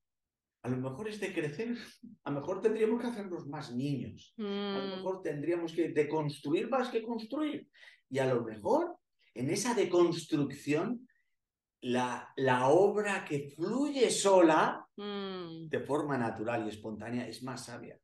a 0.63 0.69
lo 0.69 0.77
mejor 0.77 1.07
es 1.07 1.19
de 1.19 1.31
crecer, 1.31 1.77
a 2.23 2.31
lo 2.31 2.39
mejor 2.39 2.61
tendríamos 2.61 2.99
que 2.99 3.05
hacernos 3.05 3.45
más 3.45 3.75
niños, 3.75 4.33
a 4.39 4.41
lo 4.41 4.87
mm. 4.87 4.97
mejor 4.97 5.21
tendríamos 5.21 5.71
que 5.73 5.89
deconstruir 5.89 6.67
más 6.67 6.89
que 6.89 7.03
construir, 7.03 7.69
y 8.09 8.17
a 8.17 8.25
lo 8.25 8.43
mejor 8.43 8.97
en 9.35 9.51
esa 9.51 9.75
deconstrucción, 9.75 11.07
la, 11.81 12.33
la 12.35 12.69
obra 12.69 13.23
que 13.23 13.51
fluye 13.55 14.09
sola, 14.09 14.83
mm. 14.97 15.67
de 15.69 15.79
forma 15.81 16.17
natural 16.17 16.65
y 16.65 16.69
espontánea, 16.69 17.27
es 17.27 17.43
más 17.43 17.65
sabia. 17.65 17.99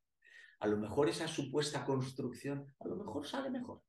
A 0.60 0.68
lo 0.68 0.77
mejor 0.77 1.10
esa 1.10 1.27
supuesta 1.27 1.84
construcción, 1.84 2.72
a 2.80 2.88
lo 2.88 2.98
mejor 2.98 3.26
sale 3.26 3.49
mejor. 3.49 3.81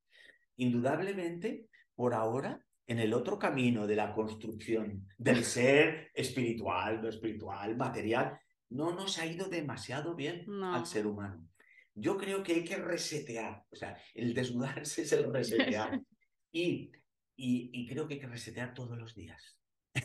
Indudablemente, 0.56 1.68
por 1.94 2.14
ahora, 2.14 2.64
en 2.90 2.98
el 2.98 3.14
otro 3.14 3.38
camino 3.38 3.86
de 3.86 3.94
la 3.94 4.12
construcción 4.12 5.06
del 5.16 5.44
ser 5.44 6.10
espiritual, 6.12 7.00
lo 7.00 7.08
espiritual, 7.08 7.76
material, 7.76 8.36
no 8.70 8.92
nos 8.92 9.16
ha 9.18 9.26
ido 9.26 9.48
demasiado 9.48 10.16
bien 10.16 10.44
al 10.64 10.84
ser 10.86 11.06
humano. 11.06 11.48
Yo 11.94 12.16
creo 12.16 12.42
que 12.42 12.54
hay 12.54 12.64
que 12.64 12.74
resetear, 12.74 13.64
o 13.70 13.76
sea, 13.76 13.96
el 14.12 14.34
desnudarse 14.34 15.02
es 15.02 15.12
el 15.12 15.32
resetear. 15.32 16.02
y, 16.52 16.90
y, 17.36 17.86
creo 17.86 18.08
que 18.08 18.14
hay 18.14 18.20
que 18.20 18.26
resetear 18.26 18.74
todos 18.74 18.98
los 18.98 19.14
días. 19.14 19.56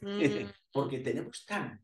Mm. 0.04 0.20
Porque 0.72 1.00
tenemos 1.00 1.44
tan 1.44 1.84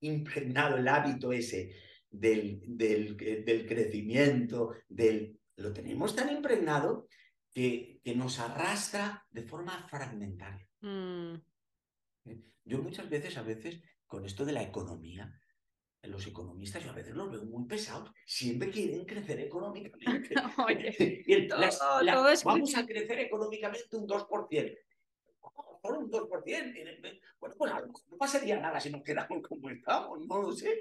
impregnado 0.00 0.78
el 0.78 0.88
hábito 0.88 1.30
ese 1.30 1.74
del, 2.10 2.62
del, 2.66 3.18
del 3.18 3.66
crecimiento, 3.66 4.76
del, 4.88 5.38
lo 5.56 5.74
tenemos 5.74 6.16
tan 6.16 6.34
impregnado 6.34 7.06
que, 7.58 8.14
nos 8.14 8.38
arrastra 8.38 9.26
de 9.30 9.42
forma 9.42 9.86
fragmentaria. 9.88 10.66
Mm. 10.80 11.34
¿eh? 12.26 12.40
Yo 12.64 12.78
muchas 12.78 13.10
veces, 13.10 13.36
a 13.36 13.42
veces, 13.42 13.82
con 14.06 14.24
esto 14.24 14.44
de 14.44 14.52
la 14.52 14.62
economía, 14.62 15.32
los 16.02 16.26
economistas 16.26 16.84
yo 16.84 16.90
a 16.90 16.94
veces 16.94 17.14
los 17.14 17.30
veo 17.30 17.44
muy 17.44 17.66
pesados, 17.66 18.10
siempre 18.24 18.70
quieren 18.70 19.04
crecer 19.04 19.40
económicamente. 19.40 20.34
vamos 22.44 22.76
a 22.76 22.86
crecer 22.86 23.18
económicamente 23.18 23.96
un 23.96 24.06
2%. 24.06 24.78
Por 25.82 25.96
un 25.96 26.10
2%. 26.10 27.20
Bueno, 27.40 27.54
pues 27.58 27.72
no 28.08 28.16
pasaría 28.16 28.60
nada 28.60 28.80
si 28.80 28.90
nos 28.90 29.02
quedamos 29.02 29.42
como 29.46 29.68
estamos, 29.68 30.26
no 30.26 30.42
lo 30.42 30.52
sé. 30.52 30.80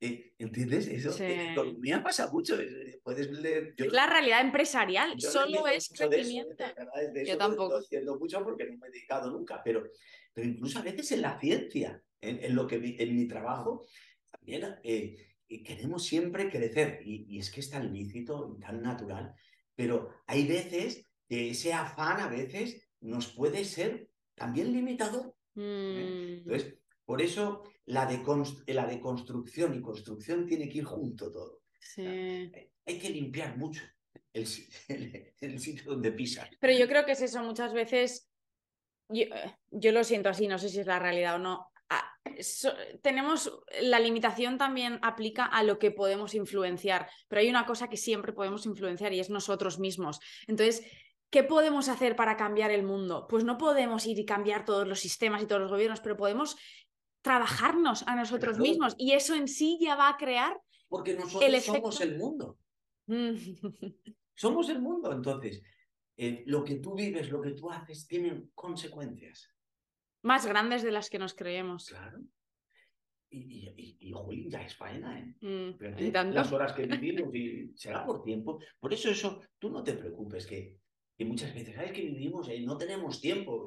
Eh, 0.00 0.34
¿Entiendes? 0.38 0.86
Eso 0.88 1.16
en 1.22 1.52
economía 1.52 2.02
pasa 2.02 2.30
mucho. 2.30 2.56
Puedes 3.02 3.30
leer. 3.30 3.74
es 3.76 3.92
la 3.92 4.06
realidad 4.06 4.40
empresarial, 4.40 5.18
solo 5.20 5.66
es 5.66 5.88
crecimiento. 5.88 6.64
yo 7.24 7.38
tampoco. 7.38 7.80
No 8.04 8.18
mucho 8.18 8.42
porque 8.44 8.64
no 8.66 8.76
me 8.76 8.88
he 8.88 8.90
dedicado 8.90 9.30
nunca, 9.30 9.62
pero, 9.64 9.84
pero 10.32 10.48
incluso 10.48 10.78
a 10.78 10.82
veces 10.82 11.12
en 11.12 11.22
la 11.22 11.38
ciencia, 11.38 12.02
en, 12.20 12.54
lo 12.54 12.66
que 12.66 12.96
en 12.98 13.16
mi 13.16 13.26
trabajo, 13.26 13.86
también 14.30 14.76
eh, 14.82 15.16
queremos 15.64 16.04
siempre 16.04 16.50
crecer. 16.50 17.00
Y, 17.04 17.38
es 17.38 17.50
que 17.50 17.60
es 17.60 17.70
tan 17.70 17.92
lícito 17.92 18.54
y 18.56 18.60
tan 18.60 18.82
natural, 18.82 19.34
pero 19.74 20.10
hay 20.26 20.46
veces 20.46 21.06
que 21.28 21.50
ese 21.50 21.72
afán 21.72 22.20
a 22.20 22.28
veces 22.28 22.86
nos 23.00 23.28
puede 23.28 23.64
ser 23.64 24.08
también 24.34 24.72
limitado. 24.72 25.36
¿eh? 25.56 26.42
Mm. 26.44 26.48
Entonces, 26.48 26.74
por 27.04 27.20
eso 27.20 27.62
la, 27.86 28.10
la 28.66 28.86
deconstrucción 28.86 29.74
y 29.74 29.80
construcción 29.80 30.46
tiene 30.46 30.68
que 30.68 30.78
ir 30.78 30.84
junto 30.84 31.30
todo. 31.30 31.62
hay 31.96 32.98
que 32.98 33.10
limpiar 33.10 33.56
mucho 33.56 33.82
el, 34.32 34.46
sitio 35.58 35.92
donde 35.92 36.12
pisas. 36.12 36.48
Pero 36.60 36.76
yo 36.76 36.88
creo 36.88 37.04
que 37.04 37.12
es 37.12 37.22
eso, 37.22 37.42
muchas 37.42 37.72
veces, 37.72 38.30
yo, 39.08 39.24
yo, 39.70 39.92
lo 39.92 40.04
siento 40.04 40.28
así, 40.28 40.48
no 40.48 40.58
sé 40.58 40.68
si 40.68 40.80
es 40.80 40.86
la 40.86 40.98
realidad 40.98 41.36
o 41.36 41.38
no. 41.38 41.70
Ah, 41.90 42.10
tenemos 43.02 43.52
la 43.82 44.00
limitación 44.00 44.56
también 44.56 44.98
aplica 45.02 45.44
a 45.44 45.62
lo 45.62 45.78
que 45.78 45.90
podemos 45.90 46.34
influenciar, 46.34 47.08
pero 47.28 47.40
hay 47.40 47.50
una 47.50 47.66
cosa 47.66 47.88
que 47.88 47.98
siempre 47.98 48.32
podemos 48.32 48.66
influenciar 48.66 49.12
y 49.12 49.20
es 49.20 49.30
nosotros 49.30 49.78
mismos. 49.78 50.20
Entonces, 50.46 50.82
¿Qué 51.34 51.42
podemos 51.42 51.88
hacer 51.88 52.14
para 52.14 52.36
cambiar 52.36 52.70
el 52.70 52.84
mundo? 52.84 53.26
Pues 53.28 53.42
no 53.42 53.58
podemos 53.58 54.06
ir 54.06 54.20
y 54.20 54.24
cambiar 54.24 54.64
todos 54.64 54.86
los 54.86 55.00
sistemas 55.00 55.42
y 55.42 55.46
todos 55.46 55.62
los 55.62 55.70
gobiernos, 55.72 55.98
pero 55.98 56.16
podemos 56.16 56.56
trabajarnos 57.24 58.06
a 58.06 58.14
nosotros 58.14 58.58
mismos 58.58 58.94
y 58.98 59.12
eso 59.12 59.34
en 59.34 59.48
sí 59.48 59.78
ya 59.80 59.96
va 59.96 60.10
a 60.10 60.18
crear 60.18 60.60
porque 60.88 61.14
nosotros 61.14 61.64
somos 61.64 62.00
el 62.02 62.18
mundo. 62.18 62.58
somos 64.34 64.68
el 64.68 64.80
mundo, 64.80 65.10
entonces 65.10 65.62
eh, 66.18 66.44
lo 66.46 66.62
que 66.62 66.76
tú 66.76 66.94
vives, 66.94 67.30
lo 67.30 67.40
que 67.40 67.52
tú 67.52 67.70
haces 67.70 68.06
tiene 68.06 68.50
consecuencias 68.54 69.50
más 70.22 70.46
grandes 70.46 70.82
de 70.82 70.92
las 70.92 71.08
que 71.08 71.18
nos 71.18 71.34
creemos. 71.34 71.86
Claro. 71.86 72.18
Y, 73.30 73.68
y, 73.76 73.96
y, 74.00 74.50
ya 74.50 74.62
es 74.62 74.76
faena, 74.76 75.18
¿eh? 75.18 75.34
Mm, 75.40 76.32
las 76.32 76.52
horas 76.52 76.72
que 76.72 76.86
vivimos 76.86 77.34
y 77.34 77.72
será 77.74 78.04
por 78.04 78.22
tiempo. 78.22 78.58
Por 78.78 78.92
eso 78.92 79.10
eso, 79.10 79.42
tú 79.58 79.70
no 79.70 79.82
te 79.82 79.94
preocupes 79.94 80.46
que, 80.46 80.78
que 81.16 81.24
muchas 81.24 81.54
veces, 81.54 81.74
¿sabes 81.74 81.92
que 81.92 82.02
vivimos? 82.02 82.48
y 82.48 82.64
no 82.64 82.76
tenemos 82.76 83.20
tiempo 83.20 83.64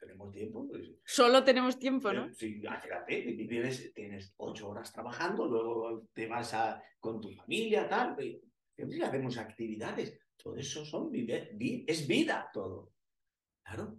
tenemos 0.00 0.32
tiempo. 0.32 0.66
Pues, 0.68 0.90
Solo 1.04 1.44
tenemos 1.44 1.78
tiempo, 1.78 2.12
¿no? 2.12 2.32
Sí, 2.34 2.62
acuérdate, 2.66 3.22
tienes, 3.48 3.92
tienes 3.94 4.34
ocho 4.38 4.70
horas 4.70 4.92
trabajando, 4.92 5.46
luego 5.46 6.08
te 6.12 6.26
vas 6.26 6.54
a, 6.54 6.82
con 6.98 7.20
tu 7.20 7.30
familia, 7.30 7.88
tal, 7.88 8.16
y 8.20 8.40
hacemos 9.02 9.36
actividades. 9.38 10.18
Todo 10.36 10.56
eso 10.56 10.84
son, 10.84 11.10
es 11.14 12.06
vida 12.06 12.48
todo. 12.52 12.92
Claro. 13.62 13.98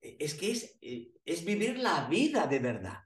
E, 0.00 0.16
es 0.18 0.34
que 0.34 0.52
es, 0.52 0.78
e, 0.80 1.12
es 1.24 1.44
vivir 1.44 1.78
la 1.78 2.08
vida 2.08 2.46
de 2.46 2.58
verdad. 2.60 2.98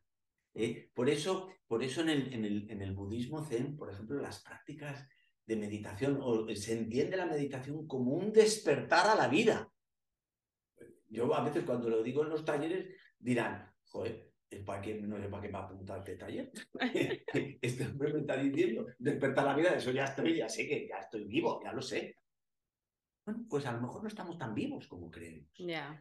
¿eh? 0.55 0.91
Por 0.95 1.09
eso, 1.09 1.49
por 1.67 1.83
eso 1.83 2.03
en, 2.03 2.11
el, 2.11 2.33
en, 2.33 2.45
el, 2.45 2.71
en 2.71 2.83
el 2.83 2.93
budismo 2.93 3.45
zen, 3.45 3.77
por 3.77 3.91
ejemplo, 3.91 4.21
las 4.21 4.43
prácticas 4.43 5.09
de 5.47 5.57
meditación, 5.57 6.19
o 6.23 6.47
se 6.55 6.79
entiende 6.79 7.17
la 7.17 7.27
meditación 7.27 7.87
como 7.87 8.13
un 8.13 8.33
despertar 8.33 9.07
a 9.07 9.15
la 9.15 9.29
vida. 9.29 9.71
Yo 11.15 11.33
a 11.33 11.45
veces 11.45 11.63
cuando 11.65 11.89
lo 11.89 12.03
digo 12.03 12.25
en 12.25 12.31
los 12.31 12.45
talleres 12.45 12.89
dirán, 13.17 13.73
joder, 13.85 14.33
¿para 14.67 14.83
qué, 14.83 15.01
no 15.01 15.17
sé 15.17 15.29
para 15.29 15.43
qué 15.43 15.49
va 15.49 15.61
a 15.61 15.65
apuntar 15.67 15.99
este 15.99 16.17
taller? 16.17 16.51
este 17.63 17.87
hombre 17.87 18.13
me 18.13 18.21
está 18.21 18.37
diciendo, 18.37 18.87
despertar 18.99 19.45
la 19.45 19.55
vida, 19.55 19.77
eso 19.77 19.93
ya 19.93 20.07
estoy, 20.07 20.39
ya 20.39 20.49
sé 20.49 20.67
que 20.67 20.89
ya 20.89 20.97
estoy 20.97 21.25
vivo, 21.25 21.61
ya 21.63 21.73
lo 21.73 21.81
sé. 21.81 22.17
Bueno, 23.25 23.47
pues 23.49 23.65
a 23.65 23.73
lo 23.73 23.81
mejor 23.81 24.03
no 24.03 24.09
estamos 24.09 24.37
tan 24.37 24.55
vivos 24.55 24.89
como 24.89 25.09
creemos. 25.09 25.49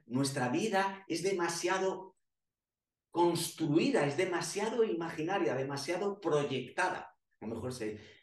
Nuestra 0.07 0.49
vida 0.49 1.05
es 1.07 1.21
demasiado 1.21 2.17
construida, 3.11 4.07
es 4.07 4.17
demasiado 4.17 4.83
imaginaria, 4.83 5.53
demasiado 5.53 6.19
proyectada. 6.19 7.15
A 7.39 7.45
lo 7.45 7.55
mejor 7.55 7.71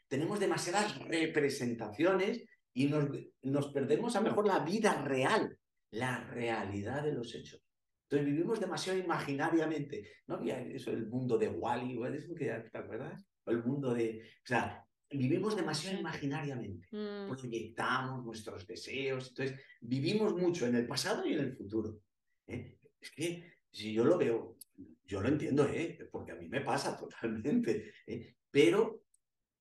tenemos 0.08 0.40
demasiadas 0.40 0.98
representaciones 0.98 2.44
y 2.74 2.86
nos, 2.86 3.08
nos 3.42 3.68
perdemos 3.68 4.16
a 4.16 4.20
lo 4.20 4.28
mejor 4.28 4.46
la 4.48 4.58
vida 4.58 5.02
real 5.04 5.59
la 5.92 6.24
realidad 6.24 7.02
de 7.02 7.12
los 7.12 7.34
hechos. 7.34 7.62
Entonces 8.04 8.26
vivimos 8.26 8.60
demasiado 8.60 8.98
imaginariamente. 8.98 10.08
¿No 10.26 10.36
había 10.36 10.60
eso, 10.60 10.90
el 10.90 11.06
mundo 11.06 11.38
de 11.38 11.48
Wally, 11.48 11.96
-E, 11.96 12.70
¿te 12.70 12.78
acuerdas? 12.78 13.24
O 13.44 13.50
el 13.50 13.62
mundo 13.64 13.94
de... 13.94 14.20
O 14.44 14.46
sea, 14.46 14.84
vivimos 15.10 15.54
demasiado 15.56 15.98
imaginariamente. 15.98 16.88
Mm. 16.90 17.28
Proyectamos 17.28 18.24
nuestros 18.24 18.66
deseos. 18.66 19.28
Entonces, 19.28 19.60
vivimos 19.80 20.34
mucho 20.36 20.66
en 20.66 20.74
el 20.76 20.86
pasado 20.86 21.24
y 21.26 21.34
en 21.34 21.40
el 21.40 21.56
futuro. 21.56 22.00
¿eh? 22.46 22.78
Es 23.00 23.10
que 23.12 23.44
si 23.70 23.92
yo 23.92 24.04
lo 24.04 24.18
veo, 24.18 24.56
yo 25.04 25.20
lo 25.20 25.28
entiendo, 25.28 25.68
¿eh? 25.68 26.08
porque 26.10 26.32
a 26.32 26.36
mí 26.36 26.48
me 26.48 26.60
pasa 26.60 26.96
totalmente. 26.96 27.92
¿eh? 28.06 28.36
Pero 28.50 29.04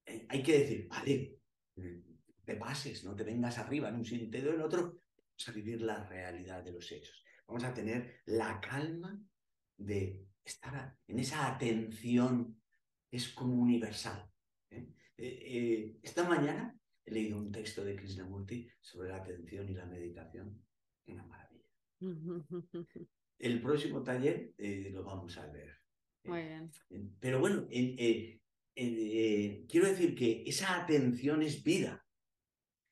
eh, 0.05 0.25
hay 0.29 0.43
que 0.43 0.59
decir, 0.59 0.87
vale, 0.87 1.37
te 2.43 2.55
pases, 2.55 3.03
no 3.03 3.15
te 3.15 3.23
vengas 3.23 3.57
arriba 3.57 3.89
en 3.89 3.95
un 3.95 4.05
sentido 4.05 4.51
o 4.51 4.55
en 4.55 4.61
otro, 4.61 5.01
a 5.47 5.51
vivir 5.51 5.81
la 5.81 6.03
realidad 6.03 6.63
de 6.63 6.73
los 6.73 6.91
hechos. 6.91 7.23
Vamos 7.47 7.63
a 7.63 7.73
tener 7.73 8.21
la 8.25 8.59
calma 8.59 9.19
de 9.77 10.27
estar 10.43 10.97
en 11.07 11.19
esa 11.19 11.47
atención, 11.47 12.61
es 13.11 13.29
como 13.29 13.55
universal. 13.55 14.29
¿eh? 14.69 14.87
Eh, 15.17 15.27
eh, 15.27 15.99
esta 16.03 16.27
mañana 16.27 16.77
he 17.05 17.11
leído 17.11 17.37
un 17.37 17.51
texto 17.51 17.83
de 17.83 17.95
Krishnamurti 17.95 18.69
sobre 18.81 19.09
la 19.09 19.17
atención 19.17 19.69
y 19.69 19.73
la 19.73 19.85
meditación. 19.85 20.63
Una 21.07 21.25
maravilla. 21.25 21.65
El 23.39 23.61
próximo 23.61 24.03
taller 24.03 24.53
lo 24.57 25.03
vamos 25.03 25.37
a 25.37 25.47
ver. 25.47 25.73
Muy 26.25 26.43
bien. 26.43 26.69
Pero 27.21 27.39
bueno, 27.39 27.65
quiero 27.69 29.87
decir 29.87 30.13
que 30.13 30.43
esa 30.45 30.83
atención 30.83 31.41
es 31.41 31.63
vida. 31.63 32.05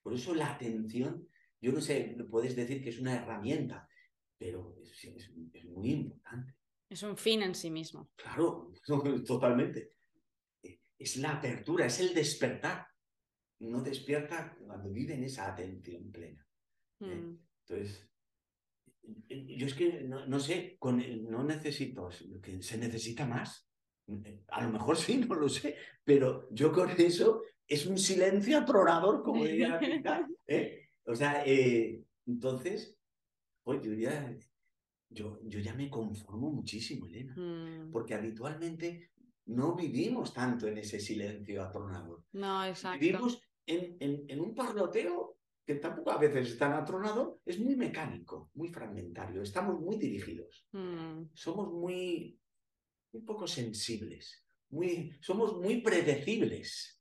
Por 0.01 0.13
eso 0.13 0.33
la 0.33 0.53
atención 0.53 1.27
yo 1.61 1.71
no 1.71 1.81
sé, 1.81 2.15
puedes 2.29 2.55
decir 2.55 2.83
que 2.83 2.89
es 2.89 2.99
una 2.99 3.15
herramienta, 3.15 3.87
pero 4.37 4.75
es, 4.83 5.31
muy 5.65 5.91
importante. 5.91 6.55
Es 6.89 7.03
un 7.03 7.17
fin 7.17 7.41
en 7.41 7.55
sí 7.55 7.71
mismo. 7.71 8.11
Claro, 8.15 8.71
totalmente. 9.25 9.93
Es 10.97 11.17
la 11.17 11.33
apertura, 11.33 11.85
es 11.85 11.99
el 11.99 12.13
despertar. 12.13 12.87
Uno 13.59 13.81
despierta 13.81 14.55
cuando 14.59 14.91
vive 14.91 15.15
en 15.15 15.23
esa 15.23 15.51
atención 15.51 16.11
plena. 16.11 16.47
¿eh? 17.01 17.05
Mm. 17.05 17.39
Entonces, 17.67 18.09
yo 19.29 19.65
es 19.65 19.73
que 19.73 20.03
no, 20.03 20.39
sé, 20.39 20.77
con 20.79 21.03
no 21.29 21.43
necesito, 21.43 22.09
que 22.41 22.61
se 22.61 22.77
necesita 22.77 23.25
más. 23.25 23.67
A 24.49 24.63
lo 24.63 24.71
mejor 24.71 24.97
sí, 24.97 25.17
no 25.27 25.35
lo 25.35 25.49
sé, 25.49 25.75
pero 26.03 26.47
yo 26.51 26.71
con 26.71 26.89
eso 26.91 27.43
es 27.67 27.85
un 27.85 27.97
silencio 27.97 28.57
atrorador, 28.57 29.23
como 29.23 29.43
diría 29.43 29.79
la 30.03 30.27
¿eh? 30.47 30.86
O 31.07 31.15
sea, 31.15 31.43
eh, 31.45 32.03
entonces, 32.25 32.97
pues 33.63 33.81
yo 33.81 33.93
ya, 33.93 34.37
yo, 35.09 35.39
yo 35.43 35.59
ya 35.59 35.73
me 35.73 35.89
conformo 35.89 36.51
muchísimo, 36.51 37.07
Elena, 37.07 37.33
mm. 37.35 37.91
porque 37.91 38.13
habitualmente 38.13 39.11
no 39.45 39.73
vivimos 39.73 40.33
tanto 40.33 40.67
en 40.67 40.77
ese 40.77 40.99
silencio 40.99 41.63
atronador. 41.63 42.25
No, 42.33 42.65
exacto. 42.65 42.99
Vivimos 42.99 43.41
en, 43.65 43.95
en, 43.99 44.39
un 44.41 44.53
parloteo 44.53 45.37
que 45.65 45.75
tampoco 45.75 46.11
a 46.11 46.17
veces 46.17 46.49
es 46.49 46.57
tan 46.57 46.73
atronador, 46.73 47.39
es 47.45 47.57
muy 47.57 47.77
mecánico, 47.77 48.51
muy 48.53 48.67
fragmentario, 48.67 49.41
estamos 49.41 49.79
muy 49.79 49.97
dirigidos, 49.97 50.67
mm. 50.73 51.29
somos 51.33 51.71
muy, 51.71 52.37
muy 53.13 53.21
poco 53.23 53.47
sensibles, 53.47 54.45
muy, 54.69 55.13
somos 55.21 55.57
muy 55.57 55.81
predecibles 55.81 56.96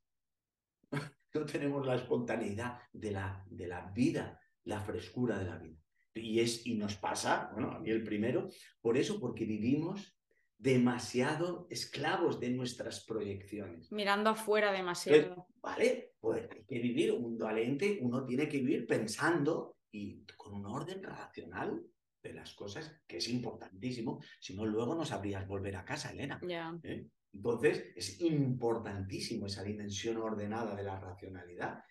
no 1.39 1.45
tenemos 1.45 1.85
la 1.85 1.95
espontaneidad 1.95 2.79
de 2.91 3.11
la, 3.11 3.45
de 3.49 3.67
la 3.67 3.91
vida, 3.91 4.39
la 4.63 4.79
frescura 4.79 5.37
de 5.37 5.45
la 5.45 5.57
vida. 5.57 5.77
Y, 6.13 6.39
es, 6.39 6.65
y 6.65 6.75
nos 6.75 6.95
pasa, 6.95 7.49
bueno, 7.53 7.71
a 7.71 7.79
mí 7.79 7.89
el 7.89 8.03
primero, 8.03 8.47
por 8.81 8.97
eso, 8.97 9.19
porque 9.19 9.45
vivimos 9.45 10.17
demasiado 10.57 11.67
esclavos 11.69 12.39
de 12.39 12.49
nuestras 12.49 13.05
proyecciones. 13.05 13.91
Mirando 13.91 14.31
afuera 14.31 14.71
demasiado. 14.71 15.47
vale, 15.61 16.13
pues 16.19 16.49
hay 16.49 16.65
que 16.65 16.79
vivir 16.79 17.11
un 17.11 17.21
mundo 17.21 17.47
alente, 17.47 17.99
uno 18.01 18.25
tiene 18.25 18.49
que 18.49 18.57
vivir 18.57 18.87
pensando 18.87 19.77
y 19.91 20.25
con 20.35 20.55
un 20.55 20.65
orden 20.65 21.03
racional, 21.03 21.83
de 22.27 22.33
las 22.33 22.53
cosas, 22.53 23.01
que 23.07 23.17
es 23.17 23.29
importantísimo, 23.29 24.21
si 24.39 24.55
no 24.55 24.65
luego 24.65 24.95
no 24.95 25.05
sabrías 25.05 25.47
volver 25.47 25.75
a 25.75 25.85
casa, 25.85 26.11
Elena. 26.11 26.39
¿eh? 26.83 27.07
Entonces, 27.37 27.93
es 27.95 28.19
importantísimo 28.21 29.45
esa 29.45 29.63
dimensión 29.63 30.17
ordenada 30.17 30.75
de 30.75 30.83
la 30.83 30.99
racionalidad, 30.99 31.83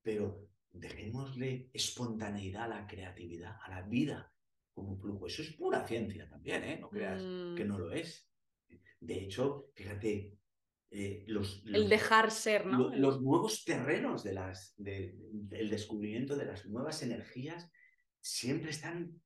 pero 0.00 0.48
dejémosle 0.70 1.70
espontaneidad 1.72 2.64
a 2.64 2.68
la 2.68 2.86
creatividad, 2.86 3.56
a 3.64 3.68
la 3.68 3.82
vida 3.82 4.32
como 4.72 4.96
flujo. 4.96 5.26
Eso 5.26 5.42
es 5.42 5.52
pura 5.54 5.84
ciencia 5.86 6.28
también, 6.28 6.62
¿eh? 6.62 6.78
No 6.80 6.88
creas 6.88 7.20
que 7.20 7.64
mm. 7.64 7.68
no 7.68 7.78
lo 7.78 7.92
es. 7.92 8.30
De 9.00 9.24
hecho, 9.24 9.70
fíjate, 9.74 10.38
eh, 10.90 11.24
los, 11.26 11.64
El 11.66 11.88
dejar 11.88 12.30
ser, 12.30 12.66
¿no? 12.66 12.94
los 12.94 13.20
nuevos 13.20 13.64
terrenos 13.64 14.22
de 14.22 14.34
las, 14.34 14.74
del 14.76 15.68
descubrimiento 15.68 16.36
de 16.36 16.44
las 16.44 16.64
nuevas 16.66 17.02
energías 17.02 17.68
siempre 18.20 18.70
están, 18.70 19.20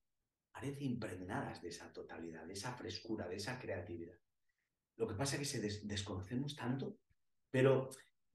parece, 0.51 0.85
impregnadas 0.85 1.61
de 1.61 1.69
esa 1.69 1.93
totalidad, 1.93 2.47
de 2.47 2.55
esa 2.55 2.73
frescura, 2.73 3.29
de 3.29 3.37
esa 3.37 3.59
creatividad. 3.59 4.17
Lo 4.97 5.07
que 5.07 5.15
pasa 5.15 5.37
es 5.37 5.41
que 5.41 5.59
se 5.59 5.87
desconocemos 5.87 6.57
tanto, 6.57 6.97
pero 7.51 7.91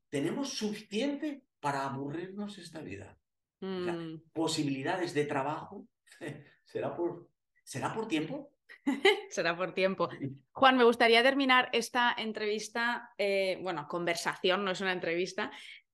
tenemos 0.09 0.49
suficiente 0.53 1.43
para 1.59 1.85
aburrirnos 1.85 2.57
esta 2.57 2.81
vida. 2.81 3.17
Mm. 3.61 4.17
posibilidades 4.33 5.13
de 5.13 5.25
trabajo, 5.25 5.87
¿será 6.65 6.95
por, 6.95 7.29
¿será 7.63 7.93
por 7.93 8.07
tiempo? 8.07 8.51
Será 9.29 9.55
por 9.55 9.73
tiempo. 9.73 10.09
Juan, 10.51 10.77
me 10.77 10.83
gustaría 10.83 11.21
terminar 11.21 11.69
esta 11.73 12.15
entrevista, 12.17 13.11
eh, 13.17 13.59
bueno, 13.61 13.85
conversación, 13.87 14.65
no 14.65 14.71
es 14.71 14.81
una 14.81 14.93
entrevista, 14.93 15.51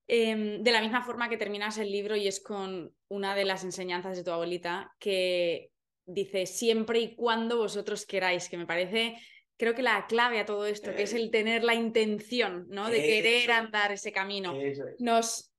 em, 0.08 0.64
de 0.64 0.72
la 0.72 0.80
misma 0.80 1.02
forma 1.02 1.28
que 1.28 1.38
terminas 1.38 1.78
el 1.80 1.92
libro 1.92 2.16
y 2.16 2.28
es 2.28 2.40
con 2.40 2.94
una 3.10 3.36
de 3.36 3.46
las 3.46 3.64
enseñanzas 3.64 4.16
de 4.16 4.24
tu 4.24 4.32
abuelita 4.32 4.96
que 5.00 5.72
dice 6.06 6.46
siempre 6.46 7.00
y 7.00 7.16
cuando 7.16 7.58
vosotros 7.58 8.06
queráis, 8.06 8.48
que 8.48 8.58
me 8.58 8.66
parece 8.66 9.18
creo 9.58 9.76
que 9.76 9.82
la 9.82 10.06
clave 10.08 10.40
a 10.40 10.46
todo 10.46 10.66
esto, 10.66 10.96
que 10.96 11.04
es 11.04 11.14
el 11.14 11.32
tener 11.32 11.64
la 11.64 11.74
intención, 11.74 12.68
¿no? 12.70 12.90
De 12.90 13.02
querer 13.02 13.52
andar 13.52 13.92
ese 13.92 14.12
camino. 14.12 14.54
Nos, 15.00 15.54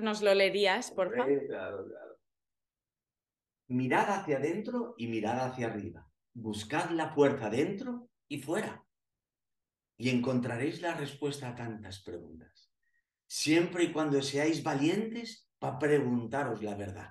¿Nos 0.00 0.22
lo 0.22 0.34
leerías, 0.34 0.90
por 0.90 1.14
favor? 1.14 1.46
Claro, 1.46 1.86
claro. 1.86 2.18
Mirad 3.68 4.10
hacia 4.10 4.38
adentro 4.38 4.94
y 4.98 5.06
mirad 5.06 5.46
hacia 5.46 5.68
arriba. 5.68 6.06
Buscad 6.34 6.90
la 6.90 7.10
fuerza 7.14 7.48
dentro 7.48 8.08
y 8.28 8.38
fuera. 8.38 8.84
Y 9.96 10.08
encontraréis 10.08 10.80
la 10.80 10.94
respuesta 10.94 11.48
a 11.48 11.54
tantas 11.54 12.02
preguntas. 12.02 12.72
Siempre 13.26 13.84
y 13.84 13.92
cuando 13.92 14.20
seáis 14.20 14.62
valientes 14.62 15.48
para 15.58 15.78
preguntaros 15.78 16.62
la 16.62 16.74
verdad. 16.74 17.10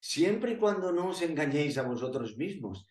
Siempre 0.00 0.52
y 0.52 0.56
cuando 0.56 0.92
no 0.92 1.08
os 1.08 1.22
engañéis 1.22 1.78
a 1.78 1.82
vosotros 1.82 2.36
mismos, 2.36 2.86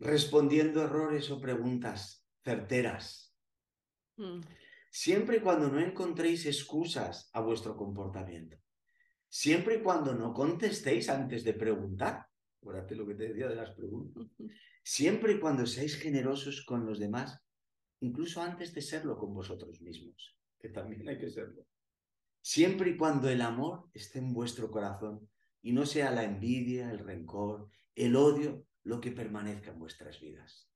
respondiendo 0.00 0.82
errores 0.82 1.30
o 1.30 1.40
preguntas 1.40 2.26
certeras. 2.42 3.36
Mm. 4.16 4.40
Siempre 4.90 5.36
y 5.36 5.40
cuando 5.40 5.68
no 5.68 5.78
encontréis 5.78 6.46
excusas 6.46 7.30
a 7.32 7.40
vuestro 7.40 7.76
comportamiento. 7.76 8.56
Siempre 9.28 9.76
y 9.76 9.82
cuando 9.82 10.14
no 10.14 10.32
contestéis 10.32 11.08
antes 11.08 11.44
de 11.44 11.54
preguntar. 11.54 12.26
Acuérdate 12.60 12.96
lo 12.96 13.06
que 13.06 13.14
te 13.14 13.28
decía 13.28 13.48
de 13.48 13.54
las 13.54 13.70
preguntas. 13.70 14.26
Siempre 14.82 15.34
y 15.34 15.38
cuando 15.38 15.66
seáis 15.66 15.96
generosos 15.96 16.64
con 16.64 16.84
los 16.84 16.98
demás, 16.98 17.38
incluso 18.00 18.42
antes 18.42 18.74
de 18.74 18.82
serlo 18.82 19.16
con 19.16 19.32
vosotros 19.32 19.80
mismos, 19.80 20.36
que 20.58 20.70
también 20.70 21.08
hay 21.08 21.18
que 21.18 21.30
serlo. 21.30 21.64
Siempre 22.42 22.90
y 22.90 22.96
cuando 22.96 23.28
el 23.28 23.42
amor 23.42 23.88
esté 23.92 24.18
en 24.18 24.32
vuestro 24.32 24.70
corazón 24.70 25.28
y 25.62 25.72
no 25.72 25.84
sea 25.84 26.10
la 26.10 26.24
envidia, 26.24 26.90
el 26.90 26.98
rencor, 26.98 27.68
el 27.94 28.16
odio 28.16 28.66
lo 28.90 29.00
que 29.00 29.12
permanezca 29.12 29.70
en 29.70 29.78
vuestras 29.78 30.20
vidas. 30.20 30.68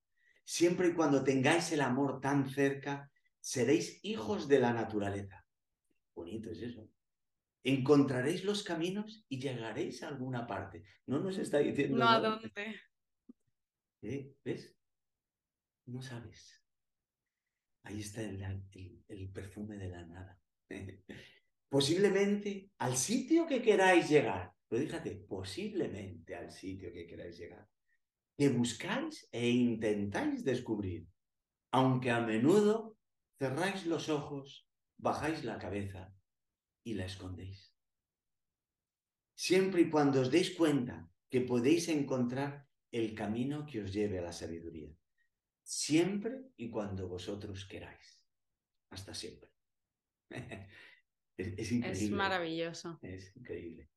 Siempre 0.44 0.88
y 0.88 0.94
cuando 0.94 1.24
tengáis 1.24 1.72
el 1.72 1.80
amor 1.80 2.20
tan 2.20 2.48
cerca, 2.48 3.10
seréis 3.40 3.98
hijos 4.04 4.46
de 4.46 4.60
la 4.60 4.72
naturaleza. 4.72 5.44
Bonito 6.14 6.48
es 6.52 6.62
eso. 6.62 6.88
Encontraréis 7.64 8.44
los 8.44 8.62
caminos 8.62 9.26
y 9.28 9.40
llegaréis 9.40 10.04
a 10.04 10.08
alguna 10.08 10.46
parte. 10.46 10.84
No 11.06 11.18
nos 11.18 11.38
está 11.38 11.58
diciendo. 11.58 11.96
No 11.96 12.08
a 12.08 12.20
dónde. 12.20 12.52
¿Eh? 14.02 14.32
¿Ves? 14.44 14.72
No 15.86 16.00
sabes. 16.00 16.62
Ahí 17.82 18.00
está 18.00 18.22
el, 18.22 19.30
perfume 19.32 19.76
de 19.76 19.88
la 19.88 20.06
nada. 20.06 20.38
Posiblemente 21.68 22.70
al 22.78 22.96
sitio 22.96 23.44
que 23.44 23.60
queráis 23.60 24.08
llegar. 24.08 24.52
Pero 24.68 24.82
fíjate, 24.84 25.10
posiblemente 25.28 26.36
al 26.36 26.50
sitio 26.50 26.92
que 26.92 27.06
queráis 27.06 27.36
llegar 27.36 27.68
que 28.36 28.48
buscáis 28.48 29.28
e 29.32 29.48
intentáis 29.50 30.44
descubrir, 30.44 31.06
aunque 31.70 32.10
a 32.10 32.20
menudo 32.20 32.96
cerráis 33.38 33.86
los 33.86 34.08
ojos, 34.08 34.68
bajáis 34.98 35.44
la 35.44 35.58
cabeza 35.58 36.14
y 36.84 36.94
la 36.94 37.04
escondéis. 37.04 37.74
Siempre 39.36 39.82
y 39.82 39.90
cuando 39.90 40.20
os 40.20 40.30
deis 40.30 40.54
cuenta 40.54 41.08
que 41.30 41.40
podéis 41.40 41.88
encontrar 41.88 42.66
el 42.92 43.14
camino 43.14 43.66
que 43.66 43.82
os 43.82 43.92
lleve 43.92 44.18
a 44.18 44.22
la 44.22 44.32
sabiduría. 44.32 44.94
Siempre 45.64 46.52
y 46.56 46.70
cuando 46.70 47.08
vosotros 47.08 47.64
queráis. 47.64 48.22
Hasta 48.90 49.14
siempre. 49.14 49.50
es, 51.36 51.72
increíble. 51.72 51.90
Es 51.90 52.10
maravilloso. 52.10 52.98
Es 53.02 53.36
increíble. 53.36 53.90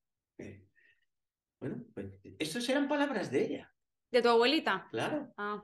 Bueno, 1.59 1.85
pues 1.93 2.19
estas 2.39 2.67
eran 2.69 2.87
palabras 2.87 3.29
de 3.31 3.45
ella. 3.45 3.76
¿De 4.17 4.23
tu 4.23 4.29
abuelita? 4.29 4.87
Claro. 4.89 5.31
Ah. 5.37 5.63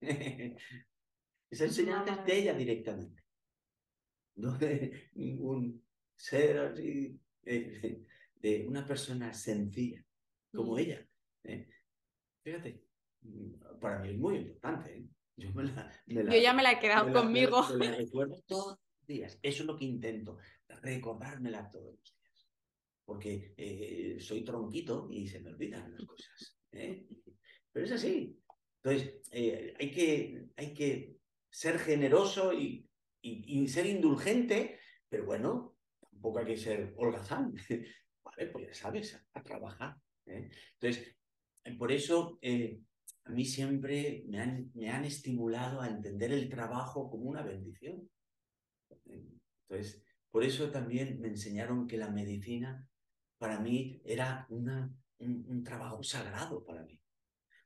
Esa 1.50 1.64
enseñanza 1.64 2.14
es 2.14 2.24
de 2.24 2.38
ella 2.38 2.54
directamente. 2.54 3.24
No 4.36 4.56
de 4.56 5.10
ningún 5.14 5.84
ser 6.16 6.58
así, 6.58 7.20
de, 7.42 8.64
una 8.68 8.86
persona 8.86 9.34
sencilla 9.34 10.06
como 10.54 10.74
mm. 10.74 10.78
ella. 10.78 11.08
¿eh? 11.42 11.68
Fíjate, 12.44 12.84
para 13.80 13.98
mí 13.98 14.10
es 14.10 14.16
muy 14.16 14.36
importante. 14.36 14.96
¿eh? 14.96 15.08
Yo, 15.34 15.50
ya 16.36 16.52
me 16.52 16.62
la 16.62 16.74
he 16.74 16.78
quedado 16.78 17.12
conmigo. 17.12 17.66
Me, 17.76 17.90
recuerdo 17.96 18.40
todos 18.46 18.78
los 18.78 19.06
días. 19.08 19.36
Eso 19.42 19.64
es 19.64 19.66
lo 19.66 19.76
que 19.76 19.84
intento, 19.84 20.38
recordármela 20.80 21.72
todos 21.72 21.92
los 21.92 22.04
días. 22.04 22.46
Porque 23.04 23.52
eh, 23.56 24.18
soy 24.20 24.44
tronquito 24.44 25.08
y 25.10 25.26
se 25.26 25.40
me 25.40 25.50
olvidan 25.50 25.90
las 25.90 26.04
cosas. 26.06 26.59
¿Eh? 26.72 27.06
Pero 27.72 27.86
es 27.86 27.92
así. 27.92 28.38
Entonces, 28.82 29.20
eh, 29.30 29.74
hay, 29.78 29.90
que, 29.90 30.48
hay 30.56 30.74
que 30.74 31.16
ser 31.50 31.78
generoso 31.78 32.52
y, 32.52 32.88
y, 33.22 33.68
ser 33.68 33.86
indulgente, 33.86 34.78
pero 35.08 35.26
bueno, 35.26 35.76
tampoco 36.00 36.38
hay 36.38 36.46
que 36.46 36.56
ser 36.56 36.94
holgazán. 36.96 37.54
Vale, 38.24 38.46
pues 38.48 38.66
ya 38.68 38.74
sabes, 38.74 39.22
a, 39.32 39.42
trabajar. 39.42 39.96
¿eh? 40.26 40.50
Entonces, 40.78 41.16
por 41.78 41.92
eso 41.92 42.38
a 43.24 43.30
mí 43.30 43.44
siempre 43.44 44.24
me 44.28 44.40
han, 44.40 44.70
me 44.74 44.90
han 44.90 45.04
estimulado 45.04 45.80
a 45.80 45.88
entender 45.88 46.32
el 46.32 46.48
trabajo 46.48 47.10
como 47.10 47.24
una 47.24 47.42
bendición. 47.42 48.08
Entonces, 49.68 50.02
por 50.30 50.44
eso 50.44 50.70
también 50.70 51.20
me 51.20 51.28
enseñaron 51.28 51.86
que 51.86 51.96
la 51.96 52.10
medicina 52.10 52.86
para 53.38 53.58
mí 53.58 54.00
era 54.04 54.46
una 54.50 54.92
un, 55.20 55.62
trabajo 55.62 56.02
sagrado 56.02 56.64
para 56.64 56.82
mí, 56.82 57.00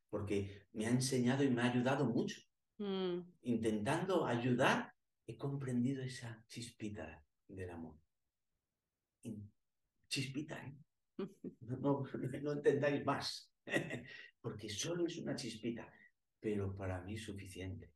porque 0.09 0.66
me 0.72 0.86
ha 0.86 0.90
enseñado 0.90 1.44
y 1.44 1.51
me 1.51 1.62
ha 1.62 1.70
ayudado 1.70 2.05
mucho. 2.05 2.40
Mm. 2.78 3.20
Intentando 3.43 4.26
ayudar, 4.26 4.93
he 5.26 5.36
comprendido 5.36 6.02
esa 6.02 6.44
chispita 6.48 7.24
del 7.48 7.70
amor. 7.70 7.97
Chispita, 10.09 10.56
¿eh? 10.64 10.76
No, 11.60 12.05
no, 12.43 12.52
entendáis 12.52 13.05
más, 13.05 13.51
porque 14.40 14.68
solo 14.68 15.06
es 15.06 15.16
una 15.18 15.35
chispita, 15.35 15.90
pero 16.40 16.76
para 16.76 17.01
mí 17.02 17.14
es 17.14 17.22
suficiente. 17.22 17.93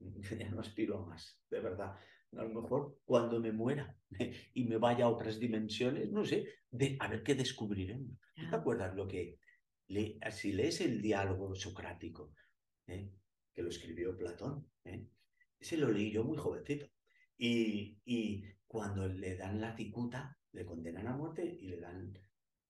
Ya 0.38 0.48
no 0.50 0.60
aspiro 0.60 0.98
a 0.98 1.06
más, 1.06 1.40
de 1.48 1.60
verdad. 1.60 1.96
A 2.36 2.44
lo 2.44 2.62
mejor 2.62 2.98
cuando 3.04 3.40
me 3.40 3.52
muera 3.52 3.94
y 4.54 4.64
me 4.64 4.78
vaya 4.78 5.04
a 5.04 5.10
otras 5.10 5.38
dimensiones, 5.38 6.10
no 6.10 6.24
sé, 6.24 6.46
de, 6.70 6.96
a 6.98 7.08
ver 7.08 7.22
qué 7.22 7.34
descubriremos. 7.34 8.18
¿Te 8.34 8.56
acuerdas 8.56 8.94
lo 8.94 9.06
que, 9.06 9.38
si 10.30 10.52
lees 10.52 10.80
el 10.80 11.02
diálogo 11.02 11.54
socrático, 11.54 12.34
¿eh? 12.86 13.10
que 13.54 13.62
lo 13.62 13.68
escribió 13.68 14.16
Platón, 14.16 14.66
¿eh? 14.84 15.06
ese 15.58 15.76
lo 15.76 15.90
leí 15.90 16.10
yo 16.10 16.24
muy 16.24 16.38
jovencito. 16.38 16.86
Y, 17.36 17.98
y, 18.04 18.44
cuando 18.66 19.06
le 19.06 19.36
dan 19.36 19.60
la 19.60 19.76
cicuta, 19.76 20.38
le 20.52 20.64
condenan 20.64 21.06
a 21.06 21.14
muerte 21.14 21.44
y 21.44 21.68
le 21.68 21.78
dan, 21.78 22.18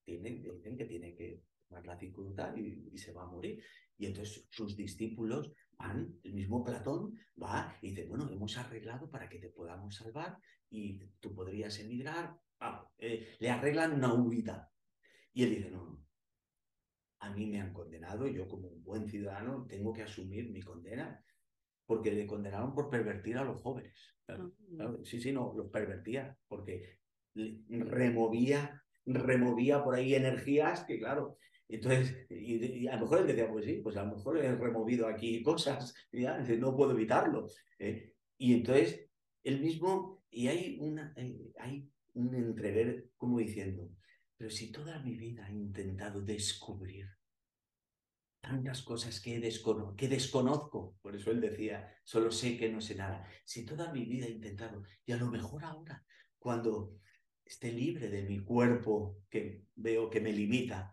tienen, 0.04 0.42
dicen 0.42 0.76
que 0.76 0.86
tiene 0.86 1.14
que 1.14 1.44
tomar 1.68 1.86
la 1.86 1.96
cicuta 1.96 2.52
y, 2.56 2.88
y 2.92 2.98
se 2.98 3.12
va 3.12 3.22
a 3.22 3.30
morir. 3.30 3.62
Y 3.96 4.06
entonces 4.06 4.44
sus 4.50 4.76
discípulos 4.76 5.52
el 5.90 6.32
mismo 6.32 6.62
Platón 6.62 7.18
va 7.42 7.76
y 7.80 7.90
dice, 7.90 8.06
bueno, 8.06 8.28
hemos 8.30 8.56
arreglado 8.56 9.10
para 9.10 9.28
que 9.28 9.38
te 9.38 9.48
podamos 9.48 9.96
salvar 9.96 10.38
y 10.70 10.98
tú 11.20 11.34
podrías 11.34 11.78
emigrar. 11.80 12.36
Ah, 12.60 12.88
eh, 12.98 13.36
le 13.40 13.50
arreglan 13.50 13.94
una 13.94 14.14
huida. 14.14 14.70
Y 15.32 15.44
él 15.44 15.50
dice, 15.50 15.70
no, 15.70 16.04
a 17.20 17.30
mí 17.30 17.46
me 17.46 17.60
han 17.60 17.72
condenado, 17.72 18.26
yo 18.26 18.48
como 18.48 18.68
un 18.68 18.82
buen 18.82 19.08
ciudadano 19.08 19.66
tengo 19.68 19.92
que 19.92 20.02
asumir 20.02 20.50
mi 20.50 20.60
condena, 20.60 21.24
porque 21.86 22.12
le 22.12 22.26
condenaron 22.26 22.74
por 22.74 22.90
pervertir 22.90 23.36
a 23.38 23.44
los 23.44 23.60
jóvenes. 23.60 24.16
Ah, 24.28 24.96
sí, 25.04 25.20
sí, 25.20 25.32
no, 25.32 25.52
los 25.56 25.70
pervertía, 25.70 26.36
porque 26.48 26.98
removía, 27.68 28.82
removía 29.04 29.82
por 29.82 29.94
ahí 29.94 30.14
energías 30.14 30.84
que, 30.84 30.98
claro, 30.98 31.38
entonces, 31.68 32.26
y, 32.30 32.86
a 32.86 32.96
lo 32.96 33.02
mejor 33.02 33.20
él 33.20 33.26
decía, 33.28 33.50
pues 33.50 33.64
sí, 33.64 33.80
pues 33.82 33.96
a 33.96 34.04
lo 34.04 34.16
mejor 34.16 34.38
he 34.38 34.54
removido 34.54 35.06
aquí 35.06 35.42
cosas, 35.42 35.94
ya, 36.12 36.38
no 36.38 36.76
puedo 36.76 36.92
evitarlo. 36.92 37.48
¿eh? 37.78 38.12
Y 38.36 38.54
entonces, 38.54 39.08
él 39.42 39.60
mismo, 39.60 40.22
y 40.30 40.48
hay, 40.48 40.78
una, 40.80 41.12
eh, 41.16 41.52
hay 41.58 41.88
un 42.14 42.34
entrever 42.34 43.10
como 43.16 43.38
diciendo, 43.38 43.90
pero 44.36 44.50
si 44.50 44.70
toda 44.70 44.98
mi 45.00 45.16
vida 45.16 45.48
he 45.48 45.54
intentado 45.54 46.20
descubrir 46.20 47.08
tantas 48.40 48.82
cosas 48.82 49.20
que, 49.20 49.40
que 49.96 50.08
desconozco, 50.08 50.96
por 51.00 51.14
eso 51.14 51.30
él 51.30 51.40
decía, 51.40 51.88
solo 52.02 52.32
sé 52.32 52.58
que 52.58 52.68
no 52.68 52.80
sé 52.80 52.96
nada, 52.96 53.26
si 53.44 53.64
toda 53.64 53.92
mi 53.92 54.04
vida 54.04 54.26
he 54.26 54.32
intentado, 54.32 54.82
y 55.06 55.12
a 55.12 55.16
lo 55.16 55.30
mejor 55.30 55.64
ahora, 55.64 56.04
cuando 56.38 56.96
esté 57.44 57.72
libre 57.72 58.08
de 58.08 58.22
mi 58.22 58.40
cuerpo 58.40 59.22
que 59.30 59.62
veo 59.76 60.10
que 60.10 60.20
me 60.20 60.32
limita, 60.32 60.92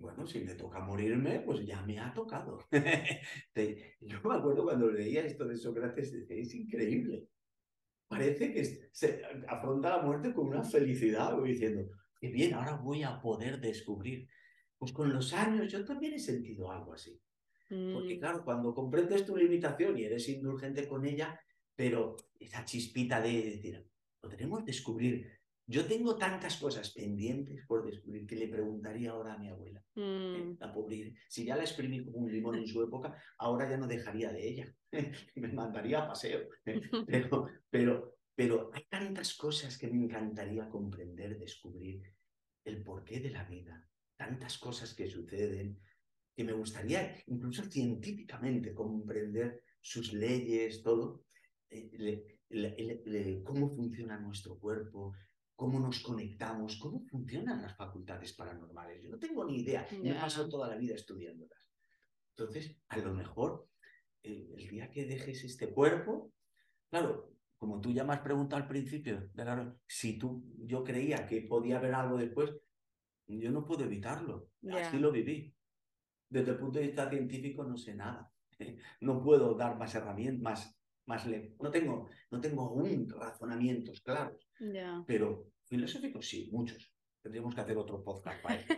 bueno, 0.00 0.26
si 0.26 0.40
me 0.40 0.54
toca 0.54 0.80
morirme, 0.80 1.40
pues 1.40 1.64
ya 1.66 1.82
me 1.82 1.98
ha 1.98 2.12
tocado. 2.12 2.58
Yo 4.00 4.20
me 4.24 4.34
acuerdo 4.34 4.64
cuando 4.64 4.90
leía 4.90 5.24
esto 5.24 5.46
de 5.46 5.56
Sócrates, 5.56 6.12
es 6.12 6.54
increíble. 6.54 7.28
Parece 8.08 8.52
que 8.52 8.64
se 8.90 9.22
afronta 9.46 9.90
la 9.90 10.02
muerte 10.02 10.32
con 10.32 10.48
una 10.48 10.64
felicidad, 10.64 11.40
diciendo, 11.42 11.86
qué 12.18 12.28
bien, 12.28 12.54
ahora 12.54 12.76
voy 12.76 13.02
a 13.02 13.20
poder 13.20 13.60
descubrir. 13.60 14.26
Pues 14.78 14.92
con 14.92 15.12
los 15.12 15.34
años 15.34 15.70
yo 15.70 15.84
también 15.84 16.14
he 16.14 16.18
sentido 16.18 16.72
algo 16.72 16.94
así. 16.94 17.20
Porque 17.68 18.16
mm. 18.16 18.18
claro, 18.18 18.44
cuando 18.44 18.74
comprendes 18.74 19.24
tu 19.24 19.36
limitación 19.36 19.96
y 19.98 20.04
eres 20.04 20.28
indulgente 20.28 20.88
con 20.88 21.04
ella, 21.04 21.38
pero 21.76 22.16
esa 22.38 22.64
chispita 22.64 23.20
de 23.20 23.42
decir, 23.42 23.86
podremos 24.20 24.64
descubrir 24.64 25.39
yo 25.70 25.86
tengo 25.86 26.16
tantas 26.16 26.56
cosas 26.56 26.90
pendientes 26.90 27.64
por 27.64 27.84
descubrir 27.84 28.26
que 28.26 28.34
le 28.34 28.48
preguntaría 28.48 29.12
ahora 29.12 29.34
a 29.34 29.38
mi 29.38 29.48
abuela. 29.48 29.80
Eh, 29.94 30.42
mm. 30.44 30.56
La 30.58 30.72
pobre, 30.72 31.14
si 31.28 31.44
ya 31.44 31.54
la 31.54 31.62
exprimí 31.62 32.04
como 32.04 32.18
un 32.18 32.32
limón 32.32 32.56
en 32.56 32.66
su 32.66 32.82
época, 32.82 33.16
ahora 33.38 33.70
ya 33.70 33.76
no 33.76 33.86
dejaría 33.86 34.32
de 34.32 34.48
ella. 34.48 34.74
me 35.36 35.52
mandaría 35.52 36.02
a 36.02 36.08
paseo. 36.08 36.48
pero, 37.06 37.46
pero, 37.70 38.16
pero 38.34 38.70
hay 38.74 38.84
tantas 38.88 39.34
cosas 39.34 39.78
que 39.78 39.86
me 39.86 40.04
encantaría 40.04 40.68
comprender, 40.68 41.38
descubrir 41.38 42.02
el 42.64 42.82
porqué 42.82 43.20
de 43.20 43.30
la 43.30 43.44
vida. 43.44 43.88
Tantas 44.16 44.58
cosas 44.58 44.92
que 44.92 45.08
suceden 45.08 45.78
que 46.36 46.42
me 46.42 46.52
gustaría 46.52 47.16
incluso 47.28 47.62
científicamente 47.62 48.74
comprender 48.74 49.62
sus 49.80 50.12
leyes, 50.12 50.82
todo. 50.82 51.26
Eh, 51.70 52.26
cómo 53.44 53.70
funciona 53.70 54.18
nuestro 54.18 54.58
cuerpo, 54.58 55.14
cómo 55.60 55.78
nos 55.78 56.00
conectamos, 56.00 56.78
cómo 56.78 57.00
funcionan 57.00 57.60
las 57.60 57.76
facultades 57.76 58.32
paranormales. 58.32 59.02
Yo 59.02 59.10
no 59.10 59.18
tengo 59.18 59.44
ni 59.44 59.60
idea, 59.60 59.86
me 60.02 60.12
he 60.12 60.14
pasado 60.14 60.48
toda 60.48 60.66
la 60.68 60.76
vida 60.76 60.94
estudiándolas. 60.94 61.68
Entonces, 62.34 62.78
a 62.88 62.96
lo 62.96 63.12
mejor, 63.12 63.68
el, 64.22 64.56
día 64.70 64.90
que 64.90 65.04
dejes 65.04 65.44
este 65.44 65.70
cuerpo, 65.70 66.32
claro, 66.88 67.34
como 67.58 67.78
tú 67.78 67.92
ya 67.92 68.04
me 68.04 68.14
has 68.14 68.20
preguntado 68.20 68.62
al 68.62 68.68
principio, 68.68 69.28
si 69.86 70.18
tú, 70.18 70.42
yo 70.60 70.82
creía 70.82 71.26
que 71.26 71.42
podía 71.42 71.76
haber 71.76 71.92
algo 71.92 72.16
después, 72.16 72.50
yo 73.26 73.50
no 73.50 73.66
puedo 73.66 73.84
evitarlo. 73.84 74.48
Así 74.72 74.98
lo 74.98 75.12
viví. 75.12 75.54
Desde 76.26 76.52
el 76.52 76.58
punto 76.58 76.78
de 76.78 76.86
vista 76.86 77.10
científico 77.10 77.64
no 77.64 77.76
sé 77.76 77.94
nada. 77.94 78.32
No 79.02 79.22
puedo 79.22 79.54
dar 79.56 79.76
más 79.76 79.94
herramientas, 79.94 80.42
más, 80.42 80.79
más 81.10 81.26
no 81.26 81.70
tengo, 81.70 82.08
no 82.30 82.40
tengo 82.40 82.62
aún 82.62 83.08
razonamientos 83.10 84.00
claros. 84.00 84.48
Pero 85.06 85.48
filosóficos 85.64 86.28
sí, 86.28 86.48
muchos. 86.52 86.92
Tendríamos 87.20 87.54
que 87.54 87.60
hacer 87.60 87.76
otro 87.76 88.02
podcast 88.02 88.40
para 88.40 88.54
eso. 88.54 88.74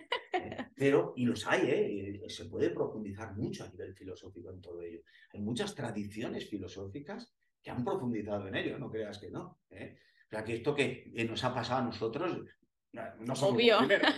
Pero, 0.74 1.12
y 1.14 1.26
los 1.26 1.46
hay, 1.46 1.60
¿eh? 1.70 2.22
se 2.28 2.46
puede 2.46 2.70
profundizar 2.70 3.36
mucho 3.36 3.64
a 3.64 3.68
nivel 3.68 3.94
filosófico 3.94 4.50
en 4.50 4.60
todo 4.60 4.82
ello. 4.82 5.02
Hay 5.32 5.40
muchas 5.40 5.74
tradiciones 5.74 6.48
filosóficas 6.48 7.32
que 7.62 7.70
han 7.70 7.84
profundizado 7.84 8.48
en 8.48 8.56
ello, 8.56 8.78
no 8.78 8.90
creas 8.90 9.18
que 9.18 9.30
no. 9.30 9.60
¿eh? 9.70 9.98
O 10.26 10.30
sea, 10.30 10.42
que 10.42 10.54
esto 10.54 10.74
que, 10.74 11.12
nos 11.28 11.44
ha 11.44 11.54
pasado 11.54 11.82
a 11.82 11.84
nosotros, 11.84 12.40
no 12.92 13.36
somos 13.36 13.54
Obvio. 13.54 13.78
Primeros, 13.78 14.14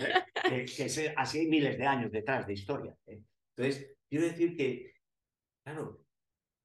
¿eh? 0.51 0.65
que, 0.65 1.15
así 1.17 1.39
hay 1.39 1.47
miles 1.49 1.77
de 1.77 1.87
años 1.87 2.13
detrás 2.13 2.47
de 2.47 2.55
historia. 2.55 2.97
¿eh? 3.07 3.21
Entonces, 3.57 3.97
quiero 4.09 4.25
decir 4.25 4.57
que, 4.57 4.95
claro, 5.65 6.04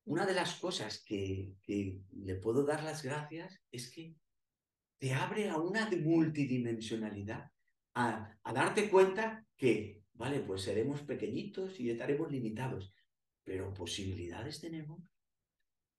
una 0.09 0.25
de 0.25 0.33
las 0.33 0.55
cosas 0.55 1.03
que, 1.05 1.53
que 1.61 2.01
le 2.13 2.35
puedo 2.35 2.63
dar 2.63 2.83
las 2.83 3.03
gracias 3.03 3.61
es 3.71 3.91
que 3.91 4.15
te 4.97 5.13
abre 5.13 5.49
a 5.49 5.57
una 5.57 5.87
multidimensionalidad, 6.01 7.51
a, 7.93 8.35
darte 8.43 8.89
cuenta 8.89 9.45
que, 9.55 10.01
vale, 10.13 10.39
pues 10.39 10.63
seremos 10.63 11.03
pequeñitos 11.03 11.79
y 11.79 11.91
estaremos 11.91 12.31
limitados, 12.31 12.91
pero 13.43 13.71
posibilidades 13.71 14.59
tenemos. 14.59 14.99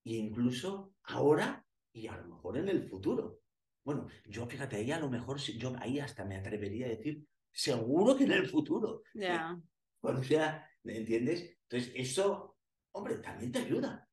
E 0.05 0.15
incluso 0.15 0.93
ahora 1.05 1.65
y 1.93 2.09
a 2.09 2.17
lo 2.17 2.35
mejor 2.35 2.59
en 2.59 2.69
el 2.69 2.89
futuro. 2.89 3.39
Bueno, 3.85 4.09
yo 4.27 4.45
fíjate, 4.47 4.75
ahí 4.75 4.91
a 4.91 4.99
lo 4.99 5.09
mejor, 5.09 5.39
yo 5.39 5.73
ahí 5.79 6.01
hasta 6.01 6.25
me 6.25 6.37
atrevería 6.37 6.87
a 6.87 6.91
decir, 6.91 7.25
seguro 7.53 8.17
que 8.17 8.25
en 8.25 8.33
el 8.33 8.49
futuro. 8.49 9.05
Ya. 9.15 9.57
Cuando 10.01 10.25
sea, 10.25 10.69
¿me 10.83 10.97
entiendes? 10.97 11.59
Entonces, 11.69 11.93
eso, 11.95 12.50
hombre, 12.93 13.17
también 13.19 13.53
te 13.53 13.61
ayuda. 13.61 14.09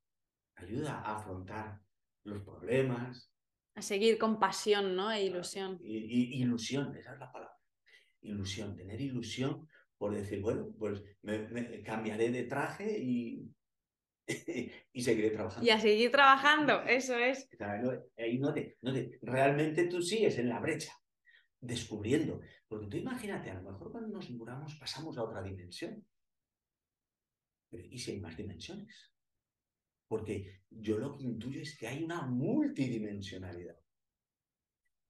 Ayuda 0.55 1.01
a 1.01 1.17
afrontar 1.17 1.79
los 2.23 2.41
problemas, 2.41 3.31
a 3.77 3.81
seguir 3.83 4.17
con 4.17 4.39
pasión, 4.39 4.95
¿no? 4.95 5.11
E 5.11 5.23
ilusión. 5.23 5.77
ilusión, 5.83 6.95
esa 6.95 7.13
es 7.13 7.19
la 7.19 7.31
palabra. 7.31 7.55
Ilusión, 8.21 8.75
tener 8.75 8.99
ilusión 8.99 9.67
por 9.99 10.15
decir, 10.15 10.41
bueno, 10.41 10.73
pues 10.79 11.03
me, 11.21 11.83
cambiaré 11.83 12.31
de 12.31 12.45
traje 12.45 12.97
y, 12.99 13.53
y 14.93 15.01
seguiré 15.03 15.29
trabajando. 15.29 15.63
Y 15.63 15.69
a 15.69 15.79
seguir 15.79 16.09
trabajando, 16.09 16.81
eso 16.83 17.15
es. 17.17 17.47
Ahí 18.17 18.39
no 18.39 18.51
realmente 19.21 19.85
tú 19.85 20.01
sigues 20.01 20.39
en 20.39 20.49
la 20.49 20.59
brecha, 20.59 20.93
descubriendo. 21.59 22.41
Porque 22.67 22.87
tú 22.87 22.97
imagínate, 22.97 23.51
a 23.51 23.61
lo 23.61 23.71
mejor 23.71 23.91
cuando 23.91 24.09
nos 24.09 24.27
muramos 24.31 24.75
pasamos 24.79 25.15
a 25.19 25.23
otra 25.23 25.43
dimensión. 25.43 26.03
¿Y 27.71 27.97
si 27.97 28.11
hay 28.11 28.19
más 28.19 28.37
dimensiones? 28.37 29.13
Porque 30.07 30.61
yo 30.69 30.97
lo 30.97 31.15
que 31.15 31.23
intuyo 31.23 31.61
es 31.61 31.77
que 31.77 31.87
hay 31.87 32.03
una 32.03 32.25
multidimensionalidad. 32.25 33.77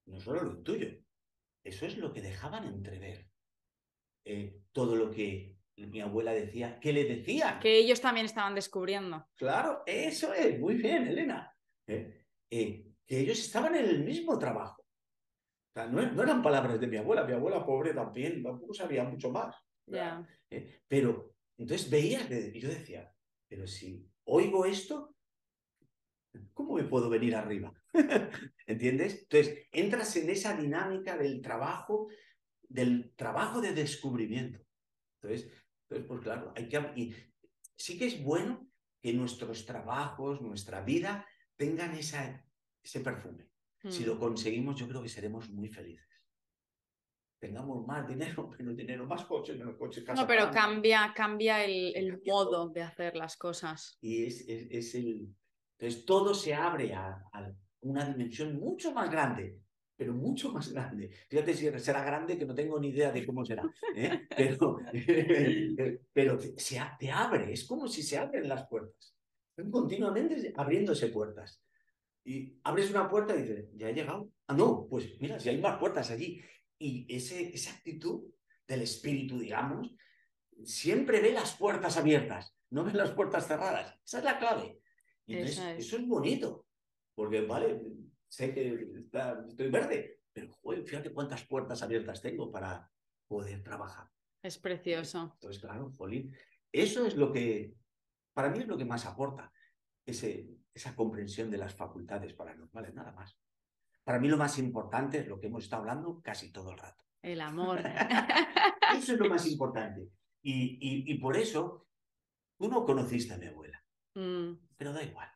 No 0.06 0.20
solo 0.20 0.42
lo 0.42 0.52
intuyo, 0.52 0.88
eso 1.64 1.86
es 1.86 1.98
lo 1.98 2.12
que 2.12 2.22
dejaban 2.22 2.64
entrever. 2.64 3.28
Eh, 4.24 4.62
todo 4.72 4.96
lo 4.96 5.10
que 5.10 5.56
mi 5.76 6.00
abuela 6.00 6.32
decía, 6.32 6.80
que 6.80 6.92
le 6.92 7.04
decía. 7.04 7.58
Que 7.60 7.78
ellos 7.78 8.00
también 8.00 8.26
estaban 8.26 8.54
descubriendo. 8.54 9.26
Claro, 9.36 9.82
eso 9.86 10.32
es, 10.34 10.58
muy 10.58 10.74
bien, 10.74 11.06
Elena. 11.06 11.54
Eh, 11.86 12.24
eh, 12.50 12.84
que 13.06 13.20
ellos 13.20 13.38
estaban 13.38 13.74
en 13.76 13.84
el 13.84 14.04
mismo 14.04 14.38
trabajo. 14.38 14.82
O 14.82 15.72
sea, 15.72 15.86
no, 15.86 16.00
eran 16.00 16.42
palabras 16.42 16.80
de 16.80 16.86
mi 16.86 16.96
abuela, 16.96 17.24
mi 17.24 17.32
abuela 17.32 17.64
pobre 17.64 17.94
también, 17.94 18.42
tampoco 18.42 18.74
sabía 18.74 19.04
mucho 19.04 19.30
más. 19.30 19.54
pero 20.88 21.34
entonces 21.58 21.90
veías, 21.90 22.30
y 22.30 22.60
yo 22.60 22.68
decía, 22.68 23.12
pero 23.48 23.66
si 23.66 24.08
oigo 24.24 24.64
esto, 24.64 25.16
¿cómo 26.54 26.74
me 26.74 26.84
puedo 26.84 27.10
venir 27.10 27.34
arriba? 27.34 27.74
¿Entiendes? 28.66 29.22
Entonces, 29.22 29.66
entras 29.72 30.14
en 30.16 30.30
esa 30.30 30.56
dinámica 30.56 31.16
del 31.16 31.42
trabajo, 31.42 32.08
del 32.62 33.12
trabajo 33.16 33.60
de 33.60 33.72
descubrimiento. 33.72 34.64
Entonces, 35.20 35.50
pues 35.88 36.20
claro, 36.22 36.52
hay 36.54 36.68
que... 36.68 36.92
Y 36.94 37.14
sí 37.76 37.98
que 37.98 38.06
es 38.06 38.22
bueno 38.22 38.70
que 39.02 39.12
nuestros 39.12 39.66
trabajos, 39.66 40.40
nuestra 40.40 40.82
vida, 40.82 41.26
tengan 41.56 41.94
esa, 41.96 42.44
ese 42.82 43.00
perfume. 43.00 43.48
Si 43.88 44.04
lo 44.04 44.16
mm. 44.16 44.18
conseguimos, 44.18 44.78
yo 44.78 44.88
creo 44.88 45.02
que 45.02 45.08
seremos 45.08 45.48
muy 45.50 45.68
felices 45.68 46.17
tengamos 47.38 47.86
más 47.86 48.06
dinero, 48.08 48.50
menos 48.58 48.76
dinero, 48.76 49.06
más 49.06 49.24
coches, 49.24 49.56
menos 49.56 49.76
coches. 49.76 50.04
no, 50.14 50.26
pero 50.26 50.50
cambia, 50.50 51.12
cambia 51.14 51.64
el, 51.64 52.20
modo 52.26 52.68
de 52.68 52.82
hacer 52.82 53.16
las 53.16 53.36
cosas. 53.36 53.96
Y 54.00 54.24
es, 54.26 54.44
es, 54.48 54.94
el... 54.94 55.34
Entonces 55.78 56.04
todo 56.04 56.34
se 56.34 56.54
abre 56.54 56.92
a, 56.94 57.22
una 57.80 58.04
dimensión 58.04 58.58
mucho 58.58 58.92
más 58.92 59.10
grande, 59.10 59.60
pero 59.96 60.12
mucho 60.12 60.50
más 60.50 60.72
grande. 60.72 61.10
Fíjate 61.28 61.54
si 61.54 61.78
será 61.78 62.04
grande 62.04 62.36
que 62.36 62.46
no 62.46 62.54
tengo 62.54 62.80
ni 62.80 62.88
idea 62.88 63.12
de 63.12 63.24
cómo 63.24 63.44
será, 63.44 63.62
¿eh? 63.94 64.26
pero, 64.36 64.78
pero 66.12 66.38
se, 66.56 66.80
te 66.98 67.10
abre, 67.10 67.52
es 67.52 67.64
como 67.64 67.86
si 67.86 68.02
se 68.02 68.18
abren 68.18 68.48
las 68.48 68.66
puertas. 68.66 69.14
Están 69.50 69.70
continuamente 69.70 70.52
abriéndose 70.56 71.08
puertas. 71.08 71.62
Y 72.24 72.58
abres 72.62 72.90
una 72.90 73.08
puerta 73.08 73.34
y 73.34 73.42
dices, 73.42 73.70
ya 73.74 73.88
he 73.88 73.94
llegado. 73.94 74.30
Ah, 74.46 74.54
no, 74.54 74.86
pues 74.88 75.18
mira, 75.20 75.40
si 75.40 75.48
hay 75.48 75.58
más 75.58 75.78
puertas 75.78 76.10
allí. 76.10 76.42
Y 76.78 77.06
ese, 77.14 77.54
esa 77.54 77.72
actitud 77.72 78.32
del 78.66 78.82
espíritu, 78.82 79.38
digamos, 79.38 79.94
siempre 80.64 81.20
ve 81.20 81.32
las 81.32 81.56
puertas 81.56 81.96
abiertas, 81.96 82.54
no 82.70 82.84
ve 82.84 82.92
las 82.92 83.10
puertas 83.12 83.46
cerradas. 83.46 83.98
Esa 84.04 84.18
es 84.18 84.24
la 84.24 84.38
clave. 84.38 84.80
entonces, 85.26 85.58
eso 85.78 85.96
es 85.96 86.06
bonito, 86.06 86.66
porque, 87.14 87.40
vale, 87.42 87.80
sé 88.28 88.52
que 88.52 88.88
estoy 89.48 89.70
verde, 89.70 90.20
pero 90.32 90.52
joder, 90.60 90.84
fíjate 90.84 91.12
cuántas 91.12 91.44
puertas 91.46 91.82
abiertas 91.82 92.20
tengo 92.20 92.50
para 92.50 92.90
poder 93.26 93.62
trabajar. 93.62 94.08
Es 94.42 94.58
precioso. 94.58 95.32
Entonces, 95.34 95.60
claro, 95.60 95.92
jolín, 95.96 96.34
eso 96.72 97.06
es 97.06 97.16
lo 97.16 97.32
que, 97.32 97.74
para 98.32 98.50
mí 98.50 98.60
es 98.60 98.66
lo 98.66 98.76
que 98.76 98.84
más 98.84 99.04
aporta, 99.06 99.52
ese, 100.06 100.48
esa 100.72 100.94
comprensión 100.94 101.50
de 101.50 101.58
las 101.58 101.74
facultades 101.74 102.34
paranormales, 102.34 102.94
nada 102.94 103.12
más. 103.12 103.36
Para 104.08 104.20
mí 104.20 104.28
lo 104.28 104.38
más 104.38 104.58
importante 104.58 105.18
es 105.18 105.28
lo 105.28 105.38
que 105.38 105.48
hemos 105.48 105.64
estado 105.64 105.82
hablando 105.82 106.22
casi 106.22 106.50
todo 106.50 106.70
el 106.70 106.78
rato. 106.78 107.04
El 107.20 107.42
amor. 107.42 107.78
eso 108.96 109.12
es 109.12 109.18
lo 109.18 109.28
más 109.28 109.46
importante. 109.46 110.08
Y, 110.40 111.14
por 111.18 111.36
eso, 111.36 111.86
tú 112.56 112.70
no 112.70 112.86
conociste 112.86 113.34
a 113.34 113.36
mi 113.36 113.48
abuela, 113.48 113.84
mm. 114.14 114.52
pero 114.78 114.94
da 114.94 115.02
igual, 115.02 115.28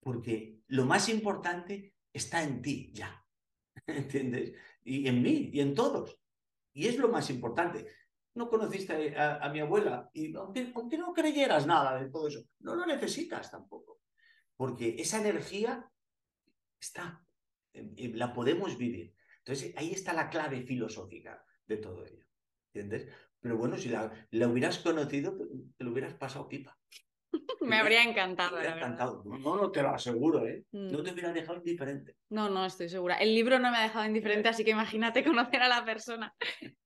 porque 0.00 0.60
lo 0.66 0.86
más 0.86 1.08
importante 1.08 1.94
está 2.12 2.42
en 2.42 2.60
ti 2.62 2.90
ya, 2.92 3.24
¿entiendes? 3.86 4.54
Y 4.82 5.06
en 5.06 5.22
mí 5.22 5.50
y 5.52 5.60
en 5.60 5.72
todos. 5.72 6.18
Y 6.72 6.88
es 6.88 6.98
lo 6.98 7.10
más 7.10 7.30
importante. 7.30 7.86
No 8.34 8.50
conociste 8.50 9.16
a, 9.16 9.48
mi 9.50 9.60
abuela 9.60 10.10
y 10.12 10.34
aunque, 10.34 10.98
no 10.98 11.14
creyeras 11.14 11.64
nada 11.64 12.02
de 12.02 12.10
todo 12.10 12.26
eso, 12.26 12.40
no 12.58 12.74
lo 12.74 12.84
necesitas 12.86 13.52
tampoco, 13.52 14.00
porque 14.56 14.96
esa 14.98 15.20
energía 15.20 15.88
está, 16.80 17.24
la 17.72 18.32
podemos 18.32 18.76
vivir. 18.76 19.14
Entonces 19.38 19.74
ahí 19.76 19.92
está 19.92 20.12
la 20.12 20.30
clave 20.30 20.62
filosófica 20.62 21.44
de 21.66 21.76
todo 21.78 22.04
ello. 22.04 22.24
¿Entiendes? 22.72 23.08
Pero 23.40 23.56
bueno, 23.56 23.76
si 23.78 23.88
la, 23.88 24.12
hubieras 24.48 24.78
conocido, 24.78 25.36
te 25.76 25.84
lo 25.84 25.92
hubieras 25.92 26.14
pasado 26.14 26.48
pipa. 26.48 26.76
Me 27.60 27.76
habría 27.76 28.02
encantado. 28.02 28.52
Me 28.52 28.58
habría 28.58 28.76
encantado. 28.76 29.22
No, 29.24 29.56
no, 29.56 29.70
te 29.70 29.82
lo 29.82 29.90
aseguro, 29.90 30.46
¿eh? 30.46 30.64
No 30.72 30.98
mm. 30.98 31.02
te 31.02 31.12
hubiera 31.12 31.32
dejado 31.32 31.58
indiferente. 31.58 32.14
No, 32.30 32.48
no, 32.48 32.64
estoy 32.64 32.88
segura. 32.88 33.16
El 33.16 33.34
libro 33.34 33.58
no 33.58 33.70
me 33.70 33.78
ha 33.78 33.82
dejado 33.82 34.06
indiferente, 34.06 34.48
así 34.48 34.64
que 34.64 34.70
imagínate 34.70 35.24
conocer 35.24 35.62
a 35.62 35.68
la 35.68 35.84
persona. 35.84 36.34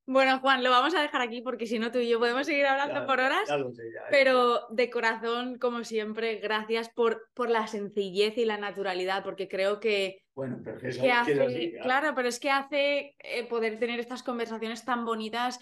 Bueno, 0.06 0.40
Juan, 0.40 0.64
lo 0.64 0.70
vamos 0.70 0.94
a 0.94 1.02
dejar 1.02 1.22
aquí 1.22 1.42
porque 1.42 1.66
si 1.66 1.78
no 1.78 1.92
tú 1.92 1.98
y 1.98 2.08
yo 2.08 2.18
podemos 2.18 2.46
seguir 2.46 2.66
hablando 2.66 3.06
por 3.06 3.20
horas. 3.20 3.48
Ya 3.48 3.56
lo 3.56 3.72
sé, 3.72 3.84
ya, 3.94 4.02
pero 4.10 4.66
de 4.70 4.90
corazón, 4.90 5.58
como 5.58 5.84
siempre, 5.84 6.36
gracias 6.36 6.88
por, 6.90 7.28
por 7.34 7.48
la 7.48 7.66
sencillez 7.66 8.36
y 8.36 8.44
la 8.44 8.58
naturalidad, 8.58 9.22
porque 9.22 9.48
creo 9.48 9.78
que. 9.78 10.22
Bueno, 10.34 10.60
pero 10.64 10.78
que, 10.78 10.90
que 10.90 11.12
hace, 11.12 11.78
claro, 11.82 12.14
pero 12.16 12.28
es 12.28 12.40
que 12.40 12.50
hace 12.50 13.14
eh, 13.18 13.46
poder 13.48 13.78
tener 13.78 14.00
estas 14.00 14.22
conversaciones 14.22 14.84
tan 14.84 15.04
bonitas 15.04 15.60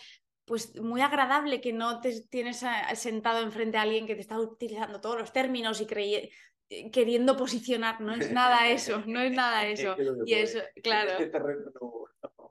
pues 0.50 0.74
muy 0.80 1.00
agradable 1.00 1.60
que 1.60 1.72
no 1.72 2.00
te 2.00 2.22
tienes 2.22 2.64
sentado 2.94 3.38
enfrente 3.38 3.78
a 3.78 3.82
alguien 3.82 4.04
que 4.04 4.16
te 4.16 4.20
está 4.20 4.40
utilizando 4.40 5.00
todos 5.00 5.16
los 5.16 5.32
términos 5.32 5.80
y 5.80 5.86
eh, 5.94 6.90
queriendo 6.90 7.36
posicionar, 7.36 8.00
no 8.00 8.14
es 8.14 8.32
nada 8.32 8.68
eso, 8.72 9.00
no 9.06 9.20
es 9.20 9.30
nada 9.30 9.68
eso. 9.68 9.94
y 10.26 10.34
eso, 10.34 10.58
claro. 10.82 11.12
Este 11.20 11.40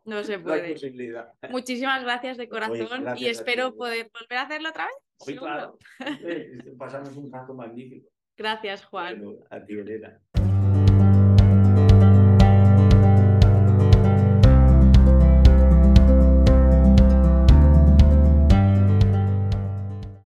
no, 0.06 0.24
se 0.24 0.40
puede. 0.40 0.78
Muchísimas 1.50 2.02
gracias 2.06 2.38
de 2.38 2.48
corazón 2.48 3.18
y 3.18 3.26
espero 3.26 3.76
poder 3.76 4.10
volver 4.18 4.38
a 4.38 4.42
hacerlo 4.44 4.70
otra 4.70 4.86
vez. 4.86 4.96
Sí, 5.20 5.36
claro. 5.36 5.78
Pasamos 6.78 7.18
un 7.18 7.30
rato 7.30 7.54
magnífico. 7.54 8.10
Gracias, 8.38 8.86
Juan. 8.86 9.40
a 9.50 9.66
ti, 9.66 9.74
Elena. 9.74 10.22